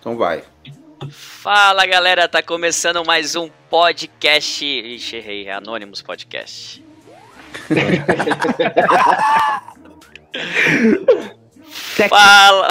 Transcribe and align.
Então 0.00 0.16
vai. 0.16 0.42
Fala 1.10 1.86
galera, 1.86 2.28
tá 2.28 2.42
começando 2.42 3.04
mais 3.04 3.36
um 3.36 3.48
podcast. 3.70 4.64
Ixi, 4.64 5.16
errei, 5.16 5.48
é 5.48 5.52
Anônimos 5.52 6.02
Podcast. 6.02 6.84
Fala! 12.08 12.68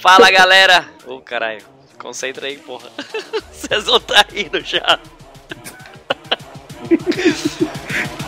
Fala 0.00 0.30
galera! 0.30 0.84
Ô 1.06 1.14
oh, 1.14 1.20
caralho, 1.20 1.64
concentra 1.98 2.46
aí, 2.46 2.58
porra. 2.58 2.88
Vocês 3.52 3.84
vão 3.84 4.00
tá 4.00 4.24
rindo 4.32 4.60
já. 4.60 4.98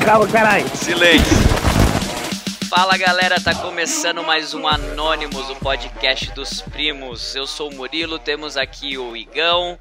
Calma, 0.04 0.26
caralho. 0.28 0.68
Silêncio. 0.76 1.75
Fala 2.68 2.96
galera, 2.98 3.40
tá 3.40 3.54
começando 3.54 4.24
mais 4.24 4.52
um 4.52 4.66
Anônimos, 4.66 5.48
o 5.50 5.54
podcast 5.56 6.32
dos 6.32 6.60
primos. 6.60 7.36
Eu 7.36 7.46
sou 7.46 7.70
o 7.70 7.74
Murilo, 7.74 8.18
temos 8.18 8.56
aqui 8.56 8.98
o 8.98 9.16
Igão 9.16 9.78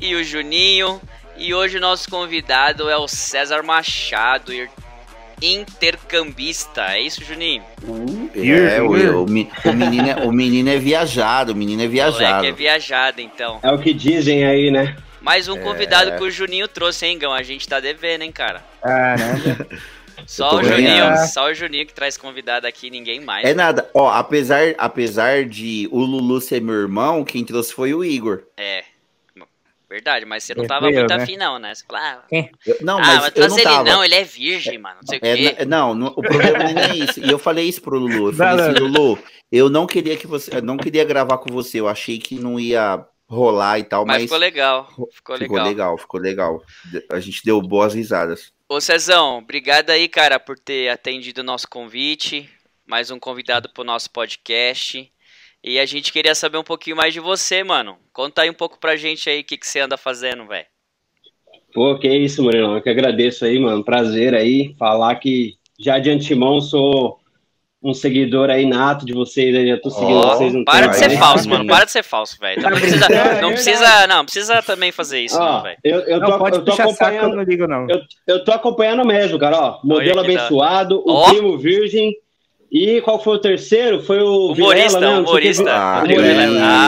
e 0.00 0.14
o 0.14 0.22
Juninho. 0.22 1.00
E 1.36 1.52
hoje 1.52 1.78
o 1.78 1.80
nosso 1.80 2.08
convidado 2.08 2.88
é 2.88 2.96
o 2.96 3.08
César 3.08 3.62
Machado, 3.64 4.52
intercambista. 5.42 6.92
É 6.92 7.00
isso, 7.00 7.24
Juninho? 7.24 7.64
Uh, 7.82 8.30
é, 8.36 8.80
o, 8.80 9.22
o, 9.22 9.24
o, 9.24 9.72
menino 9.74 10.08
é, 10.08 10.14
o 10.24 10.30
menino 10.30 10.70
é 10.70 10.78
viajado, 10.78 11.52
o 11.52 11.56
menino 11.56 11.82
é 11.82 11.88
viajado. 11.88 12.44
O 12.44 12.48
é 12.48 12.52
viajado, 12.52 13.20
então. 13.20 13.58
É 13.62 13.72
o 13.72 13.78
que 13.78 13.92
dizem 13.92 14.44
aí, 14.44 14.70
né? 14.70 14.96
Mais 15.20 15.48
um 15.48 15.58
convidado 15.58 16.10
é... 16.10 16.16
que 16.16 16.22
o 16.22 16.30
Juninho 16.30 16.68
trouxe, 16.68 17.04
hein, 17.06 17.18
Gão? 17.18 17.32
A 17.32 17.42
gente 17.42 17.66
tá 17.66 17.80
devendo, 17.80 18.22
hein, 18.22 18.32
cara? 18.32 18.62
Caramba. 18.80 19.66
Só 20.26 20.56
o 20.56 20.62
Juninho, 20.62 21.16
só 21.32 21.50
o 21.50 21.54
Juninho 21.54 21.86
que 21.86 21.94
traz 21.94 22.16
convidado 22.16 22.66
aqui, 22.66 22.90
ninguém 22.90 23.20
mais. 23.20 23.44
É 23.44 23.54
nada. 23.54 23.88
Ó, 23.94 24.08
apesar, 24.10 24.74
apesar 24.78 25.44
de 25.44 25.88
o 25.90 26.00
Lulu 26.00 26.40
ser 26.40 26.60
meu 26.60 26.74
irmão, 26.74 27.24
quem 27.24 27.44
trouxe 27.44 27.72
foi 27.72 27.94
o 27.94 28.04
Igor. 28.04 28.44
É. 28.56 28.84
Verdade, 29.92 30.24
mas 30.24 30.42
você 30.42 30.54
não 30.54 30.66
tava 30.66 30.86
eu, 30.86 31.00
muito 31.00 31.14
né? 31.14 31.22
afim, 31.22 31.36
não, 31.36 31.58
né? 31.58 31.74
Você 31.74 31.84
falava, 31.84 32.22
ah, 32.22 32.48
eu, 32.64 32.76
não, 32.80 32.98
mas, 32.98 33.08
ah, 33.10 33.20
mas 33.20 33.30
traz 33.34 33.52
ele 33.52 33.62
tava. 33.62 33.84
não, 33.84 34.02
ele 34.02 34.14
é 34.14 34.24
virgem, 34.24 34.78
mano. 34.78 34.96
Não 35.02 35.06
sei 35.06 35.18
é, 35.20 35.34
o 35.34 35.36
quê. 35.36 35.64
Não, 35.66 35.94
não, 35.94 36.06
o 36.06 36.22
problema 36.22 36.64
nem 36.64 36.82
é 36.82 36.96
isso. 36.96 37.20
E 37.20 37.30
eu 37.30 37.38
falei 37.38 37.68
isso 37.68 37.82
pro 37.82 37.98
Lulu. 37.98 38.28
Eu 38.28 38.32
falei 38.32 38.70
assim, 38.70 38.80
Lulu, 38.80 39.18
eu 39.52 39.68
não 39.68 39.86
queria 39.86 40.16
que 40.16 40.26
você. 40.26 40.56
Eu 40.56 40.62
não 40.62 40.78
queria 40.78 41.04
gravar 41.04 41.36
com 41.36 41.52
você. 41.52 41.78
Eu 41.78 41.88
achei 41.88 42.18
que 42.18 42.36
não 42.36 42.58
ia 42.58 43.04
rolar 43.28 43.80
e 43.80 43.84
tal, 43.84 44.06
mas. 44.06 44.16
Mas 44.16 44.22
ficou 44.22 44.38
legal. 44.38 44.88
Ficou 45.12 45.36
legal. 45.36 45.46
Ficou 45.46 45.62
legal, 45.62 45.98
ficou 45.98 46.20
legal. 46.20 46.62
A 47.10 47.20
gente 47.20 47.44
deu 47.44 47.60
boas 47.60 47.92
risadas. 47.92 48.50
Ô 48.74 48.80
Cezão, 48.80 49.36
obrigado 49.36 49.90
aí, 49.90 50.08
cara, 50.08 50.40
por 50.40 50.58
ter 50.58 50.88
atendido 50.88 51.42
o 51.42 51.44
nosso 51.44 51.68
convite. 51.68 52.48
Mais 52.86 53.10
um 53.10 53.18
convidado 53.18 53.68
pro 53.68 53.84
nosso 53.84 54.10
podcast. 54.10 55.12
E 55.62 55.78
a 55.78 55.84
gente 55.84 56.10
queria 56.10 56.34
saber 56.34 56.56
um 56.56 56.64
pouquinho 56.64 56.96
mais 56.96 57.12
de 57.12 57.20
você, 57.20 57.62
mano. 57.62 57.98
Conta 58.14 58.40
aí 58.40 58.48
um 58.48 58.54
pouco 58.54 58.80
pra 58.80 58.96
gente 58.96 59.28
aí 59.28 59.42
o 59.42 59.44
que, 59.44 59.58
que 59.58 59.66
você 59.66 59.80
anda 59.80 59.98
fazendo, 59.98 60.46
velho. 60.46 60.64
Pô, 61.74 61.98
que 61.98 62.08
isso, 62.08 62.42
Murilão. 62.42 62.76
Eu 62.76 62.82
que 62.82 62.88
agradeço 62.88 63.44
aí, 63.44 63.58
mano. 63.58 63.84
Prazer 63.84 64.34
aí. 64.34 64.74
Falar 64.78 65.16
que 65.16 65.58
já 65.78 65.98
de 65.98 66.08
antemão 66.08 66.58
sou 66.58 67.20
um 67.82 67.92
seguidor 67.92 68.48
aí 68.48 68.64
nato 68.64 69.04
de 69.04 69.12
vocês, 69.12 69.54
eu 69.54 69.66
já 69.66 69.76
tô 69.76 69.90
seguindo 69.90 70.18
oh, 70.18 70.28
vocês 70.28 70.54
um 70.54 70.64
Para 70.64 70.86
de 70.86 70.96
ser 70.96 71.10
falso, 71.18 71.48
mano. 71.48 71.66
Para 71.68 71.84
de 71.84 71.90
ser 71.90 72.04
falso, 72.04 72.38
velho. 72.38 72.62
Não 72.62 72.70
precisa, 72.70 73.08
não 73.40 73.52
precisa, 73.52 74.06
não 74.06 74.24
precisa 74.24 74.62
também 74.62 74.92
fazer 74.92 75.20
isso, 75.20 75.36
oh, 75.36 75.44
não, 75.44 75.62
velho. 75.62 75.78
Eu, 75.82 76.00
eu 76.00 76.20
tô, 76.20 76.38
não, 76.38 76.48
eu 76.48 76.64
tô 76.64 76.72
acompanhando, 76.72 77.36
não 77.36 77.44
digo 77.44 77.66
não. 77.66 77.86
Eu, 77.90 78.00
eu 78.28 78.44
tô 78.44 78.52
acompanhando 78.52 79.04
mesmo, 79.04 79.38
cara, 79.38 79.58
ó. 79.58 79.80
Modelo 79.82 80.20
abençoado, 80.20 81.02
o 81.04 81.30
primo 81.30 81.58
virgem. 81.58 82.14
E 82.70 83.02
qual 83.02 83.22
foi 83.22 83.34
o 83.34 83.38
terceiro? 83.38 84.02
Foi 84.02 84.22
o 84.22 84.52
humorista, 84.52 84.98
Vilela, 84.98 85.00
né? 85.00 85.18
humorista. 85.18 85.70
Ah, 85.70 86.02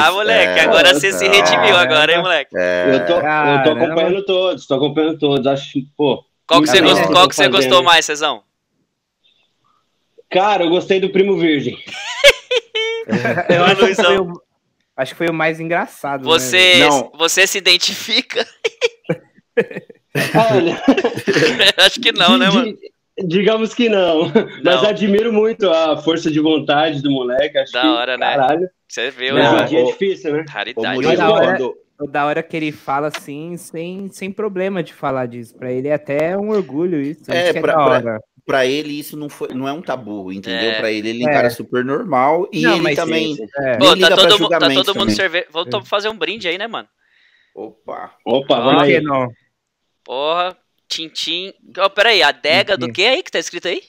ah, 0.07 0.13
moleque, 0.13 0.61
é, 0.61 0.63
agora 0.63 0.89
é, 0.89 0.95
você 0.95 1.11
tá. 1.11 1.19
se 1.19 1.29
redimiu 1.29 1.77
agora, 1.77 2.11
hein, 2.11 2.23
moleque? 2.23 2.57
É. 2.57 2.95
Eu, 2.95 3.05
tô, 3.05 3.13
eu 3.13 3.63
tô 3.63 3.85
acompanhando 3.85 4.25
todos, 4.25 4.67
tô 4.67 4.75
acompanhando 4.77 5.19
todos. 5.19 5.47
Acho, 5.47 5.81
pô. 5.95 6.25
Qual 6.47 6.63
que 6.63 6.69
você, 6.69 6.81
gostou, 6.81 7.13
qual 7.13 7.29
que 7.29 7.37
você 7.37 7.49
gostou 7.49 7.83
mais, 7.83 8.07
Cezão? 8.07 8.43
Cara, 10.35 10.65
eu 10.65 10.69
gostei 10.69 10.99
do 10.99 11.11
Primo 11.11 11.37
Virgem. 11.37 11.79
eu 13.49 13.65
acho 13.67 13.87
que, 13.87 13.95
foi 13.95 14.19
o, 14.19 14.43
acho 14.97 15.13
que 15.13 15.19
foi 15.19 15.29
o 15.29 15.33
mais 15.33 15.61
engraçado. 15.61 16.23
Né, 16.23 16.27
você, 16.27 16.79
né? 16.81 16.89
Não. 16.89 17.13
você 17.17 17.47
se 17.47 17.57
identifica? 17.57 18.45
Olha. 20.51 20.77
acho 21.87 22.01
que 22.01 22.11
não, 22.11 22.37
né, 22.37 22.51
mano? 22.51 22.77
Digamos 23.29 23.73
que 23.75 23.89
não. 23.89 24.25
não. 24.25 24.49
Mas 24.65 24.83
admiro 24.83 25.33
muito 25.33 25.71
a 25.71 25.99
força 25.99 26.29
de 26.33 26.41
vontade 26.41 27.01
do 27.01 27.13
moleque. 27.13 27.57
Acho 27.57 27.73
da 27.73 27.83
que, 27.83 27.87
hora, 27.87 28.19
né? 28.19 28.27
Caralho. 28.27 28.69
Você 28.89 29.13
viu, 29.13 29.37
né? 29.37 29.63
Hoje 29.63 29.77
é 29.77 29.85
difícil, 29.85 30.33
né? 30.33 30.45
Raridade. 30.49 30.99
O 30.99 31.17
da, 31.17 31.31
hora, 31.31 31.59
da 32.11 32.27
hora 32.27 32.43
que 32.43 32.57
ele 32.57 32.73
fala 32.73 33.07
assim, 33.07 33.57
sem, 33.57 34.09
sem 34.09 34.33
problema 34.33 34.83
de 34.83 34.93
falar 34.93 35.27
disso. 35.27 35.55
Pra 35.55 35.71
ele 35.71 35.87
é 35.87 35.95
até 35.95 36.37
um 36.37 36.51
orgulho 36.51 37.01
isso. 37.01 37.31
É, 37.31 37.53
pra, 37.53 37.71
é 37.71 38.01
pra, 38.01 38.21
para 38.47 38.67
ele 38.67 38.99
isso 38.99 39.17
não, 39.17 39.29
foi, 39.29 39.49
não 39.49 39.67
é 39.67 39.73
um 39.73 39.81
tabu, 39.81 40.33
entendeu? 40.33 40.71
É. 40.71 40.79
Para 40.79 40.91
ele 40.91 41.09
ele 41.09 41.25
é 41.25 41.29
um 41.29 41.33
cara 41.33 41.51
super 41.51 41.85
normal 41.85 42.49
e 42.53 42.63
não, 42.63 42.77
ele 42.77 42.95
também. 42.95 43.37
É. 43.59 43.77
Pô, 43.79 43.97
tá 43.97 44.17
todo, 44.17 44.49
tá 44.49 44.71
todo 44.71 44.95
mundo 44.95 45.13
cerveja. 45.13 45.47
Vamos 45.51 45.89
fazer 45.89 46.09
um 46.09 46.17
brinde 46.17 46.49
aí, 46.49 46.59
né, 46.59 46.67
mano? 46.67 46.89
Opa. 47.55 48.15
Opa, 48.25 48.61
vamos 48.61 48.83
aí. 48.83 49.01
Não. 49.01 49.29
Porra, 50.05 50.57
Tintim. 50.89 51.53
Oh, 51.79 51.91
peraí, 51.91 52.23
adega 52.23 52.77
do 52.77 52.93
que 52.93 53.05
aí 53.05 53.23
que 53.23 53.31
tá 53.31 53.39
escrito 53.39 53.69
aí? 53.69 53.83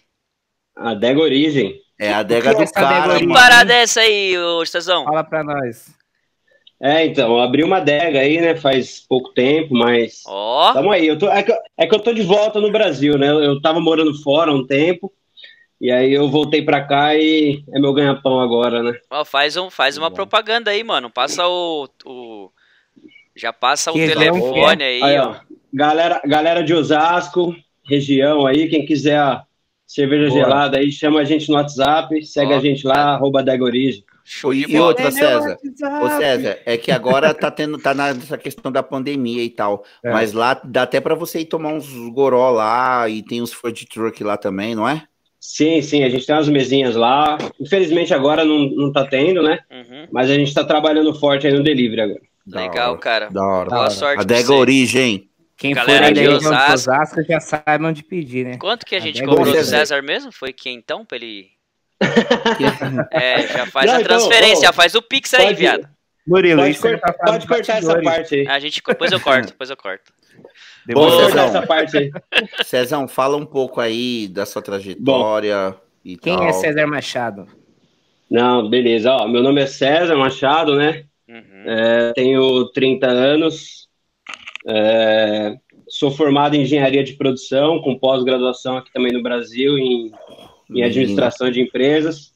Adega 0.76 1.20
Origem. 1.20 1.80
É 2.00 2.14
a 2.14 2.20
adega 2.20 2.54
do 2.54 2.72
cara. 2.72 3.18
Que 3.18 3.28
parada 3.28 3.74
é 3.74 3.84
essa 3.84 4.02
aí, 4.02 4.38
ô 4.38 4.62
Estazão? 4.62 5.06
Fala 5.06 5.24
pra 5.24 5.44
nós. 5.44 5.95
É, 6.82 7.06
então, 7.06 7.40
abri 7.40 7.64
uma 7.64 7.78
adega 7.78 8.20
aí, 8.20 8.40
né, 8.42 8.56
faz 8.56 9.00
pouco 9.08 9.34
tempo, 9.34 9.74
mas. 9.74 10.24
Ó. 10.28 10.70
Oh. 10.70 10.74
Tamo 10.74 10.92
aí. 10.92 11.08
Eu 11.08 11.18
tô, 11.18 11.30
é, 11.30 11.42
que, 11.42 11.54
é 11.78 11.88
que 11.88 11.96
eu 11.96 12.00
tô 12.00 12.14
de 12.14 12.22
volta 12.22 12.60
no 12.60 12.72
Brasil, 12.72 13.18
né? 13.18 13.30
Eu 13.30 13.62
tava 13.62 13.80
morando 13.80 14.14
fora 14.22 14.54
um 14.54 14.66
tempo. 14.66 15.12
E 15.80 15.92
aí 15.92 16.14
eu 16.14 16.30
voltei 16.30 16.62
pra 16.62 16.82
cá 16.82 17.16
e 17.16 17.64
é 17.74 17.80
meu 17.80 17.94
ganha-pão 17.94 18.40
agora, 18.40 18.82
né? 18.82 18.98
Ó, 19.10 19.26
faz, 19.26 19.58
um, 19.58 19.70
faz 19.70 19.98
uma 19.98 20.10
propaganda 20.10 20.72
aí, 20.72 20.84
mano. 20.84 21.10
Passa 21.10 21.48
o. 21.48 21.88
o 22.06 22.50
já 23.36 23.52
passa 23.52 23.92
que 23.92 24.04
o 24.04 24.08
telefone 24.08 24.84
aí, 24.84 25.04
aí 25.04 25.20
ó. 25.20 25.36
Galera, 25.74 26.22
galera 26.26 26.64
de 26.64 26.74
Osasco, 26.74 27.54
região 27.84 28.48
aí, 28.48 28.70
quem 28.70 28.86
quiser 28.86 29.42
cerveja 29.86 30.30
Boa. 30.30 30.42
gelada 30.42 30.78
aí, 30.78 30.90
chama 30.90 31.20
a 31.20 31.26
gente 31.26 31.50
no 31.50 31.56
WhatsApp, 31.56 32.26
segue 32.26 32.54
a 32.54 32.60
gente 32.62 32.88
lá, 32.88 33.14
arroba 33.14 33.44
Show 34.28 34.52
e, 34.52 34.66
e 34.68 34.80
outra, 34.80 35.12
César. 35.12 35.56
Ô, 36.02 36.10
César, 36.10 36.58
é 36.66 36.76
que 36.78 36.92
agora 36.92 37.32
tá 37.32 37.52
tendo, 37.52 37.78
tá 37.78 37.94
nessa 37.94 38.40
questão 38.40 38.72
da 38.72 38.82
pandemia 38.82 39.44
e 39.44 39.52
tal. 39.52 39.86
É. 40.04 40.12
Mas 40.12 40.34
lá 40.34 40.60
dá 40.64 40.82
até 40.82 41.00
para 41.00 41.14
você 41.14 41.42
ir 41.42 41.46
tomar 41.46 41.72
uns 41.72 41.88
goró 42.10 42.50
lá 42.50 43.08
e 43.08 43.22
tem 43.22 43.40
uns 43.40 43.54
food 43.54 43.86
truck 43.86 44.24
lá 44.24 44.36
também, 44.36 44.74
não 44.74 44.90
é? 44.90 45.04
Sim, 45.40 45.80
sim, 45.84 46.04
a 46.04 46.10
gente 46.10 46.26
tem 46.26 46.36
umas 46.36 46.50
mesinhas 46.50 46.96
lá. 46.96 47.38
Infelizmente 47.62 48.16
agora 48.16 48.44
não, 48.44 48.68
não 48.68 48.92
tá 48.92 49.06
tendo, 49.06 49.44
né? 49.44 49.60
Uhum. 49.70 50.08
Mas 50.12 50.32
a 50.32 50.34
gente 50.34 50.52
tá 50.56 50.64
trabalhando 50.64 51.14
forte 51.14 51.46
aí 51.46 51.54
no 51.54 51.62
delivery 51.62 52.02
agora. 52.02 52.22
Legal, 52.48 52.92
hora. 52.94 53.00
cara. 53.00 53.30
Da 53.30 53.46
hora. 53.46 53.70
Boa 53.70 53.90
sorte. 53.92 54.22
Adega 54.22 54.54
Origem. 54.54 55.30
Quem 55.56 55.74
Galera 55.74 56.08
for 56.08 56.14
de 56.14 56.28
Osasco, 56.28 56.74
Osasco 56.74 57.24
já 57.24 57.40
saibam 57.40 57.94
de 57.94 58.04
pedir, 58.04 58.44
né? 58.44 58.58
Quanto 58.58 58.86
que 58.86 58.96
a 58.96 59.00
gente 59.00 59.24
cobrou 59.24 59.54
do 59.54 59.64
César 59.64 60.02
mesmo? 60.02 60.32
Foi 60.32 60.52
que 60.52 60.70
então, 60.70 61.06
pra 61.06 61.16
ele 61.16 61.55
é, 63.12 63.48
já 63.48 63.66
faz 63.68 63.86
não, 63.92 63.98
a 63.98 64.02
então, 64.02 64.18
transferência, 64.18 64.52
então, 64.54 64.62
já 64.64 64.74
faz 64.74 64.96
o 64.96 65.02
Pix 65.02 65.34
aí, 65.34 65.46
pode, 65.46 65.60
viado. 65.60 65.90
Murilo, 66.28 66.62
pode, 66.62 66.80
cor, 66.80 67.00
tá 67.00 67.14
pode 67.14 67.48
cortar 67.48 67.78
essa 67.78 68.02
parte 68.02 68.36
aí. 68.36 68.48
A 68.48 68.60
gente, 68.60 68.82
depois 68.86 69.12
eu 69.12 69.20
corto, 69.20 69.48
depois 69.50 69.70
eu 69.70 69.78
corto. 69.78 70.12
Bom, 70.94 71.10
Cezão, 71.10 71.46
essa 71.46 71.62
parte 71.66 71.98
aí. 71.98 72.12
Cezão, 72.64 73.08
fala 73.08 73.38
um 73.38 73.46
pouco 73.46 73.82
aí 73.82 74.28
da 74.28 74.46
sua 74.46 74.62
trajetória 74.62 75.72
Bom, 75.72 75.80
e 76.04 76.18
Quem 76.18 76.36
tal. 76.36 76.48
é 76.48 76.54
César 76.54 76.86
Machado? 76.86 77.48
Não, 78.30 78.70
beleza. 78.70 79.12
Ó, 79.12 79.28
meu 79.28 79.42
nome 79.42 79.62
é 79.62 79.66
César 79.66 80.16
Machado, 80.16 80.76
né? 80.76 81.06
Uhum. 81.28 81.64
É, 81.66 82.14
tenho 82.14 82.66
30 82.70 83.08
anos. 83.08 83.88
É, 84.68 85.56
sou 85.88 86.12
formado 86.12 86.56
em 86.56 86.62
engenharia 86.62 87.04
de 87.04 87.14
produção, 87.14 87.82
com 87.82 87.98
pós-graduação 87.98 88.78
aqui 88.78 88.92
também 88.92 89.12
no 89.12 89.24
Brasil, 89.24 89.78
em 89.78 90.12
em 90.70 90.84
administração 90.84 91.52
de 91.52 91.62
empresas. 91.62 92.34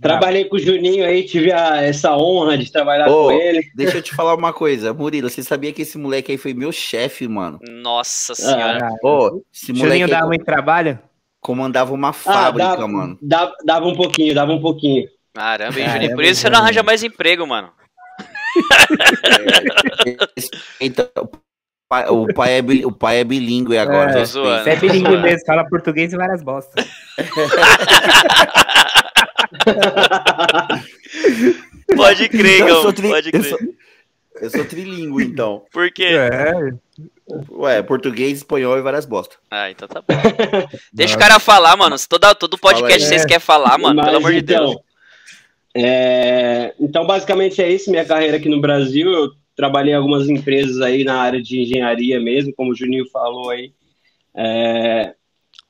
Trabalhei 0.00 0.44
com 0.44 0.56
o 0.56 0.58
Juninho 0.58 1.04
aí, 1.04 1.24
tive 1.24 1.52
a, 1.52 1.80
essa 1.80 2.16
honra 2.16 2.58
de 2.58 2.70
trabalhar 2.70 3.08
oh, 3.08 3.26
com 3.26 3.32
ele. 3.32 3.70
Deixa 3.74 3.98
eu 3.98 4.02
te 4.02 4.14
falar 4.14 4.34
uma 4.34 4.52
coisa, 4.52 4.92
Murilo, 4.92 5.30
você 5.30 5.42
sabia 5.42 5.72
que 5.72 5.82
esse 5.82 5.96
moleque 5.96 6.32
aí 6.32 6.38
foi 6.38 6.52
meu 6.52 6.72
chefe, 6.72 7.28
mano? 7.28 7.58
Nossa 7.62 8.34
senhora. 8.34 8.86
Ah, 8.86 8.96
oh, 9.02 9.42
esse 9.52 9.74
Juninho 9.74 10.08
dava 10.08 10.26
muito 10.26 10.44
trabalho? 10.44 10.98
Comandava 11.40 11.94
uma 11.94 12.12
fábrica, 12.12 12.68
ah, 12.68 12.76
dava, 12.76 12.88
mano. 12.88 13.18
Dava, 13.22 13.54
dava, 13.64 13.86
um 13.86 13.94
pouquinho, 13.94 14.34
dava 14.34 14.52
um 14.52 14.60
pouquinho. 14.60 15.08
Caramba, 15.32 15.78
hein, 15.78 15.88
Juninho? 15.88 16.16
Por 16.16 16.24
isso 16.24 16.40
você 16.40 16.50
não 16.50 16.58
arranja 16.58 16.82
mais 16.82 17.02
emprego, 17.02 17.46
mano. 17.46 17.70
então, 20.80 21.08
o 22.10 22.32
pai 22.34 22.58
é, 22.58 22.62
o 22.86 22.92
pai 22.92 23.18
é 23.18 23.24
bilíngue 23.24 23.78
agora. 23.78 24.18
É, 24.18 24.24
você 24.24 24.70
é 24.70 24.76
bilíngue 24.76 25.16
mesmo, 25.18 25.46
fala 25.46 25.68
português 25.68 26.12
e 26.12 26.16
várias 26.16 26.42
bostas. 26.42 26.84
Pode 31.96 32.28
crer, 32.28 32.60
Igão. 32.60 32.84
Eu 32.84 32.92
tri... 32.92 33.08
pode 33.08 33.30
crer. 33.30 33.44
Eu 33.44 33.48
sou... 33.48 33.58
eu 34.40 34.50
sou 34.50 34.64
trilingue, 34.64 35.24
então. 35.24 35.62
Por 35.72 35.90
quê? 35.92 36.06
É. 36.06 36.72
Ué, 37.50 37.82
português, 37.82 38.38
espanhol 38.38 38.78
e 38.78 38.82
várias 38.82 39.06
bostas. 39.06 39.38
Ah, 39.50 39.70
então 39.70 39.88
tá 39.88 40.02
bom. 40.02 40.14
Deixa 40.92 41.16
o 41.16 41.18
cara 41.18 41.38
falar, 41.38 41.76
mano. 41.76 41.96
Se 41.96 42.08
toda, 42.08 42.34
todo 42.34 42.58
podcast 42.58 43.00
Fala 43.00 43.08
vocês 43.08 43.24
querem 43.24 43.40
falar, 43.40 43.78
mano, 43.78 43.96
Mas, 43.96 44.04
pelo 44.06 44.18
amor 44.18 44.32
de 44.32 44.38
então, 44.38 44.66
Deus. 44.66 44.80
É... 45.74 46.74
Então, 46.78 47.06
basicamente 47.06 47.62
é 47.62 47.70
isso, 47.70 47.90
minha 47.90 48.04
carreira 48.04 48.36
aqui 48.36 48.48
no 48.48 48.60
Brasil. 48.60 49.10
Eu 49.10 49.30
trabalhei 49.56 49.92
em 49.92 49.96
algumas 49.96 50.28
empresas 50.28 50.80
aí 50.80 51.04
na 51.04 51.16
área 51.16 51.40
de 51.40 51.62
engenharia 51.62 52.20
mesmo, 52.20 52.52
como 52.54 52.72
o 52.72 52.74
Juninho 52.74 53.08
falou 53.10 53.50
aí. 53.50 53.72
É... 54.34 55.14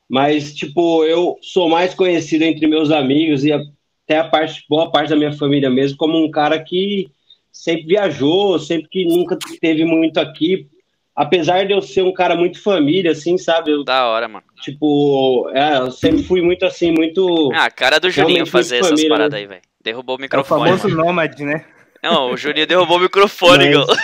Mas, 0.07 0.53
tipo, 0.53 1.03
eu 1.03 1.37
sou 1.41 1.67
mais 1.67 1.93
conhecido 1.93 2.43
entre 2.43 2.67
meus 2.67 2.91
amigos 2.91 3.43
e 3.43 3.51
até 3.51 4.19
a 4.19 4.23
parte, 4.23 4.63
boa 4.69 4.91
parte 4.91 5.09
da 5.09 5.15
minha 5.15 5.33
família 5.33 5.69
mesmo, 5.69 5.97
como 5.97 6.23
um 6.23 6.29
cara 6.29 6.59
que 6.59 7.09
sempre 7.51 7.87
viajou, 7.87 8.59
sempre 8.59 8.87
que 8.89 9.05
nunca 9.05 9.37
teve 9.59 9.83
muito 9.83 10.19
aqui. 10.19 10.67
Apesar 11.15 11.65
de 11.65 11.73
eu 11.73 11.81
ser 11.81 12.03
um 12.03 12.13
cara 12.13 12.35
muito 12.35 12.61
família, 12.61 13.11
assim, 13.11 13.37
sabe? 13.37 13.71
Eu, 13.71 13.83
da 13.83 14.07
hora, 14.07 14.27
mano. 14.27 14.43
Tipo, 14.61 15.49
é, 15.53 15.77
eu 15.77 15.89
sempre 15.89 16.21
fui 16.23 16.41
muito 16.41 16.65
assim, 16.65 16.91
muito. 16.91 17.51
Ah, 17.53 17.65
a 17.65 17.71
cara 17.71 17.99
do 17.99 18.09
Juninho 18.09 18.45
fazer 18.45 18.77
essas 18.77 18.89
família, 18.89 19.09
paradas 19.09 19.33
né? 19.33 19.39
aí, 19.39 19.47
velho. 19.47 19.61
Derrubou 19.81 20.17
o 20.17 20.19
microfone. 20.19 20.69
É 20.69 20.73
o 20.73 20.77
famoso 20.77 20.95
nômade, 20.95 21.43
né? 21.43 21.65
Não, 22.05 22.33
o 22.33 22.37
Juninho 22.37 22.67
derrubou 22.67 22.97
o 22.97 23.01
microfone, 23.01 23.73
Mas... 23.73 23.97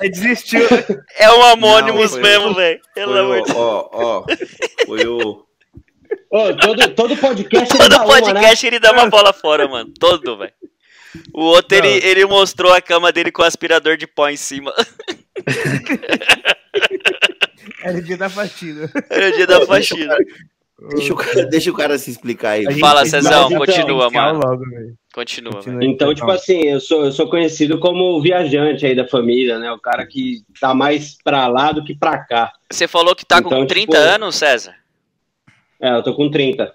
Ele 0.00 0.10
desistiu. 0.10 0.60
É 1.18 1.28
um 1.32 1.42
Amônimos 1.42 2.16
mesmo, 2.16 2.54
velho. 2.54 2.80
Pelo 2.94 3.18
amor 3.18 3.42
de 3.42 3.52
Deus. 3.52 3.56
Ó, 3.56 3.90
ó. 3.92 4.24
Foi 4.86 5.06
o. 5.08 5.44
Oh, 6.30 6.54
todo, 6.54 6.88
todo 6.94 7.16
podcast 7.16 7.74
ele 7.74 7.78
todo 7.80 7.88
dá 7.88 8.04
podcast 8.04 8.66
uma, 8.66 8.70
né? 8.70 8.76
ele 8.76 8.78
dá 8.78 8.92
uma 8.92 9.10
bola 9.10 9.32
fora, 9.32 9.66
mano. 9.66 9.92
Todo, 9.98 10.38
velho. 10.38 10.52
O 11.34 11.42
outro, 11.42 11.76
ele, 11.76 12.06
ele 12.06 12.24
mostrou 12.26 12.72
a 12.72 12.80
cama 12.80 13.10
dele 13.10 13.32
com 13.32 13.42
o 13.42 13.44
aspirador 13.44 13.96
de 13.96 14.06
pó 14.06 14.28
em 14.28 14.36
cima. 14.36 14.72
Era 17.82 17.98
o 17.98 18.02
dia 18.02 18.16
da 18.16 18.30
faxina. 18.30 18.88
Era 19.10 19.28
o 19.30 19.32
dia 19.32 19.46
da 19.48 19.66
faxina. 19.66 20.16
Deixa 20.80 21.12
o 21.12 21.16
cara, 21.16 21.46
deixa 21.46 21.70
o 21.70 21.74
cara 21.74 21.98
se 21.98 22.08
explicar 22.10 22.50
aí. 22.50 22.78
Fala, 22.78 23.04
Cezão, 23.04 23.50
continua, 23.50 24.08
mano. 24.10 24.38
Logo, 24.38 24.64
continua. 25.12 25.54
continua 25.54 25.84
então, 25.84 26.14
tipo 26.14 26.30
assim, 26.30 26.60
eu 26.60 26.78
sou, 26.78 27.06
eu 27.06 27.12
sou 27.12 27.28
conhecido 27.28 27.80
como 27.80 28.16
o 28.16 28.22
viajante 28.22 28.86
aí 28.86 28.94
da 28.94 29.06
família, 29.06 29.58
né? 29.58 29.72
O 29.72 29.78
cara 29.80 30.06
que 30.06 30.42
tá 30.60 30.72
mais 30.74 31.18
pra 31.22 31.48
lá 31.48 31.72
do 31.72 31.82
que 31.82 31.96
pra 31.96 32.18
cá. 32.18 32.52
Você 32.70 32.86
falou 32.86 33.16
que 33.16 33.26
tá 33.26 33.38
então, 33.38 33.50
com 33.50 33.66
30 33.66 33.90
tipo, 33.90 33.96
anos, 33.96 34.36
César? 34.36 34.76
É, 35.80 35.90
eu 35.90 36.02
tô 36.02 36.14
com 36.14 36.30
30. 36.30 36.72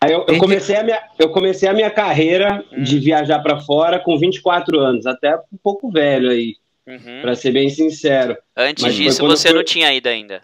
Aí 0.00 0.12
eu, 0.12 0.26
eu, 0.26 0.38
comecei, 0.38 0.76
a 0.76 0.82
minha, 0.82 1.00
eu 1.18 1.30
comecei 1.30 1.68
a 1.68 1.72
minha 1.72 1.90
carreira 1.90 2.64
hum. 2.72 2.82
de 2.82 2.98
viajar 2.98 3.38
para 3.38 3.60
fora 3.60 4.00
com 4.00 4.18
24 4.18 4.78
anos, 4.80 5.06
até 5.06 5.36
um 5.36 5.56
pouco 5.62 5.90
velho 5.90 6.30
aí, 6.30 6.56
uhum. 6.86 7.22
para 7.22 7.34
ser 7.36 7.52
bem 7.52 7.70
sincero. 7.70 8.36
Antes 8.56 8.82
Mas 8.82 8.94
disso, 8.96 9.22
você 9.24 9.48
fui... 9.48 9.56
não 9.56 9.64
tinha 9.64 9.94
ido 9.94 10.08
ainda? 10.08 10.42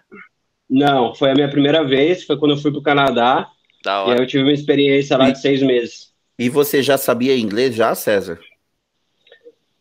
Não, 0.71 1.13
foi 1.13 1.31
a 1.31 1.33
minha 1.33 1.49
primeira 1.49 1.83
vez, 1.83 2.23
foi 2.23 2.37
quando 2.37 2.51
eu 2.51 2.57
fui 2.57 2.71
pro 2.71 2.81
Canadá. 2.81 3.49
Da 3.83 4.03
hora. 4.03 4.11
E 4.11 4.13
aí 4.13 4.19
eu 4.19 4.27
tive 4.27 4.43
uma 4.43 4.53
experiência 4.53 5.17
lá 5.17 5.29
de 5.29 5.41
seis 5.41 5.61
meses. 5.61 6.13
E 6.39 6.47
você 6.47 6.81
já 6.81 6.97
sabia 6.97 7.37
inglês 7.37 7.75
já, 7.75 7.93
César? 7.93 8.39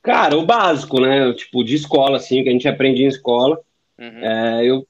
Cara, 0.03 0.37
o 0.37 0.45
básico, 0.45 1.01
né? 1.01 1.33
Tipo, 1.35 1.63
de 1.63 1.77
escola, 1.77 2.17
assim, 2.17 2.43
que 2.43 2.49
a 2.49 2.53
gente 2.53 2.67
aprende 2.67 3.05
em 3.05 3.07
escola. 3.07 3.61
Uhum. 3.99 4.25
É, 4.25 4.67
eu 4.67 4.87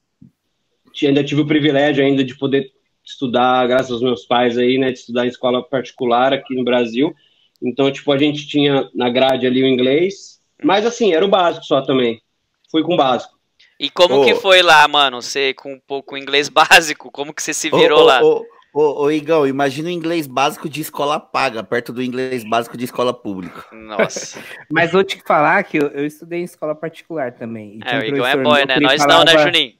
ainda 1.03 1.23
tive 1.23 1.41
o 1.41 1.47
privilégio 1.47 2.03
ainda 2.03 2.23
de 2.23 2.35
poder 2.35 2.71
estudar, 3.05 3.67
graças 3.67 3.91
aos 3.91 4.01
meus 4.01 4.25
pais 4.25 4.57
aí, 4.57 4.77
né, 4.77 4.91
de 4.91 4.99
estudar 4.99 5.25
em 5.25 5.29
escola 5.29 5.63
particular 5.63 6.33
aqui 6.33 6.55
no 6.55 6.63
Brasil. 6.63 7.13
Então, 7.61 7.91
tipo, 7.91 8.11
a 8.11 8.17
gente 8.17 8.47
tinha 8.47 8.89
na 8.93 9.09
grade 9.09 9.45
ali 9.45 9.63
o 9.63 9.67
inglês, 9.67 10.39
mas 10.63 10.85
assim, 10.85 11.13
era 11.13 11.25
o 11.25 11.29
básico 11.29 11.65
só 11.65 11.81
também. 11.81 12.21
Fui 12.69 12.83
com 12.83 12.93
o 12.93 12.97
básico. 12.97 13.40
E 13.81 13.89
como 13.89 14.21
oh. 14.21 14.23
que 14.23 14.35
foi 14.35 14.61
lá, 14.61 14.87
mano? 14.87 15.23
Você 15.23 15.55
com 15.55 15.73
um 15.73 15.79
pouco 15.79 16.15
inglês 16.15 16.47
básico, 16.53 17.09
como 17.09 17.33
que 17.33 17.41
você 17.41 17.51
se 17.51 17.67
virou 17.71 18.01
oh, 18.01 18.03
oh, 18.03 18.05
lá? 18.05 18.23
Ô, 18.23 18.45
oh, 18.73 19.11
Igão, 19.11 19.47
imagina 19.47 19.89
o 19.89 19.91
inglês 19.91 20.27
básico 20.27 20.69
de 20.69 20.81
escola 20.81 21.19
paga, 21.19 21.63
perto 21.63 21.91
do 21.91 22.03
inglês 22.03 22.47
básico 22.47 22.77
de 22.77 22.85
escola 22.85 23.11
pública. 23.11 23.65
Nossa. 23.71 24.39
Mas 24.71 24.91
vou 24.91 25.03
te 25.03 25.19
falar 25.25 25.63
que 25.63 25.77
eu, 25.77 25.87
eu 25.87 26.05
estudei 26.05 26.41
em 26.41 26.43
escola 26.43 26.75
particular 26.75 27.31
também. 27.31 27.79
é, 27.83 27.97
o 27.97 28.05
Igão 28.05 28.25
é 28.25 28.37
boy, 28.37 28.65
né? 28.67 28.79
Nós 28.79 29.01
falava... 29.01 29.25
não, 29.25 29.33
né, 29.33 29.43
Juninho? 29.43 29.73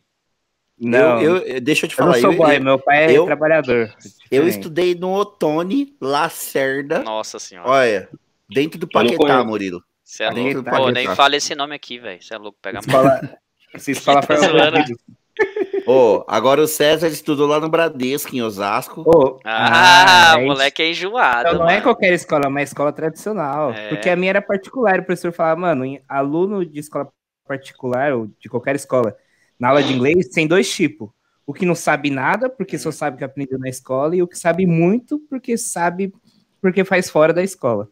Não, 0.80 1.22
eu, 1.22 1.38
eu, 1.38 1.62
deixa 1.62 1.86
eu 1.86 1.90
te 1.92 1.96
falar. 1.96 2.18
Eu 2.18 2.24
não 2.24 2.30
sou 2.32 2.38
boy, 2.38 2.60
meu 2.60 2.80
pai 2.80 3.06
é 3.06 3.12
eu, 3.12 3.26
trabalhador. 3.26 3.94
Eu 4.32 4.48
estudei 4.48 4.96
no 4.96 5.14
Otone 5.14 5.96
Lacerda. 6.02 7.04
Nossa 7.04 7.38
senhora. 7.38 7.70
Olha, 7.70 8.10
dentro 8.50 8.80
do 8.80 8.88
Paquetá, 8.88 9.44
Murilo. 9.44 9.84
Você 10.04 10.24
é 10.24 10.32
louco. 10.32 10.64
Pô, 10.64 10.90
nem 10.90 11.16
fala 11.16 11.36
esse 11.36 11.54
nome 11.54 11.76
aqui, 11.76 12.00
velho. 12.00 12.20
Você 12.20 12.34
é 12.34 12.38
louco, 12.40 12.58
pega 12.60 12.80
mal. 13.74 13.80
Vocês 13.80 14.00
falam 14.00 14.22
foi 14.24 14.38
Oh, 15.88 16.24
agora 16.28 16.62
o 16.62 16.68
César 16.68 17.08
estudou 17.08 17.48
lá 17.48 17.60
no 17.60 17.70
Bradesco, 17.70 18.36
em 18.36 18.42
Osasco. 18.42 19.04
Oh, 19.06 19.40
ah, 19.44 20.34
ah 20.34 20.40
moleque 20.40 20.82
é 20.82 20.92
enjoado. 20.92 21.50
Então, 21.50 21.60
não 21.60 21.70
é 21.70 21.82
qualquer 21.82 22.14
escola, 22.14 22.44
é 22.46 22.48
uma 22.48 22.62
escola 22.62 22.94
tradicional. 22.94 23.72
É. 23.72 23.90
Porque 23.90 24.10
a 24.10 24.16
minha 24.16 24.30
era 24.30 24.42
particular. 24.42 25.00
O 25.00 25.04
professor 25.04 25.32
falava, 25.32 25.60
mano, 25.60 26.00
aluno 26.08 26.66
de 26.66 26.80
escola 26.80 27.12
particular, 27.48 28.14
ou 28.14 28.30
de 28.40 28.48
qualquer 28.48 28.76
escola, 28.76 29.16
na 29.60 29.70
aula 29.70 29.84
de 29.84 29.94
inglês 29.94 30.30
tem 30.30 30.48
dois 30.48 30.72
tipos. 30.72 31.10
O 31.46 31.54
que 31.54 31.66
não 31.66 31.76
sabe 31.76 32.10
nada, 32.10 32.50
porque 32.50 32.78
só 32.78 32.92
sabe 32.92 33.18
que 33.18 33.24
aprendeu 33.24 33.60
na 33.60 33.68
escola, 33.68 34.16
e 34.16 34.22
o 34.22 34.28
que 34.28 34.38
sabe 34.38 34.66
muito, 34.66 35.20
porque 35.30 35.58
sabe, 35.58 36.14
porque 36.62 36.86
faz 36.86 37.10
fora 37.10 37.34
da 37.34 37.44
escola. 37.44 37.90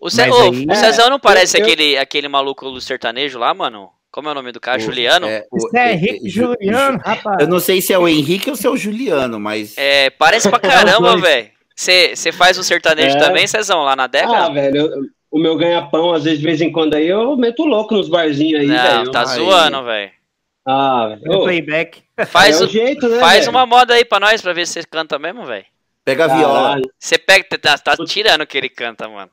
O, 0.00 0.06
oh, 0.06 0.20
aí... 0.20 0.66
o 0.68 0.74
Cezão 0.74 1.10
não 1.10 1.20
parece 1.20 1.58
eu, 1.58 1.62
aquele, 1.62 1.96
aquele 1.96 2.28
maluco 2.28 2.70
do 2.70 2.80
sertanejo 2.80 3.38
lá, 3.38 3.52
mano? 3.52 3.90
Como 4.10 4.28
é 4.28 4.32
o 4.32 4.34
nome 4.34 4.52
do 4.52 4.60
cara? 4.60 4.78
O, 4.78 4.80
Juliano? 4.80 5.26
É, 5.26 5.46
o, 5.50 5.76
é 5.76 5.92
Henrique 5.92 6.28
Juliano, 6.28 6.98
rapaz. 6.98 7.38
Eu 7.40 7.48
não 7.48 7.60
sei 7.60 7.80
se 7.80 7.92
é 7.92 7.98
o 7.98 8.08
Henrique 8.08 8.50
ou 8.50 8.56
se 8.56 8.66
é 8.66 8.70
o 8.70 8.76
Juliano, 8.76 9.38
mas. 9.38 9.76
É, 9.76 10.10
parece 10.10 10.48
pra 10.48 10.58
caramba, 10.60 11.16
velho. 11.16 11.50
Você 11.76 12.32
faz 12.32 12.58
um 12.58 12.62
sertanejo 12.62 13.16
é. 13.16 13.20
também, 13.20 13.46
Cezão, 13.46 13.82
lá 13.82 13.94
na 13.94 14.06
década? 14.06 14.46
Ah, 14.46 14.48
velho, 14.50 14.76
eu, 14.76 14.90
o 15.30 15.38
meu 15.38 15.56
ganha-pão, 15.56 16.12
às 16.12 16.24
vezes, 16.24 16.40
de 16.40 16.44
vez 16.44 16.60
em 16.60 16.72
quando 16.72 16.94
aí, 16.94 17.06
eu 17.06 17.36
meto 17.36 17.64
louco 17.64 17.94
nos 17.94 18.08
barzinhos 18.08 18.60
aí, 18.60 18.66
velho. 18.66 19.04
Não, 19.04 19.12
tá 19.12 19.20
aí. 19.20 19.36
zoando, 19.36 19.84
velho. 19.84 20.10
Ah, 20.66 21.16
oh, 21.26 21.44
playback. 21.44 22.02
Faz, 22.26 22.60
é 22.60 22.64
o 22.64 22.68
jeito, 22.68 23.08
né, 23.08 23.20
faz 23.20 23.46
uma 23.46 23.64
moda 23.64 23.94
aí 23.94 24.04
pra 24.04 24.20
nós, 24.20 24.42
pra 24.42 24.52
ver 24.52 24.66
se 24.66 24.74
você 24.74 24.82
canta 24.84 25.18
mesmo, 25.18 25.44
velho. 25.44 25.64
Pega 26.04 26.24
a 26.24 26.28
viola. 26.28 26.80
Você 26.98 27.18
pega, 27.18 27.44
tá, 27.58 27.78
tá 27.78 27.96
tirando 28.04 28.46
que 28.46 28.58
ele 28.58 28.68
canta, 28.68 29.08
mano. 29.08 29.30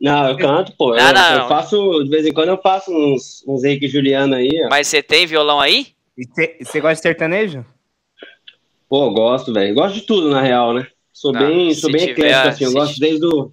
Não, 0.00 0.28
eu 0.28 0.36
canto, 0.36 0.72
pô. 0.76 0.94
Não, 0.94 1.08
eu, 1.08 1.14
não, 1.14 1.34
eu 1.42 1.48
faço, 1.48 2.04
de 2.04 2.10
vez 2.10 2.26
em 2.26 2.32
quando 2.32 2.48
eu 2.48 2.58
faço 2.58 2.90
uns, 2.90 3.44
uns 3.46 3.64
Henrique 3.64 3.88
Juliano 3.88 4.34
aí. 4.34 4.50
Ó. 4.64 4.68
Mas 4.68 4.88
você 4.88 5.02
tem 5.02 5.26
violão 5.26 5.60
aí? 5.60 5.88
E 6.16 6.24
você 6.64 6.80
gosta 6.80 6.96
de 6.96 7.00
sertanejo? 7.00 7.64
Pô, 8.88 9.10
gosto, 9.10 9.52
velho. 9.52 9.74
Gosto 9.74 9.94
de 9.94 10.02
tudo, 10.02 10.30
na 10.30 10.40
real, 10.40 10.74
né? 10.74 10.86
Sou 11.12 11.32
não, 11.32 11.40
bem, 11.40 11.74
sou 11.74 11.90
bem 11.90 12.10
eclético, 12.10 12.48
assim. 12.48 12.64
Eu 12.64 12.72
gosto 12.72 12.98
desde 13.00 13.24
o 13.24 13.52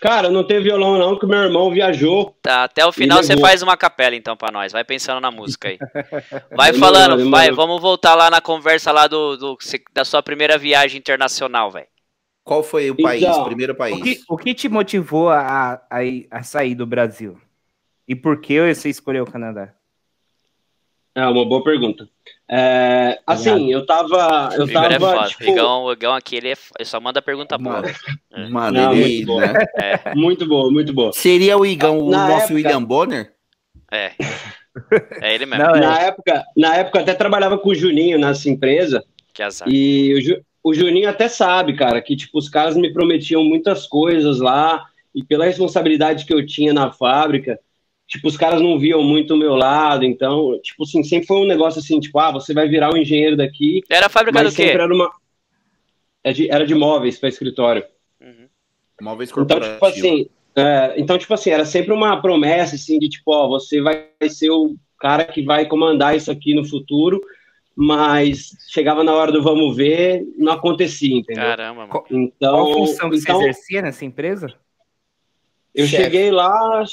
Cara, 0.00 0.30
não 0.30 0.42
tem 0.42 0.62
violão 0.62 0.98
não, 0.98 1.18
que 1.18 1.26
meu 1.26 1.40
irmão 1.40 1.70
viajou. 1.70 2.34
Tá, 2.40 2.64
até 2.64 2.86
o 2.86 2.90
final 2.90 3.22
você 3.22 3.36
faz 3.36 3.60
uma 3.60 3.76
capela 3.76 4.16
então 4.16 4.34
para 4.34 4.50
nós. 4.50 4.72
Vai 4.72 4.82
pensando 4.82 5.20
na 5.20 5.30
música 5.30 5.68
aí. 5.68 5.78
Vai 6.56 6.72
falando, 6.72 7.28
vai, 7.30 7.50
vamos 7.50 7.80
voltar 7.82 8.14
lá 8.14 8.30
na 8.30 8.40
conversa 8.40 8.90
lá 8.92 9.06
do, 9.06 9.36
do 9.36 9.58
da 9.92 10.04
sua 10.04 10.22
primeira 10.22 10.56
viagem 10.56 10.98
internacional, 10.98 11.70
velho. 11.70 11.86
Qual 12.50 12.64
foi 12.64 12.90
o 12.90 12.96
país, 12.96 13.22
então, 13.22 13.44
primeiro 13.44 13.76
país? 13.76 13.96
O 13.96 14.02
que, 14.02 14.20
o 14.28 14.36
que 14.36 14.52
te 14.52 14.68
motivou 14.68 15.28
a, 15.28 15.74
a, 15.88 15.98
a, 16.32 16.42
sair 16.42 16.74
do 16.74 16.84
Brasil? 16.84 17.40
E 18.08 18.16
por 18.16 18.40
que 18.40 18.58
você 18.74 18.88
escolheu 18.88 19.22
o 19.22 19.30
Canadá? 19.30 19.72
É 21.14 21.24
uma 21.24 21.44
boa 21.44 21.62
pergunta. 21.62 22.08
É, 22.50 23.20
assim, 23.24 23.72
eu 23.72 23.86
tava. 23.86 24.50
Eu 24.56 24.66
tava. 24.66 24.92
É 24.92 24.98
foda. 24.98 25.28
Tipo... 25.28 25.44
O, 25.44 25.48
Igão, 25.48 25.84
o 25.84 25.92
Igão 25.92 26.12
aqui, 26.12 26.34
ele, 26.38 26.48
é, 26.48 26.56
ele 26.76 26.88
só 26.88 27.00
manda 27.00 27.22
pergunta 27.22 27.56
boa. 27.56 27.84
Mano, 28.50 28.80
Não, 28.80 28.94
ele, 28.94 29.24
muito, 29.24 29.26
boa. 29.26 29.46
Né? 29.46 29.66
É. 29.80 30.14
muito 30.16 30.46
boa, 30.48 30.72
muito 30.72 30.92
boa. 30.92 31.12
Seria 31.12 31.56
o 31.56 31.64
Igão 31.64 32.00
o 32.00 32.10
nosso 32.10 32.46
época... 32.46 32.54
William 32.54 32.82
Bonner? 32.82 33.32
É. 33.92 34.10
É 35.20 35.34
ele 35.34 35.46
mesmo. 35.46 35.64
Não, 35.64 35.72
na, 35.80 36.00
é. 36.00 36.06
época, 36.06 36.44
na 36.56 36.76
época, 36.76 36.98
eu 36.98 37.02
até 37.02 37.12
trabalhava 37.12 37.58
com 37.58 37.70
o 37.70 37.74
Juninho 37.74 38.18
nessa 38.18 38.48
empresa. 38.48 39.04
Que 39.34 39.42
azar. 39.42 39.68
E 39.68 40.14
o, 40.14 40.20
Ju, 40.22 40.44
o 40.62 40.74
Juninho 40.74 41.08
até 41.08 41.28
sabe, 41.28 41.74
cara, 41.74 42.00
que 42.00 42.16
tipo, 42.16 42.38
os 42.38 42.48
caras 42.48 42.76
me 42.76 42.92
prometiam 42.92 43.42
muitas 43.44 43.86
coisas 43.86 44.38
lá. 44.38 44.86
E 45.14 45.24
pela 45.24 45.44
responsabilidade 45.44 46.24
que 46.24 46.32
eu 46.32 46.46
tinha 46.46 46.72
na 46.72 46.92
fábrica, 46.92 47.58
tipo, 48.06 48.28
os 48.28 48.36
caras 48.36 48.60
não 48.60 48.78
viam 48.78 49.02
muito 49.02 49.34
o 49.34 49.36
meu 49.36 49.54
lado, 49.54 50.04
então, 50.04 50.58
tipo 50.62 50.84
assim, 50.84 51.02
sempre 51.02 51.26
foi 51.26 51.38
um 51.38 51.46
negócio 51.46 51.80
assim, 51.80 51.98
tipo, 51.98 52.18
ah, 52.18 52.30
você 52.30 52.54
vai 52.54 52.68
virar 52.68 52.90
o 52.90 52.94
um 52.94 52.96
engenheiro 52.96 53.36
daqui. 53.36 53.82
Era 53.88 54.06
a 54.06 54.08
fábrica 54.08 54.44
do 54.44 54.52
quê? 54.52 54.64
Era, 54.64 54.86
uma... 54.86 55.10
É 56.22 56.32
era 56.48 56.66
de 56.66 56.74
móveis 56.74 57.18
para 57.18 57.28
escritório. 57.28 57.84
Uhum. 58.20 58.48
Móveis 59.00 59.32
corporativos. 59.32 59.76
Então, 59.76 59.90
tipo 59.90 60.06
assim, 60.06 60.30
é, 60.56 60.94
então, 60.96 61.18
tipo 61.18 61.32
assim, 61.32 61.50
era 61.50 61.64
sempre 61.64 61.92
uma 61.92 62.20
promessa, 62.20 62.74
assim, 62.74 62.98
de 62.98 63.08
tipo, 63.08 63.32
ó, 63.32 63.48
você 63.48 63.80
vai 63.80 64.08
ser 64.28 64.50
o 64.50 64.76
cara 64.98 65.24
que 65.24 65.42
vai 65.42 65.66
comandar 65.66 66.16
isso 66.16 66.30
aqui 66.30 66.54
no 66.54 66.64
futuro, 66.64 67.20
mas 67.82 68.54
chegava 68.68 69.02
na 69.02 69.14
hora 69.14 69.32
do 69.32 69.42
vamos 69.42 69.74
ver, 69.74 70.22
não 70.36 70.52
acontecia, 70.52 71.16
entendeu? 71.16 71.42
Caramba, 71.42 71.86
mano. 71.86 72.04
Então, 72.10 72.52
Qual 72.52 72.74
função 72.74 73.08
que 73.08 73.16
então, 73.16 73.36
você 73.36 73.48
exercia 73.48 73.80
nessa 73.80 74.04
empresa? 74.04 74.54
Eu 75.74 75.86
Chefe. 75.86 76.02
cheguei 76.02 76.30
lá, 76.30 76.84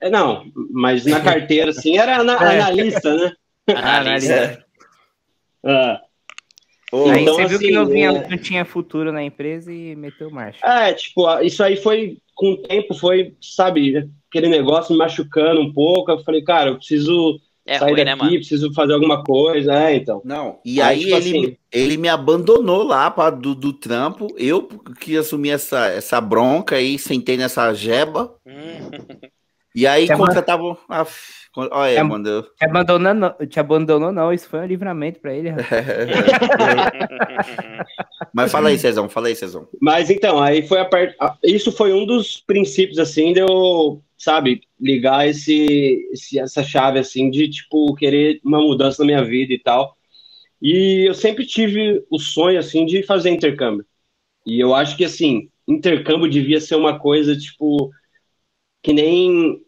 é, 0.00 0.10
não, 0.10 0.50
mas 0.72 1.06
na 1.06 1.20
carteira, 1.20 1.70
assim, 1.70 1.96
era 1.96 2.22
ana, 2.22 2.32
é. 2.42 2.60
analista, 2.60 3.14
né? 3.14 3.32
Analista. 3.72 4.66
ah. 5.64 6.00
Oh, 6.92 7.08
aí 7.08 7.22
então, 7.22 7.34
você 7.34 7.46
viu 7.46 7.56
assim, 7.56 7.66
que 7.68 7.72
não, 7.72 7.86
vinha, 7.86 8.08
é... 8.08 8.28
não 8.28 8.38
tinha 8.38 8.64
futuro 8.64 9.12
na 9.12 9.22
empresa 9.22 9.72
e 9.72 9.94
meteu 9.94 10.28
marcha. 10.28 10.58
É, 10.66 10.92
tipo, 10.92 11.38
isso 11.38 11.62
aí 11.62 11.76
foi, 11.76 12.18
com 12.34 12.50
o 12.50 12.56
tempo, 12.56 12.94
foi, 12.94 13.36
sabe, 13.40 14.10
aquele 14.28 14.48
negócio 14.48 14.90
me 14.90 14.98
machucando 14.98 15.60
um 15.60 15.72
pouco. 15.72 16.10
Eu 16.10 16.24
falei, 16.24 16.42
cara, 16.42 16.70
eu 16.70 16.76
preciso 16.78 17.40
é 17.70 17.78
sair 17.78 17.92
ruim, 17.92 18.04
né, 18.04 18.16
daqui, 18.16 18.32
né, 18.32 18.38
preciso 18.38 18.74
fazer 18.74 18.94
alguma 18.94 19.22
coisa, 19.22 19.72
é, 19.72 19.94
então. 19.94 20.20
Não, 20.24 20.58
e 20.64 20.82
aí, 20.82 20.88
aí 20.88 21.04
tipo 21.04 21.16
ele, 21.16 21.38
assim... 21.38 21.56
ele 21.72 21.96
me 21.96 22.08
abandonou 22.08 22.82
lá 22.82 23.08
pra, 23.10 23.30
do, 23.30 23.54
do 23.54 23.72
trampo, 23.72 24.26
eu 24.36 24.68
que 25.00 25.16
assumi 25.16 25.50
essa, 25.50 25.86
essa 25.86 26.20
bronca 26.20 26.76
aí, 26.76 26.98
sentei 26.98 27.36
nessa 27.36 27.72
jeba. 27.72 28.34
e 29.74 29.86
aí, 29.86 30.08
quando 30.08 30.34
eu 30.34 30.42
tava... 30.42 30.76
Olha, 31.56 31.96
te, 31.96 32.02
mandou. 32.04 32.42
Te 32.42 32.64
abandonou, 32.64 33.14
não, 33.14 33.34
te 33.48 33.58
abandonou, 33.58 34.12
não. 34.12 34.32
Isso 34.32 34.48
foi 34.48 34.60
um 34.60 34.66
livramento 34.66 35.18
para 35.18 35.34
ele. 35.34 35.50
Mas 38.32 38.52
fala 38.52 38.68
aí, 38.68 38.78
Cezão, 38.78 39.08
fala 39.08 39.26
aí, 39.26 39.34
Cezão. 39.34 39.66
Mas 39.80 40.10
então, 40.10 40.40
aí 40.40 40.64
foi 40.66 40.78
a 40.78 40.84
parte. 40.84 41.16
Isso 41.42 41.72
foi 41.72 41.92
um 41.92 42.06
dos 42.06 42.36
princípios, 42.36 43.00
assim, 43.00 43.32
de 43.32 43.40
eu, 43.40 44.00
sabe, 44.20 44.60
ligar 44.78 45.26
esse, 45.26 46.06
esse, 46.12 46.38
essa 46.38 46.62
chave, 46.62 46.98
assim, 46.98 47.30
de, 47.30 47.48
tipo, 47.48 47.94
querer 47.94 48.38
uma 48.44 48.60
mudança 48.60 49.02
na 49.02 49.06
minha 49.06 49.24
vida 49.24 49.54
e 49.54 49.58
tal. 49.58 49.96
E 50.60 51.08
eu 51.08 51.14
sempre 51.14 51.46
tive 51.46 52.04
o 52.10 52.18
sonho, 52.18 52.58
assim, 52.58 52.84
de 52.84 53.02
fazer 53.02 53.30
intercâmbio. 53.30 53.86
E 54.46 54.60
eu 54.60 54.74
acho 54.74 54.94
que, 54.94 55.06
assim, 55.06 55.48
intercâmbio 55.66 56.28
devia 56.28 56.60
ser 56.60 56.74
uma 56.74 56.98
coisa, 56.98 57.34
tipo, 57.34 57.90
que 58.82 58.92
nem 58.92 59.58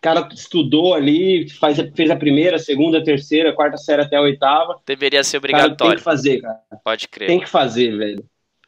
cara 0.00 0.28
estudou 0.32 0.94
ali, 0.94 1.50
faz, 1.50 1.78
fez 1.96 2.10
a 2.12 2.16
primeira, 2.16 2.60
segunda, 2.60 3.02
terceira, 3.02 3.52
quarta 3.52 3.76
série 3.76 4.02
até 4.02 4.14
a 4.14 4.22
oitava. 4.22 4.80
Deveria 4.86 5.24
ser 5.24 5.38
obrigatório. 5.38 5.76
Cara, 5.76 5.90
tem 5.90 5.96
que 5.96 6.04
fazer, 6.04 6.40
cara. 6.40 6.60
Pode 6.84 7.08
crer. 7.08 7.26
Tem 7.26 7.40
que 7.40 7.48
fazer, 7.48 7.96
velho. 7.96 8.24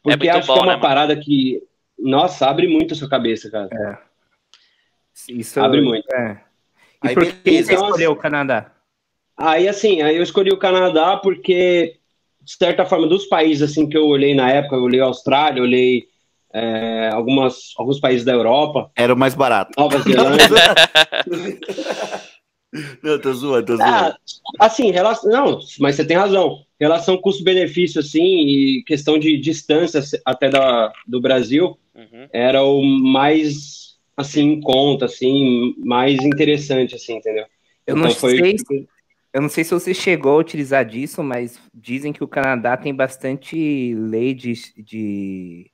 É 0.08 0.16
Porque 0.16 0.28
é 0.28 0.32
acho 0.32 0.48
bom, 0.48 0.54
que 0.54 0.60
é 0.60 0.62
uma 0.64 0.74
né, 0.74 0.80
parada 0.80 1.14
mano? 1.14 1.24
que, 1.24 1.62
nossa, 1.96 2.48
abre 2.48 2.66
muito 2.66 2.92
a 2.92 2.96
sua 2.96 3.08
cabeça, 3.08 3.48
cara. 3.48 3.68
É. 3.72 4.09
Isso 5.28 5.60
abre 5.60 5.80
muito. 5.80 6.10
É. 6.14 6.40
E 7.04 7.08
aí, 7.08 7.14
por 7.14 7.26
que 7.26 7.62
você 7.62 7.74
escolheu 7.74 8.12
o 8.12 8.16
Canadá? 8.16 8.72
Aí, 9.36 9.68
assim, 9.68 10.02
aí 10.02 10.16
eu 10.16 10.22
escolhi 10.22 10.50
o 10.50 10.58
Canadá 10.58 11.16
porque, 11.16 11.96
de 12.42 12.52
certa 12.52 12.84
forma, 12.84 13.06
dos 13.06 13.24
países 13.26 13.70
assim 13.70 13.88
que 13.88 13.96
eu 13.96 14.06
olhei 14.06 14.34
na 14.34 14.50
época, 14.50 14.76
eu 14.76 14.82
olhei 14.82 15.00
a 15.00 15.06
Austrália, 15.06 15.60
eu 15.60 15.64
olhei 15.64 16.10
é, 16.52 17.10
algumas, 17.12 17.72
alguns 17.78 18.00
países 18.00 18.24
da 18.24 18.32
Europa. 18.32 18.90
Era 18.96 19.14
o 19.14 19.16
mais 19.16 19.34
barato. 19.34 19.72
Nova 19.78 19.98
Zelândia. 20.02 20.46
não, 23.02 23.18
tô 23.18 23.32
zoando, 23.32 23.66
tô 23.66 23.76
zoando. 23.76 23.92
Ah, 23.92 24.16
assim, 24.58 24.90
relação, 24.90 25.30
não, 25.30 25.58
mas 25.78 25.96
você 25.96 26.04
tem 26.04 26.16
razão. 26.16 26.64
Relação 26.78 27.18
custo-benefício, 27.18 28.00
assim, 28.00 28.22
e 28.22 28.84
questão 28.84 29.18
de 29.18 29.38
distância 29.38 30.02
até 30.24 30.48
da, 30.48 30.92
do 31.06 31.20
Brasil, 31.20 31.78
uhum. 31.94 32.28
era 32.32 32.62
o 32.62 32.82
mais, 32.82 33.89
assim, 34.20 34.52
em 34.52 34.60
conta, 34.60 35.06
assim, 35.06 35.74
mais 35.78 36.14
interessante, 36.24 36.94
assim, 36.94 37.16
entendeu? 37.16 37.44
Eu 37.86 37.96
então, 37.96 38.08
não 38.08 38.10
foi... 38.14 38.36
sei 38.36 38.58
se, 38.58 38.88
eu 39.32 39.40
não 39.40 39.48
sei 39.48 39.64
se 39.64 39.72
você 39.72 39.94
chegou 39.94 40.32
a 40.32 40.40
utilizar 40.40 40.84
disso, 40.84 41.22
mas 41.22 41.60
dizem 41.72 42.12
que 42.12 42.24
o 42.24 42.28
Canadá 42.28 42.76
tem 42.76 42.94
bastante 42.94 43.94
lei 43.94 44.34
de, 44.34 44.54
de 44.76 45.70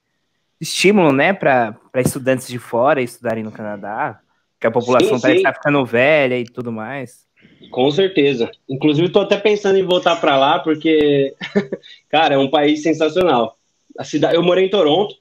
estímulo, 0.61 1.12
né, 1.12 1.33
para 1.33 1.79
estudantes 1.97 2.49
de 2.49 2.59
fora 2.59 3.03
estudarem 3.03 3.43
no 3.43 3.53
Canadá, 3.53 4.21
que 4.61 4.67
a 4.67 4.71
população 4.71 5.17
sim, 5.17 5.23
parece 5.23 5.38
estar 5.38 5.53
tá 5.53 5.59
ficando 5.59 5.85
velha 5.85 6.38
e 6.38 6.45
tudo 6.45 6.71
mais. 6.71 7.26
Com 7.71 7.91
certeza. 7.91 8.50
Inclusive, 8.69 9.07
estou 9.07 9.23
até 9.23 9.37
pensando 9.37 9.79
em 9.79 9.85
voltar 9.85 10.17
para 10.17 10.37
lá, 10.37 10.59
porque, 10.59 11.35
cara, 12.09 12.35
é 12.35 12.38
um 12.38 12.50
país 12.50 12.83
sensacional. 12.83 13.57
A 13.99 14.05
cidade, 14.05 14.35
eu 14.35 14.43
morei 14.43 14.67
em 14.67 14.71
Toronto. 14.71 15.15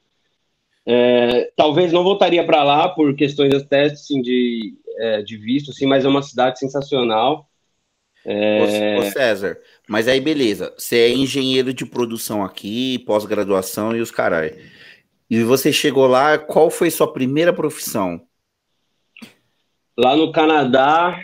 É, 0.86 1.50
talvez 1.56 1.92
não 1.92 2.04
voltaria 2.04 2.44
para 2.46 2.62
lá 2.62 2.88
por 2.88 3.14
questões 3.16 3.52
até 3.52 3.86
assim, 3.86 4.22
de, 4.22 4.74
é, 4.98 5.22
de 5.22 5.36
visto, 5.36 5.72
assim, 5.72 5.84
mas 5.84 6.04
é 6.04 6.08
uma 6.08 6.22
cidade 6.22 6.58
sensacional. 6.58 7.48
É... 8.24 8.98
Ô, 8.98 9.02
César, 9.02 9.58
mas 9.88 10.08
aí 10.08 10.20
beleza, 10.20 10.72
você 10.76 10.98
é 10.98 11.10
engenheiro 11.10 11.72
de 11.74 11.84
produção 11.84 12.44
aqui, 12.44 12.98
pós-graduação 13.00 13.96
e 13.96 14.00
os 14.00 14.10
caras. 14.10 14.52
E 15.28 15.42
você 15.42 15.72
chegou 15.72 16.06
lá, 16.06 16.38
qual 16.38 16.70
foi 16.70 16.90
sua 16.90 17.12
primeira 17.12 17.52
profissão? 17.52 18.20
Lá 19.98 20.14
no 20.14 20.30
Canadá, 20.30 21.20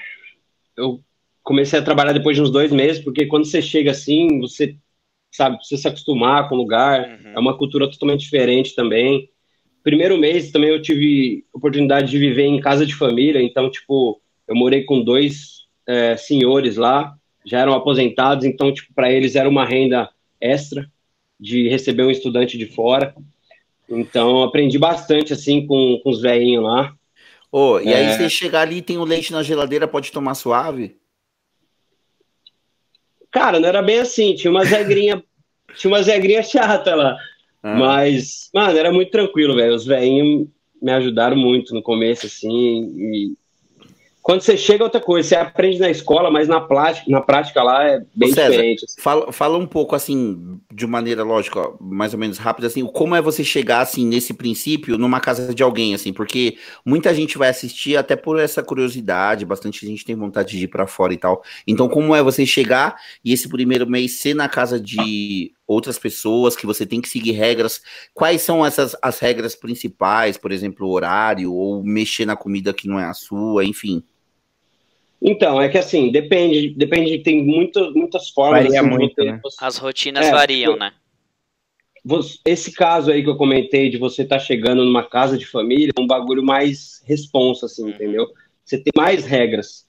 eu 0.77 1.01
comecei 1.43 1.79
a 1.79 1.85
trabalhar 1.85 2.13
depois 2.13 2.37
de 2.37 2.43
uns 2.43 2.51
dois 2.51 2.73
meses, 2.73 3.03
porque 3.03 3.27
quando 3.27 3.45
você 3.45 3.63
chega 3.63 3.91
assim, 3.91 4.41
você 4.41 4.77
sabe, 5.31 5.57
precisa 5.57 5.83
se 5.83 5.89
acostumar 5.89 6.49
com 6.49 6.55
o 6.55 6.59
lugar, 6.59 7.01
uhum. 7.01 7.33
é 7.35 7.39
uma 7.39 7.57
cultura 7.57 7.91
totalmente 7.91 8.21
diferente 8.21 8.75
também. 8.75 9.29
Primeiro 9.83 10.19
mês 10.19 10.51
também 10.51 10.71
eu 10.71 10.81
tive 10.81 11.45
oportunidade 11.53 12.11
de 12.11 12.19
viver 12.19 12.45
em 12.45 12.61
casa 12.61 12.87
de 12.87 12.95
família, 12.95 13.43
então, 13.43 13.71
tipo, 13.71 14.21
eu 14.47 14.55
morei 14.55 14.85
com 14.85 15.03
dois 15.03 15.67
é, 15.87 16.17
senhores 16.17 16.77
lá, 16.77 17.15
já 17.45 17.59
eram 17.59 17.75
aposentados, 17.75 18.45
então, 18.45 18.73
tipo, 18.73 18.95
para 18.95 19.11
eles 19.11 19.35
era 19.35 19.49
uma 19.49 19.65
renda 19.65 20.09
extra 20.41 20.89
de 21.39 21.69
receber 21.69 22.05
um 22.05 22.11
estudante 22.11 22.57
de 22.57 22.67
fora. 22.67 23.15
Então, 23.89 24.43
aprendi 24.43 24.79
bastante, 24.79 25.33
assim, 25.33 25.67
com, 25.67 26.01
com 26.03 26.11
os 26.11 26.23
velhinhos 26.23 26.63
lá. 26.63 26.95
Oh, 27.51 27.81
e 27.81 27.89
é... 27.93 27.97
aí, 27.97 28.17
você 28.17 28.31
chegar 28.31 28.63
ali 28.63 28.81
tem 28.81 28.97
o 28.97 29.05
leite 29.05 29.33
na 29.33 29.43
geladeira, 29.43 29.89
pode 29.89 30.13
tomar 30.13 30.35
suave? 30.35 30.97
Cara, 33.31 33.59
não 33.59 33.69
era 33.69 33.83
bem 33.83 33.99
assim. 33.99 34.35
Tinha 34.35 34.51
umas 34.51 34.69
regrinhas 34.69 35.23
tinha 35.75 35.91
umas 35.91 36.07
regrinhas 36.07 36.49
chatas 36.51 36.97
lá. 36.97 37.17
Ah. 37.63 37.75
Mas, 37.77 38.51
mano, 38.53 38.77
era 38.77 38.93
muito 38.93 39.11
tranquilo, 39.11 39.55
velho. 39.55 39.75
Os 39.75 39.87
velhinhos 39.87 40.49
me 40.81 40.93
ajudaram 40.93 41.37
muito 41.37 41.75
no 41.75 41.83
começo, 41.83 42.27
assim, 42.27 42.93
e 42.99 43.33
quando 44.23 44.41
você 44.43 44.57
chega 44.57 44.85
outra 44.85 45.01
coisa, 45.01 45.29
você 45.29 45.35
aprende 45.35 45.81
na 45.81 45.91
escola, 45.91 46.31
mas 46.31 46.47
na 46.47 46.61
prática, 46.61 47.11
na 47.11 47.21
prática 47.21 47.61
lá 47.61 47.85
é 47.85 48.03
bem 48.15 48.33
César, 48.33 48.51
diferente. 48.51 48.85
Assim. 48.85 49.01
Fala, 49.01 49.33
fala 49.33 49.59
um 49.59 49.67
pouco 49.67 49.97
assim, 49.97 50.61
de 50.73 50.87
maneira 50.87 51.25
lógica, 51.25 51.73
mais 51.81 52.15
ou 52.15 52.21
menos 52.21 52.39
rápida, 52.39 52.69
assim, 52.69 52.87
como 52.87 53.17
é 53.17 53.21
você 53.21 53.43
chegar 53.43 53.81
assim 53.81 54.07
nesse 54.07 54.33
princípio 54.33 54.97
numa 54.97 55.19
casa 55.19 55.53
de 55.53 55.63
alguém, 55.63 55.93
assim, 55.93 56.13
porque 56.13 56.57
muita 56.87 57.13
gente 57.13 57.37
vai 57.37 57.49
assistir 57.49 57.97
até 57.97 58.15
por 58.15 58.39
essa 58.39 58.63
curiosidade, 58.63 59.45
bastante 59.45 59.85
gente 59.85 60.05
tem 60.05 60.15
vontade 60.15 60.57
de 60.57 60.65
ir 60.65 60.69
para 60.69 60.87
fora 60.87 61.13
e 61.13 61.17
tal. 61.19 61.43
Então, 61.67 61.89
como 61.89 62.15
é 62.15 62.23
você 62.23 62.47
chegar 62.47 62.95
e 63.25 63.33
esse 63.33 63.49
primeiro 63.49 63.89
mês 63.89 64.21
ser 64.21 64.35
na 64.35 64.49
casa 64.49 64.79
de 64.79 65.53
outras 65.73 65.99
pessoas, 65.99 66.55
que 66.55 66.67
você 66.67 66.87
tem 66.87 67.01
que 67.01 67.09
seguir 67.09 67.33
regras. 67.33 67.83
Quais 68.15 68.43
são 68.43 68.65
essas 68.65 68.97
as 69.03 69.19
regras 69.19 69.55
principais, 69.55 70.37
por 70.37 70.53
exemplo, 70.53 70.89
horário 70.89 71.53
ou 71.53 71.83
mexer 71.83 72.27
na 72.27 72.37
comida 72.37 72.73
que 72.73 72.89
não 72.89 72.99
é 72.99 73.05
a 73.05 73.15
sua, 73.15 73.65
enfim. 73.65 74.03
Então, 75.21 75.63
é 75.63 75.69
que 75.69 75.79
assim, 75.79 76.11
depende, 76.11 76.71
depende, 76.71 77.19
tem 77.21 77.45
muito, 77.45 77.93
muitas 77.95 78.29
formas. 78.31 78.65
Varia 78.65 78.81
assim, 78.81 78.91
muito, 78.91 79.25
né? 79.25 79.41
As 79.61 79.77
rotinas 79.77 80.27
é, 80.27 80.31
variam, 80.33 80.77
né? 80.77 80.93
Esse 82.45 82.73
caso 82.73 83.13
aí 83.13 83.23
que 83.23 83.29
eu 83.29 83.37
comentei 83.37 83.89
de 83.89 83.97
você 83.97 84.23
estar 84.23 84.39
tá 84.39 84.45
chegando 84.45 84.85
numa 84.85 85.05
casa 85.05 85.39
de 85.39 85.47
família, 85.47 85.93
é 85.97 86.01
um 86.01 86.07
bagulho 86.07 86.43
mais 86.43 87.01
responsa, 87.07 87.67
assim, 87.67 87.85
uhum. 87.85 87.91
entendeu? 87.91 88.27
Você 88.65 88.79
tem 88.79 88.93
mais 88.97 89.25
regras. 89.25 89.87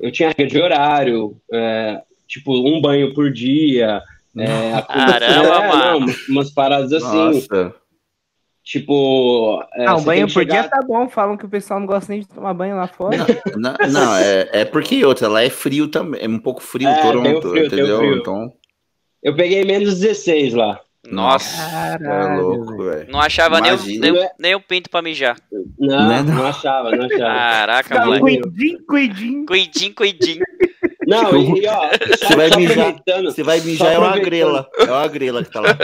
Eu 0.00 0.12
tinha 0.12 0.28
regra 0.28 0.46
de 0.46 0.60
horário, 0.60 1.36
é, 1.52 2.02
tipo, 2.28 2.52
um 2.52 2.80
banho 2.80 3.12
por 3.12 3.32
dia. 3.32 4.00
É, 4.38 4.82
Caramba, 4.82 5.54
é, 5.54 5.68
mano. 5.68 6.06
Não, 6.06 6.14
umas 6.28 6.50
paradas 6.50 6.92
assim. 6.92 7.16
Nossa. 7.16 7.74
Tipo. 8.62 9.62
É, 9.74 9.86
ah, 9.86 9.94
um 9.94 10.02
banho 10.02 10.26
por 10.26 10.32
chegar... 10.32 10.62
dia 10.62 10.70
tá 10.70 10.80
bom. 10.86 11.08
Falam 11.08 11.36
que 11.36 11.46
o 11.46 11.48
pessoal 11.48 11.78
não 11.78 11.86
gosta 11.86 12.12
nem 12.12 12.22
de 12.22 12.28
tomar 12.28 12.52
banho 12.52 12.76
lá 12.76 12.88
fora. 12.88 13.18
Não, 13.56 13.74
não, 13.80 13.90
não 13.90 14.16
é, 14.16 14.48
é 14.52 14.64
porque 14.64 15.04
outra, 15.04 15.28
lá 15.28 15.42
é 15.42 15.50
frio 15.50 15.88
também. 15.88 16.20
É 16.22 16.28
um 16.28 16.38
pouco 16.38 16.60
frio, 16.60 16.88
é, 16.88 17.00
Toronto, 17.00 17.48
frio, 17.50 17.66
entendeu? 17.66 18.16
Então. 18.16 18.52
Eu 19.22 19.34
peguei 19.34 19.64
menos 19.64 20.00
16 20.00 20.54
lá. 20.54 20.80
Nossa, 21.10 21.70
Caralho, 21.70 22.40
é 22.40 22.42
louco, 22.42 22.82
velho. 22.82 23.12
Não 23.12 23.20
achava 23.20 23.60
nem 23.60 23.72
o, 23.72 23.86
nem, 23.86 24.30
nem 24.38 24.54
o 24.54 24.60
pinto 24.60 24.90
pra 24.90 25.02
mijar. 25.02 25.36
Não, 25.78 26.08
não, 26.08 26.24
não 26.24 26.46
achava, 26.46 26.90
não 26.90 27.06
achava. 27.06 27.18
Caraca, 27.18 28.04
moleque. 28.04 28.40
Cuidinho, 28.40 28.86
cuidinho. 28.86 29.46
Cuidinho, 29.46 29.94
cuidinho. 29.94 30.44
Não, 31.06 31.56
e, 31.56 31.66
ó, 31.66 31.90
você 32.18 32.36
vai 32.36 32.50
mijar, 32.56 33.02
você 33.22 33.42
vai 33.42 33.60
mijar 33.60 33.92
é 33.92 33.98
uma 33.98 34.18
grela. 34.18 34.68
É 34.78 34.84
uma 34.84 35.08
grela 35.08 35.44
que 35.44 35.50
tá 35.50 35.60
lá. 35.60 35.68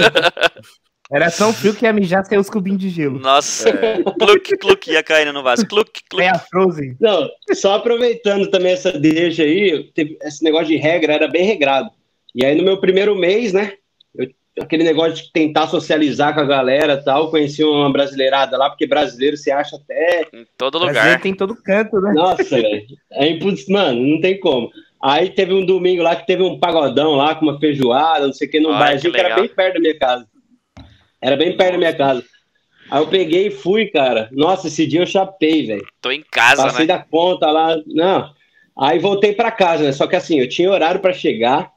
Era 1.10 1.30
tão 1.30 1.52
frio 1.52 1.74
que 1.74 1.84
ia 1.84 1.92
mijar 1.92 2.24
sem 2.24 2.38
os 2.38 2.48
cubinhos 2.48 2.80
de 2.80 2.88
gelo. 2.88 3.18
Nossa, 3.18 3.68
é. 3.68 4.02
cluk, 4.02 4.56
cluk, 4.56 4.90
ia 4.90 5.02
caindo 5.02 5.32
no 5.32 5.42
vaso. 5.42 5.66
Cluk, 5.66 5.90
cluk. 6.08 6.22
É 6.24 6.30
a 6.30 6.38
Frozen. 6.38 6.96
Não, 6.98 7.28
só 7.52 7.74
aproveitando 7.74 8.50
também 8.50 8.72
essa 8.72 8.90
deixa 8.92 9.42
aí, 9.42 9.92
esse 10.22 10.42
negócio 10.42 10.68
de 10.68 10.76
regra 10.76 11.12
era 11.12 11.28
bem 11.28 11.44
regrado. 11.44 11.90
E 12.34 12.44
aí 12.44 12.56
no 12.56 12.64
meu 12.64 12.80
primeiro 12.80 13.14
mês, 13.14 13.52
né, 13.52 13.74
eu 14.16 14.26
aquele 14.60 14.84
negócio 14.84 15.14
de 15.14 15.32
tentar 15.32 15.66
socializar 15.66 16.34
com 16.34 16.40
a 16.40 16.44
galera 16.44 17.02
tal. 17.02 17.30
Conheci 17.30 17.64
uma 17.64 17.90
brasileirada 17.90 18.56
lá, 18.56 18.68
porque 18.68 18.86
brasileiro 18.86 19.36
você 19.36 19.50
acha 19.50 19.76
até. 19.76 20.26
Em 20.32 20.46
todo 20.56 20.78
lugar. 20.78 20.92
Brasileiro 20.92 21.22
tem 21.22 21.34
todo 21.34 21.56
canto, 21.56 22.00
né? 22.00 22.12
Nossa, 22.12 22.44
velho. 22.44 22.86
É 23.12 23.28
impossível. 23.28 23.74
Mano, 23.74 24.06
não 24.06 24.20
tem 24.20 24.38
como. 24.40 24.70
Aí 25.02 25.30
teve 25.30 25.52
um 25.52 25.66
domingo 25.66 26.02
lá 26.02 26.14
que 26.14 26.26
teve 26.26 26.44
um 26.44 26.60
pagodão 26.60 27.16
lá 27.16 27.34
com 27.34 27.44
uma 27.44 27.58
feijoada, 27.58 28.26
não 28.26 28.32
sei 28.32 28.46
o 28.46 28.50
que, 28.50 28.60
num 28.60 28.70
barzinho 28.70 29.12
que, 29.12 29.18
que 29.18 29.24
era 29.24 29.34
bem 29.34 29.48
perto 29.48 29.74
da 29.74 29.80
minha 29.80 29.98
casa. 29.98 30.26
Era 31.20 31.36
bem 31.36 31.56
perto 31.56 31.72
da 31.72 31.78
minha 31.78 31.96
casa. 31.96 32.24
Aí 32.88 33.00
eu 33.00 33.08
peguei 33.08 33.48
e 33.48 33.50
fui, 33.50 33.86
cara. 33.86 34.28
Nossa, 34.30 34.68
esse 34.68 34.86
dia 34.86 35.00
eu 35.00 35.06
chapei, 35.06 35.66
velho. 35.66 35.86
Tô 36.00 36.10
em 36.10 36.22
casa, 36.22 36.64
Passei 36.64 36.86
né? 36.86 36.94
da 36.94 37.02
conta 37.02 37.50
lá. 37.50 37.76
Não. 37.86 38.30
Aí 38.78 38.98
voltei 38.98 39.32
para 39.32 39.50
casa, 39.50 39.82
né? 39.82 39.92
Só 39.92 40.06
que 40.06 40.14
assim, 40.14 40.38
eu 40.38 40.48
tinha 40.48 40.70
horário 40.70 41.00
para 41.00 41.12
chegar. 41.12 41.70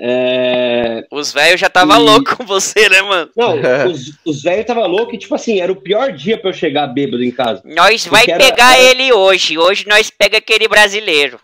É... 0.00 1.04
Os 1.10 1.32
velhos 1.32 1.60
já 1.60 1.68
tava 1.68 1.96
e... 1.96 1.98
louco 1.98 2.36
com 2.36 2.44
você, 2.44 2.88
né, 2.88 3.02
mano? 3.02 3.30
Não, 3.36 3.54
os, 3.90 4.18
os 4.24 4.42
velhos 4.42 4.66
tava 4.66 4.86
louco 4.86 5.14
e, 5.14 5.18
tipo 5.18 5.34
assim, 5.34 5.60
era 5.60 5.70
o 5.70 5.76
pior 5.80 6.12
dia 6.12 6.38
para 6.38 6.50
eu 6.50 6.54
chegar 6.54 6.86
bêbado 6.86 7.24
em 7.24 7.30
casa. 7.30 7.62
Nós 7.64 8.06
vai 8.06 8.24
era, 8.28 8.38
pegar 8.38 8.78
era... 8.78 8.82
ele 8.82 9.12
hoje. 9.12 9.58
Hoje 9.58 9.86
nós 9.88 10.10
pega 10.10 10.38
aquele 10.38 10.68
brasileiro. 10.68 11.40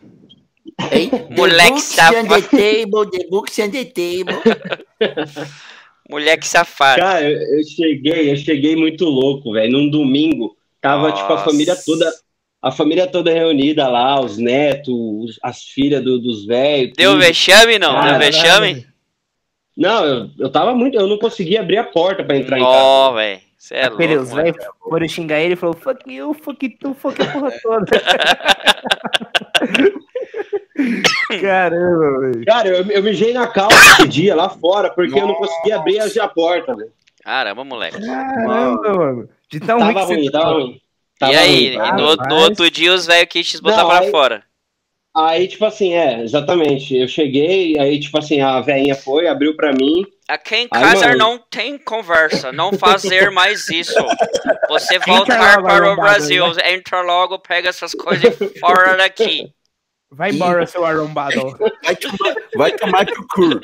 Hein? 0.92 1.11
Moleque 1.37 1.80
safado. 1.80 2.28
The 2.28 2.42
table, 2.42 3.11
the 3.11 3.26
books 3.28 3.58
and 3.58 3.70
the 3.70 3.85
table. 3.85 4.40
Moleque 6.08 6.47
safado. 6.47 7.00
Cara, 7.00 7.23
eu, 7.23 7.58
eu 7.58 7.64
cheguei, 7.64 8.32
eu 8.32 8.37
cheguei 8.37 8.76
muito 8.76 9.04
louco, 9.04 9.52
velho. 9.52 9.73
Num 9.73 9.90
domingo, 9.90 10.56
tava, 10.80 11.08
Nossa. 11.08 11.23
tipo, 11.23 11.32
a 11.32 11.38
família 11.38 11.76
toda 11.85 12.11
a 12.61 12.73
família 12.73 13.06
toda 13.06 13.32
reunida 13.32 13.87
lá, 13.87 14.20
os 14.20 14.37
netos, 14.37 15.38
as 15.42 15.62
filhas 15.62 16.02
do, 16.02 16.18
dos 16.18 16.44
velhos. 16.44 16.92
Deu 16.97 17.12
tudo. 17.12 17.20
vexame, 17.20 17.78
não? 17.78 17.92
Cara, 17.92 18.18
Deu 18.18 18.20
vexame? 18.20 18.87
Não, 19.76 20.04
eu, 20.04 20.30
eu 20.38 20.50
tava 20.50 20.75
muito. 20.75 20.99
Eu 20.99 21.06
não 21.06 21.18
conseguia 21.18 21.61
abrir 21.61 21.78
a 21.78 21.85
porta 21.85 22.25
pra 22.25 22.37
entrar 22.37 22.56
oh, 22.56 22.61
em 22.61 22.64
casa. 22.64 22.85
Ó, 22.85 23.12
velho. 23.12 23.40
Você 23.56 23.75
é 23.75 23.88
louco, 23.88 24.02
os 24.02 24.32
velhos 24.32 24.56
foram 24.80 25.08
xingar 25.08 25.40
ele 25.40 25.54
e 25.54 25.56
falou: 25.56 25.76
fuck 25.76 26.12
you, 26.12 26.35
fuck 26.35 26.68
tu, 26.68 26.94
fuck 26.94 27.23
a 27.23 27.26
porra 27.26 27.52
toda. 27.62 27.87
Caramba, 31.40 32.20
velho. 32.20 32.44
Cara, 32.44 32.68
eu, 32.68 32.90
eu 32.90 33.02
mijei 33.02 33.32
na 33.32 33.47
calça 33.47 33.76
esse 33.76 34.08
dia 34.08 34.35
lá 34.35 34.49
fora, 34.49 34.90
porque 34.90 35.12
Nossa. 35.12 35.25
eu 35.25 35.28
não 35.28 35.35
conseguia 35.35 35.76
abrir 35.76 36.00
a 36.00 36.28
porta, 36.28 36.75
velho. 36.75 36.92
Caramba, 37.23 37.64
moleque. 37.64 38.00
Caramba, 38.00 38.94
mano. 38.94 39.28
De 39.50 39.61
tão 39.61 39.78
tava 39.78 40.04
ruim, 40.04 40.16
ruim 40.16 40.30
tava 40.30 40.52
ruim. 40.52 40.80
Tava 41.18 41.32
e 41.32 41.37
aí, 41.37 41.76
ruim, 41.76 41.92
no, 41.92 42.16
no, 42.16 42.37
outro 42.37 42.70
dia 42.70 42.92
os 42.94 43.06
velhos 43.06 43.28
quis 43.28 43.50
te 43.50 43.61
botar 43.61 43.78
não, 43.78 43.88
pra 43.88 44.00
aí, 44.00 44.11
fora. 44.11 44.44
Aí, 45.16 45.49
tipo 45.49 45.64
assim, 45.64 45.94
é, 45.94 46.23
exatamente. 46.23 46.97
Eu 46.97 47.08
cheguei, 47.08 47.78
aí, 47.78 47.99
tipo 47.99 48.16
assim, 48.18 48.40
a 48.40 48.61
velhinha 48.61 48.94
foi, 48.94 49.26
abriu 49.26 49.56
pra 49.56 49.73
mim. 49.73 50.06
Aqui 50.28 50.56
em 50.56 50.68
casa 50.68 51.08
aí, 51.08 51.16
não 51.16 51.38
tem 51.38 51.76
conversa, 51.76 52.52
não 52.52 52.73
fazer 52.73 53.30
mais 53.32 53.68
isso. 53.68 53.99
Você 54.68 54.99
voltar 54.99 55.61
para 55.62 55.92
o 55.92 55.97
Brasil, 55.97 56.47
né? 56.54 56.75
entra 56.75 57.00
logo, 57.00 57.38
pega 57.38 57.70
essas 57.70 57.92
coisas 57.94 58.37
fora 58.61 58.97
daqui. 58.97 59.50
Vai 60.11 60.31
embora, 60.31 60.67
seu 60.67 60.85
arrombado. 60.85 61.57
Vai 61.85 61.97
tomar, 61.97 62.35
vai 62.57 62.77
tomar 62.77 63.07
cu. 63.07 63.61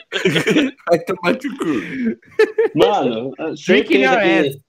Vai 0.89 0.99
tomar 1.01 1.39
cu. 1.39 2.75
Mano, 2.75 3.33
certeza 3.57 4.21
que 4.21 4.61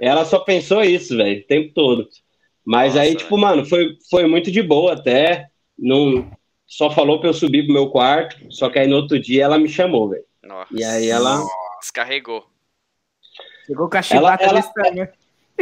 ela 0.00 0.24
só 0.24 0.38
pensou 0.40 0.82
isso, 0.82 1.16
velho, 1.16 1.40
o 1.40 1.46
tempo 1.46 1.74
todo. 1.74 2.08
Mas 2.64 2.94
Nossa, 2.94 3.06
aí, 3.06 3.16
tipo, 3.16 3.36
mano, 3.36 3.64
foi, 3.64 3.96
foi 4.10 4.26
muito 4.26 4.50
de 4.50 4.62
boa 4.62 4.92
até. 4.92 5.48
Não, 5.76 6.30
só 6.66 6.90
falou 6.90 7.18
pra 7.18 7.30
eu 7.30 7.34
subir 7.34 7.64
pro 7.64 7.74
meu 7.74 7.88
quarto. 7.88 8.36
Só 8.50 8.68
que 8.68 8.78
aí 8.78 8.86
no 8.86 8.96
outro 8.96 9.18
dia 9.18 9.44
ela 9.44 9.58
me 9.58 9.68
chamou, 9.68 10.10
velho. 10.10 10.24
E 10.70 10.84
aí 10.84 11.08
ela. 11.08 11.42
Descarregou. 11.80 12.46
Chegou 13.66 13.88
cachimata 13.88 14.44
ela, 14.44 14.60
ela, 14.60 14.90
né? 14.94 15.12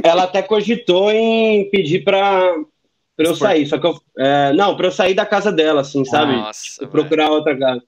ela 0.03 0.23
até 0.25 0.43
cogitou 0.43 1.11
em 1.11 1.69
pedir 1.71 2.05
pra, 2.05 2.55
pra 3.17 3.27
eu 3.27 3.35
sair. 3.35 3.67
Só 3.67 3.79
que 3.79 3.87
eu. 3.87 4.01
É, 4.19 4.53
não, 4.53 4.77
pra 4.77 4.87
eu 4.87 4.93
sair 4.93 5.15
da 5.15 5.25
casa 5.25 5.51
dela, 5.51 5.81
assim, 5.81 6.05
sabe? 6.05 6.37
Nossa, 6.37 6.63
tipo, 6.63 6.89
procurar 6.89 7.31
outra 7.31 7.59
casa. 7.59 7.83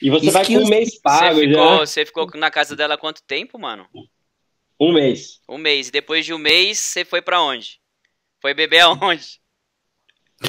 E 0.00 0.10
você 0.10 0.30
vai 0.30 0.46
com 0.46 0.58
um 0.58 0.68
mês 0.68 1.00
pago 1.00 1.36
você 1.36 1.48
ficou, 1.48 1.64
já. 1.64 1.78
Você 1.78 2.06
ficou 2.06 2.30
na 2.34 2.50
casa 2.50 2.76
dela 2.76 2.94
há 2.94 2.98
quanto 2.98 3.22
tempo, 3.22 3.58
mano? 3.58 3.86
Um 4.80 4.92
mês. 4.92 5.40
Um 5.48 5.58
mês. 5.58 5.90
Depois 5.90 6.24
de 6.24 6.32
um 6.32 6.38
mês, 6.38 6.78
você 6.78 7.04
foi 7.04 7.20
para 7.20 7.42
onde? 7.42 7.80
Foi 8.40 8.54
beber 8.54 8.80
aonde? 8.80 9.40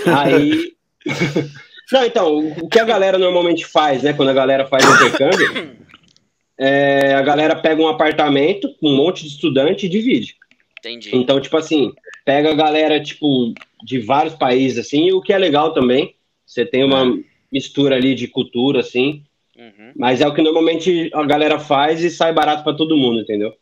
Aí. 0.05 0.75
Não, 1.91 2.05
então, 2.05 2.37
o 2.61 2.69
que 2.69 2.79
a 2.79 2.85
galera 2.85 3.17
normalmente 3.17 3.65
faz, 3.65 4.03
né? 4.03 4.13
Quando 4.13 4.29
a 4.29 4.33
galera 4.33 4.67
faz 4.67 4.85
o 4.85 4.93
intercâmbio, 4.93 5.75
é, 6.55 7.15
a 7.15 7.21
galera 7.23 7.55
pega 7.55 7.81
um 7.81 7.87
apartamento 7.87 8.71
com 8.75 8.89
um 8.89 8.95
monte 8.95 9.23
de 9.23 9.29
estudante 9.29 9.87
e 9.87 9.89
divide. 9.89 10.35
Entendi. 10.77 11.09
Então, 11.15 11.41
tipo 11.41 11.57
assim, 11.57 11.91
pega 12.23 12.51
a 12.51 12.55
galera, 12.55 13.01
tipo, 13.01 13.55
de 13.83 13.99
vários 13.99 14.35
países, 14.35 14.77
assim, 14.77 15.11
o 15.11 15.21
que 15.21 15.33
é 15.33 15.37
legal 15.37 15.73
também. 15.73 16.15
Você 16.45 16.65
tem 16.65 16.83
uma 16.83 17.05
é. 17.05 17.23
mistura 17.51 17.95
ali 17.95 18.15
de 18.15 18.27
cultura, 18.27 18.79
assim. 18.79 19.23
Uhum. 19.57 19.93
Mas 19.95 20.21
é 20.21 20.27
o 20.27 20.33
que 20.33 20.41
normalmente 20.41 21.11
a 21.13 21.23
galera 21.25 21.59
faz 21.59 22.03
e 22.03 22.09
sai 22.09 22.33
barato 22.33 22.63
para 22.63 22.75
todo 22.75 22.97
mundo, 22.97 23.21
entendeu? 23.21 23.53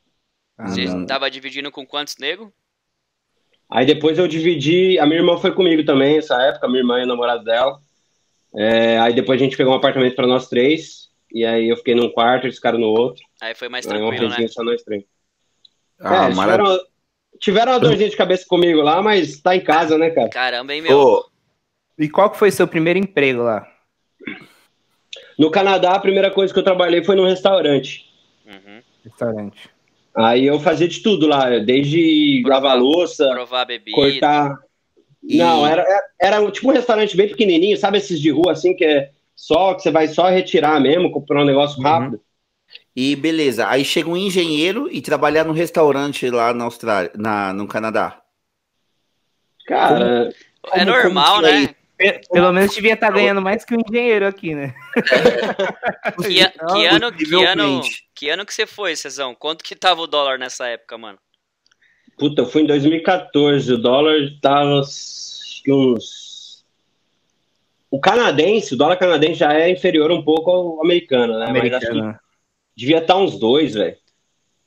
Ah, 0.57 0.67
Você 0.67 0.85
não. 0.85 1.05
tava 1.05 1.29
dividindo 1.29 1.71
com 1.71 1.85
quantos 1.85 2.17
negros? 2.17 2.49
Aí 3.69 3.85
depois 3.85 4.17
eu 4.17 4.27
dividi. 4.27 4.97
A 4.99 5.05
minha 5.05 5.19
irmã 5.19 5.37
foi 5.37 5.51
comigo 5.51 5.83
também, 5.83 6.15
nessa 6.15 6.41
época, 6.43 6.67
minha 6.67 6.79
irmã 6.79 6.99
e 6.99 7.03
o 7.03 7.07
namorado 7.07 7.43
dela. 7.43 7.79
É, 8.55 8.97
aí 8.99 9.13
depois 9.13 9.39
a 9.39 9.43
gente 9.43 9.57
pegou 9.57 9.73
um 9.73 9.77
apartamento 9.77 10.15
para 10.15 10.27
nós 10.27 10.47
três. 10.47 11.09
E 11.31 11.45
aí 11.45 11.67
eu 11.67 11.75
fiquei 11.77 11.93
num 11.93 12.09
quarto, 12.09 12.45
eles 12.45 12.55
ficaram 12.55 12.79
no 12.79 12.87
outro. 12.87 13.23
Aí 13.41 13.53
foi 13.53 13.67
mais 13.67 13.85
tranquilo, 13.85 14.29
né? 14.29 14.47
Só 14.47 14.63
nós 14.63 14.81
três. 14.83 15.03
Ah, 15.99 16.27
é, 16.27 16.29
tiveram, 16.29 16.79
tiveram 17.39 17.73
uma 17.73 17.79
dorzinha 17.79 18.09
de 18.09 18.15
cabeça 18.15 18.45
comigo 18.47 18.81
lá, 18.81 19.01
mas 19.01 19.39
tá 19.39 19.55
em 19.55 19.61
casa, 19.61 19.97
né, 19.97 20.09
cara? 20.09 20.29
Caramba, 20.29 20.73
hein, 20.73 20.81
meu? 20.81 20.97
Ô, 20.97 21.25
e 21.97 22.09
qual 22.09 22.29
que 22.29 22.37
foi 22.37 22.51
seu 22.51 22.67
primeiro 22.67 22.99
emprego 22.99 23.43
lá? 23.43 23.67
No 25.37 25.51
Canadá, 25.51 25.91
a 25.91 25.99
primeira 25.99 26.31
coisa 26.31 26.53
que 26.53 26.59
eu 26.59 26.63
trabalhei 26.63 27.03
foi 27.03 27.15
num 27.15 27.25
restaurante. 27.27 28.05
Uhum. 28.45 28.81
Restaurante. 29.03 29.69
Aí 30.15 30.45
eu 30.45 30.59
fazia 30.59 30.87
de 30.87 30.99
tudo 31.01 31.27
lá, 31.27 31.59
desde 31.59 32.41
provar, 32.43 32.69
lavar 32.69 32.79
louça, 32.79 33.29
provar 33.29 33.65
bebida. 33.65 33.95
cortar. 33.95 34.57
E... 35.23 35.37
Não, 35.37 35.65
era, 35.65 35.85
era 36.19 36.51
tipo 36.51 36.69
um 36.69 36.73
restaurante 36.73 37.15
bem 37.15 37.27
pequenininho, 37.27 37.77
sabe 37.77 37.99
esses 37.99 38.19
de 38.19 38.31
rua 38.31 38.53
assim 38.53 38.75
que 38.75 38.83
é 38.83 39.11
só 39.35 39.75
que 39.75 39.83
você 39.83 39.91
vai 39.91 40.07
só 40.07 40.27
retirar 40.29 40.79
mesmo, 40.79 41.11
comprar 41.11 41.43
um 41.43 41.45
negócio 41.45 41.77
uhum. 41.77 41.83
rápido. 41.83 42.13
Uhum. 42.13 42.19
E 42.99 43.15
beleza, 43.15 43.67
aí 43.67 43.85
chega 43.85 44.09
um 44.09 44.17
engenheiro 44.17 44.89
e 44.91 45.03
trabalhar 45.03 45.43
no 45.43 45.53
restaurante 45.53 46.27
lá 46.31 46.51
na 46.51 46.63
Austrália, 46.63 47.11
na, 47.15 47.53
no 47.53 47.67
Canadá. 47.67 48.19
Cara, 49.67 50.33
como, 50.63 50.81
é 50.81 50.83
normal, 50.83 51.35
como 51.35 51.47
né? 51.47 51.75
Pelo 52.31 52.51
menos 52.51 52.73
devia 52.73 52.95
estar 52.95 53.09
tá 53.09 53.13
ganhando 53.13 53.39
mais 53.39 53.63
que 53.63 53.75
um 53.75 53.83
engenheiro 53.87 54.25
aqui, 54.25 54.55
né? 54.55 54.73
que, 56.17 56.73
que, 56.73 56.85
ano, 56.87 57.13
que, 57.13 57.45
ano, 57.45 57.81
que 58.15 58.29
ano 58.31 58.45
que 58.47 58.53
você 58.55 58.65
foi, 58.65 58.95
Cezão? 58.95 59.35
Quanto 59.35 59.63
que 59.63 59.75
tava 59.75 60.01
o 60.01 60.07
dólar 60.07 60.39
nessa 60.39 60.65
época, 60.67 60.97
mano? 60.97 61.19
Puta, 62.17 62.41
eu 62.41 62.45
fui 62.47 62.63
em 62.63 62.65
2014, 62.67 63.73
o 63.73 63.77
dólar 63.77 64.17
tava 64.41 64.81
uns... 65.67 66.65
O 67.91 67.99
canadense, 67.99 68.73
o 68.73 68.77
dólar 68.77 68.97
canadense 68.97 69.35
já 69.35 69.53
é 69.53 69.69
inferior 69.69 70.11
um 70.11 70.23
pouco 70.23 70.49
ao 70.49 70.81
americano, 70.81 71.37
né? 71.37 71.45
Americano. 71.45 72.19
Devia 72.77 72.99
estar 72.99 73.15
tá 73.15 73.19
uns 73.19 73.39
dois, 73.39 73.73
velho. 73.73 73.97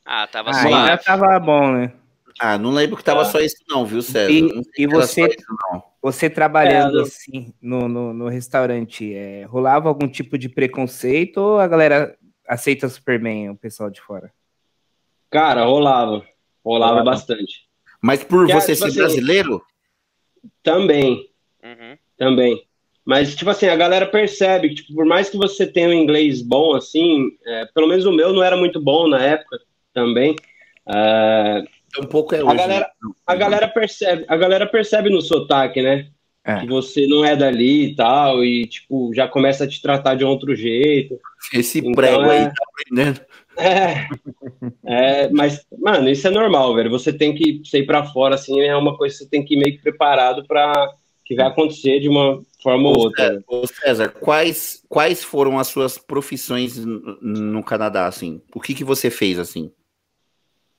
Ah, 0.05 0.27
tava 0.27 0.51
ah, 0.51 0.55
só. 0.55 0.69
Já 0.69 0.99
tava 0.99 1.39
bom, 1.39 1.73
né? 1.73 1.93
Ah, 2.41 2.59
não 2.59 2.71
lembro 2.71 2.97
que 2.97 3.05
tava 3.05 3.23
ah. 3.23 3.25
só 3.25 3.39
isso 3.39 3.57
não, 3.69 3.87
viu, 3.87 4.03
César? 4.03 4.33
E, 4.33 4.63
e 4.77 4.87
você, 4.87 5.27
isso, 5.27 5.83
você 6.03 6.29
trabalhando 6.29 6.99
é, 6.99 7.03
assim 7.03 7.55
no, 7.61 7.87
no, 7.87 8.13
no 8.13 8.29
restaurante, 8.29 9.15
é, 9.15 9.45
rolava 9.45 9.89
algum 9.89 10.09
tipo 10.09 10.37
de 10.37 10.49
preconceito 10.49 11.39
ou 11.39 11.59
a 11.59 11.69
galera 11.69 12.17
aceita 12.49 12.89
super 12.89 13.21
bem 13.21 13.51
o 13.51 13.57
pessoal 13.57 13.91
de 13.91 14.01
fora? 14.01 14.33
Cara, 15.31 15.65
rolava. 15.65 16.25
Rolava, 16.65 16.93
rolava. 16.93 17.05
bastante. 17.05 17.69
Mas 18.03 18.25
por 18.25 18.47
Porque, 18.47 18.55
você 18.55 18.75
tipo 18.75 18.79
ser 18.79 18.89
assim, 18.89 18.99
brasileiro? 18.99 19.63
Também. 20.63 21.31
Uhum. 21.63 21.99
Também. 22.17 22.67
Mas, 23.11 23.35
tipo 23.35 23.51
assim, 23.51 23.67
a 23.67 23.75
galera 23.75 24.07
percebe 24.07 24.69
que, 24.69 24.77
tipo, 24.77 24.95
por 24.95 25.05
mais 25.05 25.29
que 25.29 25.37
você 25.37 25.67
tenha 25.67 25.89
um 25.89 25.93
inglês 25.93 26.41
bom, 26.41 26.77
assim, 26.77 27.27
é, 27.45 27.67
pelo 27.75 27.89
menos 27.89 28.07
o 28.07 28.13
meu 28.13 28.33
não 28.33 28.41
era 28.41 28.57
muito 28.57 28.81
bom 28.81 29.09
na 29.09 29.21
época 29.21 29.59
também. 29.93 30.37
É, 30.89 31.65
um 31.99 32.07
pouco 32.07 32.37
é 32.37 32.39
hoje. 32.39 32.53
A 32.53 32.55
galera, 32.55 32.87
né? 33.03 33.13
a 33.27 33.35
galera 33.35 33.67
percebe, 33.67 34.25
a 34.29 34.37
galera 34.37 34.65
percebe 34.65 35.11
no 35.11 35.21
sotaque, 35.21 35.83
né? 35.83 36.07
É. 36.45 36.61
Que 36.61 36.69
você 36.69 37.05
não 37.09 37.25
é 37.25 37.35
dali 37.35 37.87
e 37.87 37.97
tal, 37.97 38.45
e 38.45 38.69
tipo, 38.69 39.13
já 39.13 39.27
começa 39.27 39.65
a 39.65 39.69
te 39.69 39.83
tratar 39.83 40.15
de 40.15 40.25
outro 40.25 40.55
jeito. 40.55 41.19
Esse 41.53 41.81
então, 41.81 41.91
prego 41.91 42.23
é... 42.27 42.39
aí 42.39 42.45
tá 42.45 42.65
aprendendo. 42.73 43.21
É, 43.59 44.07
é, 44.87 45.29
mas, 45.31 45.67
mano, 45.79 46.09
isso 46.09 46.27
é 46.27 46.31
normal, 46.31 46.75
velho. 46.75 46.89
Você 46.89 47.13
tem 47.13 47.35
que 47.35 47.61
você 47.63 47.81
ir 47.81 47.87
pra 47.87 48.05
fora, 48.05 48.37
assim, 48.37 48.59
é 48.61 48.75
uma 48.75 48.97
coisa 48.97 49.15
que 49.15 49.25
você 49.25 49.29
tem 49.29 49.45
que 49.45 49.55
ir 49.55 49.59
meio 49.59 49.77
que 49.77 49.83
preparado 49.83 50.47
pra 50.47 50.73
que 51.27 51.35
vai 51.35 51.47
acontecer 51.47 52.01
de 52.01 52.09
uma 52.09 52.41
forma 52.63 52.89
ou 52.89 52.99
outra. 52.99 53.33
Né? 53.33 53.43
Ô 53.47 53.67
César, 53.67 54.09
quais, 54.09 54.83
quais 54.89 55.23
foram 55.23 55.59
as 55.59 55.69
suas 55.69 55.99
profissões 55.99 56.77
no 56.85 57.63
Canadá, 57.63 58.07
assim? 58.07 58.43
O 58.55 58.61
que, 58.61 58.75
que 58.75 58.85
você 58.85 59.11
fez, 59.11 59.39
assim? 59.39 59.73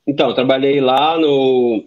Então, 0.06 0.28
eu 0.28 0.34
trabalhei 0.34 0.80
lá 0.80 1.18
no 1.18 1.86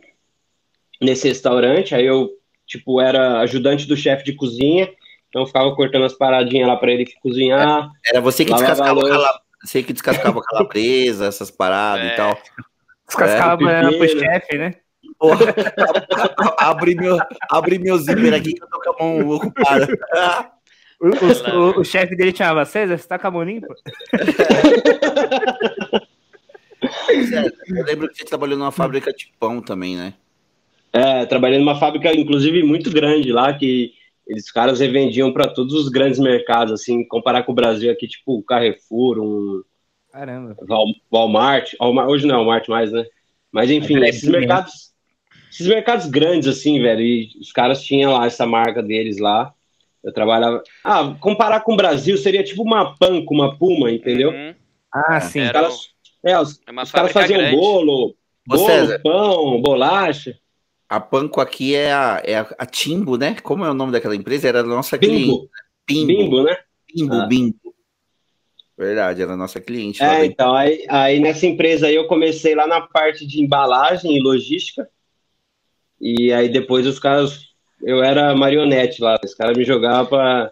nesse 1.01 1.27
restaurante, 1.27 1.93
aí 1.93 2.05
eu, 2.05 2.29
tipo, 2.65 3.01
era 3.01 3.39
ajudante 3.41 3.85
do 3.85 3.97
chefe 3.97 4.23
de 4.23 4.33
cozinha, 4.33 4.89
então 5.27 5.41
eu 5.41 5.45
ficava 5.47 5.75
cortando 5.75 6.05
as 6.05 6.13
paradinhas 6.13 6.67
lá 6.67 6.77
para 6.77 6.91
ele 6.91 7.05
cozinhar. 7.21 7.91
Era 8.05 8.21
você 8.21 8.45
que 8.45 8.53
descascava, 8.53 9.01
cala... 9.01 9.41
você 9.61 9.83
que 9.83 9.93
descascava 9.93 10.41
calabresa, 10.47 11.25
essas 11.25 11.51
paradas 11.51 12.05
é. 12.05 12.13
e 12.13 12.15
tal. 12.15 12.37
Descascava 13.05 13.71
é, 13.71 13.91
pro 13.91 14.07
chefe, 14.07 14.57
né? 14.57 14.75
Abre, 16.57 16.95
meu, 16.95 17.17
abre 17.49 17.79
meu 17.79 17.97
zíper 17.97 18.33
aqui 18.33 18.53
que 18.53 18.63
eu 18.63 18.67
tô 18.67 18.79
com 18.79 18.89
a 18.89 19.03
mão 19.03 19.29
ocupada. 19.29 19.87
O, 20.99 21.07
o, 21.07 21.09
o, 21.77 21.79
o 21.81 21.83
chefe 21.83 22.15
dele 22.15 22.35
chamava 22.35 22.65
César, 22.65 22.97
você 22.97 23.07
tá 23.07 23.19
com 23.19 23.27
a 23.27 23.31
mão 23.31 23.43
limpa? 23.43 23.67
eu 27.67 27.83
lembro 27.85 28.09
que 28.09 28.17
você 28.17 28.25
trabalhou 28.25 28.57
numa 28.57 28.71
fábrica 28.71 29.11
de 29.11 29.31
pão 29.39 29.61
também, 29.61 29.95
né? 29.97 30.13
É, 30.93 31.25
trabalhei 31.25 31.59
numa 31.59 31.77
fábrica, 31.77 32.13
inclusive, 32.15 32.63
muito 32.63 32.89
grande 32.89 33.31
lá, 33.31 33.53
que 33.53 33.93
eles 34.25 34.49
caras 34.49 34.79
revendiam 34.79 35.31
para 35.33 35.47
todos 35.47 35.73
os 35.73 35.89
grandes 35.89 36.19
mercados, 36.19 36.73
assim, 36.73 37.05
comparar 37.05 37.43
com 37.43 37.51
o 37.51 37.55
Brasil 37.55 37.91
aqui, 37.91 38.07
tipo 38.07 38.41
Carrefour, 38.43 39.19
um. 39.19 39.61
Caramba. 40.11 40.55
Walmart, 41.11 41.73
Walmart 41.77 42.09
hoje 42.09 42.25
não 42.25 42.35
é 42.35 42.37
Walmart 42.37 42.69
mais, 42.69 42.91
né? 42.91 43.05
Mas 43.51 43.69
enfim, 43.69 44.01
é 44.01 44.09
esses 44.09 44.29
mercados 44.29 44.94
esses 45.55 45.67
mercados 45.67 46.05
grandes, 46.07 46.49
assim, 46.49 46.81
velho, 46.81 47.01
e 47.01 47.29
os 47.39 47.53
caras 47.53 47.81
tinham 47.81 48.11
lá 48.11 48.25
essa 48.25 48.45
marca 48.45 48.83
deles 48.83 49.19
lá. 49.19 49.53
Eu 50.03 50.13
trabalhava. 50.13 50.61
Ah, 50.83 51.15
comparar 51.19 51.61
com 51.61 51.73
o 51.73 51.77
Brasil 51.77 52.17
seria 52.17 52.43
tipo 52.43 52.61
uma 52.61 52.93
Panko, 52.97 53.33
uma 53.33 53.57
Puma, 53.57 53.89
entendeu? 53.89 54.31
Uhum. 54.31 54.53
Ah, 54.93 55.21
sim. 55.21 55.41
Os 55.41 55.51
caras, 55.51 55.89
é, 56.23 56.39
os, 56.39 56.61
é 56.67 56.81
os 56.81 56.91
caras 56.91 57.11
faziam 57.13 57.39
grande. 57.39 57.55
bolo, 57.55 58.15
bolo 58.45 58.65
César, 58.65 58.99
pão, 59.01 59.61
bolacha. 59.61 60.37
A 60.89 60.99
Panko 60.99 61.39
aqui 61.39 61.73
é 61.73 61.91
a, 61.91 62.21
é 62.23 62.37
a 62.37 62.65
Timbo, 62.65 63.17
né? 63.17 63.37
Como 63.41 63.65
é 63.65 63.69
o 63.71 63.73
nome 63.73 63.93
daquela 63.93 64.15
empresa? 64.15 64.49
Era 64.49 64.59
a 64.59 64.63
nossa 64.63 64.97
Bimbo. 64.97 65.49
cliente. 65.87 66.07
Bimbo. 66.07 66.07
Bimbo, 66.07 66.43
né? 66.43 66.57
Bimbo, 66.93 67.15
ah. 67.15 67.25
Bimbo. 67.25 67.75
Verdade, 68.77 69.21
era 69.21 69.33
a 69.33 69.37
nossa 69.37 69.61
cliente. 69.61 70.03
É, 70.03 70.25
então, 70.25 70.53
aí, 70.53 70.85
aí 70.89 71.19
nessa 71.19 71.45
empresa 71.45 71.87
aí 71.87 71.95
eu 71.95 72.07
comecei 72.07 72.53
lá 72.53 72.67
na 72.67 72.81
parte 72.81 73.25
de 73.25 73.41
embalagem 73.41 74.15
e 74.15 74.21
logística. 74.21 74.87
E 75.99 76.31
aí 76.33 76.49
depois 76.49 76.85
os 76.85 76.99
caras, 76.99 77.39
eu 77.81 78.03
era 78.03 78.35
marionete 78.35 79.01
lá, 79.01 79.17
os 79.23 79.33
caras 79.33 79.57
me 79.57 79.63
jogavam 79.63 80.05
pra. 80.05 80.51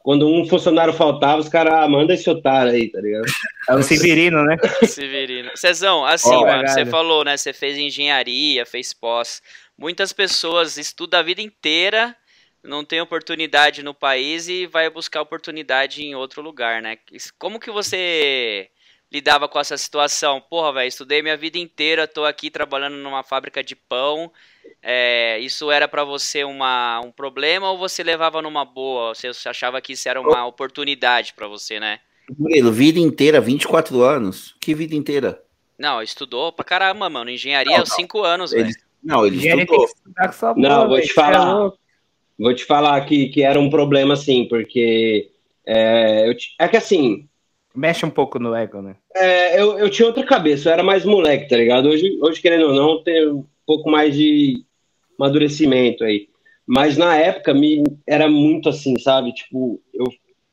Quando 0.00 0.26
um 0.26 0.46
funcionário 0.46 0.94
faltava, 0.94 1.38
os 1.38 1.50
caras, 1.50 1.74
ah, 1.74 1.88
manda 1.88 2.14
esse 2.14 2.30
otário 2.30 2.72
aí, 2.72 2.90
tá 2.90 2.98
ligado? 2.98 3.26
É 3.68 3.74
o 3.74 3.82
Severino, 3.82 4.42
né? 4.42 4.56
Severino. 4.86 5.50
Cezão, 5.54 6.06
assim, 6.06 6.34
oh, 6.34 6.46
mano, 6.46 6.66
você 6.66 6.86
falou, 6.86 7.24
né? 7.24 7.36
Você 7.36 7.52
fez 7.52 7.76
engenharia, 7.76 8.64
fez 8.64 8.94
pós. 8.94 9.42
Muitas 9.76 10.12
pessoas 10.12 10.78
estudam 10.78 11.20
a 11.20 11.22
vida 11.22 11.42
inteira, 11.42 12.16
não 12.62 12.84
tem 12.84 13.00
oportunidade 13.02 13.82
no 13.82 13.92
país 13.92 14.48
e 14.48 14.66
vai 14.66 14.88
buscar 14.88 15.20
oportunidade 15.20 16.02
em 16.02 16.14
outro 16.14 16.40
lugar, 16.40 16.80
né? 16.80 16.96
Como 17.38 17.60
que 17.60 17.70
você 17.70 18.70
lidava 19.12 19.48
com 19.48 19.58
essa 19.58 19.76
situação? 19.76 20.40
Porra, 20.40 20.72
velho, 20.72 20.88
estudei 20.88 21.22
minha 21.22 21.36
vida 21.36 21.58
inteira, 21.58 22.06
tô 22.06 22.24
aqui 22.24 22.50
trabalhando 22.50 22.96
numa 22.96 23.22
fábrica 23.22 23.62
de 23.62 23.76
pão 23.76 24.32
é, 24.82 25.38
isso 25.40 25.70
era 25.70 25.88
para 25.88 26.04
você 26.04 26.44
uma, 26.44 27.00
um 27.00 27.10
problema 27.10 27.70
ou 27.70 27.78
você 27.78 28.02
levava 28.02 28.42
numa 28.42 28.64
boa? 28.64 29.14
Você 29.14 29.30
achava 29.48 29.80
que 29.80 29.92
isso 29.92 30.08
era 30.08 30.20
uma 30.20 30.46
oportunidade 30.46 31.34
para 31.34 31.48
você, 31.48 31.78
né? 31.78 32.00
Murilo, 32.38 32.70
vida 32.70 32.98
inteira, 32.98 33.40
24 33.40 34.02
anos. 34.02 34.54
Que 34.60 34.74
vida 34.74 34.94
inteira? 34.94 35.42
Não, 35.78 36.02
estudou 36.02 36.52
pra 36.52 36.64
caramba, 36.64 37.08
mano. 37.08 37.30
Engenharia, 37.30 37.84
5 37.86 38.22
anos, 38.22 38.50
velho. 38.50 38.70
Não, 39.02 39.26
ele 39.26 39.36
estudou. 39.36 39.86
Não, 40.56 40.88
vou 40.88 41.00
te 41.00 41.12
falar. 41.12 41.70
Vou 42.38 42.54
te 42.54 42.64
falar 42.64 43.00
que, 43.04 43.28
que 43.28 43.42
era 43.42 43.58
um 43.58 43.70
problema, 43.70 44.14
sim, 44.14 44.46
porque 44.48 45.30
é, 45.66 46.28
eu, 46.28 46.34
é 46.58 46.68
que 46.68 46.76
assim. 46.76 47.28
Mexe 47.74 48.04
um 48.04 48.10
pouco 48.10 48.40
no 48.40 48.54
ego, 48.56 48.82
né? 48.82 48.96
É, 49.14 49.60
eu, 49.60 49.78
eu 49.78 49.88
tinha 49.88 50.08
outra 50.08 50.24
cabeça, 50.24 50.68
eu 50.68 50.72
era 50.72 50.82
mais 50.82 51.04
moleque, 51.04 51.48
tá 51.48 51.56
ligado? 51.56 51.88
Hoje, 51.88 52.18
hoje 52.20 52.40
querendo 52.40 52.68
ou 52.68 52.74
não, 52.74 53.02
tenho 53.04 53.46
pouco 53.68 53.90
mais 53.90 54.16
de 54.16 54.64
amadurecimento 55.20 56.02
aí. 56.02 56.26
Mas 56.66 56.96
na 56.96 57.14
época 57.16 57.52
me 57.52 57.84
era 58.06 58.26
muito 58.26 58.70
assim, 58.70 58.98
sabe? 58.98 59.34
Tipo, 59.34 59.78
eu 59.92 60.06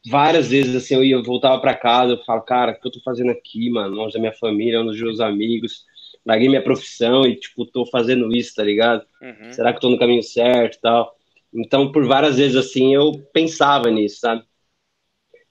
várias 0.07 0.49
vezes 0.49 0.75
assim 0.75 0.95
eu 0.95 1.03
ia 1.03 1.23
voltava 1.23 1.59
para 1.59 1.73
casa, 1.73 2.13
eu 2.13 2.23
falo, 2.25 2.41
cara, 2.41 2.73
o 2.73 2.79
que 2.79 2.87
eu 2.87 2.91
tô 2.91 2.99
fazendo 2.99 3.31
aqui, 3.31 3.69
mano? 3.69 3.95
Longe 3.95 4.13
da 4.13 4.19
minha 4.19 4.33
família, 4.33 4.81
longe 4.81 4.99
dos 4.99 5.01
meus 5.01 5.19
amigos, 5.21 5.85
larguei 6.25 6.49
minha 6.49 6.61
profissão 6.61 7.25
e 7.25 7.37
tipo 7.37 7.65
tô 7.65 7.85
fazendo 7.85 8.35
isso, 8.35 8.53
tá 8.53 8.63
ligado? 8.63 9.05
Uhum. 9.21 9.51
Será 9.51 9.71
que 9.71 9.77
eu 9.77 9.81
tô 9.81 9.89
no 9.89 9.97
caminho 9.97 10.21
certo, 10.21 10.79
tal? 10.81 11.15
Então, 11.53 11.91
por 11.93 12.05
várias 12.05 12.35
vezes 12.35 12.57
assim 12.57 12.93
eu 12.93 13.13
pensava 13.31 13.89
nisso, 13.89 14.19
sabe? 14.19 14.43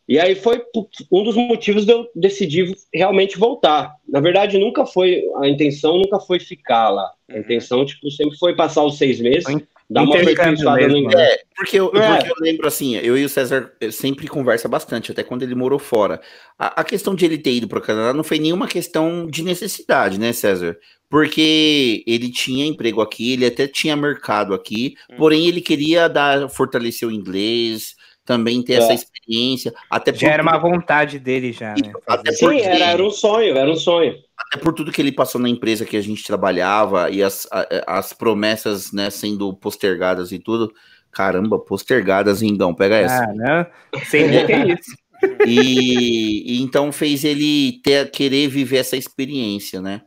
E 0.06 0.18
aí 0.18 0.34
foi 0.34 0.62
um 1.10 1.24
dos 1.24 1.34
motivos 1.34 1.86
de 1.86 1.92
eu 1.92 2.06
decidir 2.14 2.76
realmente 2.92 3.38
voltar. 3.38 3.94
Na 4.06 4.20
verdade, 4.20 4.58
nunca 4.58 4.84
foi 4.84 5.22
a 5.40 5.48
intenção, 5.48 5.96
nunca 5.96 6.20
foi 6.20 6.38
ficar 6.38 6.90
lá. 6.90 7.10
A 7.28 7.34
uhum. 7.34 7.40
intenção, 7.40 7.86
tipo, 7.86 8.10
sempre 8.10 8.36
foi 8.36 8.54
passar 8.54 8.84
os 8.84 8.98
seis 8.98 9.18
meses, 9.18 9.44
dar 9.88 10.02
uma 10.02 10.14
aperfeiçoada 10.14 10.88
no 10.88 10.98
inglês. 10.98 11.28
É, 11.30 11.38
porque 11.56 11.80
eu, 11.80 11.90
é. 11.94 12.16
porque 12.16 12.30
eu 12.30 12.36
lembro 12.38 12.66
assim, 12.66 12.96
eu 12.96 13.16
e 13.16 13.24
o 13.24 13.28
César 13.30 13.72
sempre 13.90 14.28
conversa 14.28 14.68
bastante, 14.68 15.10
até 15.10 15.22
quando 15.22 15.42
ele 15.42 15.54
morou 15.54 15.78
fora. 15.78 16.20
A, 16.58 16.82
a 16.82 16.84
questão 16.84 17.14
de 17.14 17.24
ele 17.24 17.38
ter 17.38 17.52
ido 17.52 17.68
para 17.68 17.78
o 17.78 17.82
Canadá 17.82 18.12
não 18.12 18.24
foi 18.24 18.38
nenhuma 18.38 18.68
questão 18.68 19.26
de 19.26 19.42
necessidade, 19.42 20.20
né, 20.20 20.34
César? 20.34 20.76
Porque 21.08 22.02
ele 22.06 22.30
tinha 22.30 22.66
emprego 22.66 23.00
aqui, 23.00 23.32
ele 23.32 23.46
até 23.46 23.66
tinha 23.66 23.96
mercado 23.96 24.52
aqui, 24.52 24.96
uhum. 25.10 25.16
porém 25.16 25.48
ele 25.48 25.62
queria 25.62 26.08
dar, 26.08 26.50
fortalecer 26.50 27.08
o 27.08 27.12
inglês, 27.12 27.94
também 28.24 28.62
ter 28.62 28.74
é. 28.74 28.76
essa 28.76 28.94
experiência. 28.94 29.72
Até 29.90 30.12
já 30.14 30.30
era 30.30 30.42
uma 30.42 30.58
vontade 30.58 31.18
dele 31.18 31.52
já, 31.52 31.74
né? 31.74 31.92
Até 32.06 32.32
Sim, 32.32 32.46
porque... 32.46 32.62
era, 32.62 32.84
era 32.86 33.04
um 33.04 33.10
sonho, 33.10 33.56
era 33.56 33.70
um 33.70 33.76
sonho. 33.76 34.16
Até 34.36 34.58
por 34.58 34.72
tudo 34.72 34.90
que 34.90 35.00
ele 35.00 35.12
passou 35.12 35.40
na 35.40 35.48
empresa 35.48 35.84
que 35.84 35.96
a 35.96 36.02
gente 36.02 36.24
trabalhava 36.24 37.10
e 37.10 37.22
as, 37.22 37.46
as 37.86 38.12
promessas 38.12 38.92
né, 38.92 39.10
sendo 39.10 39.52
postergadas 39.54 40.32
e 40.32 40.38
tudo. 40.38 40.72
Caramba, 41.12 41.58
postergadas, 41.58 42.42
Ingão, 42.42 42.74
pega 42.74 42.96
essa. 42.96 43.22
Ah, 43.22 43.32
né? 43.32 43.66
Sei 44.06 44.26
nem 44.26 44.46
que 44.46 44.52
é 44.52 44.66
isso. 44.72 45.04
E, 45.46 46.56
e, 46.58 46.62
então 46.62 46.90
fez 46.92 47.24
ele 47.24 47.80
ter, 47.82 48.10
querer 48.10 48.48
viver 48.48 48.78
essa 48.78 48.96
experiência, 48.96 49.80
né? 49.80 50.02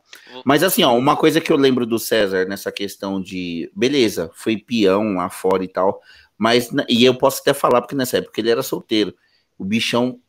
Mas 0.46 0.64
assim, 0.64 0.84
ó, 0.84 0.96
uma 0.96 1.16
coisa 1.16 1.42
que 1.42 1.52
eu 1.52 1.58
lembro 1.58 1.86
do 1.86 1.98
César 1.98 2.46
nessa 2.46 2.72
questão 2.72 3.22
de 3.22 3.72
beleza, 3.76 4.30
foi 4.36 4.58
peão 4.58 5.16
lá 5.16 5.30
fora 5.30 5.64
e 5.64 5.68
tal, 5.68 6.02
mas, 6.38 6.70
e 6.88 7.04
eu 7.04 7.16
posso 7.16 7.42
até 7.42 7.54
falar, 7.54 7.82
porque 7.82 7.96
nessa 7.96 8.18
época 8.18 8.40
ele 8.40 8.52
era 8.52 8.62
solteiro. 8.62 9.14
O 9.58 9.66
bichão 9.66 10.20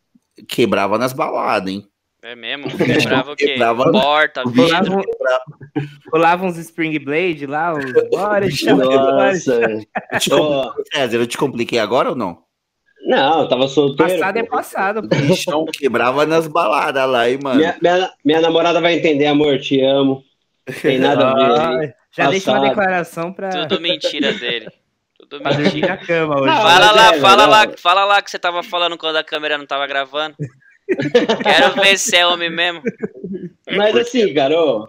quebrava 0.49 0.97
nas 0.97 1.12
baladas, 1.12 1.73
hein? 1.73 1.87
É 2.23 2.35
mesmo? 2.35 2.66
Quebrava 2.77 3.33
o 3.33 3.37
quê? 3.37 3.47
Quebrava, 3.47 3.92
Porta, 3.92 4.42
vidro. 4.44 5.03
Pulava 6.11 6.44
uns 6.44 6.57
Spring 6.57 6.99
Blade 6.99 7.47
lá, 7.47 7.75
uns... 7.75 7.92
Bora, 8.11 8.47
Nossa. 8.77 9.53
Eu 9.53 10.18
te, 10.18 10.31
César, 10.92 11.16
eu 11.16 11.27
te 11.27 11.38
compliquei 11.38 11.79
agora 11.79 12.11
ou 12.11 12.16
não? 12.16 12.42
Não, 13.07 13.42
eu 13.42 13.49
tava 13.49 13.68
solteiro. 13.68 14.12
Passado 14.12 14.37
é 14.37 14.42
passado. 14.42 14.99
O 14.99 15.03
bichão 15.03 15.64
quebrava 15.66 16.27
nas 16.27 16.49
baladas 16.49 17.09
lá, 17.09 17.31
hein, 17.31 17.38
mano? 17.42 17.57
Minha, 17.57 17.77
minha, 17.81 18.11
minha, 18.25 18.40
namorada 18.40 18.81
vai 18.81 18.94
entender, 18.94 19.27
amor, 19.27 19.59
te 19.61 19.81
amo. 19.81 20.25
Tem 20.83 20.99
nada 20.99 21.31
a 21.31 21.77
ver. 21.77 21.94
Já 22.11 22.31
deixa 22.31 22.53
uma 22.53 22.68
declaração 22.68 23.33
pra... 23.33 23.66
Tudo 23.66 23.81
mentira 23.81 24.33
dele. 24.33 24.68
Tudo 25.29 25.43
na 25.43 25.97
cama 25.97 26.37
hoje. 26.41 26.47
Não, 26.47 26.62
fala 26.62 26.91
lá, 26.91 27.14
é, 27.14 27.21
fala 27.21 27.47
lá, 27.47 27.73
fala 27.77 28.05
lá 28.05 28.23
que 28.23 28.31
você 28.31 28.38
tava 28.38 28.62
falando 28.62 28.97
quando 28.97 29.17
a 29.17 29.25
câmera 29.25 29.59
não 29.59 29.67
tava 29.67 29.87
gravando. 29.87 30.35
Quero 31.43 31.75
ver 31.75 31.99
se 31.99 32.17
é 32.17 32.27
homem 32.27 32.51
mesmo. 32.51 32.83
Mas 33.71 33.95
assim, 33.97 34.35
ó, 34.55 34.87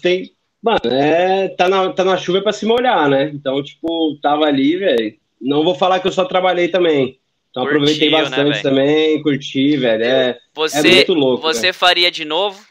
tem. 0.00 0.32
Mano, 0.62 0.80
é, 0.84 1.48
tá, 1.48 1.68
na, 1.68 1.92
tá 1.92 2.04
na 2.04 2.16
chuva 2.18 2.42
pra 2.42 2.52
se 2.52 2.66
molhar, 2.66 3.08
né? 3.08 3.30
Então, 3.34 3.62
tipo, 3.62 4.16
tava 4.22 4.44
ali, 4.44 4.76
velho. 4.76 5.16
Não 5.40 5.64
vou 5.64 5.74
falar 5.74 6.00
que 6.00 6.06
eu 6.06 6.12
só 6.12 6.24
trabalhei 6.24 6.68
também. 6.68 7.18
Então 7.50 7.64
Curtiu, 7.64 7.78
aproveitei 7.78 8.10
né, 8.10 8.22
bastante 8.22 8.56
né, 8.56 8.62
também, 8.62 9.22
curti, 9.22 9.76
velho. 9.76 10.04
É, 10.04 10.38
você, 10.54 10.88
é 10.88 10.94
muito 10.94 11.14
louco. 11.14 11.42
Você 11.42 11.62
véio. 11.62 11.74
faria 11.74 12.10
de 12.10 12.24
novo? 12.24 12.64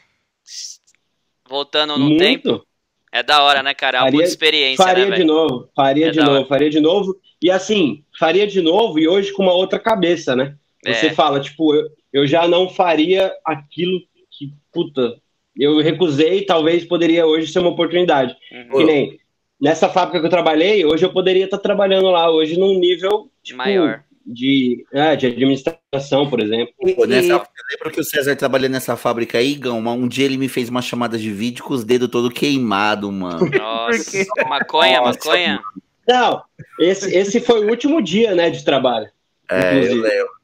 Voltando 1.46 1.98
no 1.98 2.06
muito? 2.06 2.18
tempo? 2.18 2.66
É 3.12 3.22
da 3.22 3.42
hora, 3.42 3.62
né, 3.62 3.74
cara? 3.74 3.98
É 3.98 4.00
uma 4.00 4.06
faria, 4.06 4.20
puta 4.20 4.30
experiência, 4.30 4.84
Faria 4.84 5.06
né, 5.06 5.16
de 5.16 5.24
novo, 5.24 5.68
faria 5.74 6.08
é 6.08 6.10
de 6.10 6.20
novo, 6.20 6.32
hora. 6.32 6.46
faria 6.46 6.70
de 6.70 6.80
novo. 6.80 7.16
E 7.42 7.50
assim, 7.50 8.04
faria 8.18 8.46
de 8.46 8.60
novo 8.60 8.98
e 8.98 9.08
hoje 9.08 9.32
com 9.32 9.42
uma 9.42 9.52
outra 9.52 9.78
cabeça, 9.78 10.36
né? 10.36 10.54
Você 10.84 11.06
é. 11.06 11.12
fala, 11.12 11.40
tipo, 11.40 11.74
eu, 11.74 11.88
eu 12.12 12.26
já 12.26 12.46
não 12.46 12.68
faria 12.68 13.32
aquilo 13.44 14.00
que, 14.30 14.52
puta, 14.72 15.16
eu 15.56 15.78
recusei, 15.80 16.44
talvez 16.44 16.84
poderia 16.84 17.26
hoje 17.26 17.52
ser 17.52 17.58
uma 17.58 17.70
oportunidade. 17.70 18.34
Uhum. 18.52 18.78
Que 18.78 18.84
nem, 18.84 19.20
nessa 19.60 19.88
fábrica 19.88 20.20
que 20.20 20.26
eu 20.26 20.30
trabalhei, 20.30 20.84
hoje 20.84 21.04
eu 21.04 21.12
poderia 21.12 21.44
estar 21.44 21.58
trabalhando 21.58 22.10
lá, 22.10 22.30
hoje 22.30 22.58
num 22.58 22.78
nível 22.78 23.30
tipo, 23.42 23.58
maior. 23.58 24.04
De, 24.24 24.84
é, 24.92 25.16
de 25.16 25.26
administração, 25.26 26.28
por 26.28 26.40
exemplo. 26.40 26.72
Pô, 26.94 27.06
nessa, 27.06 27.32
eu 27.32 27.42
lembro 27.72 27.90
que 27.90 28.00
o 28.00 28.04
César 28.04 28.36
trabalhou 28.36 28.68
nessa 28.68 28.96
fábrica 28.96 29.38
aí, 29.38 29.54
Gão. 29.54 29.78
Um 29.78 30.06
dia 30.06 30.26
ele 30.26 30.36
me 30.36 30.48
fez 30.48 30.68
uma 30.68 30.82
chamada 30.82 31.18
de 31.18 31.32
vídeo 31.32 31.64
com 31.64 31.74
os 31.74 31.84
dedos 31.84 32.08
todo 32.08 32.30
queimado, 32.30 33.10
mano. 33.10 33.40
Nossa, 33.50 34.26
maconha, 34.46 35.00
Nossa, 35.00 35.18
maconha. 35.18 35.60
Não, 36.06 36.42
esse, 36.78 37.14
esse 37.16 37.40
foi 37.40 37.64
o 37.64 37.70
último 37.70 38.02
dia, 38.02 38.34
né, 38.34 38.50
de 38.50 38.64
trabalho. 38.64 39.08
É, 39.48 39.76
inclusive. 39.76 39.98
eu 39.98 40.02
lembro. 40.02 40.40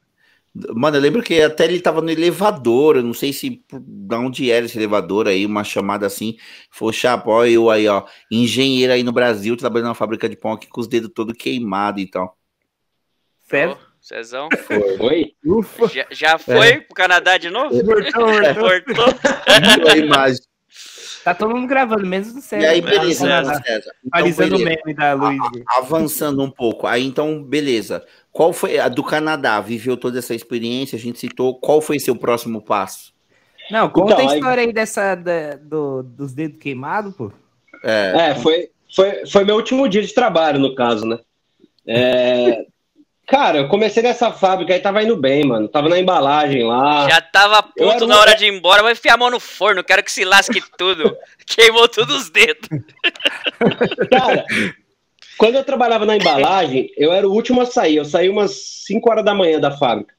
Mano, 0.75 0.97
eu 0.97 1.01
lembro 1.01 1.21
que 1.21 1.39
até 1.39 1.65
ele 1.65 1.79
tava 1.79 2.01
no 2.01 2.09
elevador, 2.09 2.95
eu 2.95 3.03
não 3.03 3.13
sei 3.13 3.31
se 3.31 3.63
da 3.71 4.17
onde 4.17 4.49
era 4.49 4.65
esse 4.65 4.77
elevador 4.77 5.27
aí, 5.27 5.45
uma 5.45 5.63
chamada 5.63 6.07
assim, 6.07 6.35
foi 6.71 6.91
chapa, 6.93 7.29
eu 7.47 7.69
aí, 7.69 7.87
ó, 7.87 8.03
engenheiro 8.31 8.91
aí 8.91 9.03
no 9.03 9.11
Brasil, 9.11 9.55
trabalhando 9.55 9.89
na 9.89 9.93
fábrica 9.93 10.27
de 10.27 10.35
pão 10.35 10.53
aqui 10.53 10.67
com 10.67 10.81
os 10.81 10.87
dedos 10.87 11.11
todo 11.13 11.33
queimado 11.33 11.99
e 11.99 12.09
tal. 12.09 12.36
Sério? 13.47 13.77
Cezão? 14.01 14.47
Foi? 14.97 15.33
Ufa. 15.45 15.87
Já, 15.89 16.05
já 16.11 16.37
foi 16.37 16.67
é. 16.69 16.79
pro 16.79 16.95
Canadá 16.95 17.37
de 17.37 17.49
novo? 17.49 17.75
Voltou, 17.83 18.29
imagem. 19.97 20.39
Tá 21.23 21.33
todo 21.33 21.53
mundo 21.53 21.67
gravando, 21.67 22.05
mesmo 22.05 22.35
no 22.35 22.41
César. 22.41 22.63
E 22.63 22.65
aí, 22.65 22.81
beleza, 22.81 23.25
César. 23.65 23.91
Então, 24.05 24.57
o 24.57 24.59
meme 24.59 24.93
da 24.93 25.13
Luiz. 25.13 25.41
Avançando 25.77 26.41
um 26.41 26.49
pouco. 26.49 26.87
Aí, 26.87 27.05
então, 27.05 27.43
beleza. 27.43 28.05
Qual 28.31 28.53
foi 28.53 28.79
a 28.79 28.87
do 28.87 29.03
Canadá? 29.03 29.59
Viveu 29.59 29.97
toda 29.97 30.19
essa 30.19 30.33
experiência, 30.33 30.95
a 30.95 30.99
gente 30.99 31.19
citou. 31.19 31.59
Qual 31.59 31.81
foi 31.81 31.99
seu 31.99 32.15
próximo 32.15 32.61
passo? 32.61 33.13
Não, 33.69 33.89
conta 33.89 34.13
então, 34.13 34.29
a 34.29 34.35
história 34.35 34.61
aí, 34.61 34.67
aí 34.67 34.73
dessa 34.73 35.15
da, 35.15 35.55
do, 35.55 36.03
dos 36.03 36.33
dedos 36.33 36.59
queimados, 36.59 37.13
pô. 37.13 37.29
É, 37.83 38.29
é 38.29 38.35
foi, 38.35 38.69
foi, 38.95 39.25
foi 39.25 39.43
meu 39.43 39.57
último 39.57 39.89
dia 39.89 40.01
de 40.01 40.13
trabalho, 40.13 40.59
no 40.59 40.75
caso, 40.75 41.05
né? 41.05 41.19
É, 41.85 42.65
cara, 43.27 43.57
eu 43.57 43.67
comecei 43.67 44.01
nessa 44.01 44.31
fábrica 44.31 44.73
aí, 44.73 44.79
tava 44.79 45.03
indo 45.03 45.17
bem, 45.17 45.45
mano. 45.45 45.67
Tava 45.67 45.89
na 45.89 45.99
embalagem 45.99 46.63
lá. 46.63 47.07
Já 47.09 47.21
tava 47.21 47.61
puto 47.61 48.07
na 48.07 48.19
hora 48.19 48.33
de 48.35 48.45
ir 48.45 48.53
embora, 48.53 48.81
vai 48.81 48.93
enfiar 48.93 49.15
a 49.15 49.17
mão 49.17 49.29
no 49.29 49.39
forno, 49.39 49.83
quero 49.83 50.03
que 50.03 50.11
se 50.11 50.23
lasque 50.23 50.63
tudo. 50.77 51.15
Queimou 51.45 51.87
todos 51.87 52.15
os 52.15 52.29
dedos. 52.29 52.67
Cara, 54.09 54.45
quando 55.37 55.55
eu 55.55 55.63
trabalhava 55.63 56.05
na 56.05 56.15
embalagem, 56.15 56.89
eu 56.97 57.11
era 57.11 57.27
o 57.27 57.33
último 57.33 57.61
a 57.61 57.65
sair. 57.65 57.97
Eu 57.97 58.05
saí 58.05 58.29
umas 58.29 58.83
5 58.85 59.09
horas 59.09 59.25
da 59.25 59.35
manhã 59.35 59.59
da 59.59 59.71
fábrica. 59.71 60.15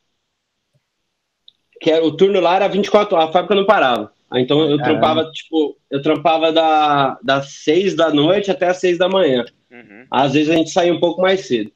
Que 1.81 1.90
era, 1.90 2.05
o 2.05 2.16
turno 2.16 2.40
lá 2.40 2.57
era 2.57 2.68
24 2.68 3.16
horas, 3.16 3.29
a 3.31 3.33
fábrica 3.33 3.55
não 3.55 3.64
parava. 3.64 4.12
Então 4.35 4.61
eu 4.68 4.77
trampava, 4.77 5.25
tipo, 5.33 5.77
eu 5.90 6.03
trampava 6.03 6.53
da, 6.53 7.18
das 7.23 7.53
6 7.64 7.94
da 7.97 8.11
noite 8.11 8.51
até 8.51 8.68
as 8.68 8.77
6 8.79 8.99
da 8.99 9.09
manhã. 9.09 9.44
Uhum. 9.71 10.07
Às 10.11 10.35
vezes 10.35 10.51
a 10.51 10.55
gente 10.55 10.71
saía 10.71 10.92
um 10.92 11.01
pouco 11.01 11.23
mais 11.23 11.47
cedo. 11.47 11.73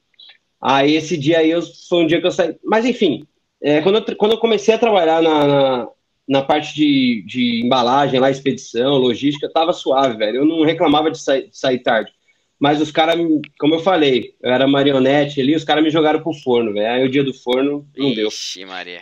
Aí 0.63 0.95
esse 0.95 1.17
dia 1.17 1.39
aí 1.39 1.51
eu, 1.51 1.61
foi 1.89 2.03
um 2.03 2.07
dia 2.07 2.21
que 2.21 2.27
eu 2.27 2.31
saí. 2.31 2.55
Mas 2.63 2.85
enfim, 2.85 3.27
é, 3.61 3.81
quando, 3.81 3.97
eu, 3.97 4.15
quando 4.15 4.31
eu 4.31 4.37
comecei 4.37 4.73
a 4.73 4.77
trabalhar 4.77 5.21
na, 5.21 5.45
na, 5.45 5.87
na 6.27 6.41
parte 6.41 6.73
de, 6.73 7.21
de 7.27 7.61
embalagem, 7.65 8.17
lá, 8.17 8.31
expedição, 8.31 8.95
logística, 8.95 9.51
tava 9.51 9.73
suave, 9.73 10.17
velho. 10.17 10.37
Eu 10.37 10.45
não 10.45 10.63
reclamava 10.63 11.11
de 11.11 11.19
sair, 11.19 11.49
de 11.49 11.57
sair 11.57 11.79
tarde. 11.79 12.13
Mas 12.57 12.79
os 12.79 12.91
caras, 12.91 13.17
como 13.59 13.75
eu 13.75 13.79
falei, 13.79 14.35
eu 14.41 14.51
era 14.53 14.65
marionete 14.65 15.41
ali, 15.41 15.53
os 15.53 15.65
caras 15.65 15.83
me 15.83 15.89
jogaram 15.89 16.23
pro 16.23 16.33
forno, 16.33 16.71
velho. 16.71 16.89
Aí 16.89 17.05
o 17.05 17.11
dia 17.11 17.25
do 17.25 17.33
forno 17.33 17.85
não 17.97 18.13
deu. 18.13 18.29
Ixi, 18.29 18.63
Maria. 18.63 19.01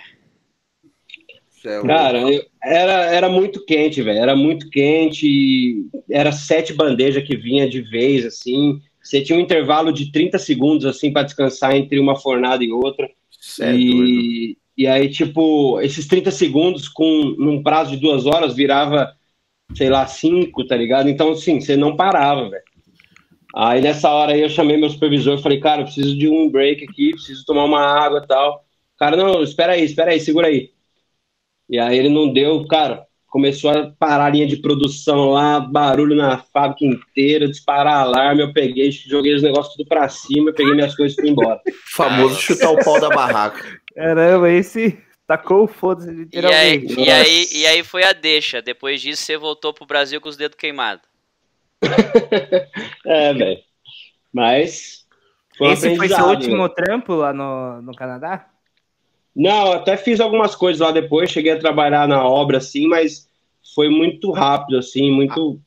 Cara, 1.85 2.21
eu, 2.21 2.43
era, 2.63 3.13
era 3.13 3.29
muito 3.29 3.63
quente, 3.63 4.01
velho. 4.01 4.17
Era 4.17 4.35
muito 4.35 4.67
quente. 4.71 5.85
Era 6.09 6.31
sete 6.31 6.73
bandejas 6.73 7.23
que 7.23 7.37
vinha 7.37 7.69
de 7.69 7.81
vez, 7.81 8.25
assim. 8.25 8.81
Você 9.01 9.21
tinha 9.21 9.37
um 9.37 9.41
intervalo 9.41 9.91
de 9.91 10.11
30 10.11 10.37
segundos, 10.37 10.85
assim, 10.85 11.11
para 11.11 11.23
descansar 11.23 11.75
entre 11.75 11.99
uma 11.99 12.15
fornada 12.15 12.63
e 12.63 12.71
outra. 12.71 13.09
Certo, 13.39 13.77
e, 13.77 14.57
e 14.77 14.87
aí, 14.87 15.09
tipo, 15.09 15.79
esses 15.81 16.07
30 16.07 16.31
segundos, 16.31 16.87
com 16.87 17.35
num 17.37 17.63
prazo 17.63 17.91
de 17.91 17.97
duas 17.97 18.25
horas, 18.25 18.55
virava, 18.55 19.13
sei 19.75 19.89
lá, 19.89 20.05
cinco, 20.05 20.65
tá 20.65 20.75
ligado? 20.75 21.09
Então, 21.09 21.31
assim, 21.31 21.59
você 21.59 21.75
não 21.75 21.95
parava, 21.95 22.49
velho. 22.49 22.63
Aí 23.53 23.81
nessa 23.81 24.09
hora 24.09 24.33
aí 24.33 24.41
eu 24.41 24.49
chamei 24.49 24.77
meu 24.77 24.89
supervisor 24.89 25.37
e 25.37 25.41
falei, 25.41 25.59
cara, 25.59 25.81
eu 25.81 25.85
preciso 25.85 26.17
de 26.17 26.29
um 26.29 26.49
break 26.49 26.85
aqui, 26.85 27.11
preciso 27.11 27.45
tomar 27.45 27.65
uma 27.65 27.81
água 27.81 28.21
e 28.23 28.27
tal. 28.27 28.65
Cara, 28.97 29.17
não, 29.17 29.43
espera 29.43 29.73
aí, 29.73 29.83
espera 29.83 30.11
aí, 30.11 30.19
segura 30.19 30.47
aí. 30.47 30.71
E 31.69 31.77
aí 31.79 31.97
ele 31.97 32.09
não 32.09 32.31
deu, 32.31 32.65
cara, 32.67 33.05
começou 33.31 33.71
a 33.71 33.89
parar 33.97 34.25
a 34.25 34.29
linha 34.29 34.45
de 34.45 34.57
produção 34.57 35.29
lá, 35.29 35.59
barulho 35.61 36.15
na 36.15 36.37
fábrica 36.37 36.85
inteira, 36.85 37.47
disparar 37.47 38.01
alarme, 38.01 38.43
eu 38.43 38.51
peguei, 38.51 38.91
joguei 38.91 39.33
os 39.33 39.41
negócios 39.41 39.73
tudo 39.73 39.87
pra 39.87 40.09
cima, 40.09 40.51
peguei 40.51 40.75
minhas 40.75 40.93
coisas 40.95 41.17
e 41.17 41.21
fui 41.21 41.29
embora. 41.31 41.59
famoso 41.95 42.39
chutar 42.39 42.69
o 42.69 42.83
pau 42.83 42.99
da 42.99 43.09
barraca. 43.09 43.65
Caramba, 43.95 44.51
esse 44.51 45.01
tacou 45.25 45.63
o 45.63 45.67
foda-se 45.67 46.11
literalmente. 46.11 46.99
E 46.99 46.99
aí, 46.99 47.07
e, 47.07 47.09
aí, 47.09 47.47
e 47.53 47.65
aí 47.67 47.83
foi 47.83 48.03
a 48.03 48.11
deixa, 48.11 48.61
depois 48.61 49.01
disso 49.01 49.23
você 49.23 49.37
voltou 49.37 49.73
pro 49.73 49.85
Brasil 49.85 50.19
com 50.19 50.27
os 50.27 50.35
dedos 50.35 50.57
queimados. 50.57 51.05
é, 53.05 53.33
velho. 53.33 53.59
Mas. 54.31 55.05
Foi 55.57 55.71
Esse 55.71 55.95
foi 55.95 56.09
seu 56.09 56.25
último 56.25 56.57
véio. 56.57 56.69
trampo 56.69 57.13
lá 57.13 57.33
no, 57.33 57.81
no 57.81 57.93
Canadá? 57.93 58.50
Não, 59.35 59.71
até 59.71 59.95
fiz 59.95 60.19
algumas 60.19 60.55
coisas 60.55 60.81
lá 60.81 60.91
depois, 60.91 61.31
cheguei 61.31 61.53
a 61.53 61.59
trabalhar 61.59 62.07
na 62.07 62.25
obra, 62.25 62.57
assim, 62.57 62.87
mas 62.87 63.29
foi 63.73 63.89
muito 63.89 64.31
rápido, 64.31 64.77
assim, 64.77 65.09
muito. 65.11 65.59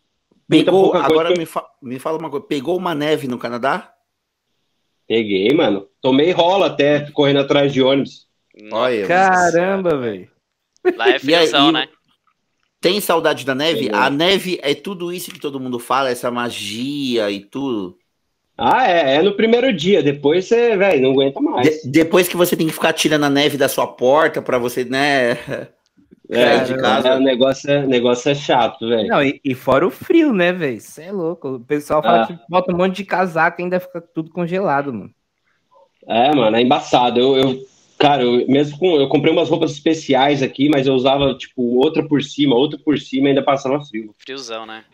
Pegou, 0.46 0.94
agora 0.94 1.30
me, 1.30 1.46
fa 1.46 1.64
me 1.80 1.98
fala 1.98 2.18
uma 2.18 2.28
coisa, 2.28 2.46
pegou 2.46 2.76
uma 2.76 2.94
neve 2.94 3.26
no 3.26 3.38
Canadá? 3.38 3.94
Peguei, 5.06 5.52
mano. 5.54 5.88
Tomei 6.00 6.30
rola 6.32 6.66
até 6.66 7.10
correndo 7.10 7.40
atrás 7.40 7.72
de 7.72 7.82
ônibus. 7.82 8.26
Olha, 8.70 9.06
Caramba, 9.06 9.96
velho. 9.96 10.30
Lá 10.96 11.10
é 11.10 11.18
friozão, 11.18 11.72
né? 11.72 11.88
Tem 12.80 13.00
saudade 13.00 13.46
da 13.46 13.54
neve? 13.54 13.88
A 13.90 14.10
neve 14.10 14.60
é 14.62 14.74
tudo 14.74 15.10
isso 15.10 15.30
que 15.30 15.40
todo 15.40 15.58
mundo 15.58 15.78
fala, 15.78 16.10
essa 16.10 16.30
magia 16.30 17.30
e 17.30 17.40
tudo. 17.40 17.98
Ah, 18.56 18.88
é, 18.88 19.16
é 19.16 19.22
no 19.22 19.34
primeiro 19.36 19.72
dia, 19.72 20.02
depois 20.02 20.46
você, 20.46 20.76
velho, 20.76 21.02
não 21.02 21.10
aguenta 21.12 21.40
mais. 21.40 21.82
De, 21.82 21.90
depois 21.90 22.28
que 22.28 22.36
você 22.36 22.56
tem 22.56 22.66
que 22.66 22.72
ficar 22.72 22.92
tirando 22.92 23.24
a 23.24 23.30
neve 23.30 23.56
da 23.56 23.68
sua 23.68 23.86
porta 23.86 24.40
para 24.40 24.58
você, 24.58 24.84
né? 24.84 25.38
É, 26.26 26.64
de 26.64 26.74
casa. 26.78 27.08
É, 27.08 27.16
o 27.16 27.20
negócio 27.20 27.70
é, 27.70 27.86
negócio 27.86 28.30
é 28.30 28.34
chato, 28.34 28.88
velho. 28.88 29.08
Não, 29.08 29.22
e, 29.22 29.38
e, 29.44 29.54
fora 29.54 29.86
o 29.86 29.90
frio, 29.90 30.32
né, 30.32 30.54
velho? 30.54 30.78
Isso 30.78 30.98
é 30.98 31.12
louco. 31.12 31.56
O 31.56 31.60
pessoal 31.60 32.02
fala 32.02 32.22
ah. 32.22 32.26
que 32.26 32.38
bota 32.48 32.72
um 32.72 32.78
monte 32.78 32.96
de 32.96 33.04
casaco 33.04 33.60
e 33.60 33.64
ainda 33.64 33.78
fica 33.78 34.00
tudo 34.00 34.30
congelado, 34.30 34.90
mano. 34.90 35.10
É, 36.08 36.34
mano, 36.34 36.56
é 36.56 36.62
embaçado. 36.62 37.20
Eu, 37.20 37.36
eu 37.36 37.66
Cara, 37.98 38.22
eu, 38.22 38.46
mesmo 38.48 38.78
com. 38.78 38.96
Eu 38.96 39.08
comprei 39.08 39.32
umas 39.32 39.48
roupas 39.48 39.72
especiais 39.72 40.42
aqui, 40.42 40.68
mas 40.68 40.86
eu 40.86 40.94
usava, 40.94 41.34
tipo, 41.34 41.62
outra 41.76 42.06
por 42.06 42.22
cima, 42.22 42.54
outra 42.54 42.78
por 42.78 42.98
cima 42.98 43.26
e 43.26 43.28
ainda 43.30 43.42
passava 43.42 43.82
frio. 43.84 44.14
Friozão, 44.18 44.66
né? 44.66 44.84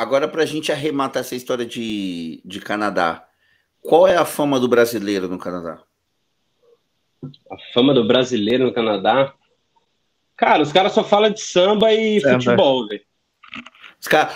Agora, 0.00 0.26
pra 0.26 0.46
gente 0.46 0.72
arrematar 0.72 1.20
essa 1.20 1.34
história 1.34 1.66
de, 1.66 2.40
de 2.42 2.58
Canadá, 2.58 3.22
qual 3.82 4.08
é 4.08 4.16
a 4.16 4.24
fama 4.24 4.58
do 4.58 4.66
brasileiro 4.66 5.28
no 5.28 5.38
Canadá? 5.38 5.82
A 7.22 7.56
fama 7.74 7.92
do 7.92 8.06
brasileiro 8.06 8.64
no 8.64 8.72
Canadá? 8.72 9.34
Cara, 10.38 10.62
os 10.62 10.72
caras 10.72 10.92
só 10.92 11.04
falam 11.04 11.30
de 11.30 11.42
samba 11.42 11.92
e 11.92 12.18
samba. 12.18 12.40
futebol, 12.40 12.88
velho. 12.88 13.02
Os 14.00 14.08
caras. 14.08 14.32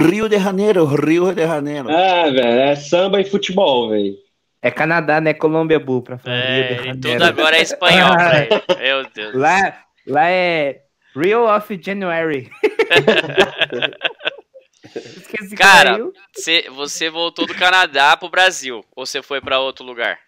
Rio 0.00 0.30
de 0.30 0.38
Janeiro, 0.38 0.86
Rio 0.86 1.34
de 1.34 1.46
Janeiro. 1.46 1.90
É, 1.90 2.30
velho, 2.30 2.60
é 2.60 2.74
samba 2.74 3.20
e 3.20 3.26
futebol, 3.26 3.90
velho. 3.90 4.14
É 4.62 4.70
Canadá, 4.70 5.20
né? 5.20 5.34
Colômbia 5.34 5.78
Bull 5.78 6.00
pra 6.00 6.16
falar. 6.16 6.36
É, 6.36 6.86
e 6.86 6.96
tudo 6.98 7.22
agora 7.22 7.58
é 7.58 7.60
espanhol, 7.60 8.16
velho. 8.16 8.62
Meu 8.80 9.06
Deus. 9.14 9.34
Lá, 9.34 9.78
lá 10.06 10.30
é 10.30 10.80
Real 11.14 11.54
of 11.54 11.78
January. 11.84 12.50
Cara, 15.56 15.98
você, 16.34 16.68
você 16.70 17.10
voltou 17.10 17.46
do 17.46 17.54
Canadá 17.54 18.16
pro 18.16 18.28
Brasil 18.28 18.84
ou 18.94 19.06
você 19.06 19.22
foi 19.22 19.40
para 19.40 19.60
outro 19.60 19.84
lugar? 19.84 20.18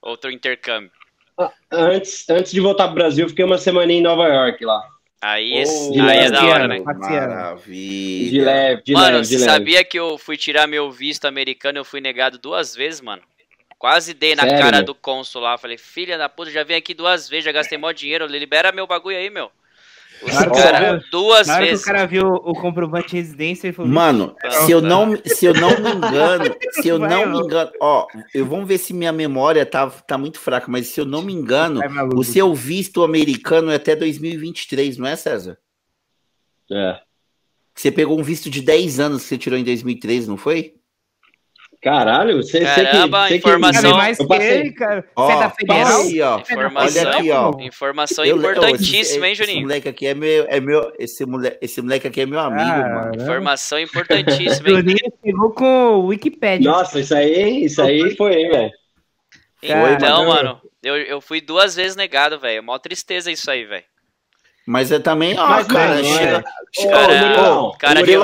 Outro 0.00 0.30
intercâmbio? 0.30 0.90
Ah, 1.38 1.52
antes, 1.70 2.28
antes 2.28 2.52
de 2.52 2.60
voltar 2.60 2.86
pro 2.86 2.94
Brasil, 2.94 3.24
eu 3.24 3.28
fiquei 3.28 3.44
uma 3.44 3.58
semana 3.58 3.92
em 3.92 4.00
Nova 4.00 4.26
York 4.26 4.64
lá. 4.64 4.82
Aí, 5.20 5.64
oh, 5.66 6.02
aí 6.02 6.18
é 6.18 6.30
da 6.30 6.44
hora, 6.44 6.68
né? 6.68 6.78
Maravilha. 6.80 8.30
De 8.30 8.40
leve, 8.40 8.82
de 8.82 8.92
mano, 8.92 9.16
leve, 9.16 9.28
de 9.28 9.36
leve. 9.38 9.50
sabia 9.50 9.84
que 9.84 9.98
eu 9.98 10.18
fui 10.18 10.36
tirar 10.36 10.66
meu 10.66 10.90
visto 10.90 11.24
americano 11.24 11.78
e 11.78 11.80
eu 11.80 11.84
fui 11.84 12.00
negado 12.00 12.38
duas 12.38 12.74
vezes, 12.74 13.00
mano? 13.00 13.22
Quase 13.78 14.14
dei 14.14 14.34
na 14.34 14.42
Sério? 14.42 14.58
cara 14.58 14.82
do 14.82 14.94
cônsul 14.94 15.42
lá. 15.42 15.58
Falei, 15.58 15.78
filha 15.78 16.16
da 16.16 16.28
puta, 16.28 16.50
já 16.50 16.62
vim 16.64 16.74
aqui 16.74 16.94
duas 16.94 17.28
vezes, 17.28 17.44
já 17.44 17.52
gastei 17.52 17.76
mó 17.78 17.92
dinheiro. 17.92 18.26
Libera 18.26 18.72
meu 18.72 18.86
bagulho 18.86 19.16
aí, 19.16 19.30
meu. 19.30 19.50
Os 20.22 20.30
claro, 20.30 20.52
cara, 20.52 21.04
duas 21.10 21.46
claro 21.46 21.64
vezes. 21.64 21.84
que 21.84 21.90
o 21.90 21.92
cara 21.92 22.06
viu 22.06 22.26
o 22.26 22.52
comprovante 22.54 23.10
de 23.10 23.16
residência 23.16 23.68
e 23.68 23.72
falou: 23.72 23.90
Mano, 23.90 24.34
se 24.64 24.72
eu 24.72 24.80
não, 24.80 25.16
se 25.24 25.46
eu 25.46 25.54
não 25.54 25.70
me 25.70 25.90
engano, 25.90 26.56
se 26.72 26.88
eu 26.88 26.98
não 26.98 27.26
me 27.26 27.38
engano, 27.44 27.70
ó, 27.80 28.06
eu 28.34 28.46
vamos 28.46 28.66
ver 28.66 28.78
se 28.78 28.94
minha 28.94 29.12
memória 29.12 29.64
tá, 29.66 29.88
tá 29.88 30.16
muito 30.16 30.38
fraca, 30.38 30.66
mas 30.70 30.88
se 30.88 31.00
eu 31.00 31.04
não 31.04 31.22
me 31.22 31.32
engano, 31.32 31.80
o 32.14 32.24
seu 32.24 32.54
visto 32.54 33.04
americano 33.04 33.70
é 33.70 33.76
até 33.76 33.94
2023, 33.94 34.96
não 34.96 35.06
é, 35.06 35.16
César? 35.16 35.58
É. 36.70 37.00
Você 37.74 37.92
pegou 37.92 38.18
um 38.18 38.22
visto 38.22 38.48
de 38.48 38.62
10 38.62 39.00
anos 39.00 39.22
que 39.22 39.28
você 39.28 39.38
tirou 39.38 39.58
em 39.58 39.64
2003, 39.64 40.26
não 40.26 40.38
foi? 40.38 40.76
Caralho, 41.82 42.42
você, 42.42 42.60
Caramba, 42.60 43.22
você 43.22 43.28
que, 43.28 43.34
informação 43.36 43.90
que... 43.90 43.96
mais 43.96 44.18
que 44.18 44.32
ele, 44.32 44.72
cara. 44.72 45.04
Ó, 45.14 45.26
você 45.26 45.32
é 45.32 45.38
da 45.38 45.50
federal? 45.50 46.00
Aí, 46.00 46.20
ó. 46.22 46.38
Informação, 46.40 47.02
Olha 47.02 47.18
aqui, 47.18 47.30
ó. 47.30 47.60
Informação 47.60 48.24
eu, 48.24 48.36
importantíssima, 48.36 49.26
eu, 49.26 49.28
hein, 49.28 49.34
Juninho? 49.34 49.58
Esse 49.58 49.62
moleque 49.62 49.88
aqui 49.88 50.06
é 50.06 50.14
meu, 50.14 50.46
é 50.48 50.60
meu 50.60 50.92
esse, 50.98 51.26
moleque, 51.26 51.58
esse 51.60 51.82
moleque 51.82 52.08
aqui 52.08 52.20
é 52.22 52.26
meu 52.26 52.40
amigo, 52.40 52.62
ah, 52.62 52.88
mano. 52.88 53.22
Informação 53.22 53.78
importantíssima, 53.78 54.68
hein? 54.68 54.76
Juninho 54.76 55.12
chegou 55.24 55.50
com 55.50 55.64
o 55.66 56.06
Wikipedia. 56.06 56.70
Nossa, 56.70 57.00
isso 57.00 57.14
aí, 57.14 57.64
isso 57.64 57.80
aí 57.80 58.16
foi, 58.16 58.34
hein, 58.34 58.50
velho. 58.50 58.70
Então, 59.62 60.26
mano, 60.26 60.60
eu, 60.82 60.96
eu 60.96 61.20
fui 61.20 61.40
duas 61.40 61.74
vezes 61.74 61.96
negado, 61.96 62.38
velho. 62.38 62.62
Mó 62.62 62.78
tristeza 62.78 63.30
isso 63.30 63.50
aí, 63.50 63.64
velho. 63.64 63.84
Mas 64.66 64.90
é 64.90 64.98
também, 64.98 65.38
ó, 65.38 65.46
mas, 65.46 65.66
cara, 65.68 66.02
chega, 66.02 66.44
cara, 66.90 67.72
cara 67.78 68.02
de 68.02 68.16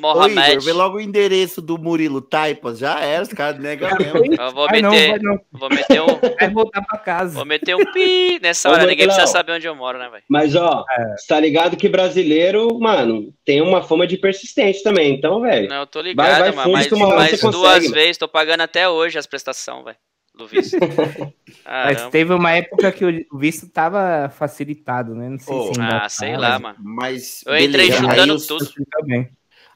Mohamed. 0.00 0.64
Vê 0.64 0.72
logo 0.72 0.96
o 0.96 1.00
endereço 1.00 1.62
do 1.62 1.78
Murilo 1.78 2.20
Taipas, 2.20 2.80
já 2.80 2.98
era, 2.98 3.22
os 3.22 3.28
caras 3.28 3.60
negam 3.60 3.88
mesmo. 3.96 4.34
Eu 4.34 4.50
vou 4.50 4.68
meter, 4.68 5.22
não, 5.22 5.34
não. 5.34 5.40
vou 5.52 5.68
meter 5.70 6.02
um... 6.02 6.06
Vai 6.40 6.50
voltar 6.50 6.82
pra 6.82 6.98
casa. 6.98 7.36
Vou 7.36 7.44
meter 7.44 7.76
um 7.76 7.84
pi 7.92 8.40
nessa 8.42 8.68
hora, 8.68 8.84
ninguém 8.84 9.06
precisa 9.06 9.28
saber 9.28 9.52
onde 9.52 9.66
eu 9.68 9.76
moro, 9.76 9.96
né, 9.96 10.08
velho? 10.08 10.24
Mas, 10.28 10.56
ó, 10.56 10.84
é. 10.90 11.14
tá 11.28 11.38
ligado 11.38 11.76
que 11.76 11.88
brasileiro, 11.88 12.76
mano, 12.80 13.32
tem 13.44 13.62
uma 13.62 13.80
fama 13.80 14.08
de 14.08 14.16
persistente 14.16 14.82
também, 14.82 15.14
então, 15.14 15.40
velho. 15.40 15.68
Não, 15.68 15.80
eu 15.82 15.86
tô 15.86 16.00
ligado, 16.00 16.40
vai, 16.40 16.50
vai 16.50 16.66
mas, 16.66 16.90
mas 16.90 17.40
duas 17.40 17.88
vezes, 17.92 18.18
tô 18.18 18.26
pagando 18.26 18.62
até 18.62 18.88
hoje 18.88 19.18
as 19.18 19.26
prestações, 19.26 19.84
velho 19.84 19.96
do 20.40 20.48
visto. 20.48 20.76
Mas 21.64 22.08
teve 22.08 22.32
uma 22.32 22.52
época 22.52 22.90
que 22.90 23.26
o 23.30 23.38
visto 23.38 23.68
tava 23.68 24.28
facilitado, 24.30 25.14
né? 25.14 25.28
Não 25.28 25.38
sei 25.38 25.54
oh, 25.54 25.74
se 25.74 25.80
Ah, 25.80 26.08
sei 26.08 26.36
lá, 26.36 26.58
mano. 26.58 26.78
Mas 26.80 27.44
eu 27.46 27.56
entrei 27.56 27.92
chutando 27.92 28.32
aí 28.32 28.46
tudo. 28.46 28.70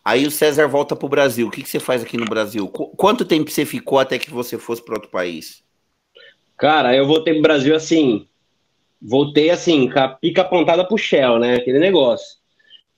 Aí 0.05 0.27
o 0.27 0.31
César 0.31 0.67
volta 0.67 0.95
pro 0.95 1.09
Brasil. 1.09 1.47
O 1.47 1.51
que, 1.51 1.63
que 1.63 1.69
você 1.69 1.81
faz 1.81 2.03
aqui 2.03 2.17
no 2.17 2.27
Brasil? 2.27 2.69
Qu 2.69 2.89
quanto 2.97 3.25
tempo 3.25 3.51
você 3.51 3.65
ficou 3.65 3.99
até 3.99 4.19
que 4.19 4.31
você 4.31 4.59
fosse 4.59 4.85
para 4.85 4.95
outro 4.95 5.11
país? 5.11 5.63
Cara, 6.57 6.95
eu 6.95 7.07
voltei 7.07 7.35
pro 7.35 7.43
Brasil 7.43 7.75
assim. 7.75 8.29
Voltei 9.01 9.51
assim, 9.51 9.91
com 9.91 9.99
a 9.99 10.09
pica 10.09 10.43
apontada 10.43 10.87
pro 10.87 10.99
Shell, 10.99 11.39
né? 11.39 11.57
Aquele 11.57 11.79
negócio. 11.79 12.39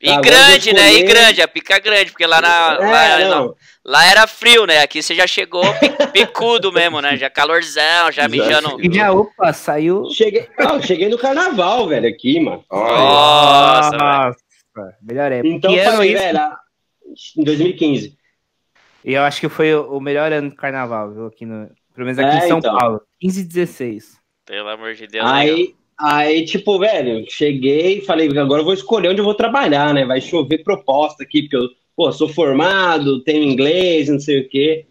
E 0.00 0.08
tá, 0.08 0.20
grande, 0.20 0.74
né? 0.74 0.92
E 0.92 1.02
grande, 1.04 1.40
a 1.40 1.48
pica 1.48 1.78
grande, 1.78 2.10
porque 2.10 2.26
lá 2.26 2.40
na. 2.40 2.78
É, 2.80 3.24
lá, 3.24 3.36
não. 3.36 3.54
lá, 3.84 4.04
era 4.04 4.26
frio, 4.26 4.66
né? 4.66 4.82
Aqui 4.82 5.02
você 5.02 5.14
já 5.14 5.26
chegou 5.26 5.64
picudo 6.12 6.70
mesmo, 6.70 7.00
né? 7.00 7.16
Já 7.16 7.30
calorzão, 7.30 8.12
já 8.12 8.28
mijando. 8.28 8.78
E 8.80 8.94
já, 8.94 9.10
opa, 9.12 9.52
saiu. 9.54 10.04
Cheguei, 10.10 10.46
não, 10.58 10.82
cheguei 10.82 11.08
no 11.08 11.16
carnaval, 11.16 11.88
velho, 11.88 12.08
aqui, 12.08 12.38
mano. 12.40 12.62
Nossa, 12.70 13.96
Nossa 13.96 14.46
melhor 15.02 15.32
época. 15.32 15.48
Então, 15.48 15.72
que 15.72 15.82
falei, 15.82 16.12
isso? 16.12 16.22
velho, 16.22 16.38
em 17.38 17.44
2015. 17.44 18.18
E 19.04 19.14
eu 19.14 19.22
acho 19.22 19.40
que 19.40 19.48
foi 19.48 19.74
o 19.74 20.00
melhor 20.00 20.32
ano 20.32 20.50
do 20.50 20.56
carnaval, 20.56 21.12
viu? 21.12 21.26
Aqui 21.26 21.46
no, 21.46 21.70
pelo 21.94 22.06
menos 22.06 22.18
aqui 22.18 22.36
é, 22.36 22.38
em 22.38 22.48
São 22.48 22.58
então. 22.58 22.76
Paulo. 22.76 23.00
15 23.20 23.40
e 23.40 23.44
16. 23.44 24.20
Pelo 24.44 24.68
amor 24.68 24.94
de 24.94 25.06
Deus. 25.06 25.26
Aí. 25.26 25.74
Aí, 25.98 26.44
tipo, 26.44 26.78
velho, 26.78 27.24
cheguei 27.28 27.98
e 27.98 28.04
falei, 28.04 28.28
agora 28.38 28.60
eu 28.60 28.64
vou 28.64 28.74
escolher 28.74 29.08
onde 29.08 29.20
eu 29.20 29.24
vou 29.24 29.34
trabalhar, 29.34 29.94
né? 29.94 30.04
Vai 30.04 30.20
chover 30.20 30.62
proposta 30.62 31.22
aqui, 31.22 31.42
porque 31.42 31.56
eu, 31.56 31.68
pô, 31.96 32.12
sou 32.12 32.28
formado, 32.28 33.22
tenho 33.24 33.42
inglês, 33.42 34.08
não 34.08 34.20
sei 34.20 34.40
o 34.40 34.48
quê. 34.48 34.86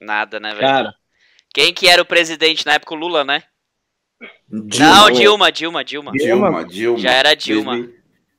Nada, 0.00 0.38
né, 0.38 0.50
velho? 0.50 0.60
Cara. 0.60 0.94
Quem 1.52 1.72
que 1.72 1.88
era 1.88 2.00
o 2.00 2.06
presidente 2.06 2.64
na 2.64 2.74
época? 2.74 2.94
O 2.94 2.98
Lula, 2.98 3.24
né? 3.24 3.42
Dilma. 4.48 4.94
Não, 4.94 5.10
Dilma, 5.10 5.50
Dilma, 5.50 5.84
Dilma. 5.84 6.12
Dilma, 6.12 6.64
Dilma. 6.64 6.98
Já 6.98 7.10
era 7.12 7.34
Dilma. 7.34 7.88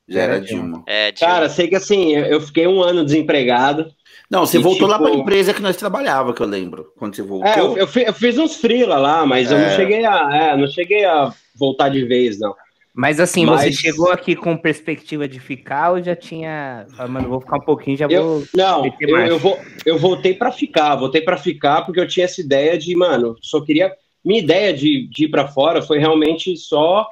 Já 0.07 0.21
era 0.21 0.39
Dilma. 0.39 0.83
É, 0.87 1.11
Dilma. 1.11 1.33
Cara, 1.33 1.49
sei 1.49 1.67
que 1.67 1.75
assim, 1.75 2.15
eu 2.15 2.39
fiquei 2.39 2.65
um 2.67 2.81
ano 2.81 3.03
desempregado. 3.03 3.91
Não, 4.29 4.45
você 4.45 4.57
e, 4.57 4.61
voltou 4.61 4.87
tipo... 4.87 4.91
lá 4.91 4.99
para 4.99 5.09
a 5.09 5.15
empresa 5.15 5.53
que 5.53 5.61
nós 5.61 5.77
trabalhava, 5.77 6.33
que 6.33 6.41
eu 6.41 6.47
lembro, 6.47 6.91
quando 6.97 7.15
você 7.15 7.21
voltou. 7.21 7.47
É, 7.47 7.59
eu, 7.59 7.77
eu, 7.77 7.87
fiz, 7.87 8.05
eu 8.05 8.13
fiz 8.13 8.37
uns 8.37 8.55
freela 8.55 8.97
lá, 8.97 9.25
mas 9.25 9.51
é. 9.51 9.55
eu 9.55 9.59
não 9.59 9.67
é. 9.67 9.75
cheguei 9.75 10.05
a, 10.05 10.35
é, 10.35 10.57
não 10.57 10.67
cheguei 10.67 11.05
a 11.05 11.33
voltar 11.55 11.89
de 11.89 12.03
vez, 12.03 12.39
não. 12.39 12.53
Mas 12.97 13.19
assim, 13.19 13.45
Mas... 13.45 13.61
você 13.61 13.71
chegou 13.71 14.11
aqui 14.11 14.35
com 14.35 14.57
perspectiva 14.57 15.27
de 15.27 15.39
ficar 15.39 15.91
ou 15.91 16.01
já 16.01 16.15
tinha. 16.15 16.87
Ah, 16.97 17.07
mano, 17.07 17.29
vou 17.29 17.39
ficar 17.39 17.57
um 17.57 17.61
pouquinho, 17.61 17.95
já 17.95 18.07
eu, 18.09 18.23
vou. 18.23 18.47
Não, 18.55 18.85
eu, 18.99 19.19
eu, 19.19 19.37
vou, 19.37 19.59
eu 19.85 19.99
voltei 19.99 20.33
para 20.33 20.51
ficar, 20.51 20.95
voltei 20.95 21.21
para 21.21 21.37
ficar 21.37 21.83
porque 21.83 21.99
eu 21.99 22.07
tinha 22.07 22.25
essa 22.25 22.41
ideia 22.41 22.75
de, 22.75 22.95
mano, 22.95 23.35
só 23.39 23.61
queria. 23.61 23.93
Minha 24.25 24.39
ideia 24.39 24.73
de, 24.73 25.07
de 25.09 25.25
ir 25.25 25.29
para 25.29 25.47
fora 25.47 25.79
foi 25.83 25.99
realmente 25.99 26.57
só 26.57 27.07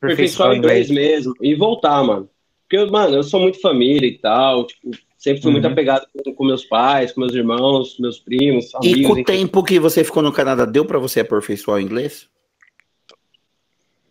aperfeiçoar 0.00 0.52
o 0.52 0.56
inglês 0.56 0.88
mesmo 0.88 1.34
e 1.42 1.54
voltar, 1.54 2.02
mano. 2.02 2.26
Porque, 2.66 2.90
mano, 2.90 3.16
eu 3.16 3.22
sou 3.22 3.40
muito 3.40 3.60
família 3.60 4.08
e 4.08 4.16
tal, 4.16 4.66
tipo, 4.66 4.90
sempre 5.20 5.42
fui 5.42 5.50
uhum. 5.50 5.60
muito 5.60 5.66
apegado 5.66 6.06
com, 6.12 6.34
com, 6.34 6.44
meus 6.44 6.64
pais, 6.64 7.12
com 7.12 7.20
meus 7.20 7.34
irmãos, 7.34 7.96
meus 8.00 8.18
primos. 8.18 8.74
Amigos, 8.74 9.00
e 9.00 9.02
com 9.04 9.12
o 9.12 9.24
tempo 9.24 9.62
que 9.62 9.78
você 9.78 10.02
ficou 10.02 10.22
no 10.22 10.32
Canadá, 10.32 10.64
deu 10.64 10.84
para 10.84 10.98
você 10.98 11.20
aperfeiçoar 11.20 11.76
o 11.76 11.80
inglês? 11.80 12.26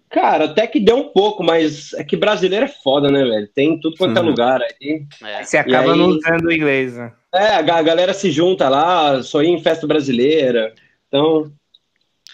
Cara, 0.10 0.46
até 0.46 0.66
que 0.66 0.80
deu 0.80 0.98
um 0.98 1.10
pouco, 1.10 1.44
mas 1.44 1.94
é 1.94 2.04
que 2.04 2.16
brasileiro 2.16 2.66
é 2.66 2.68
foda, 2.68 3.12
né, 3.12 3.24
velho? 3.24 3.48
Tem 3.54 3.80
tudo 3.80 3.98
quanto 3.98 4.18
é 4.18 4.22
uhum. 4.22 4.28
lugar 4.28 4.62
aí. 4.62 5.04
É. 5.24 5.44
Você 5.44 5.58
acaba 5.58 5.92
aí, 5.92 5.98
não 5.98 6.08
usando 6.08 6.46
o 6.46 6.52
inglês, 6.52 6.96
né? 6.96 7.14
É, 7.34 7.56
a 7.56 7.62
galera 7.62 8.14
se 8.14 8.32
junta 8.32 8.70
lá, 8.70 9.22
só 9.22 9.42
ia 9.42 9.50
em 9.50 9.62
festa 9.62 9.86
brasileira. 9.86 10.74
Então, 11.08 11.52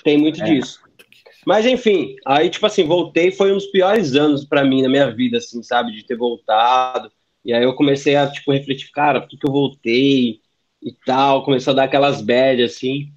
tem 0.03 0.17
muito 0.17 0.41
é. 0.41 0.45
disso. 0.45 0.81
Mas 1.45 1.65
enfim, 1.65 2.15
aí, 2.25 2.49
tipo 2.49 2.65
assim, 2.65 2.85
voltei, 2.85 3.31
foi 3.31 3.51
um 3.51 3.55
dos 3.55 3.67
piores 3.67 4.15
anos 4.15 4.43
para 4.45 4.63
mim 4.63 4.81
na 4.81 4.89
minha 4.89 5.13
vida, 5.13 5.37
assim, 5.37 5.61
sabe? 5.61 5.91
De 5.91 6.05
ter 6.05 6.17
voltado. 6.17 7.11
E 7.45 7.53
aí 7.53 7.63
eu 7.63 7.75
comecei 7.75 8.15
a, 8.15 8.27
tipo, 8.29 8.51
refletir, 8.51 8.89
cara, 8.91 9.21
por 9.21 9.29
que, 9.29 9.37
que 9.37 9.47
eu 9.47 9.51
voltei 9.51 10.41
e 10.81 10.91
tal? 11.05 11.43
Começou 11.45 11.71
a 11.71 11.75
dar 11.75 11.83
aquelas 11.83 12.19
bad, 12.21 12.63
assim. 12.63 13.13